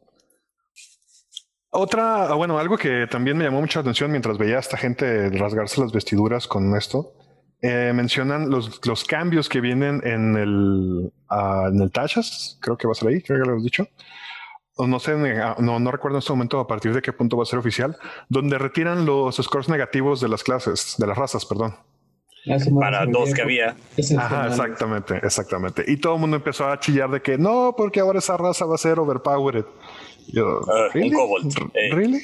Otra, 1.72 2.26
ah, 2.26 2.34
bueno, 2.36 2.58
algo 2.58 2.78
que 2.78 3.06
también 3.12 3.38
me 3.38 3.44
llamó 3.44 3.62
mucha 3.62 3.82
atención 3.82 4.10
mientras 4.10 4.38
veía 4.40 4.56
a 4.58 4.60
esta 4.60 4.78
gente 4.78 5.30
rasgarse 5.30 5.80
las 5.82 5.92
vestiduras 5.92 6.48
con 6.48 6.76
esto, 6.76 7.14
eh, 7.62 7.92
mencionan 7.94 8.50
los, 8.50 8.84
los 8.88 9.04
cambios 9.04 9.48
que 9.50 9.62
vienen 9.62 10.02
en 10.04 10.36
el, 10.36 11.14
ah, 11.30 11.66
en 11.72 11.80
el 11.82 11.92
Tachas, 11.92 12.58
creo 12.62 12.76
que 12.76 12.88
va 12.88 12.94
a 12.94 12.96
ser 12.96 13.10
ahí, 13.10 13.22
creo 13.22 13.44
que 13.44 13.50
lo 13.50 13.58
has 13.58 13.64
dicho. 13.64 13.86
No 14.88 15.00
sé, 15.00 15.12
ah, 15.42 15.56
no, 15.60 15.80
no 15.80 15.92
recuerdo 15.92 16.18
en 16.18 16.20
este 16.20 16.32
momento 16.34 16.60
a 16.60 16.68
partir 16.68 16.94
de 16.94 17.02
qué 17.02 17.12
punto 17.14 17.38
va 17.38 17.44
a 17.44 17.46
ser 17.46 17.60
oficial, 17.60 17.98
donde 18.30 18.58
retiran 18.58 19.06
los 19.06 19.36
scores 19.38 19.70
negativos 19.70 20.22
de 20.22 20.30
las 20.30 20.44
clases, 20.44 20.96
de 20.98 21.08
las 21.08 21.18
razas, 21.18 21.46
perdón. 21.46 21.76
Más 22.46 22.68
para 22.80 23.06
dos 23.06 23.34
que 23.34 23.42
había. 23.42 23.76
Ajá, 24.18 24.48
exactamente, 24.48 25.18
exactamente. 25.24 25.84
Y 25.86 25.98
todo 25.98 26.16
el 26.16 26.22
mundo 26.22 26.38
empezó 26.38 26.68
a 26.70 26.80
chillar 26.80 27.10
de 27.12 27.22
que 27.22 27.38
no, 27.38 27.74
porque 27.78 28.00
ahora 28.00 28.20
esa 28.20 28.38
raza 28.38 28.66
va 28.66 28.76
a 28.76 28.78
ser 28.78 28.98
overpowered. 29.00 29.66
Yo, 30.28 30.62
Ah, 30.62 30.86
un 30.88 30.92
¿really? 30.94 31.12
kobold, 31.12 31.54
eh. 31.74 31.90
¿Really? 31.94 32.22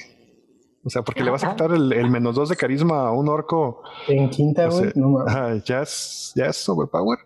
O 0.85 0.89
sea, 0.89 1.01
porque 1.01 1.23
le 1.23 1.31
vas 1.31 1.43
a 1.43 1.49
quitar 1.51 1.71
el, 1.71 1.91
el 1.91 2.09
menos 2.09 2.35
dos 2.35 2.47
de 2.47 2.55
carisma 2.55 3.07
a 3.07 3.11
un 3.11 3.27
orco. 3.27 3.81
En 4.07 4.29
quinta, 4.29 4.69
no 4.95 5.09
mames. 5.09 5.33
ajá, 5.35 5.55
ya 5.65 5.81
es, 5.81 6.31
ya 6.35 6.45
es 6.45 6.69
overpowered. 6.69 7.25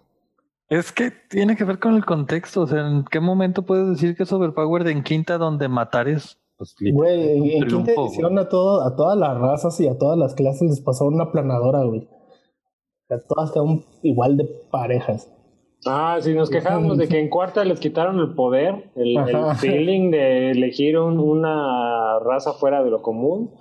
Es 0.70 0.92
que 0.92 1.12
tiene 1.30 1.56
que 1.56 1.64
ver 1.64 1.80
con 1.80 1.96
el 1.96 2.06
contexto. 2.06 2.62
O 2.62 2.68
sea, 2.68 2.88
¿en 2.88 3.04
qué 3.06 3.20
momento 3.20 3.64
puedes 3.64 3.90
decir 3.90 4.16
que 4.16 4.24
es 4.24 4.32
overpowered 4.32 4.88
en 4.88 5.04
quinta 5.04 5.38
donde 5.38 5.68
matar 5.68 6.08
es 6.08 6.38
pues, 6.58 6.76
Güey, 6.94 7.58
en, 7.58 7.68
quinta 7.68 7.94
edición 7.94 8.38
a, 8.38 8.50
todo, 8.50 8.86
a 8.86 8.96
todas 8.96 9.18
las 9.18 9.38
razas 9.40 9.80
y 9.80 9.88
a 9.88 9.98
todas 9.98 10.18
las 10.18 10.36
clases 10.36 10.70
les 10.70 10.82
pasó 10.82 11.06
una 11.06 11.32
planadora, 11.32 11.84
güey. 11.86 12.02
O 12.02 13.08
sea, 13.08 13.18
todas 13.28 13.52
quedaron 13.52 13.84
igual 14.04 14.38
de 14.38 14.46
parejas. 14.70 15.32
Ah, 15.86 16.18
sí, 16.20 16.34
nos 16.34 16.50
quejábamos 16.50 16.98
de 16.98 17.08
que 17.08 17.20
en 17.20 17.30
cuarta 17.30 17.64
les 17.64 17.80
quitaron 17.80 18.20
el 18.20 18.36
poder, 18.36 18.92
el, 18.96 19.18
feeling 19.56 20.12
de 20.12 20.52
elegir 20.52 21.00
un- 21.00 21.18
una 21.20 22.20
raza 22.20 22.52
fuera 22.52 22.84
de 22.84 22.90
lo 22.92 23.02
común. 23.02 23.52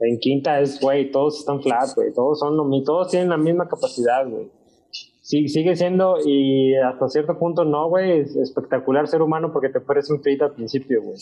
En 0.00 0.18
quinta 0.18 0.60
es, 0.60 0.80
güey, 0.80 1.12
todos 1.12 1.38
están 1.38 1.62
flat, 1.62 1.94
güey, 1.94 2.12
todos 2.12 2.40
son 2.40 2.56
lo 2.56 2.64
mi- 2.64 2.82
todos 2.82 3.08
tienen 3.08 3.28
la 3.28 3.36
misma 3.36 3.68
capacidad, 3.68 4.28
güey. 4.28 4.50
Sí, 5.28 5.46
sigue 5.48 5.76
siendo, 5.76 6.16
y 6.24 6.74
hasta 6.76 7.06
cierto 7.10 7.38
punto 7.38 7.66
no, 7.66 7.86
güey, 7.90 8.20
es 8.20 8.34
espectacular 8.34 9.06
ser 9.08 9.20
humano 9.20 9.52
porque 9.52 9.68
te 9.68 9.76
ofrece 9.76 10.10
un 10.10 10.22
fit 10.22 10.40
al 10.40 10.54
principio, 10.54 11.02
güey. 11.02 11.18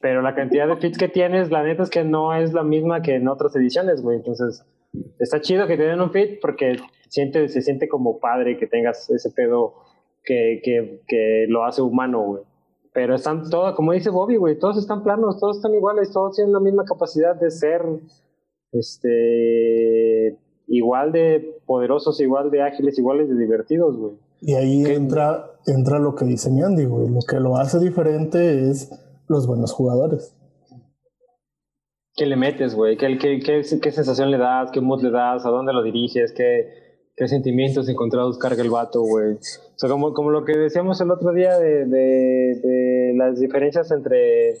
Pero 0.00 0.22
la 0.22 0.36
cantidad 0.36 0.68
de 0.68 0.76
fits 0.76 0.96
que 0.96 1.08
tienes, 1.08 1.50
la 1.50 1.64
neta 1.64 1.82
es 1.82 1.90
que 1.90 2.04
no 2.04 2.32
es 2.36 2.52
la 2.52 2.62
misma 2.62 3.02
que 3.02 3.16
en 3.16 3.26
otras 3.26 3.56
ediciones, 3.56 4.00
güey. 4.00 4.18
Entonces, 4.18 4.64
está 5.18 5.40
chido 5.40 5.66
que 5.66 5.76
te 5.76 5.82
den 5.82 6.00
un 6.00 6.12
fit 6.12 6.38
porque 6.40 6.76
siente, 7.08 7.48
se 7.48 7.60
siente 7.60 7.88
como 7.88 8.20
padre 8.20 8.56
que 8.56 8.68
tengas 8.68 9.10
ese 9.10 9.32
pedo 9.32 9.74
que, 10.22 10.60
que, 10.62 11.00
que 11.08 11.46
lo 11.48 11.64
hace 11.64 11.82
humano, 11.82 12.22
güey. 12.22 12.42
Pero 12.92 13.16
están 13.16 13.50
todos, 13.50 13.74
como 13.74 13.90
dice 13.90 14.10
Bobby, 14.10 14.36
güey, 14.36 14.56
todos 14.56 14.78
están 14.78 15.02
planos, 15.02 15.40
todos 15.40 15.56
están 15.56 15.74
iguales, 15.74 16.12
todos 16.12 16.36
tienen 16.36 16.52
la 16.52 16.60
misma 16.60 16.84
capacidad 16.84 17.34
de 17.34 17.50
ser 17.50 17.82
este 18.70 20.38
igual 20.68 21.12
de 21.12 21.60
poderosos, 21.66 22.20
igual 22.20 22.50
de 22.50 22.62
ágiles, 22.62 22.98
iguales 22.98 23.28
de 23.28 23.36
divertidos, 23.36 23.96
güey. 23.96 24.12
Y 24.40 24.54
ahí 24.54 24.84
¿Qué? 24.84 24.94
entra, 24.94 25.50
entra 25.66 25.98
lo 25.98 26.14
que 26.14 26.24
dice 26.24 26.50
Andy, 26.50 26.84
güey. 26.84 27.08
Lo 27.08 27.20
que 27.28 27.40
lo 27.40 27.56
hace 27.56 27.78
diferente 27.80 28.70
es 28.70 28.90
los 29.26 29.46
buenos 29.46 29.72
jugadores. 29.72 30.34
¿Qué 32.14 32.26
le 32.26 32.36
metes, 32.36 32.74
güey? 32.74 32.96
¿Qué, 32.96 33.18
qué, 33.18 33.40
qué, 33.40 33.62
qué 33.80 33.92
sensación 33.92 34.30
le 34.30 34.38
das? 34.38 34.70
¿Qué 34.72 34.80
mood 34.80 35.02
le 35.02 35.10
das? 35.10 35.44
¿A 35.46 35.50
dónde 35.50 35.72
lo 35.72 35.82
diriges? 35.82 36.32
¿Qué, 36.32 36.68
qué 37.16 37.28
sentimientos 37.28 37.88
encontrados 37.88 38.38
carga 38.38 38.62
el 38.62 38.70
vato, 38.70 39.02
güey? 39.02 39.34
O 39.34 39.78
sea, 39.78 39.88
como, 39.88 40.12
como 40.12 40.30
lo 40.30 40.44
que 40.44 40.56
decíamos 40.56 41.00
el 41.00 41.10
otro 41.10 41.32
día 41.32 41.58
de, 41.58 41.86
de, 41.86 42.60
de 42.62 43.14
las 43.16 43.38
diferencias 43.38 43.90
entre 43.92 44.54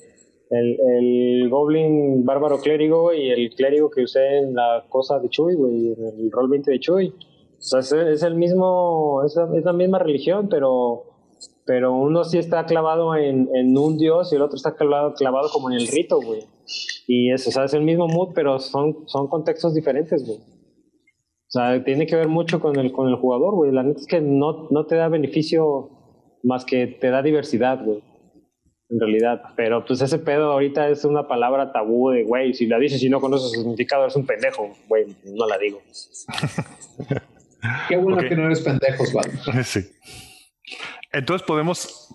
el, 0.50 0.78
el 0.80 1.48
Goblin 1.48 2.24
Bárbaro 2.24 2.58
Clérigo 2.58 3.12
y 3.12 3.30
el 3.30 3.50
clérigo 3.54 3.90
que 3.90 4.02
usé 4.02 4.38
en 4.38 4.54
la 4.54 4.84
cosa 4.88 5.18
de 5.18 5.28
Chuy, 5.28 5.54
güey, 5.54 5.92
en 5.92 6.20
el 6.20 6.30
rol 6.30 6.48
20 6.48 6.70
de 6.70 6.80
Chuy. 6.80 7.08
O 7.08 7.60
sea, 7.60 7.80
es, 7.80 7.92
es 7.92 8.22
el 8.22 8.34
mismo, 8.34 9.22
es 9.24 9.36
la, 9.36 9.48
es 9.56 9.64
la 9.64 9.72
misma 9.72 9.98
religión, 9.98 10.48
pero, 10.48 11.04
pero 11.66 11.92
uno 11.94 12.24
sí 12.24 12.38
está 12.38 12.64
clavado 12.66 13.14
en, 13.16 13.48
en 13.54 13.76
un 13.76 13.98
dios 13.98 14.32
y 14.32 14.36
el 14.36 14.42
otro 14.42 14.56
está 14.56 14.74
clavado, 14.74 15.14
clavado 15.14 15.48
como 15.50 15.70
en 15.70 15.76
el 15.76 15.86
rito, 15.86 16.20
güey. 16.20 16.42
Y 17.06 17.32
eso, 17.32 17.50
o 17.50 17.52
sea, 17.52 17.64
es 17.64 17.74
el 17.74 17.82
mismo 17.82 18.06
mood, 18.06 18.30
pero 18.34 18.58
son, 18.58 19.06
son 19.06 19.28
contextos 19.28 19.74
diferentes, 19.74 20.24
güey. 20.26 20.38
O 20.38 21.50
sea, 21.50 21.82
tiene 21.82 22.06
que 22.06 22.14
ver 22.14 22.28
mucho 22.28 22.60
con 22.60 22.78
el, 22.78 22.92
con 22.92 23.08
el 23.08 23.16
jugador, 23.16 23.54
güey. 23.54 23.72
La 23.72 23.82
neta 23.82 24.00
es 24.00 24.06
que 24.06 24.20
no, 24.20 24.68
no 24.70 24.86
te 24.86 24.96
da 24.96 25.08
beneficio 25.08 25.90
más 26.42 26.64
que 26.64 26.86
te 26.86 27.08
da 27.10 27.22
diversidad, 27.22 27.82
güey. 27.84 28.02
En 28.90 29.00
realidad. 29.00 29.42
Pero 29.56 29.84
pues 29.84 30.00
ese 30.00 30.18
pedo 30.18 30.52
ahorita 30.52 30.88
es 30.88 31.04
una 31.04 31.28
palabra 31.28 31.72
tabú 31.72 32.10
de, 32.10 32.24
güey, 32.24 32.54
si 32.54 32.66
la 32.66 32.78
dices 32.78 33.02
y 33.02 33.10
no 33.10 33.20
conoces 33.20 33.50
su 33.50 33.60
significado, 33.60 34.04
eres 34.04 34.16
un 34.16 34.26
pendejo, 34.26 34.74
güey. 34.88 35.06
No 35.24 35.46
la 35.46 35.58
digo. 35.58 35.82
Qué 37.88 37.96
bueno 37.96 38.18
que 38.18 38.36
no 38.36 38.46
eres 38.46 38.60
pendejo, 38.60 39.02
Osvaldo. 39.02 39.38
Sí. 39.64 39.80
Entonces 41.12 41.46
podemos 41.46 42.14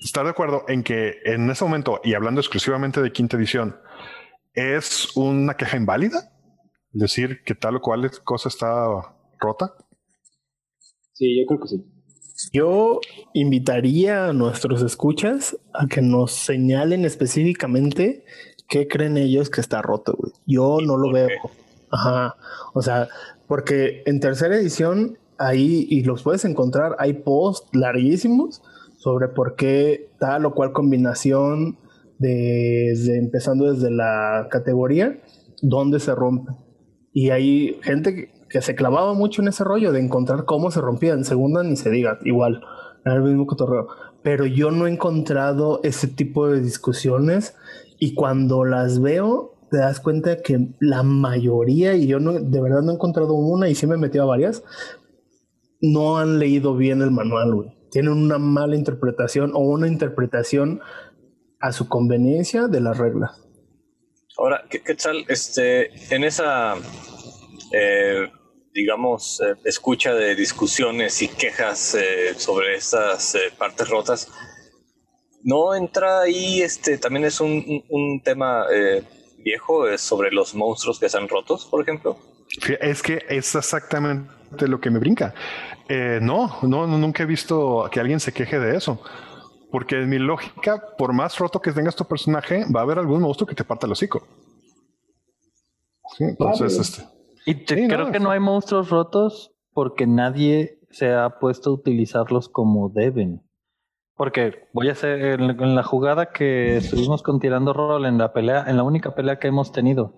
estar 0.00 0.24
de 0.24 0.30
acuerdo 0.30 0.64
en 0.68 0.82
que 0.82 1.16
en 1.24 1.50
ese 1.50 1.64
momento, 1.64 2.00
y 2.04 2.14
hablando 2.14 2.40
exclusivamente 2.40 3.02
de 3.02 3.12
quinta 3.12 3.36
edición, 3.36 3.76
es 4.54 5.16
una 5.16 5.56
queja 5.56 5.76
inválida. 5.76 6.32
Decir, 6.90 7.42
que 7.44 7.54
tal 7.54 7.76
o 7.76 7.80
cual 7.80 8.10
cosa 8.24 8.48
está 8.48 9.14
rota. 9.38 9.74
Sí, 11.12 11.38
yo 11.38 11.46
creo 11.46 11.60
que 11.60 11.68
sí. 11.68 11.97
Yo 12.52 13.00
invitaría 13.34 14.26
a 14.26 14.32
nuestros 14.32 14.82
escuchas 14.82 15.56
a 15.72 15.86
que 15.86 16.02
nos 16.02 16.32
señalen 16.32 17.04
específicamente 17.04 18.24
qué 18.68 18.86
creen 18.86 19.16
ellos 19.16 19.50
que 19.50 19.60
está 19.60 19.82
roto, 19.82 20.14
güey. 20.16 20.32
Yo 20.46 20.78
¿Y 20.80 20.86
no 20.86 20.96
lo 20.96 21.12
veo. 21.12 21.28
Ajá. 21.90 22.36
O 22.74 22.82
sea, 22.82 23.08
porque 23.46 24.02
en 24.06 24.20
tercera 24.20 24.56
edición 24.56 25.18
ahí, 25.38 25.86
y 25.88 26.02
los 26.04 26.22
puedes 26.22 26.44
encontrar, 26.44 26.96
hay 26.98 27.14
posts 27.14 27.68
larguísimos 27.72 28.62
sobre 28.98 29.28
por 29.28 29.56
qué 29.56 30.10
tal 30.18 30.44
o 30.46 30.54
cual 30.54 30.72
combinación 30.72 31.78
desde 32.18 33.16
empezando 33.16 33.72
desde 33.72 33.90
la 33.90 34.48
categoría, 34.50 35.20
dónde 35.62 36.00
se 36.00 36.14
rompe. 36.14 36.52
Y 37.12 37.30
hay 37.30 37.78
gente 37.82 38.30
que, 38.48 38.62
se 38.62 38.74
clavaba 38.74 39.14
mucho 39.14 39.42
en 39.42 39.48
ese 39.48 39.64
rollo 39.64 39.92
de 39.92 40.00
encontrar 40.00 40.44
cómo 40.44 40.70
se 40.70 40.80
rompía. 40.80 41.12
En 41.12 41.24
segunda 41.24 41.62
ni 41.62 41.76
se 41.76 41.90
diga, 41.90 42.18
igual, 42.24 42.60
era 43.04 43.16
el 43.16 43.22
mismo 43.22 43.46
cotorreo. 43.46 43.88
Pero 44.22 44.46
yo 44.46 44.70
no 44.70 44.86
he 44.86 44.90
encontrado 44.90 45.80
ese 45.82 46.08
tipo 46.08 46.48
de 46.48 46.60
discusiones 46.60 47.56
y 47.98 48.14
cuando 48.14 48.64
las 48.64 49.00
veo 49.00 49.54
te 49.70 49.78
das 49.78 50.00
cuenta 50.00 50.42
que 50.42 50.68
la 50.80 51.02
mayoría, 51.02 51.94
y 51.94 52.06
yo 52.06 52.20
no, 52.20 52.32
de 52.32 52.60
verdad 52.60 52.82
no 52.82 52.92
he 52.92 52.94
encontrado 52.94 53.34
una 53.34 53.68
y 53.68 53.74
sí 53.74 53.86
me 53.86 53.96
he 53.96 53.98
metido 53.98 54.26
varias, 54.26 54.64
no 55.80 56.18
han 56.18 56.38
leído 56.38 56.76
bien 56.76 57.02
el 57.02 57.10
manual, 57.10 57.54
güey. 57.54 57.78
Tienen 57.90 58.12
una 58.12 58.38
mala 58.38 58.76
interpretación 58.76 59.52
o 59.54 59.60
una 59.60 59.88
interpretación 59.88 60.80
a 61.60 61.72
su 61.72 61.88
conveniencia 61.88 62.68
de 62.68 62.80
las 62.80 62.98
reglas. 62.98 63.44
Ahora, 64.36 64.64
¿qué, 64.70 64.80
qué 64.82 64.94
tal 64.94 65.24
este, 65.28 65.90
en 66.14 66.24
esa, 66.24 66.74
eh, 67.72 68.30
digamos, 68.78 69.40
eh, 69.40 69.54
escucha 69.64 70.14
de 70.14 70.34
discusiones 70.34 71.20
y 71.22 71.28
quejas 71.28 71.94
eh, 71.94 72.34
sobre 72.36 72.76
estas 72.76 73.34
eh, 73.34 73.52
partes 73.58 73.88
rotas? 73.88 74.28
¿No 75.42 75.74
entra 75.74 76.20
ahí, 76.20 76.62
este, 76.62 76.98
también 76.98 77.24
es 77.24 77.40
un, 77.40 77.82
un- 77.88 78.20
tema 78.22 78.64
eh, 78.72 79.02
viejo 79.38 79.88
eh, 79.88 79.96
sobre 79.98 80.30
los 80.30 80.54
monstruos 80.54 80.98
que 80.98 81.06
están 81.06 81.28
rotos, 81.28 81.64
por 81.66 81.82
ejemplo? 81.82 82.16
Es 82.80 83.02
que 83.02 83.24
es 83.28 83.54
exactamente 83.54 84.66
lo 84.66 84.80
que 84.80 84.90
me 84.90 84.98
brinca. 84.98 85.34
Eh, 85.88 86.18
no, 86.20 86.58
no, 86.62 86.86
no, 86.86 86.98
nunca 86.98 87.22
he 87.22 87.26
visto 87.26 87.88
que 87.90 88.00
alguien 88.00 88.20
se 88.20 88.32
queje 88.32 88.58
de 88.58 88.76
eso. 88.76 89.00
Porque 89.70 89.96
en 89.96 90.08
mi 90.08 90.18
lógica, 90.18 90.82
por 90.96 91.12
más 91.12 91.36
roto 91.38 91.60
que 91.60 91.72
tengas 91.72 91.94
tu 91.94 92.04
personaje, 92.06 92.64
va 92.74 92.80
a 92.80 92.82
haber 92.84 92.98
algún 92.98 93.20
monstruo 93.20 93.46
que 93.46 93.54
te 93.54 93.64
parta 93.64 93.86
el 93.86 93.92
hocico. 93.92 94.26
Sí, 96.16 96.24
entonces, 96.24 96.72
Vale. 96.72 96.82
este, 96.82 97.17
Y 97.48 97.54
te- 97.64 97.76
Sí, 97.76 97.88
creo 97.88 98.06
no, 98.06 98.12
que 98.12 98.20
no 98.20 98.30
hay 98.30 98.40
monstruos 98.40 98.90
rotos 98.90 99.52
porque 99.72 100.06
nadie 100.06 100.78
se 100.90 101.12
ha 101.14 101.38
puesto 101.38 101.70
a 101.70 101.72
utilizarlos 101.74 102.48
como 102.48 102.88
deben. 102.88 103.42
Porque 104.16 104.68
voy 104.72 104.88
a 104.88 104.92
hacer 104.92 105.22
en, 105.40 105.42
en 105.60 105.74
la 105.74 105.82
jugada 105.82 106.30
que 106.32 106.76
estuvimos 106.76 107.22
con 107.22 107.38
tirando 107.40 107.72
rol 107.72 108.04
en 108.06 108.18
la 108.18 108.32
pelea, 108.32 108.64
en 108.66 108.76
la 108.76 108.82
única 108.82 109.14
pelea 109.14 109.38
que 109.38 109.48
hemos 109.48 109.70
tenido. 109.72 110.14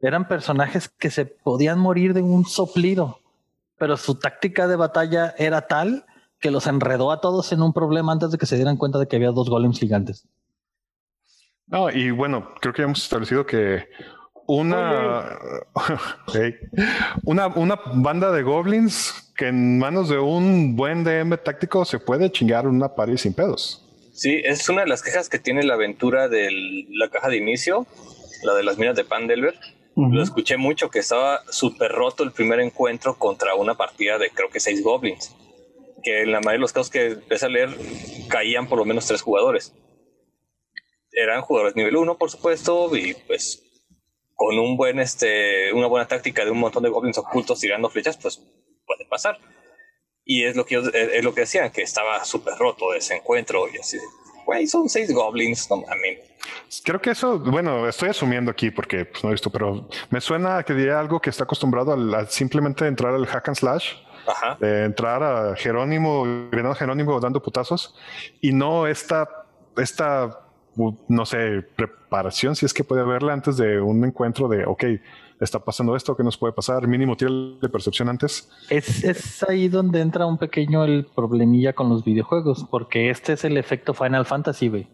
Eran 0.00 0.28
personajes 0.28 0.88
que 0.88 1.10
se 1.10 1.26
podían 1.26 1.78
morir 1.78 2.14
de 2.14 2.22
un 2.22 2.44
soplido, 2.44 3.18
pero 3.78 3.96
su 3.96 4.14
táctica 4.18 4.68
de 4.68 4.76
batalla 4.76 5.34
era 5.38 5.66
tal 5.66 6.04
que 6.38 6.50
los 6.50 6.66
enredó 6.66 7.10
a 7.10 7.20
todos 7.20 7.50
en 7.52 7.62
un 7.62 7.72
problema 7.72 8.12
antes 8.12 8.30
de 8.30 8.38
que 8.38 8.46
se 8.46 8.56
dieran 8.56 8.76
cuenta 8.76 8.98
de 8.98 9.08
que 9.08 9.16
había 9.16 9.30
dos 9.32 9.50
golems 9.50 9.80
gigantes. 9.80 10.28
No, 11.66 11.90
y 11.90 12.10
bueno, 12.12 12.48
creo 12.60 12.72
que 12.72 12.82
hemos 12.82 13.02
establecido 13.02 13.44
que 13.44 13.88
una, 14.46 15.38
una, 17.24 17.46
una 17.48 17.80
banda 17.94 18.32
de 18.32 18.42
goblins 18.42 19.32
que 19.36 19.48
en 19.48 19.78
manos 19.78 20.08
de 20.08 20.18
un 20.18 20.76
buen 20.76 21.04
DM 21.04 21.36
táctico 21.38 21.84
se 21.84 21.98
puede 21.98 22.30
chingar 22.32 22.66
una 22.66 22.94
pared 22.94 23.16
sin 23.16 23.34
pedos. 23.34 23.82
Sí, 24.12 24.40
es 24.44 24.66
una 24.68 24.80
de 24.82 24.88
las 24.88 25.02
quejas 25.02 25.28
que 25.28 25.38
tiene 25.38 25.62
la 25.62 25.74
aventura 25.74 26.28
de 26.28 26.50
la 26.90 27.10
caja 27.10 27.28
de 27.28 27.36
inicio, 27.36 27.86
la 28.42 28.54
de 28.54 28.62
las 28.62 28.78
minas 28.78 28.96
de 28.96 29.04
Pandelver. 29.04 29.54
Lo 29.94 30.22
escuché 30.22 30.58
mucho 30.58 30.90
que 30.90 30.98
estaba 30.98 31.42
súper 31.50 31.90
roto 31.90 32.22
el 32.22 32.32
primer 32.32 32.60
encuentro 32.60 33.18
contra 33.18 33.54
una 33.54 33.76
partida 33.76 34.18
de 34.18 34.30
creo 34.30 34.50
que 34.50 34.60
seis 34.60 34.82
goblins. 34.82 35.34
Que 36.02 36.22
en 36.22 36.32
la 36.32 36.40
mayoría 36.40 36.58
de 36.58 36.60
los 36.60 36.72
casos 36.72 36.90
que 36.90 37.06
empecé 37.12 37.46
a 37.46 37.48
leer 37.48 37.70
caían 38.28 38.68
por 38.68 38.78
lo 38.78 38.84
menos 38.84 39.06
tres 39.06 39.22
jugadores. 39.22 39.74
Eran 41.12 41.40
jugadores 41.40 41.76
nivel 41.76 41.96
1, 41.96 42.18
por 42.18 42.30
supuesto, 42.30 42.94
y 42.94 43.14
pues 43.26 43.65
con 44.36 44.56
un 44.58 44.76
buen 44.76 45.00
este 45.00 45.72
una 45.72 45.88
buena 45.88 46.06
táctica 46.06 46.44
de 46.44 46.52
un 46.52 46.58
montón 46.60 46.84
de 46.84 46.90
goblins 46.90 47.18
ocultos 47.18 47.58
tirando 47.58 47.90
flechas, 47.90 48.16
pues 48.16 48.40
pasar. 49.10 49.38
Y 50.24 50.44
es 50.44 50.56
lo 50.56 50.64
que, 50.66 50.76
es 50.76 50.86
es 50.92 51.24
lo 51.24 51.32
que 51.34 51.42
decían, 51.42 51.70
que 51.70 51.82
estaba 51.82 52.24
súper 52.24 52.54
roto 52.58 52.92
ese 52.94 53.14
encuentro. 53.16 53.66
Y 53.72 53.78
así, 53.78 53.96
güey, 54.44 54.66
son 54.66 54.88
seis 54.88 55.12
goblins, 55.12 55.70
no 55.70 55.76
mames. 55.78 56.20
Creo 56.84 57.00
que 57.00 57.10
eso, 57.10 57.38
bueno, 57.38 57.88
estoy 57.88 58.10
asumiendo 58.10 58.50
aquí 58.50 58.70
porque 58.70 59.04
pues, 59.04 59.22
no 59.24 59.30
he 59.30 59.32
visto, 59.32 59.50
pero 59.50 59.88
me 60.10 60.20
suena 60.20 60.62
que 60.64 60.74
diría 60.74 60.98
algo 60.98 61.20
que 61.20 61.30
está 61.30 61.44
acostumbrado 61.44 61.92
al- 61.92 62.14
a, 62.14 62.26
simplemente 62.26 62.86
entrar 62.86 63.14
al 63.14 63.26
hack 63.26 63.48
and 63.48 63.56
slash, 63.56 63.94
Ajá. 64.26 64.56
de 64.60 64.84
entrar 64.84 65.22
a 65.22 65.56
Jerónimo, 65.56 66.24
a 66.52 66.74
Jerónimo 66.74 67.20
dando 67.20 67.40
putazos 67.40 67.94
y 68.40 68.52
no 68.52 68.86
esta, 68.88 69.28
esta, 69.76 70.45
no 71.08 71.26
sé, 71.26 71.62
preparación, 71.76 72.56
si 72.56 72.66
es 72.66 72.74
que 72.74 72.84
puede 72.84 73.02
haberla 73.02 73.32
antes 73.32 73.56
de 73.56 73.80
un 73.80 74.04
encuentro 74.04 74.48
de, 74.48 74.64
ok, 74.66 74.84
está 75.40 75.58
pasando 75.58 75.96
esto, 75.96 76.16
¿qué 76.16 76.22
nos 76.22 76.36
puede 76.36 76.52
pasar? 76.52 76.86
Mínimo 76.86 77.16
tira 77.16 77.30
de 77.60 77.68
percepción 77.68 78.08
antes. 78.08 78.48
Es, 78.70 79.04
es 79.04 79.42
ahí 79.42 79.68
donde 79.68 80.00
entra 80.00 80.26
un 80.26 80.38
pequeño 80.38 80.84
el 80.84 81.06
problemilla 81.14 81.74
con 81.74 81.88
los 81.88 82.04
videojuegos, 82.04 82.66
porque 82.70 83.10
este 83.10 83.34
es 83.34 83.44
el 83.44 83.56
efecto 83.56 83.94
Final 83.94 84.26
Fantasy, 84.26 84.68
güey. 84.68 84.88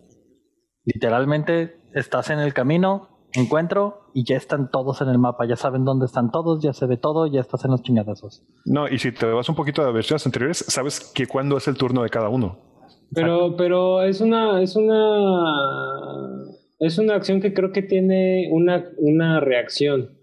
Literalmente 0.85 1.77
estás 1.95 2.31
en 2.31 2.41
el 2.41 2.55
camino, 2.55 3.13
encuentro 3.33 4.11
y 4.15 4.25
ya 4.25 4.37
están 4.37 4.71
todos 4.71 5.01
en 5.01 5.09
el 5.09 5.19
mapa, 5.19 5.47
ya 5.47 5.57
saben 5.57 5.85
dónde 5.85 6.07
están 6.07 6.31
todos, 6.31 6.63
ya 6.63 6.73
se 6.73 6.87
ve 6.87 6.97
todo, 6.97 7.27
ya 7.27 7.41
estás 7.41 7.65
en 7.65 7.71
los 7.71 7.83
chingadazos. 7.83 8.45
No, 8.65 8.89
y 8.89 8.99
si 8.99 9.13
te 9.13 9.27
vas 9.27 9.49
un 9.49 9.55
poquito 9.55 9.83
a 9.83 9.91
versiones 9.91 10.27
anteriores, 10.27 10.65
sabes 10.69 11.13
que 11.15 11.27
cuándo 11.27 11.57
es 11.57 11.69
el 11.69 11.77
turno 11.77 12.03
de 12.03 12.11
cada 12.11 12.29
uno. 12.29 12.72
Pero, 13.15 13.57
pero 13.57 14.03
es 14.03 14.21
una, 14.21 14.63
es 14.63 14.77
una, 14.77 16.47
es 16.79 16.99
una 16.99 17.15
acción 17.15 17.41
que 17.41 17.53
creo 17.53 17.73
que 17.73 17.83
tiene 17.83 18.49
una, 18.51 18.91
una 18.97 19.41
reacción. 19.41 20.19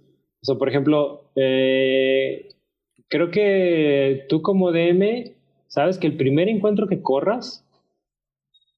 O 0.47 0.57
por 0.57 0.69
ejemplo, 0.69 1.31
eh, 1.35 2.49
creo 3.07 3.29
que 3.31 4.25
tú 4.29 4.41
como 4.41 4.71
DM 4.71 5.35
sabes 5.67 5.97
que 5.97 6.07
el 6.07 6.17
primer 6.17 6.49
encuentro 6.49 6.87
que 6.87 7.01
corras 7.01 7.65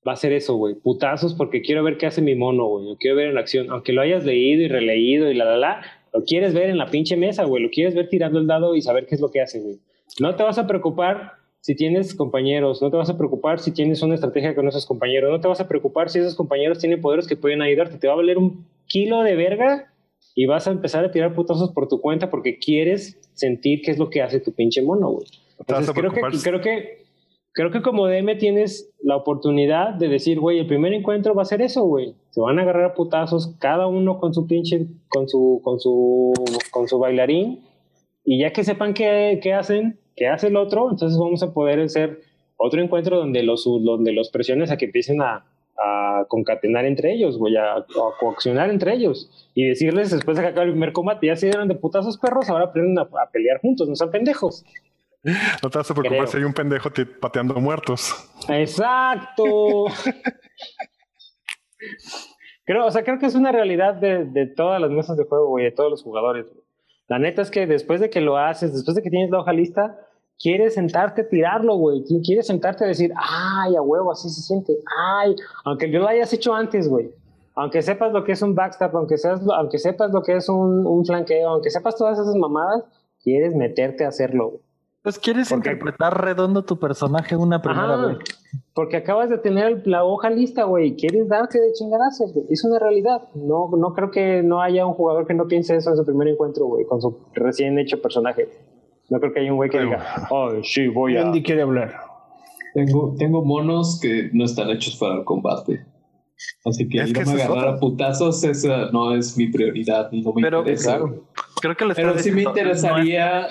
va 0.07 0.13
a 0.13 0.17
ser 0.17 0.33
eso, 0.33 0.55
güey. 0.55 0.75
Putazos 0.75 1.33
porque 1.33 1.61
quiero 1.61 1.83
ver 1.83 1.97
qué 1.97 2.07
hace 2.07 2.21
mi 2.21 2.35
mono, 2.35 2.65
güey. 2.65 2.85
Lo 2.89 2.97
quiero 2.97 3.17
ver 3.17 3.29
en 3.29 3.37
acción. 3.37 3.69
Aunque 3.69 3.93
lo 3.93 4.01
hayas 4.01 4.25
leído 4.25 4.63
y 4.63 4.67
releído 4.67 5.29
y 5.29 5.35
la, 5.35 5.45
la, 5.45 5.57
la, 5.57 5.81
lo 6.13 6.23
quieres 6.23 6.53
ver 6.53 6.69
en 6.69 6.77
la 6.77 6.87
pinche 6.87 7.15
mesa, 7.15 7.45
güey. 7.45 7.63
Lo 7.63 7.69
quieres 7.69 7.95
ver 7.95 8.09
tirando 8.09 8.39
el 8.39 8.47
dado 8.47 8.75
y 8.75 8.81
saber 8.81 9.05
qué 9.05 9.15
es 9.15 9.21
lo 9.21 9.31
que 9.31 9.41
hace, 9.41 9.61
güey. 9.61 9.79
No 10.19 10.35
te 10.35 10.43
vas 10.43 10.57
a 10.57 10.67
preocupar 10.67 11.40
si 11.61 11.75
tienes 11.75 12.15
compañeros, 12.15 12.81
no 12.81 12.89
te 12.89 12.97
vas 12.97 13.09
a 13.09 13.17
preocupar 13.17 13.59
si 13.59 13.71
tienes 13.71 14.01
una 14.01 14.15
estrategia 14.15 14.55
con 14.55 14.67
esos 14.67 14.85
compañeros, 14.85 15.31
no 15.31 15.39
te 15.39 15.47
vas 15.47 15.61
a 15.61 15.67
preocupar 15.67 16.09
si 16.09 16.19
esos 16.19 16.35
compañeros 16.35 16.79
tienen 16.79 17.01
poderes 17.01 17.27
que 17.27 17.37
pueden 17.37 17.61
ayudarte. 17.61 17.97
Te 17.97 18.07
va 18.07 18.13
a 18.13 18.17
valer 18.17 18.39
un 18.39 18.65
kilo 18.87 19.21
de 19.21 19.35
verga 19.35 19.93
y 20.33 20.47
vas 20.47 20.67
a 20.67 20.71
empezar 20.71 21.05
a 21.05 21.11
tirar 21.11 21.35
putazos 21.35 21.71
por 21.71 21.87
tu 21.87 22.01
cuenta 22.01 22.29
porque 22.31 22.57
quieres 22.57 23.19
sentir 23.33 23.81
qué 23.83 23.91
es 23.91 23.99
lo 23.99 24.09
que 24.09 24.21
hace 24.21 24.39
tu 24.39 24.51
pinche 24.51 24.81
mono, 24.81 25.11
güey. 25.11 25.27
Entonces 25.59 25.93
creo 25.93 26.11
que, 26.11 26.21
creo 26.41 26.61
que 26.61 27.01
creo 27.53 27.71
que 27.71 27.81
como 27.81 28.07
DM 28.07 28.37
tienes 28.37 28.91
la 29.03 29.15
oportunidad 29.15 29.93
de 29.93 30.07
decir, 30.07 30.39
güey, 30.39 30.59
el 30.59 30.67
primer 30.67 30.93
encuentro 30.93 31.35
va 31.35 31.43
a 31.43 31.45
ser 31.45 31.61
eso, 31.61 31.83
güey. 31.83 32.15
Se 32.31 32.41
van 32.41 32.59
a 32.59 32.63
agarrar 32.63 32.85
a 32.85 32.93
putazos, 32.93 33.55
cada 33.59 33.87
uno 33.87 34.19
con 34.19 34.33
su 34.33 34.47
pinche, 34.47 34.87
con 35.09 35.27
su, 35.27 35.61
con 35.63 35.79
su, 35.79 36.33
con 36.71 36.87
su 36.87 36.97
bailarín. 36.97 37.59
Y 38.23 38.39
ya 38.39 38.51
que 38.51 38.63
sepan 38.63 38.93
qué, 38.93 39.39
qué 39.41 39.53
hacen, 39.53 39.99
qué 40.21 40.27
hace 40.27 40.47
el 40.49 40.55
otro, 40.55 40.91
entonces 40.91 41.17
vamos 41.17 41.41
a 41.41 41.51
poder 41.51 41.79
hacer 41.79 42.21
otro 42.57 42.79
encuentro 42.79 43.17
donde 43.17 43.41
los, 43.41 43.63
donde 43.65 44.11
los 44.11 44.29
presiones 44.29 44.69
a 44.69 44.77
que 44.77 44.85
empiecen 44.85 45.19
a, 45.19 45.43
a 45.83 46.25
concatenar 46.27 46.85
entre 46.85 47.11
ellos, 47.11 47.39
güey, 47.39 47.57
a, 47.57 47.73
a 47.77 47.85
coaccionar 48.19 48.69
entre 48.69 48.93
ellos. 48.93 49.49
Y 49.55 49.65
decirles 49.67 50.11
después 50.11 50.37
de 50.37 50.43
que 50.43 50.49
acabe 50.49 50.67
el 50.67 50.73
primer 50.73 50.93
combate, 50.93 51.25
ya 51.25 51.35
se 51.35 51.47
dieron 51.47 51.67
de 51.67 51.73
putazos 51.73 52.19
perros, 52.19 52.47
ahora 52.51 52.65
aprenden 52.65 52.99
a, 52.99 53.01
a 53.01 53.31
pelear 53.31 53.59
juntos, 53.61 53.89
no 53.89 53.95
sean 53.95 54.11
pendejos. 54.11 54.63
No 55.23 55.69
te 55.71 55.77
vas 55.79 55.89
a 55.89 55.93
preocupar 55.95 56.17
Creo. 56.19 56.27
si 56.27 56.37
hay 56.37 56.43
un 56.43 56.53
pendejo 56.53 56.91
te- 56.91 57.05
pateando 57.07 57.55
muertos. 57.55 58.13
Exacto. 58.47 59.85
creo, 62.65 62.85
o 62.85 62.91
sea, 62.91 63.03
creo 63.03 63.17
que 63.19 63.25
es 63.25 63.33
una 63.35 63.51
realidad 63.51 63.95
de, 63.95 64.25
de 64.25 64.45
todas 64.45 64.79
las 64.79 64.91
mesas 64.91 65.17
de 65.17 65.23
juego, 65.25 65.47
güey, 65.47 65.65
de 65.65 65.71
todos 65.71 65.89
los 65.89 66.03
jugadores. 66.03 66.45
güey. 66.45 66.63
La 67.07 67.19
neta 67.19 67.41
es 67.41 67.51
que 67.51 67.67
después 67.67 67.99
de 67.99 68.09
que 68.09 68.21
lo 68.21 68.37
haces, 68.37 68.73
después 68.73 68.95
de 68.95 69.01
que 69.01 69.09
tienes 69.09 69.29
la 69.31 69.39
hoja 69.39 69.51
lista, 69.51 69.97
quieres 70.41 70.73
sentarte 70.75 71.21
a 71.21 71.27
tirarlo, 71.29 71.75
güey. 71.75 72.03
Quieres 72.23 72.47
sentarte 72.47 72.83
a 72.83 72.87
decir, 72.87 73.11
ay, 73.15 73.75
a 73.75 73.81
huevo, 73.81 74.11
así 74.11 74.29
se 74.29 74.41
siente. 74.41 74.73
Ay, 75.17 75.35
aunque 75.65 75.91
yo 75.91 75.99
lo 75.99 76.07
hayas 76.07 76.31
hecho 76.33 76.53
antes, 76.53 76.87
güey. 76.87 77.11
Aunque 77.55 77.81
sepas 77.81 78.11
lo 78.13 78.23
que 78.23 78.31
es 78.31 78.41
un 78.41 78.55
backstab, 78.55 78.95
aunque, 78.95 79.17
seas, 79.17 79.41
aunque 79.57 79.77
sepas 79.77 80.11
lo 80.11 80.23
que 80.23 80.35
es 80.37 80.47
un, 80.49 80.85
un 80.87 81.05
flanqueo, 81.05 81.49
aunque 81.49 81.69
sepas 81.69 81.95
todas 81.97 82.17
esas 82.17 82.35
mamadas, 82.35 82.83
quieres 83.23 83.55
meterte 83.55 84.05
a 84.05 84.07
hacerlo, 84.07 84.49
güey. 84.49 84.61
Pues 85.03 85.17
quieres 85.17 85.49
Porque- 85.49 85.69
interpretar 85.71 86.23
redondo 86.23 86.63
tu 86.63 86.77
personaje 86.77 87.35
una 87.35 87.59
primera 87.61 87.95
Ajá, 87.95 88.05
vez. 88.05 88.17
Porque 88.75 88.97
acabas 88.97 89.31
de 89.31 89.39
tener 89.39 89.81
la 89.87 90.03
hoja 90.05 90.29
lista, 90.29 90.63
güey. 90.65 90.95
Quieres 90.95 91.27
darte 91.27 91.59
de 91.59 91.73
chingadazos, 91.73 92.33
güey. 92.33 92.45
Es 92.51 92.63
una 92.63 92.77
realidad. 92.77 93.23
No, 93.33 93.67
no 93.75 93.93
creo 93.95 94.11
que 94.11 94.43
no 94.43 94.61
haya 94.61 94.85
un 94.85 94.93
jugador 94.93 95.25
que 95.25 95.33
no 95.33 95.47
piense 95.47 95.75
eso 95.75 95.89
en 95.89 95.97
su 95.97 96.05
primer 96.05 96.27
encuentro, 96.27 96.65
güey, 96.67 96.85
con 96.85 97.01
su 97.01 97.17
recién 97.33 97.79
hecho 97.79 97.99
personaje. 97.99 98.47
No 99.11 99.19
creo 99.19 99.33
que 99.33 99.39
haya 99.41 99.51
un 99.51 99.57
güey 99.57 99.69
que 99.69 99.79
diga, 99.81 100.27
oh, 100.31 100.51
sí, 100.63 100.87
voy 100.87 101.17
a. 101.17 101.21
Andy 101.23 101.43
quiere 101.43 101.61
hablar. 101.61 101.93
Tengo, 102.73 103.13
tengo 103.19 103.43
monos 103.43 103.99
que 104.01 104.29
no 104.33 104.45
están 104.45 104.69
hechos 104.69 104.95
para 104.95 105.15
el 105.15 105.25
combate. 105.25 105.85
Así 106.65 106.87
que 106.87 106.99
Es 106.99 107.11
que 107.13 107.19
irme 107.19 107.41
a 107.41 107.45
agarrar 107.45 107.67
a 107.75 107.77
putazos, 107.79 108.43
esa 108.43 108.89
no 108.91 109.13
es 109.13 109.37
mi 109.37 109.47
prioridad 109.51 110.07
y 110.11 110.21
no 110.21 110.33
me 110.33 110.41
Pero- 110.41 110.59
interesa. 110.59 110.97
Claro. 110.97 111.25
Creo 111.61 111.75
que 111.77 111.85
le 111.85 111.93
Pero 111.93 112.17
sí 112.17 112.31
me 112.31 112.43
interesaría 112.43 113.47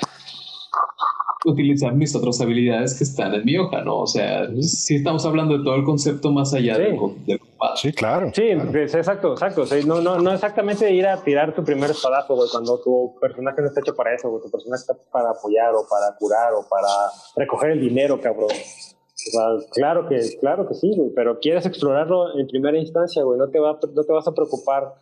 utilizar 1.45 1.95
mis 1.95 2.15
otras 2.17 2.41
habilidades 2.41 2.97
que 2.99 3.05
están 3.05 3.35
en 3.35 3.45
mi 3.45 3.57
hoja, 3.57 3.83
¿no? 3.83 3.99
O 3.99 4.07
sea, 4.07 4.49
sí 4.61 4.97
estamos 4.97 5.25
hablando 5.25 5.59
de 5.59 5.65
todo 5.65 5.75
el 5.77 5.85
concepto 5.85 6.33
más 6.33 6.53
allá 6.55 6.77
Sí. 6.77 6.83
del, 6.83 6.93
del 6.93 6.99
combate. 6.99 7.40
Sí, 7.77 7.93
claro. 7.93 8.31
Sí, 8.35 8.55
claro. 8.55 8.73
pues, 8.73 8.95
exacto, 8.95 9.33
exacto. 9.33 9.63
O 9.63 9.67
sea, 9.67 9.83
no, 9.85 10.01
no, 10.01 10.19
no 10.19 10.33
exactamente 10.33 10.91
ir 10.93 11.07
a 11.07 11.23
tirar 11.23 11.55
tu 11.55 11.65
primer 11.65 11.91
espadazo, 11.91 12.35
güey, 12.35 12.49
cuando 12.51 12.81
tu 12.81 13.17
personaje 13.21 13.61
no 13.61 13.69
está 13.69 13.81
hecho 13.81 13.95
para 13.95 14.15
eso, 14.15 14.31
güey. 14.31 14.43
Tu 14.43 14.51
personaje 14.51 14.81
está 14.81 14.95
para 15.11 15.31
apoyar 15.31 15.75
o 15.75 15.87
para 15.89 16.17
curar 16.19 16.53
o 16.55 16.67
para 16.69 16.89
recoger 17.37 17.71
el 17.73 17.81
dinero, 17.81 18.21
cabrón. 18.21 18.51
O 18.51 19.31
sea, 19.31 19.69
claro 19.73 20.09
que, 20.09 20.19
claro 20.41 20.67
que 20.67 20.75
sí, 20.75 20.93
güey, 20.97 21.11
pero 21.15 21.39
quieres 21.41 21.67
explorarlo 21.67 22.39
en 22.39 22.47
primera 22.47 22.79
instancia, 22.79 23.23
güey. 23.23 23.39
No 23.39 23.49
te, 23.51 23.59
va, 23.59 23.79
no 23.95 24.05
te 24.05 24.13
vas 24.13 24.27
a 24.27 24.33
preocupar 24.33 24.95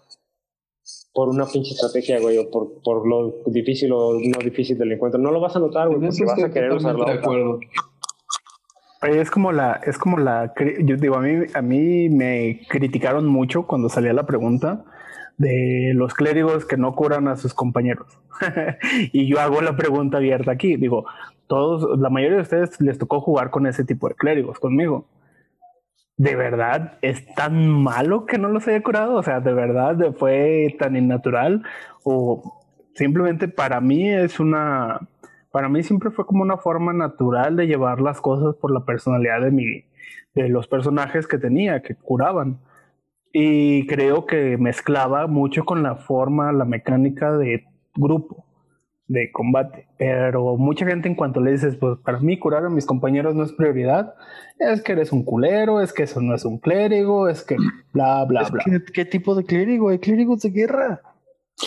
por 1.13 1.29
una 1.29 1.47
pinche 1.47 1.75
estrategia, 1.75 2.21
güey, 2.21 2.39
o 2.39 2.51
por, 2.51 2.83
por 2.83 3.07
lo 3.07 3.43
difícil 3.47 3.93
o 3.93 4.15
no 4.15 4.39
difícil 4.43 4.77
del 4.79 4.93
encuentro. 4.93 5.21
No 5.21 5.31
lo 5.31 5.41
vas 5.41 5.55
a 5.57 5.61
notar, 5.61 5.89
güey, 5.89 6.01
porque 6.01 6.25
vas 6.25 6.43
a 6.43 6.51
querer 6.51 6.73
usar 6.73 6.97
totalmente 6.97 7.07
la 7.07 7.13
de 7.13 7.19
acuerdo. 7.19 7.61
Es 9.03 9.31
como 9.31 9.53
la, 9.53 9.81
es 9.87 9.97
como 9.97 10.19
la, 10.19 10.53
yo 10.81 10.97
digo, 10.97 11.17
a 11.17 11.21
mí, 11.21 11.47
a 11.55 11.63
mí 11.63 12.09
me 12.09 12.63
criticaron 12.69 13.27
mucho 13.27 13.67
cuando 13.67 13.89
salía 13.89 14.13
la 14.13 14.27
pregunta 14.27 14.85
de 15.37 15.93
los 15.95 16.15
clérigos 16.15 16.67
que 16.67 16.77
no 16.77 16.95
curan 16.95 17.29
a 17.29 17.37
sus 17.37 17.55
compañeros. 17.55 18.19
y 19.13 19.27
yo 19.29 19.41
hago 19.41 19.61
la 19.61 19.77
pregunta 19.77 20.19
abierta 20.19 20.51
aquí. 20.51 20.77
Digo, 20.77 21.07
todos, 21.47 21.99
la 21.99 22.11
mayoría 22.11 22.37
de 22.37 22.43
ustedes 22.43 22.81
les 22.81 22.99
tocó 22.99 23.21
jugar 23.21 23.51
con 23.51 23.67
ese 23.67 23.85
tipo 23.85 24.09
de 24.09 24.17
clérigos 24.17 24.59
conmigo. 24.59 25.07
¿De 26.17 26.35
verdad 26.35 26.99
es 27.01 27.25
tan 27.37 27.69
malo 27.69 28.27
que 28.27 28.39
no 28.39 28.49
los 28.49 28.67
haya 28.67 28.83
curado? 28.83 29.15
O 29.15 29.23
sea, 29.23 29.39
¿de 29.39 29.55
verdad 29.55 29.97
fue 30.19 30.75
tan 30.77 30.97
innatural? 30.97 31.63
¿O 32.03 32.61
simplemente 32.95 33.47
para 33.47 33.81
mí 33.81 34.11
es 34.11 34.41
una... 34.41 35.01
Para 35.51 35.69
mí 35.69 35.83
siempre 35.83 36.11
fue 36.11 36.27
como 36.27 36.43
una 36.43 36.57
forma 36.59 36.93
natural 36.93 37.57
de 37.57 37.67
llevar 37.67 38.01
las 38.01 38.21
cosas 38.21 38.55
por 38.57 38.71
la 38.73 38.85
personalidad 38.85 39.41
de, 39.41 39.51
mi, 39.51 39.65
de 40.35 40.49
los 40.49 40.69
personajes 40.69 41.27
que 41.27 41.39
tenía, 41.39 41.83
que 41.83 41.95
curaban. 41.95 42.59
Y 43.33 43.87
creo 43.87 44.27
que 44.27 44.57
mezclaba 44.59 45.27
mucho 45.27 45.65
con 45.65 45.83
la 45.83 45.97
forma, 45.97 46.53
la 46.53 46.65
mecánica 46.65 47.33
de 47.37 47.65
grupo, 47.95 48.45
de 49.07 49.31
combate. 49.33 49.87
Pero 49.99 50.57
mucha 50.57 50.87
gente 50.87 51.09
en 51.09 51.15
cuanto 51.15 51.41
le 51.41 51.53
dices, 51.53 51.77
pues 51.77 51.99
para 52.05 52.19
mí 52.21 52.39
curar 52.39 52.65
a 52.65 52.71
mis 52.71 52.87
compañeros 52.87 53.35
no 53.35 53.43
es 53.45 53.53
prioridad, 53.53 54.15
es 54.59 54.83
que 54.83 54.93
eres 54.93 55.13
un 55.13 55.25
culero, 55.25 55.81
es 55.81 55.93
que 55.93 56.03
eso 56.05 56.21
no 56.21 56.35
es 56.35 56.45
un 56.45 56.59
clérigo, 56.59 57.29
es 57.29 57.43
que 57.45 57.57
bla, 57.93 58.25
bla, 58.25 58.43
Es 58.43 58.51
bla. 58.51 58.65
que, 58.65 58.83
¿Qué 58.93 59.05
tipo 59.05 59.35
de 59.35 59.45
clérigo? 59.45 59.91
Hay 59.91 59.99
clérigos 59.99 60.41
de 60.43 60.51
guerra. 60.51 61.01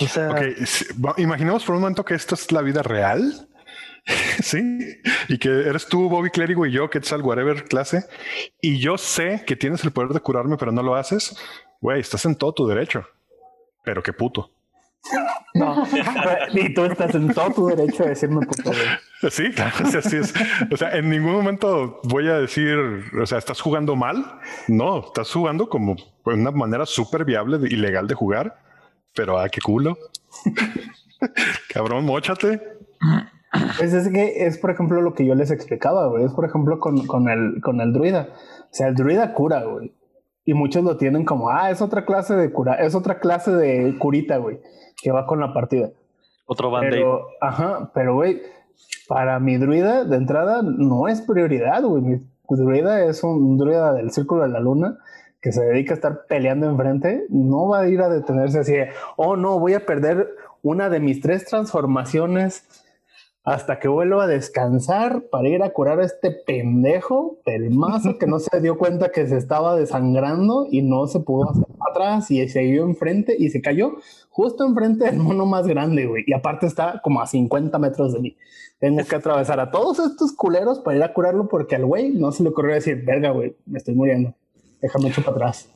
O 0.01 0.05
sea, 0.05 0.29
Ok, 0.31 0.37
sí, 0.65 0.85
va- 1.03 1.15
imaginemos 1.17 1.65
por 1.65 1.75
un 1.75 1.81
momento 1.81 2.03
que 2.05 2.13
esto 2.15 2.35
es 2.35 2.51
la 2.51 2.61
vida 2.61 2.81
real. 2.81 3.47
sí, 4.41 4.79
y 5.27 5.37
que 5.37 5.49
eres 5.49 5.87
tú, 5.87 6.09
Bobby 6.09 6.29
Clérigo, 6.29 6.65
y 6.65 6.71
yo, 6.71 6.89
Quetzal, 6.89 7.21
whatever 7.21 7.63
clase, 7.65 8.05
y 8.61 8.79
yo 8.79 8.97
sé 8.97 9.43
que 9.45 9.55
tienes 9.55 9.83
el 9.83 9.91
poder 9.91 10.11
de 10.11 10.19
curarme, 10.19 10.57
pero 10.57 10.71
no 10.71 10.83
lo 10.83 10.95
haces. 10.95 11.37
Güey, 11.79 11.99
estás 12.01 12.25
en 12.25 12.35
todo 12.35 12.53
tu 12.53 12.67
derecho. 12.67 13.05
Pero 13.83 14.03
qué 14.03 14.13
puto. 14.13 14.51
No, 15.55 15.85
y 16.53 16.73
tú 16.73 16.85
estás 16.85 17.15
en 17.15 17.33
todo 17.33 17.51
tu 17.51 17.67
derecho 17.67 18.03
de 18.03 18.09
decirme 18.09 18.45
puto, 18.45 18.69
güey. 18.69 18.79
Sí, 19.31 19.51
claro, 19.51 19.85
así 19.85 20.17
es. 20.17 20.33
O 20.71 20.77
sea, 20.77 20.97
en 20.97 21.07
ningún 21.07 21.33
momento 21.33 21.99
voy 22.05 22.27
a 22.27 22.39
decir, 22.39 22.75
o 23.21 23.25
sea, 23.27 23.37
estás 23.37 23.61
jugando 23.61 23.95
mal. 23.95 24.39
No, 24.67 25.05
estás 25.05 25.31
jugando 25.31 25.69
como 25.69 25.95
una 26.25 26.49
manera 26.49 26.87
súper 26.87 27.23
viable 27.23 27.59
y 27.69 27.75
legal 27.75 28.07
de 28.07 28.15
jugar. 28.15 28.57
Pero 29.13 29.37
ah, 29.37 29.47
qué 29.49 29.61
culo. 29.61 29.95
Cabrón, 31.69 32.05
mochate. 32.05 32.61
Pues 33.77 33.93
es 33.93 34.09
que 34.09 34.45
es, 34.45 34.57
por 34.57 34.71
ejemplo, 34.71 35.01
lo 35.01 35.13
que 35.13 35.25
yo 35.25 35.35
les 35.35 35.51
explicaba, 35.51 36.07
güey. 36.07 36.23
Es, 36.23 36.33
por 36.33 36.45
ejemplo, 36.45 36.79
con, 36.79 37.05
con, 37.05 37.29
el, 37.29 37.61
con 37.61 37.81
el 37.81 37.91
druida. 37.91 38.29
O 38.63 38.73
sea, 38.73 38.87
el 38.87 38.95
druida 38.95 39.33
cura, 39.33 39.63
güey. 39.63 39.93
Y 40.45 40.53
muchos 40.53 40.83
lo 40.83 40.97
tienen 40.97 41.25
como, 41.25 41.49
ah, 41.49 41.69
es 41.69 41.81
otra 41.81 42.05
clase 42.05 42.35
de 42.35 42.51
cura, 42.51 42.75
es 42.75 42.95
otra 42.95 43.19
clase 43.19 43.51
de 43.51 43.95
curita, 43.99 44.37
güey, 44.37 44.59
que 45.01 45.11
va 45.11 45.27
con 45.27 45.39
la 45.39 45.53
partida. 45.53 45.91
Otro 46.47 46.71
band 46.71 46.89
Pero, 46.89 47.27
ajá, 47.39 47.91
pero, 47.93 48.15
güey, 48.15 48.41
para 49.07 49.39
mi 49.39 49.57
druida 49.57 50.03
de 50.03 50.17
entrada 50.17 50.61
no 50.63 51.07
es 51.07 51.21
prioridad, 51.21 51.83
güey. 51.83 52.01
Mi 52.01 52.19
druida 52.49 53.05
es 53.05 53.23
un 53.23 53.57
druida 53.57 53.93
del 53.93 54.11
círculo 54.11 54.43
de 54.43 54.49
la 54.49 54.59
luna 54.59 54.97
que 55.41 55.51
se 55.51 55.63
dedica 55.63 55.93
a 55.93 55.95
estar 55.95 56.25
peleando 56.27 56.67
enfrente. 56.67 57.25
No 57.29 57.67
va 57.67 57.81
a 57.81 57.87
ir 57.87 58.01
a 58.01 58.09
detenerse 58.09 58.59
así, 58.59 58.73
de, 58.73 58.89
oh 59.17 59.35
no, 59.35 59.59
voy 59.59 59.75
a 59.75 59.85
perder 59.85 60.29
una 60.63 60.89
de 60.89 60.99
mis 60.99 61.21
tres 61.21 61.45
transformaciones 61.45 62.80
hasta 63.43 63.79
que 63.79 63.87
vuelva 63.87 64.25
a 64.25 64.27
descansar 64.27 65.23
para 65.31 65.49
ir 65.49 65.63
a 65.63 65.71
curar 65.71 65.99
a 65.99 66.05
este 66.05 66.31
pendejo 66.31 67.39
del 67.45 67.71
mazo 67.71 68.19
que 68.19 68.27
no 68.27 68.37
se 68.37 68.61
dio 68.61 68.77
cuenta 68.77 69.11
que 69.11 69.25
se 69.27 69.37
estaba 69.37 69.75
desangrando 69.75 70.67
y 70.69 70.83
no 70.83 71.07
se 71.07 71.21
pudo 71.21 71.49
hacer 71.49 71.65
atrás 71.89 72.29
y 72.29 72.47
siguió 72.47 72.83
enfrente 72.83 73.35
y 73.37 73.49
se 73.49 73.61
cayó 73.61 73.95
justo 74.29 74.65
enfrente 74.65 75.05
del 75.05 75.17
mono 75.17 75.47
más 75.47 75.67
grande, 75.67 76.05
güey. 76.05 76.23
Y 76.27 76.33
aparte 76.33 76.67
está 76.67 77.01
como 77.03 77.19
a 77.19 77.27
50 77.27 77.77
metros 77.79 78.13
de 78.13 78.19
mí. 78.19 78.37
Tengo 78.79 79.03
que 79.05 79.15
atravesar 79.15 79.59
a 79.59 79.71
todos 79.71 79.99
estos 79.99 80.33
culeros 80.33 80.79
para 80.79 80.97
ir 80.97 81.03
a 81.03 81.13
curarlo 81.13 81.47
porque 81.47 81.75
al 81.75 81.85
güey 81.85 82.09
no 82.11 82.31
se 82.31 82.43
le 82.43 82.49
ocurrió 82.49 82.75
decir, 82.75 83.03
verga, 83.03 83.31
güey, 83.31 83.55
me 83.65 83.79
estoy 83.79 83.95
muriendo. 83.95 84.35
Déjame 84.81 85.09
echar 85.09 85.23
para 85.25 85.37
atrás. 85.37 85.69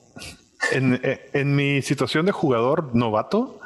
En, 0.72 1.00
eh, 1.04 1.30
en 1.34 1.56
mi 1.56 1.82
situación 1.82 2.26
de 2.26 2.32
jugador 2.32 2.96
novato, 2.96 3.60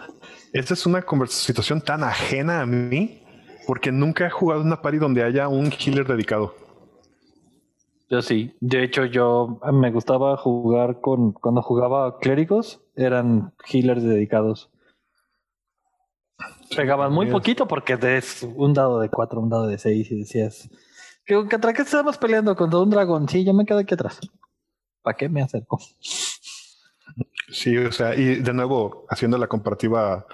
esta 0.54 0.74
es 0.74 0.86
una 0.86 1.04
situación 1.28 1.82
tan 1.82 2.04
ajena 2.04 2.62
a 2.62 2.66
mí 2.66 3.24
porque 3.70 3.92
nunca 3.92 4.26
he 4.26 4.32
jugado 4.32 4.64
una 4.64 4.82
party 4.82 4.98
donde 4.98 5.24
haya 5.24 5.48
un 5.48 5.72
healer 5.72 6.08
dedicado. 6.08 6.56
Yo 8.10 8.24
sí. 8.24 8.56
De 8.60 8.84
hecho, 8.84 9.06
yo 9.06 9.60
me 9.72 9.92
gustaba 9.92 10.36
jugar 10.38 11.02
con. 11.02 11.34
Cuando 11.34 11.62
jugaba 11.62 12.18
clérigos, 12.18 12.82
eran 12.96 13.54
healers 13.72 14.02
dedicados. 14.02 14.72
Pegaban 16.76 17.14
muy 17.14 17.28
poquito 17.28 17.68
porque 17.68 17.96
es 18.02 18.42
un 18.42 18.74
dado 18.74 19.00
de 19.02 19.10
cuatro, 19.10 19.40
un 19.40 19.50
dado 19.50 19.68
de 19.68 19.78
seis 19.78 20.10
y 20.10 20.18
decías. 20.18 20.68
¿Qué, 21.24 21.36
¿Contra 21.36 21.72
qué 21.72 21.84
estamos 21.84 22.18
peleando? 22.18 22.56
¿Contra 22.56 22.80
un 22.80 22.90
dragón? 22.90 23.30
Sí, 23.30 23.46
yo 23.46 23.54
me 23.54 23.68
quedo 23.68 23.78
aquí 23.78 23.94
atrás. 23.94 24.20
¿Para 25.04 25.16
qué 25.16 25.30
me 25.30 25.44
acerco? 25.44 25.80
Sí, 27.50 27.78
o 27.78 27.92
sea, 27.92 28.16
y 28.16 28.38
de 28.38 28.52
nuevo, 28.52 29.06
haciendo 29.10 29.38
la 29.38 29.46
comparativa 29.46 30.26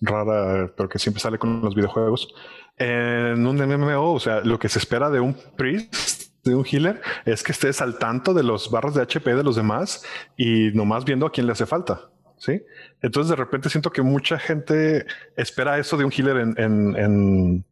rara, 0.00 0.72
pero 0.76 0.88
que 0.88 0.98
siempre 0.98 1.20
sale 1.20 1.38
con 1.38 1.60
los 1.62 1.74
videojuegos, 1.74 2.28
en 2.76 3.46
un 3.46 3.56
MMO, 3.56 4.12
o 4.14 4.20
sea, 4.20 4.40
lo 4.40 4.58
que 4.58 4.68
se 4.68 4.78
espera 4.78 5.08
de 5.10 5.20
un 5.20 5.34
priest, 5.56 6.32
de 6.44 6.54
un 6.54 6.64
healer, 6.70 7.00
es 7.24 7.42
que 7.42 7.52
estés 7.52 7.80
al 7.80 7.98
tanto 7.98 8.34
de 8.34 8.42
los 8.42 8.70
barras 8.70 8.94
de 8.94 9.02
HP 9.02 9.34
de 9.34 9.44
los 9.44 9.56
demás 9.56 10.04
y 10.36 10.70
nomás 10.74 11.04
viendo 11.04 11.26
a 11.26 11.30
quién 11.32 11.46
le 11.46 11.52
hace 11.52 11.66
falta. 11.66 12.10
Sí. 12.36 12.60
Entonces, 13.00 13.30
de 13.30 13.36
repente 13.36 13.70
siento 13.70 13.90
que 13.90 14.02
mucha 14.02 14.38
gente 14.38 15.06
espera 15.36 15.78
eso 15.78 15.96
de 15.96 16.04
un 16.04 16.12
healer 16.12 16.36
en, 16.38 16.54
en- 16.58 16.96
en- 16.96 17.64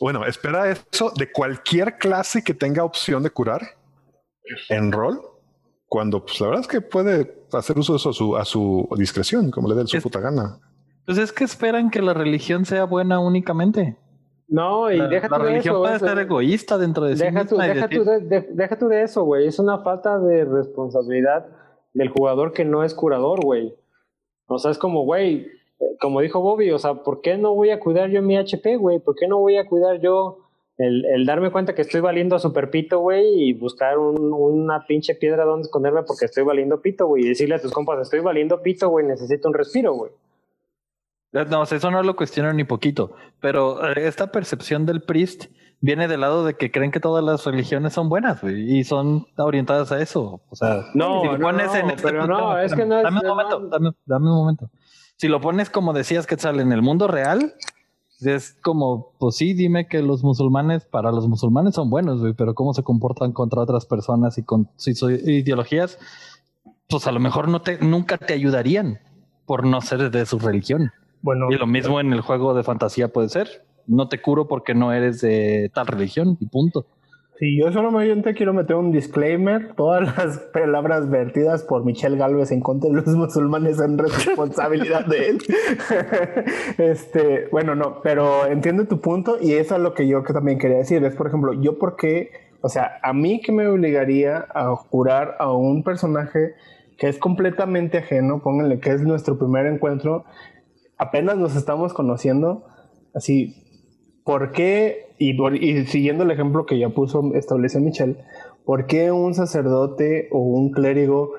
bueno, 0.00 0.24
espera 0.26 0.70
eso 0.70 1.10
de 1.16 1.32
cualquier 1.32 1.96
clase 1.98 2.44
que 2.44 2.54
tenga 2.54 2.84
opción 2.84 3.22
de 3.22 3.30
curar 3.30 3.62
en 4.68 4.92
rol 4.92 5.20
cuando 5.86 6.24
pues 6.24 6.40
la 6.40 6.46
verdad 6.48 6.62
es 6.62 6.68
que 6.68 6.80
puede 6.80 7.44
hacer 7.52 7.78
uso 7.78 7.92
de 7.92 7.96
eso 7.98 8.10
a 8.10 8.12
su, 8.12 8.36
a 8.36 8.44
su 8.44 8.88
discreción, 8.96 9.50
como 9.50 9.68
le 9.68 9.74
dé 9.74 9.86
su 9.86 9.96
Es- 9.96 10.02
puta 10.02 10.20
gana. 10.20 10.58
Pues 11.06 11.18
es 11.18 11.32
que 11.32 11.44
esperan 11.44 11.90
que 11.90 12.00
la 12.02 12.14
religión 12.14 12.64
sea 12.64 12.84
buena 12.84 13.18
únicamente. 13.20 13.96
No, 14.48 14.90
y 14.90 14.98
La, 14.98 15.08
deja 15.08 15.28
la 15.28 15.36
tú 15.38 15.42
de 15.44 15.48
religión 15.50 15.74
eso. 15.74 15.82
puede 15.82 15.98
ser 15.98 16.18
egoísta 16.18 16.76
dentro 16.78 17.04
de 17.04 17.16
sí 17.16 17.24
Deja 17.24 17.44
tú, 17.46 17.54
misma 17.56 17.66
deja, 17.74 17.86
decir, 17.88 17.98
tú 18.04 18.10
de, 18.10 18.20
de- 18.20 18.48
deja 18.52 18.78
tú 18.78 18.88
de 18.88 19.02
eso, 19.02 19.24
güey. 19.24 19.46
Es 19.46 19.58
una 19.58 19.78
falta 19.78 20.18
de 20.18 20.44
responsabilidad 20.44 21.46
del 21.94 22.08
jugador 22.10 22.52
que 22.52 22.64
no 22.64 22.84
es 22.84 22.94
curador, 22.94 23.42
güey. 23.42 23.74
O 24.46 24.58
sea, 24.58 24.70
es 24.70 24.78
como, 24.78 25.04
güey, 25.04 25.46
eh, 25.80 25.96
como 26.00 26.20
dijo 26.20 26.40
Bobby, 26.40 26.70
o 26.70 26.78
sea, 26.78 26.94
¿por 27.02 27.20
qué 27.22 27.38
no 27.38 27.54
voy 27.54 27.70
a 27.70 27.80
cuidar 27.80 28.10
yo 28.10 28.20
mi 28.22 28.36
HP, 28.36 28.76
güey? 28.76 28.98
¿Por 28.98 29.14
qué 29.16 29.26
no 29.26 29.38
voy 29.38 29.56
a 29.56 29.66
cuidar 29.66 30.00
yo 30.00 30.38
el, 30.76 31.04
el 31.06 31.24
darme 31.26 31.50
cuenta 31.50 31.74
que 31.74 31.82
estoy 31.82 32.00
valiendo 32.02 32.36
a 32.36 32.38
super 32.38 32.70
pito, 32.70 32.98
güey, 33.00 33.24
y 33.48 33.52
buscar 33.54 33.98
un- 33.98 34.32
una 34.32 34.84
pinche 34.86 35.14
piedra 35.14 35.44
donde 35.44 35.62
esconderme 35.62 36.02
porque 36.02 36.26
estoy 36.26 36.44
valiendo 36.44 36.80
pito, 36.82 37.06
güey? 37.06 37.24
Y 37.24 37.28
decirle 37.28 37.54
a 37.54 37.60
tus 37.60 37.72
compas, 37.72 38.00
estoy 38.02 38.20
valiendo 38.20 38.60
pito, 38.62 38.88
güey, 38.90 39.06
necesito 39.06 39.48
un 39.48 39.54
respiro, 39.54 39.94
güey. 39.94 40.12
Eh, 41.32 41.46
No, 41.48 41.62
eso 41.62 41.90
no 41.90 42.02
lo 42.02 42.16
cuestiono 42.16 42.52
ni 42.52 42.64
poquito, 42.64 43.12
pero 43.40 43.84
eh, 43.88 44.06
esta 44.06 44.30
percepción 44.32 44.86
del 44.86 45.02
priest 45.02 45.46
viene 45.80 46.06
del 46.08 46.20
lado 46.20 46.44
de 46.44 46.54
que 46.54 46.70
creen 46.70 46.90
que 46.92 47.00
todas 47.00 47.24
las 47.24 47.44
religiones 47.44 47.92
son 47.92 48.08
buenas 48.08 48.42
y 48.44 48.84
son 48.84 49.26
orientadas 49.36 49.90
a 49.92 50.00
eso. 50.00 50.40
O 50.48 50.54
sea, 50.56 50.84
No, 50.94 51.22
si 51.22 51.28
no, 51.28 51.38
pones 51.38 51.66
no, 51.68 51.74
en 51.76 51.90
este 51.90 52.02
pero 52.02 52.20
punto- 52.20 52.40
no, 52.40 52.58
es 52.58 52.74
que 52.74 52.84
no 52.86 52.98
es- 52.98 53.02
Dame 53.04 53.20
un 53.20 53.26
momento, 53.28 53.60
dame, 53.68 53.90
dame 54.06 54.30
un 54.30 54.36
momento. 54.36 54.70
Si 55.16 55.28
lo 55.28 55.40
pones 55.40 55.70
como 55.70 55.92
decías 55.92 56.26
que 56.26 56.36
sale 56.36 56.62
en 56.62 56.72
el 56.72 56.82
mundo 56.82 57.08
real, 57.08 57.54
es 58.20 58.56
como, 58.62 59.14
pues 59.18 59.36
sí, 59.36 59.52
dime 59.54 59.88
que 59.88 60.00
los 60.02 60.22
musulmanes, 60.22 60.84
para 60.84 61.10
los 61.10 61.26
musulmanes 61.26 61.74
son 61.74 61.90
buenos, 61.90 62.20
pero 62.36 62.54
cómo 62.54 62.72
se 62.74 62.84
comportan 62.84 63.32
contra 63.32 63.60
otras 63.62 63.84
personas 63.86 64.38
y 64.38 64.44
con 64.44 64.68
sus 64.76 65.02
ideologías, 65.02 65.98
pues 66.88 67.06
a 67.08 67.12
lo 67.12 67.18
mejor 67.18 67.48
no 67.48 67.62
te, 67.62 67.78
nunca 67.78 68.18
te 68.18 68.34
ayudarían 68.34 69.00
por 69.46 69.66
no 69.66 69.80
ser 69.80 70.10
de 70.12 70.24
su 70.26 70.38
religión. 70.38 70.92
Bueno, 71.22 71.46
Y 71.50 71.56
lo 71.56 71.66
mismo 71.66 72.00
en 72.00 72.12
el 72.12 72.20
juego 72.20 72.52
de 72.52 72.64
fantasía 72.64 73.08
puede 73.08 73.28
ser. 73.28 73.64
No 73.86 74.08
te 74.08 74.20
curo 74.20 74.48
porque 74.48 74.74
no 74.74 74.92
eres 74.92 75.20
de 75.20 75.70
tal 75.72 75.86
religión 75.86 76.36
y 76.40 76.46
punto. 76.46 76.84
si 77.38 77.58
yo 77.58 77.72
solamente 77.72 78.34
quiero 78.34 78.52
meter 78.52 78.76
un 78.76 78.92
disclaimer, 78.92 79.74
todas 79.74 80.16
las 80.16 80.38
palabras 80.52 81.10
vertidas 81.10 81.64
por 81.64 81.84
Michelle 81.84 82.16
Galvez 82.16 82.52
en 82.52 82.60
contra 82.60 82.90
de 82.90 82.96
los 82.96 83.06
musulmanes 83.06 83.76
son 83.78 83.98
responsabilidad 83.98 85.06
de 85.06 85.30
él. 85.30 85.38
este, 86.78 87.48
bueno, 87.50 87.74
no, 87.74 88.00
pero 88.02 88.46
entiendo 88.46 88.86
tu 88.86 89.00
punto 89.00 89.38
y 89.40 89.52
eso 89.54 89.76
es 89.76 89.80
lo 89.80 89.94
que 89.94 90.06
yo 90.06 90.22
que 90.22 90.32
también 90.32 90.58
quería 90.58 90.78
decir. 90.78 91.04
Es, 91.04 91.14
por 91.14 91.28
ejemplo, 91.28 91.52
yo 91.54 91.78
por 91.78 91.96
qué, 91.96 92.30
o 92.60 92.68
sea, 92.68 92.98
a 93.02 93.12
mí 93.12 93.40
que 93.40 93.52
me 93.52 93.66
obligaría 93.66 94.46
a 94.54 94.74
jurar 94.76 95.36
a 95.38 95.52
un 95.52 95.82
personaje 95.82 96.54
que 97.02 97.08
es 97.08 97.18
completamente 97.18 97.98
ajeno, 97.98 98.40
pónganle 98.40 98.78
que 98.78 98.90
es 98.90 99.02
nuestro 99.02 99.36
primer 99.36 99.66
encuentro, 99.66 100.24
apenas 100.98 101.36
nos 101.36 101.56
estamos 101.56 101.92
conociendo, 101.92 102.66
así, 103.14 103.54
¿por 104.24 104.52
qué, 104.52 105.14
y, 105.18 105.34
siguiendo 105.86 106.24
el 106.24 106.30
ejemplo 106.30 106.66
que 106.66 106.78
ya 106.78 106.90
puso, 106.90 107.32
estableció 107.34 107.80
Michelle, 107.80 108.16
¿por 108.64 108.86
qué 108.86 109.12
un 109.12 109.34
sacerdote 109.34 110.28
o 110.30 110.38
un 110.38 110.70
clérigo 110.70 111.32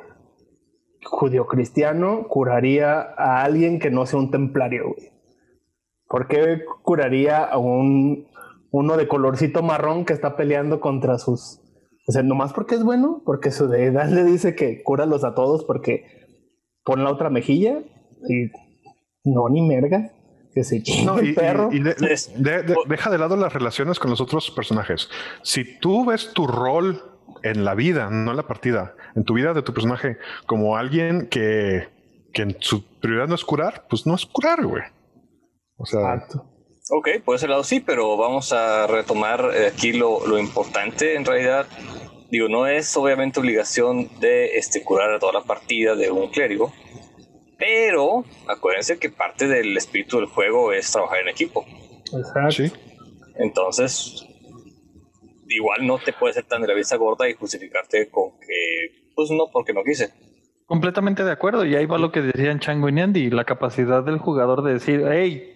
judio-cristiano 1.05 2.27
curaría 2.27 3.01
a 3.01 3.43
alguien 3.43 3.79
que 3.79 3.91
no 3.91 4.05
sea 4.05 4.19
un 4.19 4.31
templario, 4.31 4.93
güey? 4.95 5.11
¿Por 6.07 6.27
qué 6.27 6.61
curaría 6.83 7.43
a 7.43 7.57
un 7.57 8.27
uno 8.73 8.97
de 8.97 9.07
colorcito 9.07 9.61
marrón 9.61 10.03
que 10.03 10.13
está 10.13 10.35
peleando 10.35 10.79
contra 10.79 11.19
sus... 11.19 11.61
O 12.07 12.11
sea, 12.11 12.23
nomás 12.23 12.53
porque 12.53 12.73
es 12.73 12.83
bueno, 12.83 13.21
porque 13.23 13.51
su 13.51 13.67
deidad 13.67 14.09
le 14.09 14.23
dice 14.23 14.55
que 14.55 14.81
cúralos 14.81 15.23
a 15.23 15.35
todos 15.35 15.63
porque 15.63 16.05
pon 16.83 17.03
la 17.03 17.11
otra 17.11 17.29
mejilla 17.29 17.83
y 18.27 18.49
no, 19.23 19.49
ni 19.49 19.61
merga, 19.61 20.11
que 20.53 20.63
se 20.63 20.81
chingue 20.83 21.05
No, 21.05 21.17
el 21.19 21.29
y, 21.29 21.33
perro. 21.33 21.69
y- 21.71 21.77
y 21.77 21.79
de- 21.83 21.95
Es- 22.11 22.31
de- 22.35 22.63
de- 22.63 22.75
deja 22.87 23.09
de 23.09 23.17
lado 23.17 23.35
las 23.35 23.53
relaciones 23.53 23.99
con 23.99 24.09
los 24.11 24.21
otros 24.21 24.51
personajes. 24.51 25.09
Si 25.41 25.79
tú 25.79 26.05
ves 26.05 26.31
tu 26.33 26.45
rol 26.47 27.01
en 27.41 27.65
la 27.65 27.73
vida, 27.75 28.09
no 28.09 28.31
en 28.31 28.37
la 28.37 28.47
partida, 28.47 28.95
en 29.15 29.23
tu 29.23 29.33
vida 29.33 29.53
de 29.53 29.61
tu 29.63 29.73
personaje, 29.73 30.17
como 30.45 30.77
alguien 30.77 31.27
que, 31.29 31.87
que 32.33 32.41
en 32.43 32.57
su 32.59 32.83
prioridad 32.99 33.27
no 33.27 33.35
es 33.35 33.43
curar, 33.43 33.85
pues 33.89 34.05
no 34.05 34.15
es 34.15 34.25
curar, 34.25 34.65
güey. 34.65 34.83
O 35.77 35.85
sea, 35.85 35.99
Exacto. 36.15 36.49
Ok, 36.91 37.07
por 37.23 37.35
ese 37.35 37.47
lado 37.47 37.63
sí, 37.63 37.79
pero 37.79 38.17
vamos 38.17 38.51
a 38.51 38.87
retomar 38.87 39.49
eh, 39.55 39.67
aquí 39.73 39.93
lo, 39.93 40.27
lo 40.27 40.37
importante 40.37 41.15
en 41.15 41.23
realidad. 41.25 41.65
Digo, 42.29 42.49
no 42.49 42.67
es 42.67 42.95
obviamente 42.97 43.39
obligación 43.39 44.09
de 44.19 44.57
este, 44.57 44.83
curar 44.83 45.11
a 45.13 45.19
toda 45.19 45.31
la 45.33 45.41
partida 45.43 45.95
de 45.95 46.11
un 46.11 46.29
clérigo, 46.29 46.73
pero 47.63 48.25
acuérdense 48.47 48.99
que 48.99 49.09
parte 49.09 49.47
del 49.47 49.77
espíritu 49.77 50.17
del 50.17 50.25
juego 50.25 50.73
es 50.73 50.91
trabajar 50.91 51.19
en 51.21 51.29
equipo. 51.29 51.63
Exacto. 52.13 52.51
sí. 52.51 52.71
Entonces, 53.35 54.25
igual 55.47 55.87
no 55.87 55.97
te 55.97 56.11
puedes 56.11 56.35
ser 56.35 56.45
tan 56.45 56.61
de 56.61 56.67
la 56.67 56.73
vista 56.73 56.97
gorda 56.97 57.29
y 57.29 57.33
justificarte 57.33 58.09
con 58.11 58.31
que, 58.39 59.11
pues 59.15 59.31
no, 59.31 59.49
porque 59.51 59.73
no 59.73 59.81
quise. 59.83 60.11
Completamente 60.65 61.23
de 61.23 61.31
acuerdo. 61.31 61.65
Y 61.65 61.75
ahí 61.75 61.85
va 61.85 61.97
lo 61.97 62.11
que 62.11 62.21
decían 62.21 62.59
Chango 62.59 62.89
y 62.89 62.91
Nandi, 62.91 63.29
la 63.29 63.45
capacidad 63.45 64.03
del 64.03 64.17
jugador 64.17 64.63
de 64.63 64.73
decir, 64.73 65.05
hey, 65.09 65.55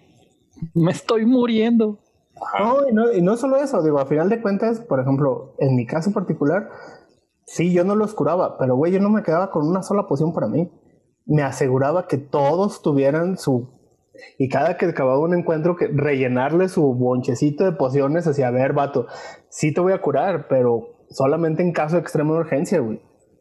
me 0.74 0.92
estoy 0.92 1.26
muriendo. 1.26 2.00
No 2.58 2.88
y, 2.90 2.94
no, 2.94 3.12
y 3.12 3.22
no 3.22 3.36
solo 3.36 3.58
eso, 3.58 3.84
digo, 3.84 4.00
a 4.00 4.06
final 4.06 4.30
de 4.30 4.42
cuentas, 4.42 4.80
por 4.80 5.02
ejemplo, 5.02 5.56
en 5.60 5.76
mi 5.76 5.86
caso 5.86 6.14
particular, 6.14 6.70
sí, 7.46 7.74
yo 7.74 7.84
no 7.84 7.96
los 7.96 8.14
curaba, 8.14 8.58
pero 8.58 8.76
güey, 8.76 8.94
yo 8.94 9.00
no 9.00 9.10
me 9.10 9.24
quedaba 9.24 9.52
con 9.52 9.68
una 9.68 9.82
sola 9.82 10.08
poción 10.08 10.34
para 10.34 10.48
mí. 10.48 10.70
Me 11.28 11.44
aseguraba 11.44 12.08
que 12.08 12.18
todos 12.18 12.82
tuvieran 12.82 13.38
su 13.38 13.70
Y 14.40 14.50
cada 14.50 14.78
que 14.78 14.88
acababa 14.88 15.20
un 15.20 15.36
encuentro, 15.36 15.76
que 15.76 15.88
rellenarle 15.88 16.70
su 16.70 16.96
bonchecito 16.96 17.66
de 17.66 17.74
pociones, 17.74 18.26
hacia, 18.26 18.50
ver, 18.50 18.74
vato, 18.74 19.08
sí 19.50 19.74
te 19.74 19.82
voy 19.82 19.94
a 19.94 20.02
curar, 20.02 20.48
pero 20.48 21.06
solamente 21.10 21.62
en 21.62 21.72
caso 21.72 21.96
de 21.96 22.02
extrema 22.02 22.34
urgencia. 22.34 22.82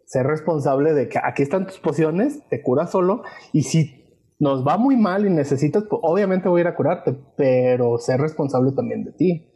Ser 0.04 0.26
responsable 0.26 0.92
de 0.92 1.08
que 1.08 1.18
aquí 1.22 1.42
están 1.42 1.66
tus 1.66 1.78
pociones, 1.78 2.46
te 2.48 2.62
curas 2.62 2.90
solo, 2.90 3.22
y 3.52 3.62
si 3.62 4.04
nos 4.38 4.66
va 4.66 4.76
muy 4.76 4.96
mal 4.96 5.24
y 5.26 5.30
necesitas, 5.30 5.84
pues 5.88 6.00
obviamente 6.02 6.48
voy 6.48 6.60
a 6.60 6.62
ir 6.62 6.68
a 6.68 6.76
curarte, 6.76 7.16
pero 7.36 7.98
ser 7.98 8.20
responsable 8.20 8.72
también 8.72 9.04
de 9.04 9.12
ti. 9.12 9.52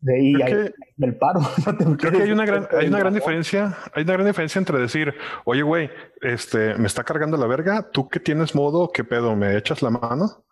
De 0.00 0.14
ahí 0.14 0.34
Creo 0.34 0.46
hay- 0.46 0.52
que- 0.68 0.74
del 0.96 1.16
paro. 1.16 1.40
No 1.66 1.76
te 1.76 1.84
Creo 1.96 2.12
que 2.12 2.22
hay 2.22 2.30
una 2.32 2.44
gran, 2.44 2.68
hay 2.78 2.88
una 2.88 2.98
gran 2.98 3.14
diferencia. 3.14 3.76
Hay 3.94 4.02
una 4.04 4.12
gran 4.12 4.26
diferencia 4.26 4.58
entre 4.58 4.78
decir, 4.78 5.14
oye, 5.44 5.62
güey, 5.62 5.90
este 6.22 6.74
me 6.76 6.86
está 6.86 7.02
cargando 7.04 7.36
la 7.36 7.46
verga. 7.46 7.90
Tú 7.92 8.08
que 8.08 8.20
tienes 8.20 8.54
modo, 8.54 8.90
qué 8.92 9.04
pedo, 9.04 9.34
me 9.36 9.56
echas 9.56 9.82
la 9.82 9.90
mano. 9.90 10.44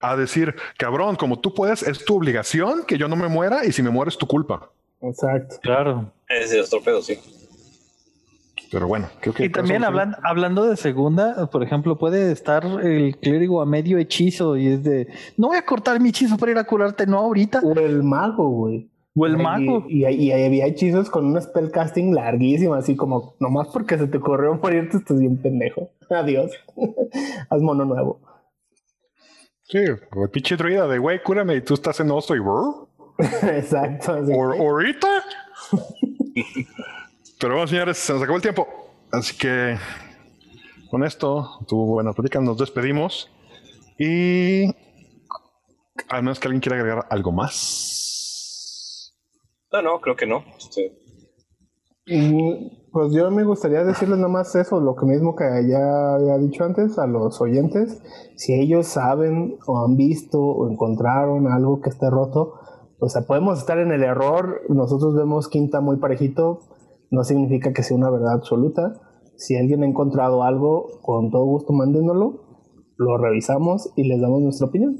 A 0.00 0.14
decir, 0.16 0.54
cabrón, 0.78 1.16
como 1.16 1.40
tú 1.40 1.54
puedes, 1.54 1.82
es 1.82 2.04
tu 2.04 2.16
obligación 2.16 2.84
que 2.86 2.98
yo 2.98 3.08
no 3.08 3.16
me 3.16 3.28
muera 3.28 3.64
y 3.64 3.72
si 3.72 3.82
me 3.82 3.90
muero 3.90 4.10
es 4.10 4.18
tu 4.18 4.26
culpa. 4.26 4.70
Exacto. 5.00 5.56
Claro. 5.62 6.12
Ese 6.28 6.60
es 6.60 6.66
otro 6.66 6.82
pedo, 6.84 7.00
sí. 7.02 7.18
Pero 8.72 8.88
bueno, 8.88 9.08
creo 9.20 9.32
que 9.34 9.44
Y 9.44 9.48
también 9.48 9.84
hablan, 9.84 10.16
hablando 10.24 10.64
de 10.64 10.76
segunda, 10.76 11.48
por 11.50 11.62
ejemplo, 11.62 11.96
puede 11.98 12.32
estar 12.32 12.64
el 12.82 13.16
clérigo 13.18 13.62
a 13.62 13.66
medio 13.66 13.98
hechizo 13.98 14.56
y 14.56 14.66
es 14.68 14.82
de, 14.82 15.06
no 15.36 15.48
voy 15.48 15.56
a 15.56 15.64
cortar 15.64 16.00
mi 16.00 16.08
hechizo 16.08 16.36
para 16.36 16.52
ir 16.52 16.58
a 16.58 16.64
curarte, 16.64 17.06
no 17.06 17.18
ahorita. 17.18 17.60
O 17.64 17.72
el 17.78 18.02
mago, 18.02 18.48
güey. 18.48 18.90
O 19.14 19.24
el 19.24 19.34
Y- 19.34 19.42
mago. 19.42 19.84
Y, 19.88 20.04
y, 20.06 20.24
y 20.24 20.32
había 20.32 20.66
hechizos 20.66 21.08
con 21.10 21.26
un 21.26 21.40
spellcasting 21.40 22.14
larguísimo, 22.14 22.74
así 22.74 22.96
como 22.96 23.34
nomás 23.40 23.68
porque 23.68 23.96
se 23.98 24.08
te 24.08 24.18
ocurrió 24.18 24.54
morirte, 24.60 24.96
estás 24.98 25.18
bien 25.20 25.36
pendejo. 25.40 25.90
Adiós. 26.10 26.50
Haz 27.50 27.62
mono 27.62 27.84
nuevo. 27.84 28.20
Sí, 29.62 29.78
o 30.14 30.24
el 30.24 30.30
pinche 30.30 30.56
druida 30.56 30.86
de 30.86 30.98
güey, 30.98 31.22
cúrame 31.22 31.54
y 31.56 31.60
tú 31.60 31.74
estás 31.74 31.98
en 32.00 32.10
oso 32.10 32.34
y 32.36 32.40
"Brr". 32.40 32.86
Exacto. 33.56 34.12
así. 34.12 34.32
¿O- 34.32 34.52
ahorita. 34.52 35.08
Pero 37.38 37.54
bueno, 37.54 37.68
señores, 37.68 37.98
se 37.98 38.12
nos 38.12 38.22
acabó 38.22 38.36
el 38.36 38.42
tiempo. 38.42 38.66
Así 39.12 39.36
que 39.36 39.76
con 40.90 41.04
esto, 41.04 41.58
tuvo 41.68 41.86
buena 41.86 42.12
plática, 42.12 42.40
nos 42.40 42.56
despedimos. 42.58 43.30
Y 43.98 44.66
al 46.08 46.22
menos 46.22 46.38
que 46.40 46.48
alguien 46.48 46.60
quiera 46.60 46.76
agregar 46.78 47.06
algo 47.10 47.32
más. 47.32 49.12
No, 49.72 49.82
no, 49.82 50.00
creo 50.00 50.16
que 50.16 50.26
no. 50.26 50.44
Este, 50.58 50.92
Pues 52.92 53.12
yo 53.12 53.30
me 53.30 53.44
gustaría 53.44 53.84
decirles 53.84 54.18
nomás 54.18 54.54
eso, 54.54 54.80
lo 54.80 54.94
que 54.96 55.04
mismo 55.04 55.34
que 55.36 55.44
ya 55.68 56.14
había 56.14 56.38
dicho 56.38 56.64
antes 56.64 56.98
a 56.98 57.06
los 57.06 57.40
oyentes. 57.40 58.02
Si 58.36 58.54
ellos 58.54 58.86
saben 58.86 59.58
o 59.66 59.84
han 59.84 59.96
visto 59.96 60.40
o 60.40 60.70
encontraron 60.70 61.48
algo 61.48 61.80
que 61.80 61.90
esté 61.90 62.08
roto, 62.08 62.54
o 62.98 63.08
sea, 63.08 63.22
podemos 63.26 63.58
estar 63.58 63.78
en 63.78 63.92
el 63.92 64.02
error. 64.02 64.62
Nosotros 64.68 65.14
vemos 65.14 65.48
quinta 65.48 65.80
muy 65.80 65.96
parejito, 65.98 66.60
no 67.10 67.24
significa 67.24 67.72
que 67.72 67.82
sea 67.82 67.96
una 67.96 68.10
verdad 68.10 68.34
absoluta. 68.34 68.92
Si 69.36 69.56
alguien 69.56 69.82
ha 69.82 69.86
encontrado 69.86 70.42
algo, 70.42 71.00
con 71.02 71.30
todo 71.30 71.44
gusto 71.44 71.72
mándenoslo, 71.72 72.42
lo 72.96 73.18
revisamos 73.18 73.92
y 73.96 74.08
les 74.08 74.20
damos 74.20 74.40
nuestra 74.40 74.66
opinión. 74.68 74.96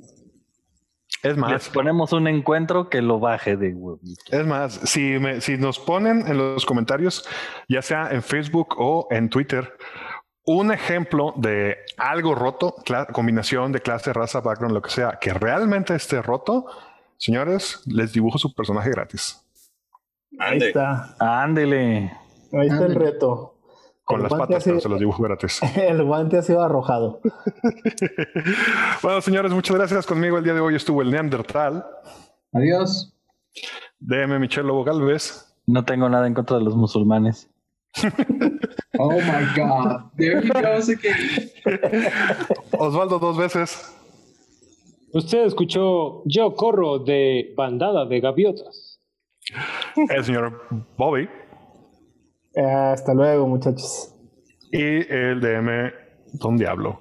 Es 1.23 1.31
Les 1.33 1.37
más, 1.39 1.69
ponemos 1.71 2.13
un 2.13 2.29
encuentro 2.29 2.89
que 2.91 3.01
lo 3.01 3.19
baje 3.19 3.57
de 3.57 3.75
es 4.31 4.47
más, 4.47 4.75
si, 4.85 5.19
me- 5.19 5.41
si 5.41 5.57
nos 5.57 5.79
ponen 5.79 6.27
en 6.27 6.37
los 6.37 6.67
comentarios, 6.67 7.27
ya 7.69 7.81
sea 7.83 8.11
en 8.13 8.23
Facebook 8.23 8.75
o 8.79 9.09
en 9.11 9.31
Twitter, 9.31 9.73
un 10.45 10.71
ejemplo 10.73 11.33
de 11.37 11.77
algo 11.97 12.35
roto, 12.35 12.75
combinación 13.13 13.73
de 13.73 13.81
clase, 13.81 14.13
raza, 14.13 14.41
background, 14.41 14.75
lo 14.75 14.83
que 14.83 14.91
sea, 14.91 15.19
que 15.21 15.33
realmente 15.33 15.95
esté 15.95 16.23
roto, 16.23 16.67
señores, 17.17 17.83
les 17.87 18.13
dibujo 18.13 18.39
su 18.39 18.55
personaje 18.55 18.91
gratis. 18.91 19.43
Ahí 20.39 20.55
ande. 20.55 20.67
está, 20.69 21.17
Ándele. 21.19 22.13
ahí 22.53 22.69
está 22.69 22.87
el 22.87 22.95
reto. 22.95 23.53
Con 24.05 24.19
El 24.19 24.23
las 24.25 24.33
patas, 24.35 24.63
sido- 24.63 24.75
pero 24.75 24.81
se 24.83 24.89
los 24.89 25.01
dibujo 25.01 25.23
gratis. 25.25 25.61
El 25.77 26.05
guante 26.05 26.39
ha 26.39 26.43
sido 26.43 26.63
arrojado. 26.63 27.21
Bueno, 29.03 29.21
señores, 29.21 29.53
muchas 29.53 29.77
gracias. 29.77 30.07
Conmigo 30.07 30.39
el 30.39 30.45
día 30.45 30.55
de 30.55 30.61
hoy 30.61 30.75
estuvo 30.77 31.03
el 31.03 31.11
Neandertal, 31.11 31.85
Adiós. 32.53 33.13
DM 33.99 34.39
Michelle 34.39 34.67
Lobo 34.67 34.85
Galvez, 34.85 35.55
No 35.67 35.85
tengo 35.85 36.09
nada 36.09 36.27
en 36.27 36.35
contra 36.35 36.59
de 36.59 36.65
los 36.65 36.77
musulmanes. 36.77 37.51
Oh 38.99 39.11
my 39.13 39.45
God. 39.55 40.11
There 40.17 40.41
you 40.43 40.53
go. 40.53 40.81
Sé 40.81 40.97
que 40.99 41.11
Osvaldo 42.79 43.19
dos 43.19 43.37
veces, 43.37 43.95
Usted 45.13 45.45
escuchó 45.45 46.23
Yo 46.25 46.55
corro 46.55 46.99
de 47.01 47.53
bandada 47.57 48.07
de 48.07 48.21
gaviotas. 48.21 48.86
El 50.11 50.25
señor 50.25 50.63
Bobby 50.97 51.29
Eh, 52.55 52.63
hasta 52.65 53.13
luego, 53.15 53.47
muchachos. 53.47 54.15
y 54.73 54.81
el 54.81 55.41
DM 55.41 55.93
Don 56.35 56.57
Diablo. 56.57 57.01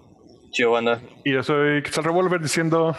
Giovanna. 0.51 1.01
Y 1.23 1.33
yo 1.33 1.43
soy 1.43 1.81
Quetzal 1.83 2.03
Revolver 2.05 2.41
diciendo, 2.41 2.95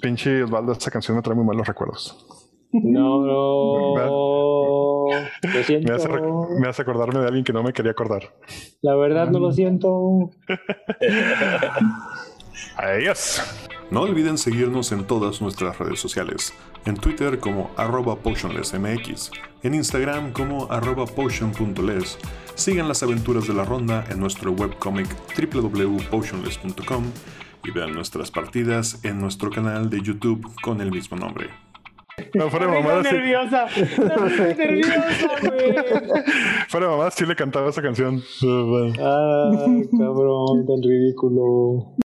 pinche 0.00 0.42
Osvaldo, 0.44 0.72
esta 0.72 0.90
canción 0.90 1.16
me 1.16 1.22
trae 1.22 1.36
muy 1.36 1.44
malos 1.44 1.66
recuerdos. 1.66 2.26
No, 2.72 3.20
no. 3.24 3.96
Lo 3.96 5.04
Me 5.54 5.62
siento. 5.64 5.94
hace, 5.94 6.08
rec- 6.08 6.58
me 6.60 6.68
hace 6.68 6.82
acordarme 6.82 7.20
de 7.20 7.26
alguien 7.26 7.44
que 7.44 7.52
no 7.52 7.62
me 7.62 7.72
quería 7.72 7.92
acordar. 7.92 8.34
La 8.82 8.94
verdad 8.96 9.28
no 9.28 9.38
lo 9.38 9.52
siento. 9.52 10.30
Adiós. 12.76 13.42
No 13.90 14.02
olviden 14.02 14.38
seguirnos 14.38 14.92
en 14.92 15.06
todas 15.06 15.40
nuestras 15.42 15.78
redes 15.78 16.00
sociales, 16.00 16.54
en 16.86 16.96
Twitter 16.96 17.38
como 17.38 17.70
arroba 17.76 18.16
potionlessmx, 18.16 19.30
en 19.62 19.74
Instagram 19.74 20.32
como 20.32 20.70
arroba 20.70 21.06
potion.les, 21.06 22.18
sigan 22.54 22.88
las 22.88 23.02
aventuras 23.02 23.46
de 23.46 23.54
la 23.54 23.64
ronda 23.64 24.04
en 24.10 24.20
nuestro 24.20 24.52
webcomic 24.52 25.08
www.potionless.com 25.36 27.04
y 27.64 27.70
vean 27.70 27.94
nuestras 27.94 28.30
partidas 28.30 29.04
en 29.04 29.18
nuestro 29.18 29.50
canal 29.50 29.88
de 29.88 30.00
YouTube 30.02 30.46
con 30.62 30.80
el 30.80 30.90
mismo 30.90 31.16
nombre. 31.16 31.48
No, 32.34 32.48
fuera 32.48 32.66
de 32.66 32.72
mamadas, 32.72 33.08
sí, 33.08 33.14
nerviosa. 33.14 33.66
Nerviosa, 34.56 35.28
güey. 35.42 35.74
fuera 36.68 36.86
de 36.86 36.92
mamadas, 36.92 37.14
sí 37.14 37.26
le 37.26 37.34
cantaba 37.34 37.70
esa 37.70 37.82
canción. 37.82 38.22
Ah, 39.00 39.50
cabrón, 39.98 40.66
tan 40.66 40.82
ridículo. 40.82 41.96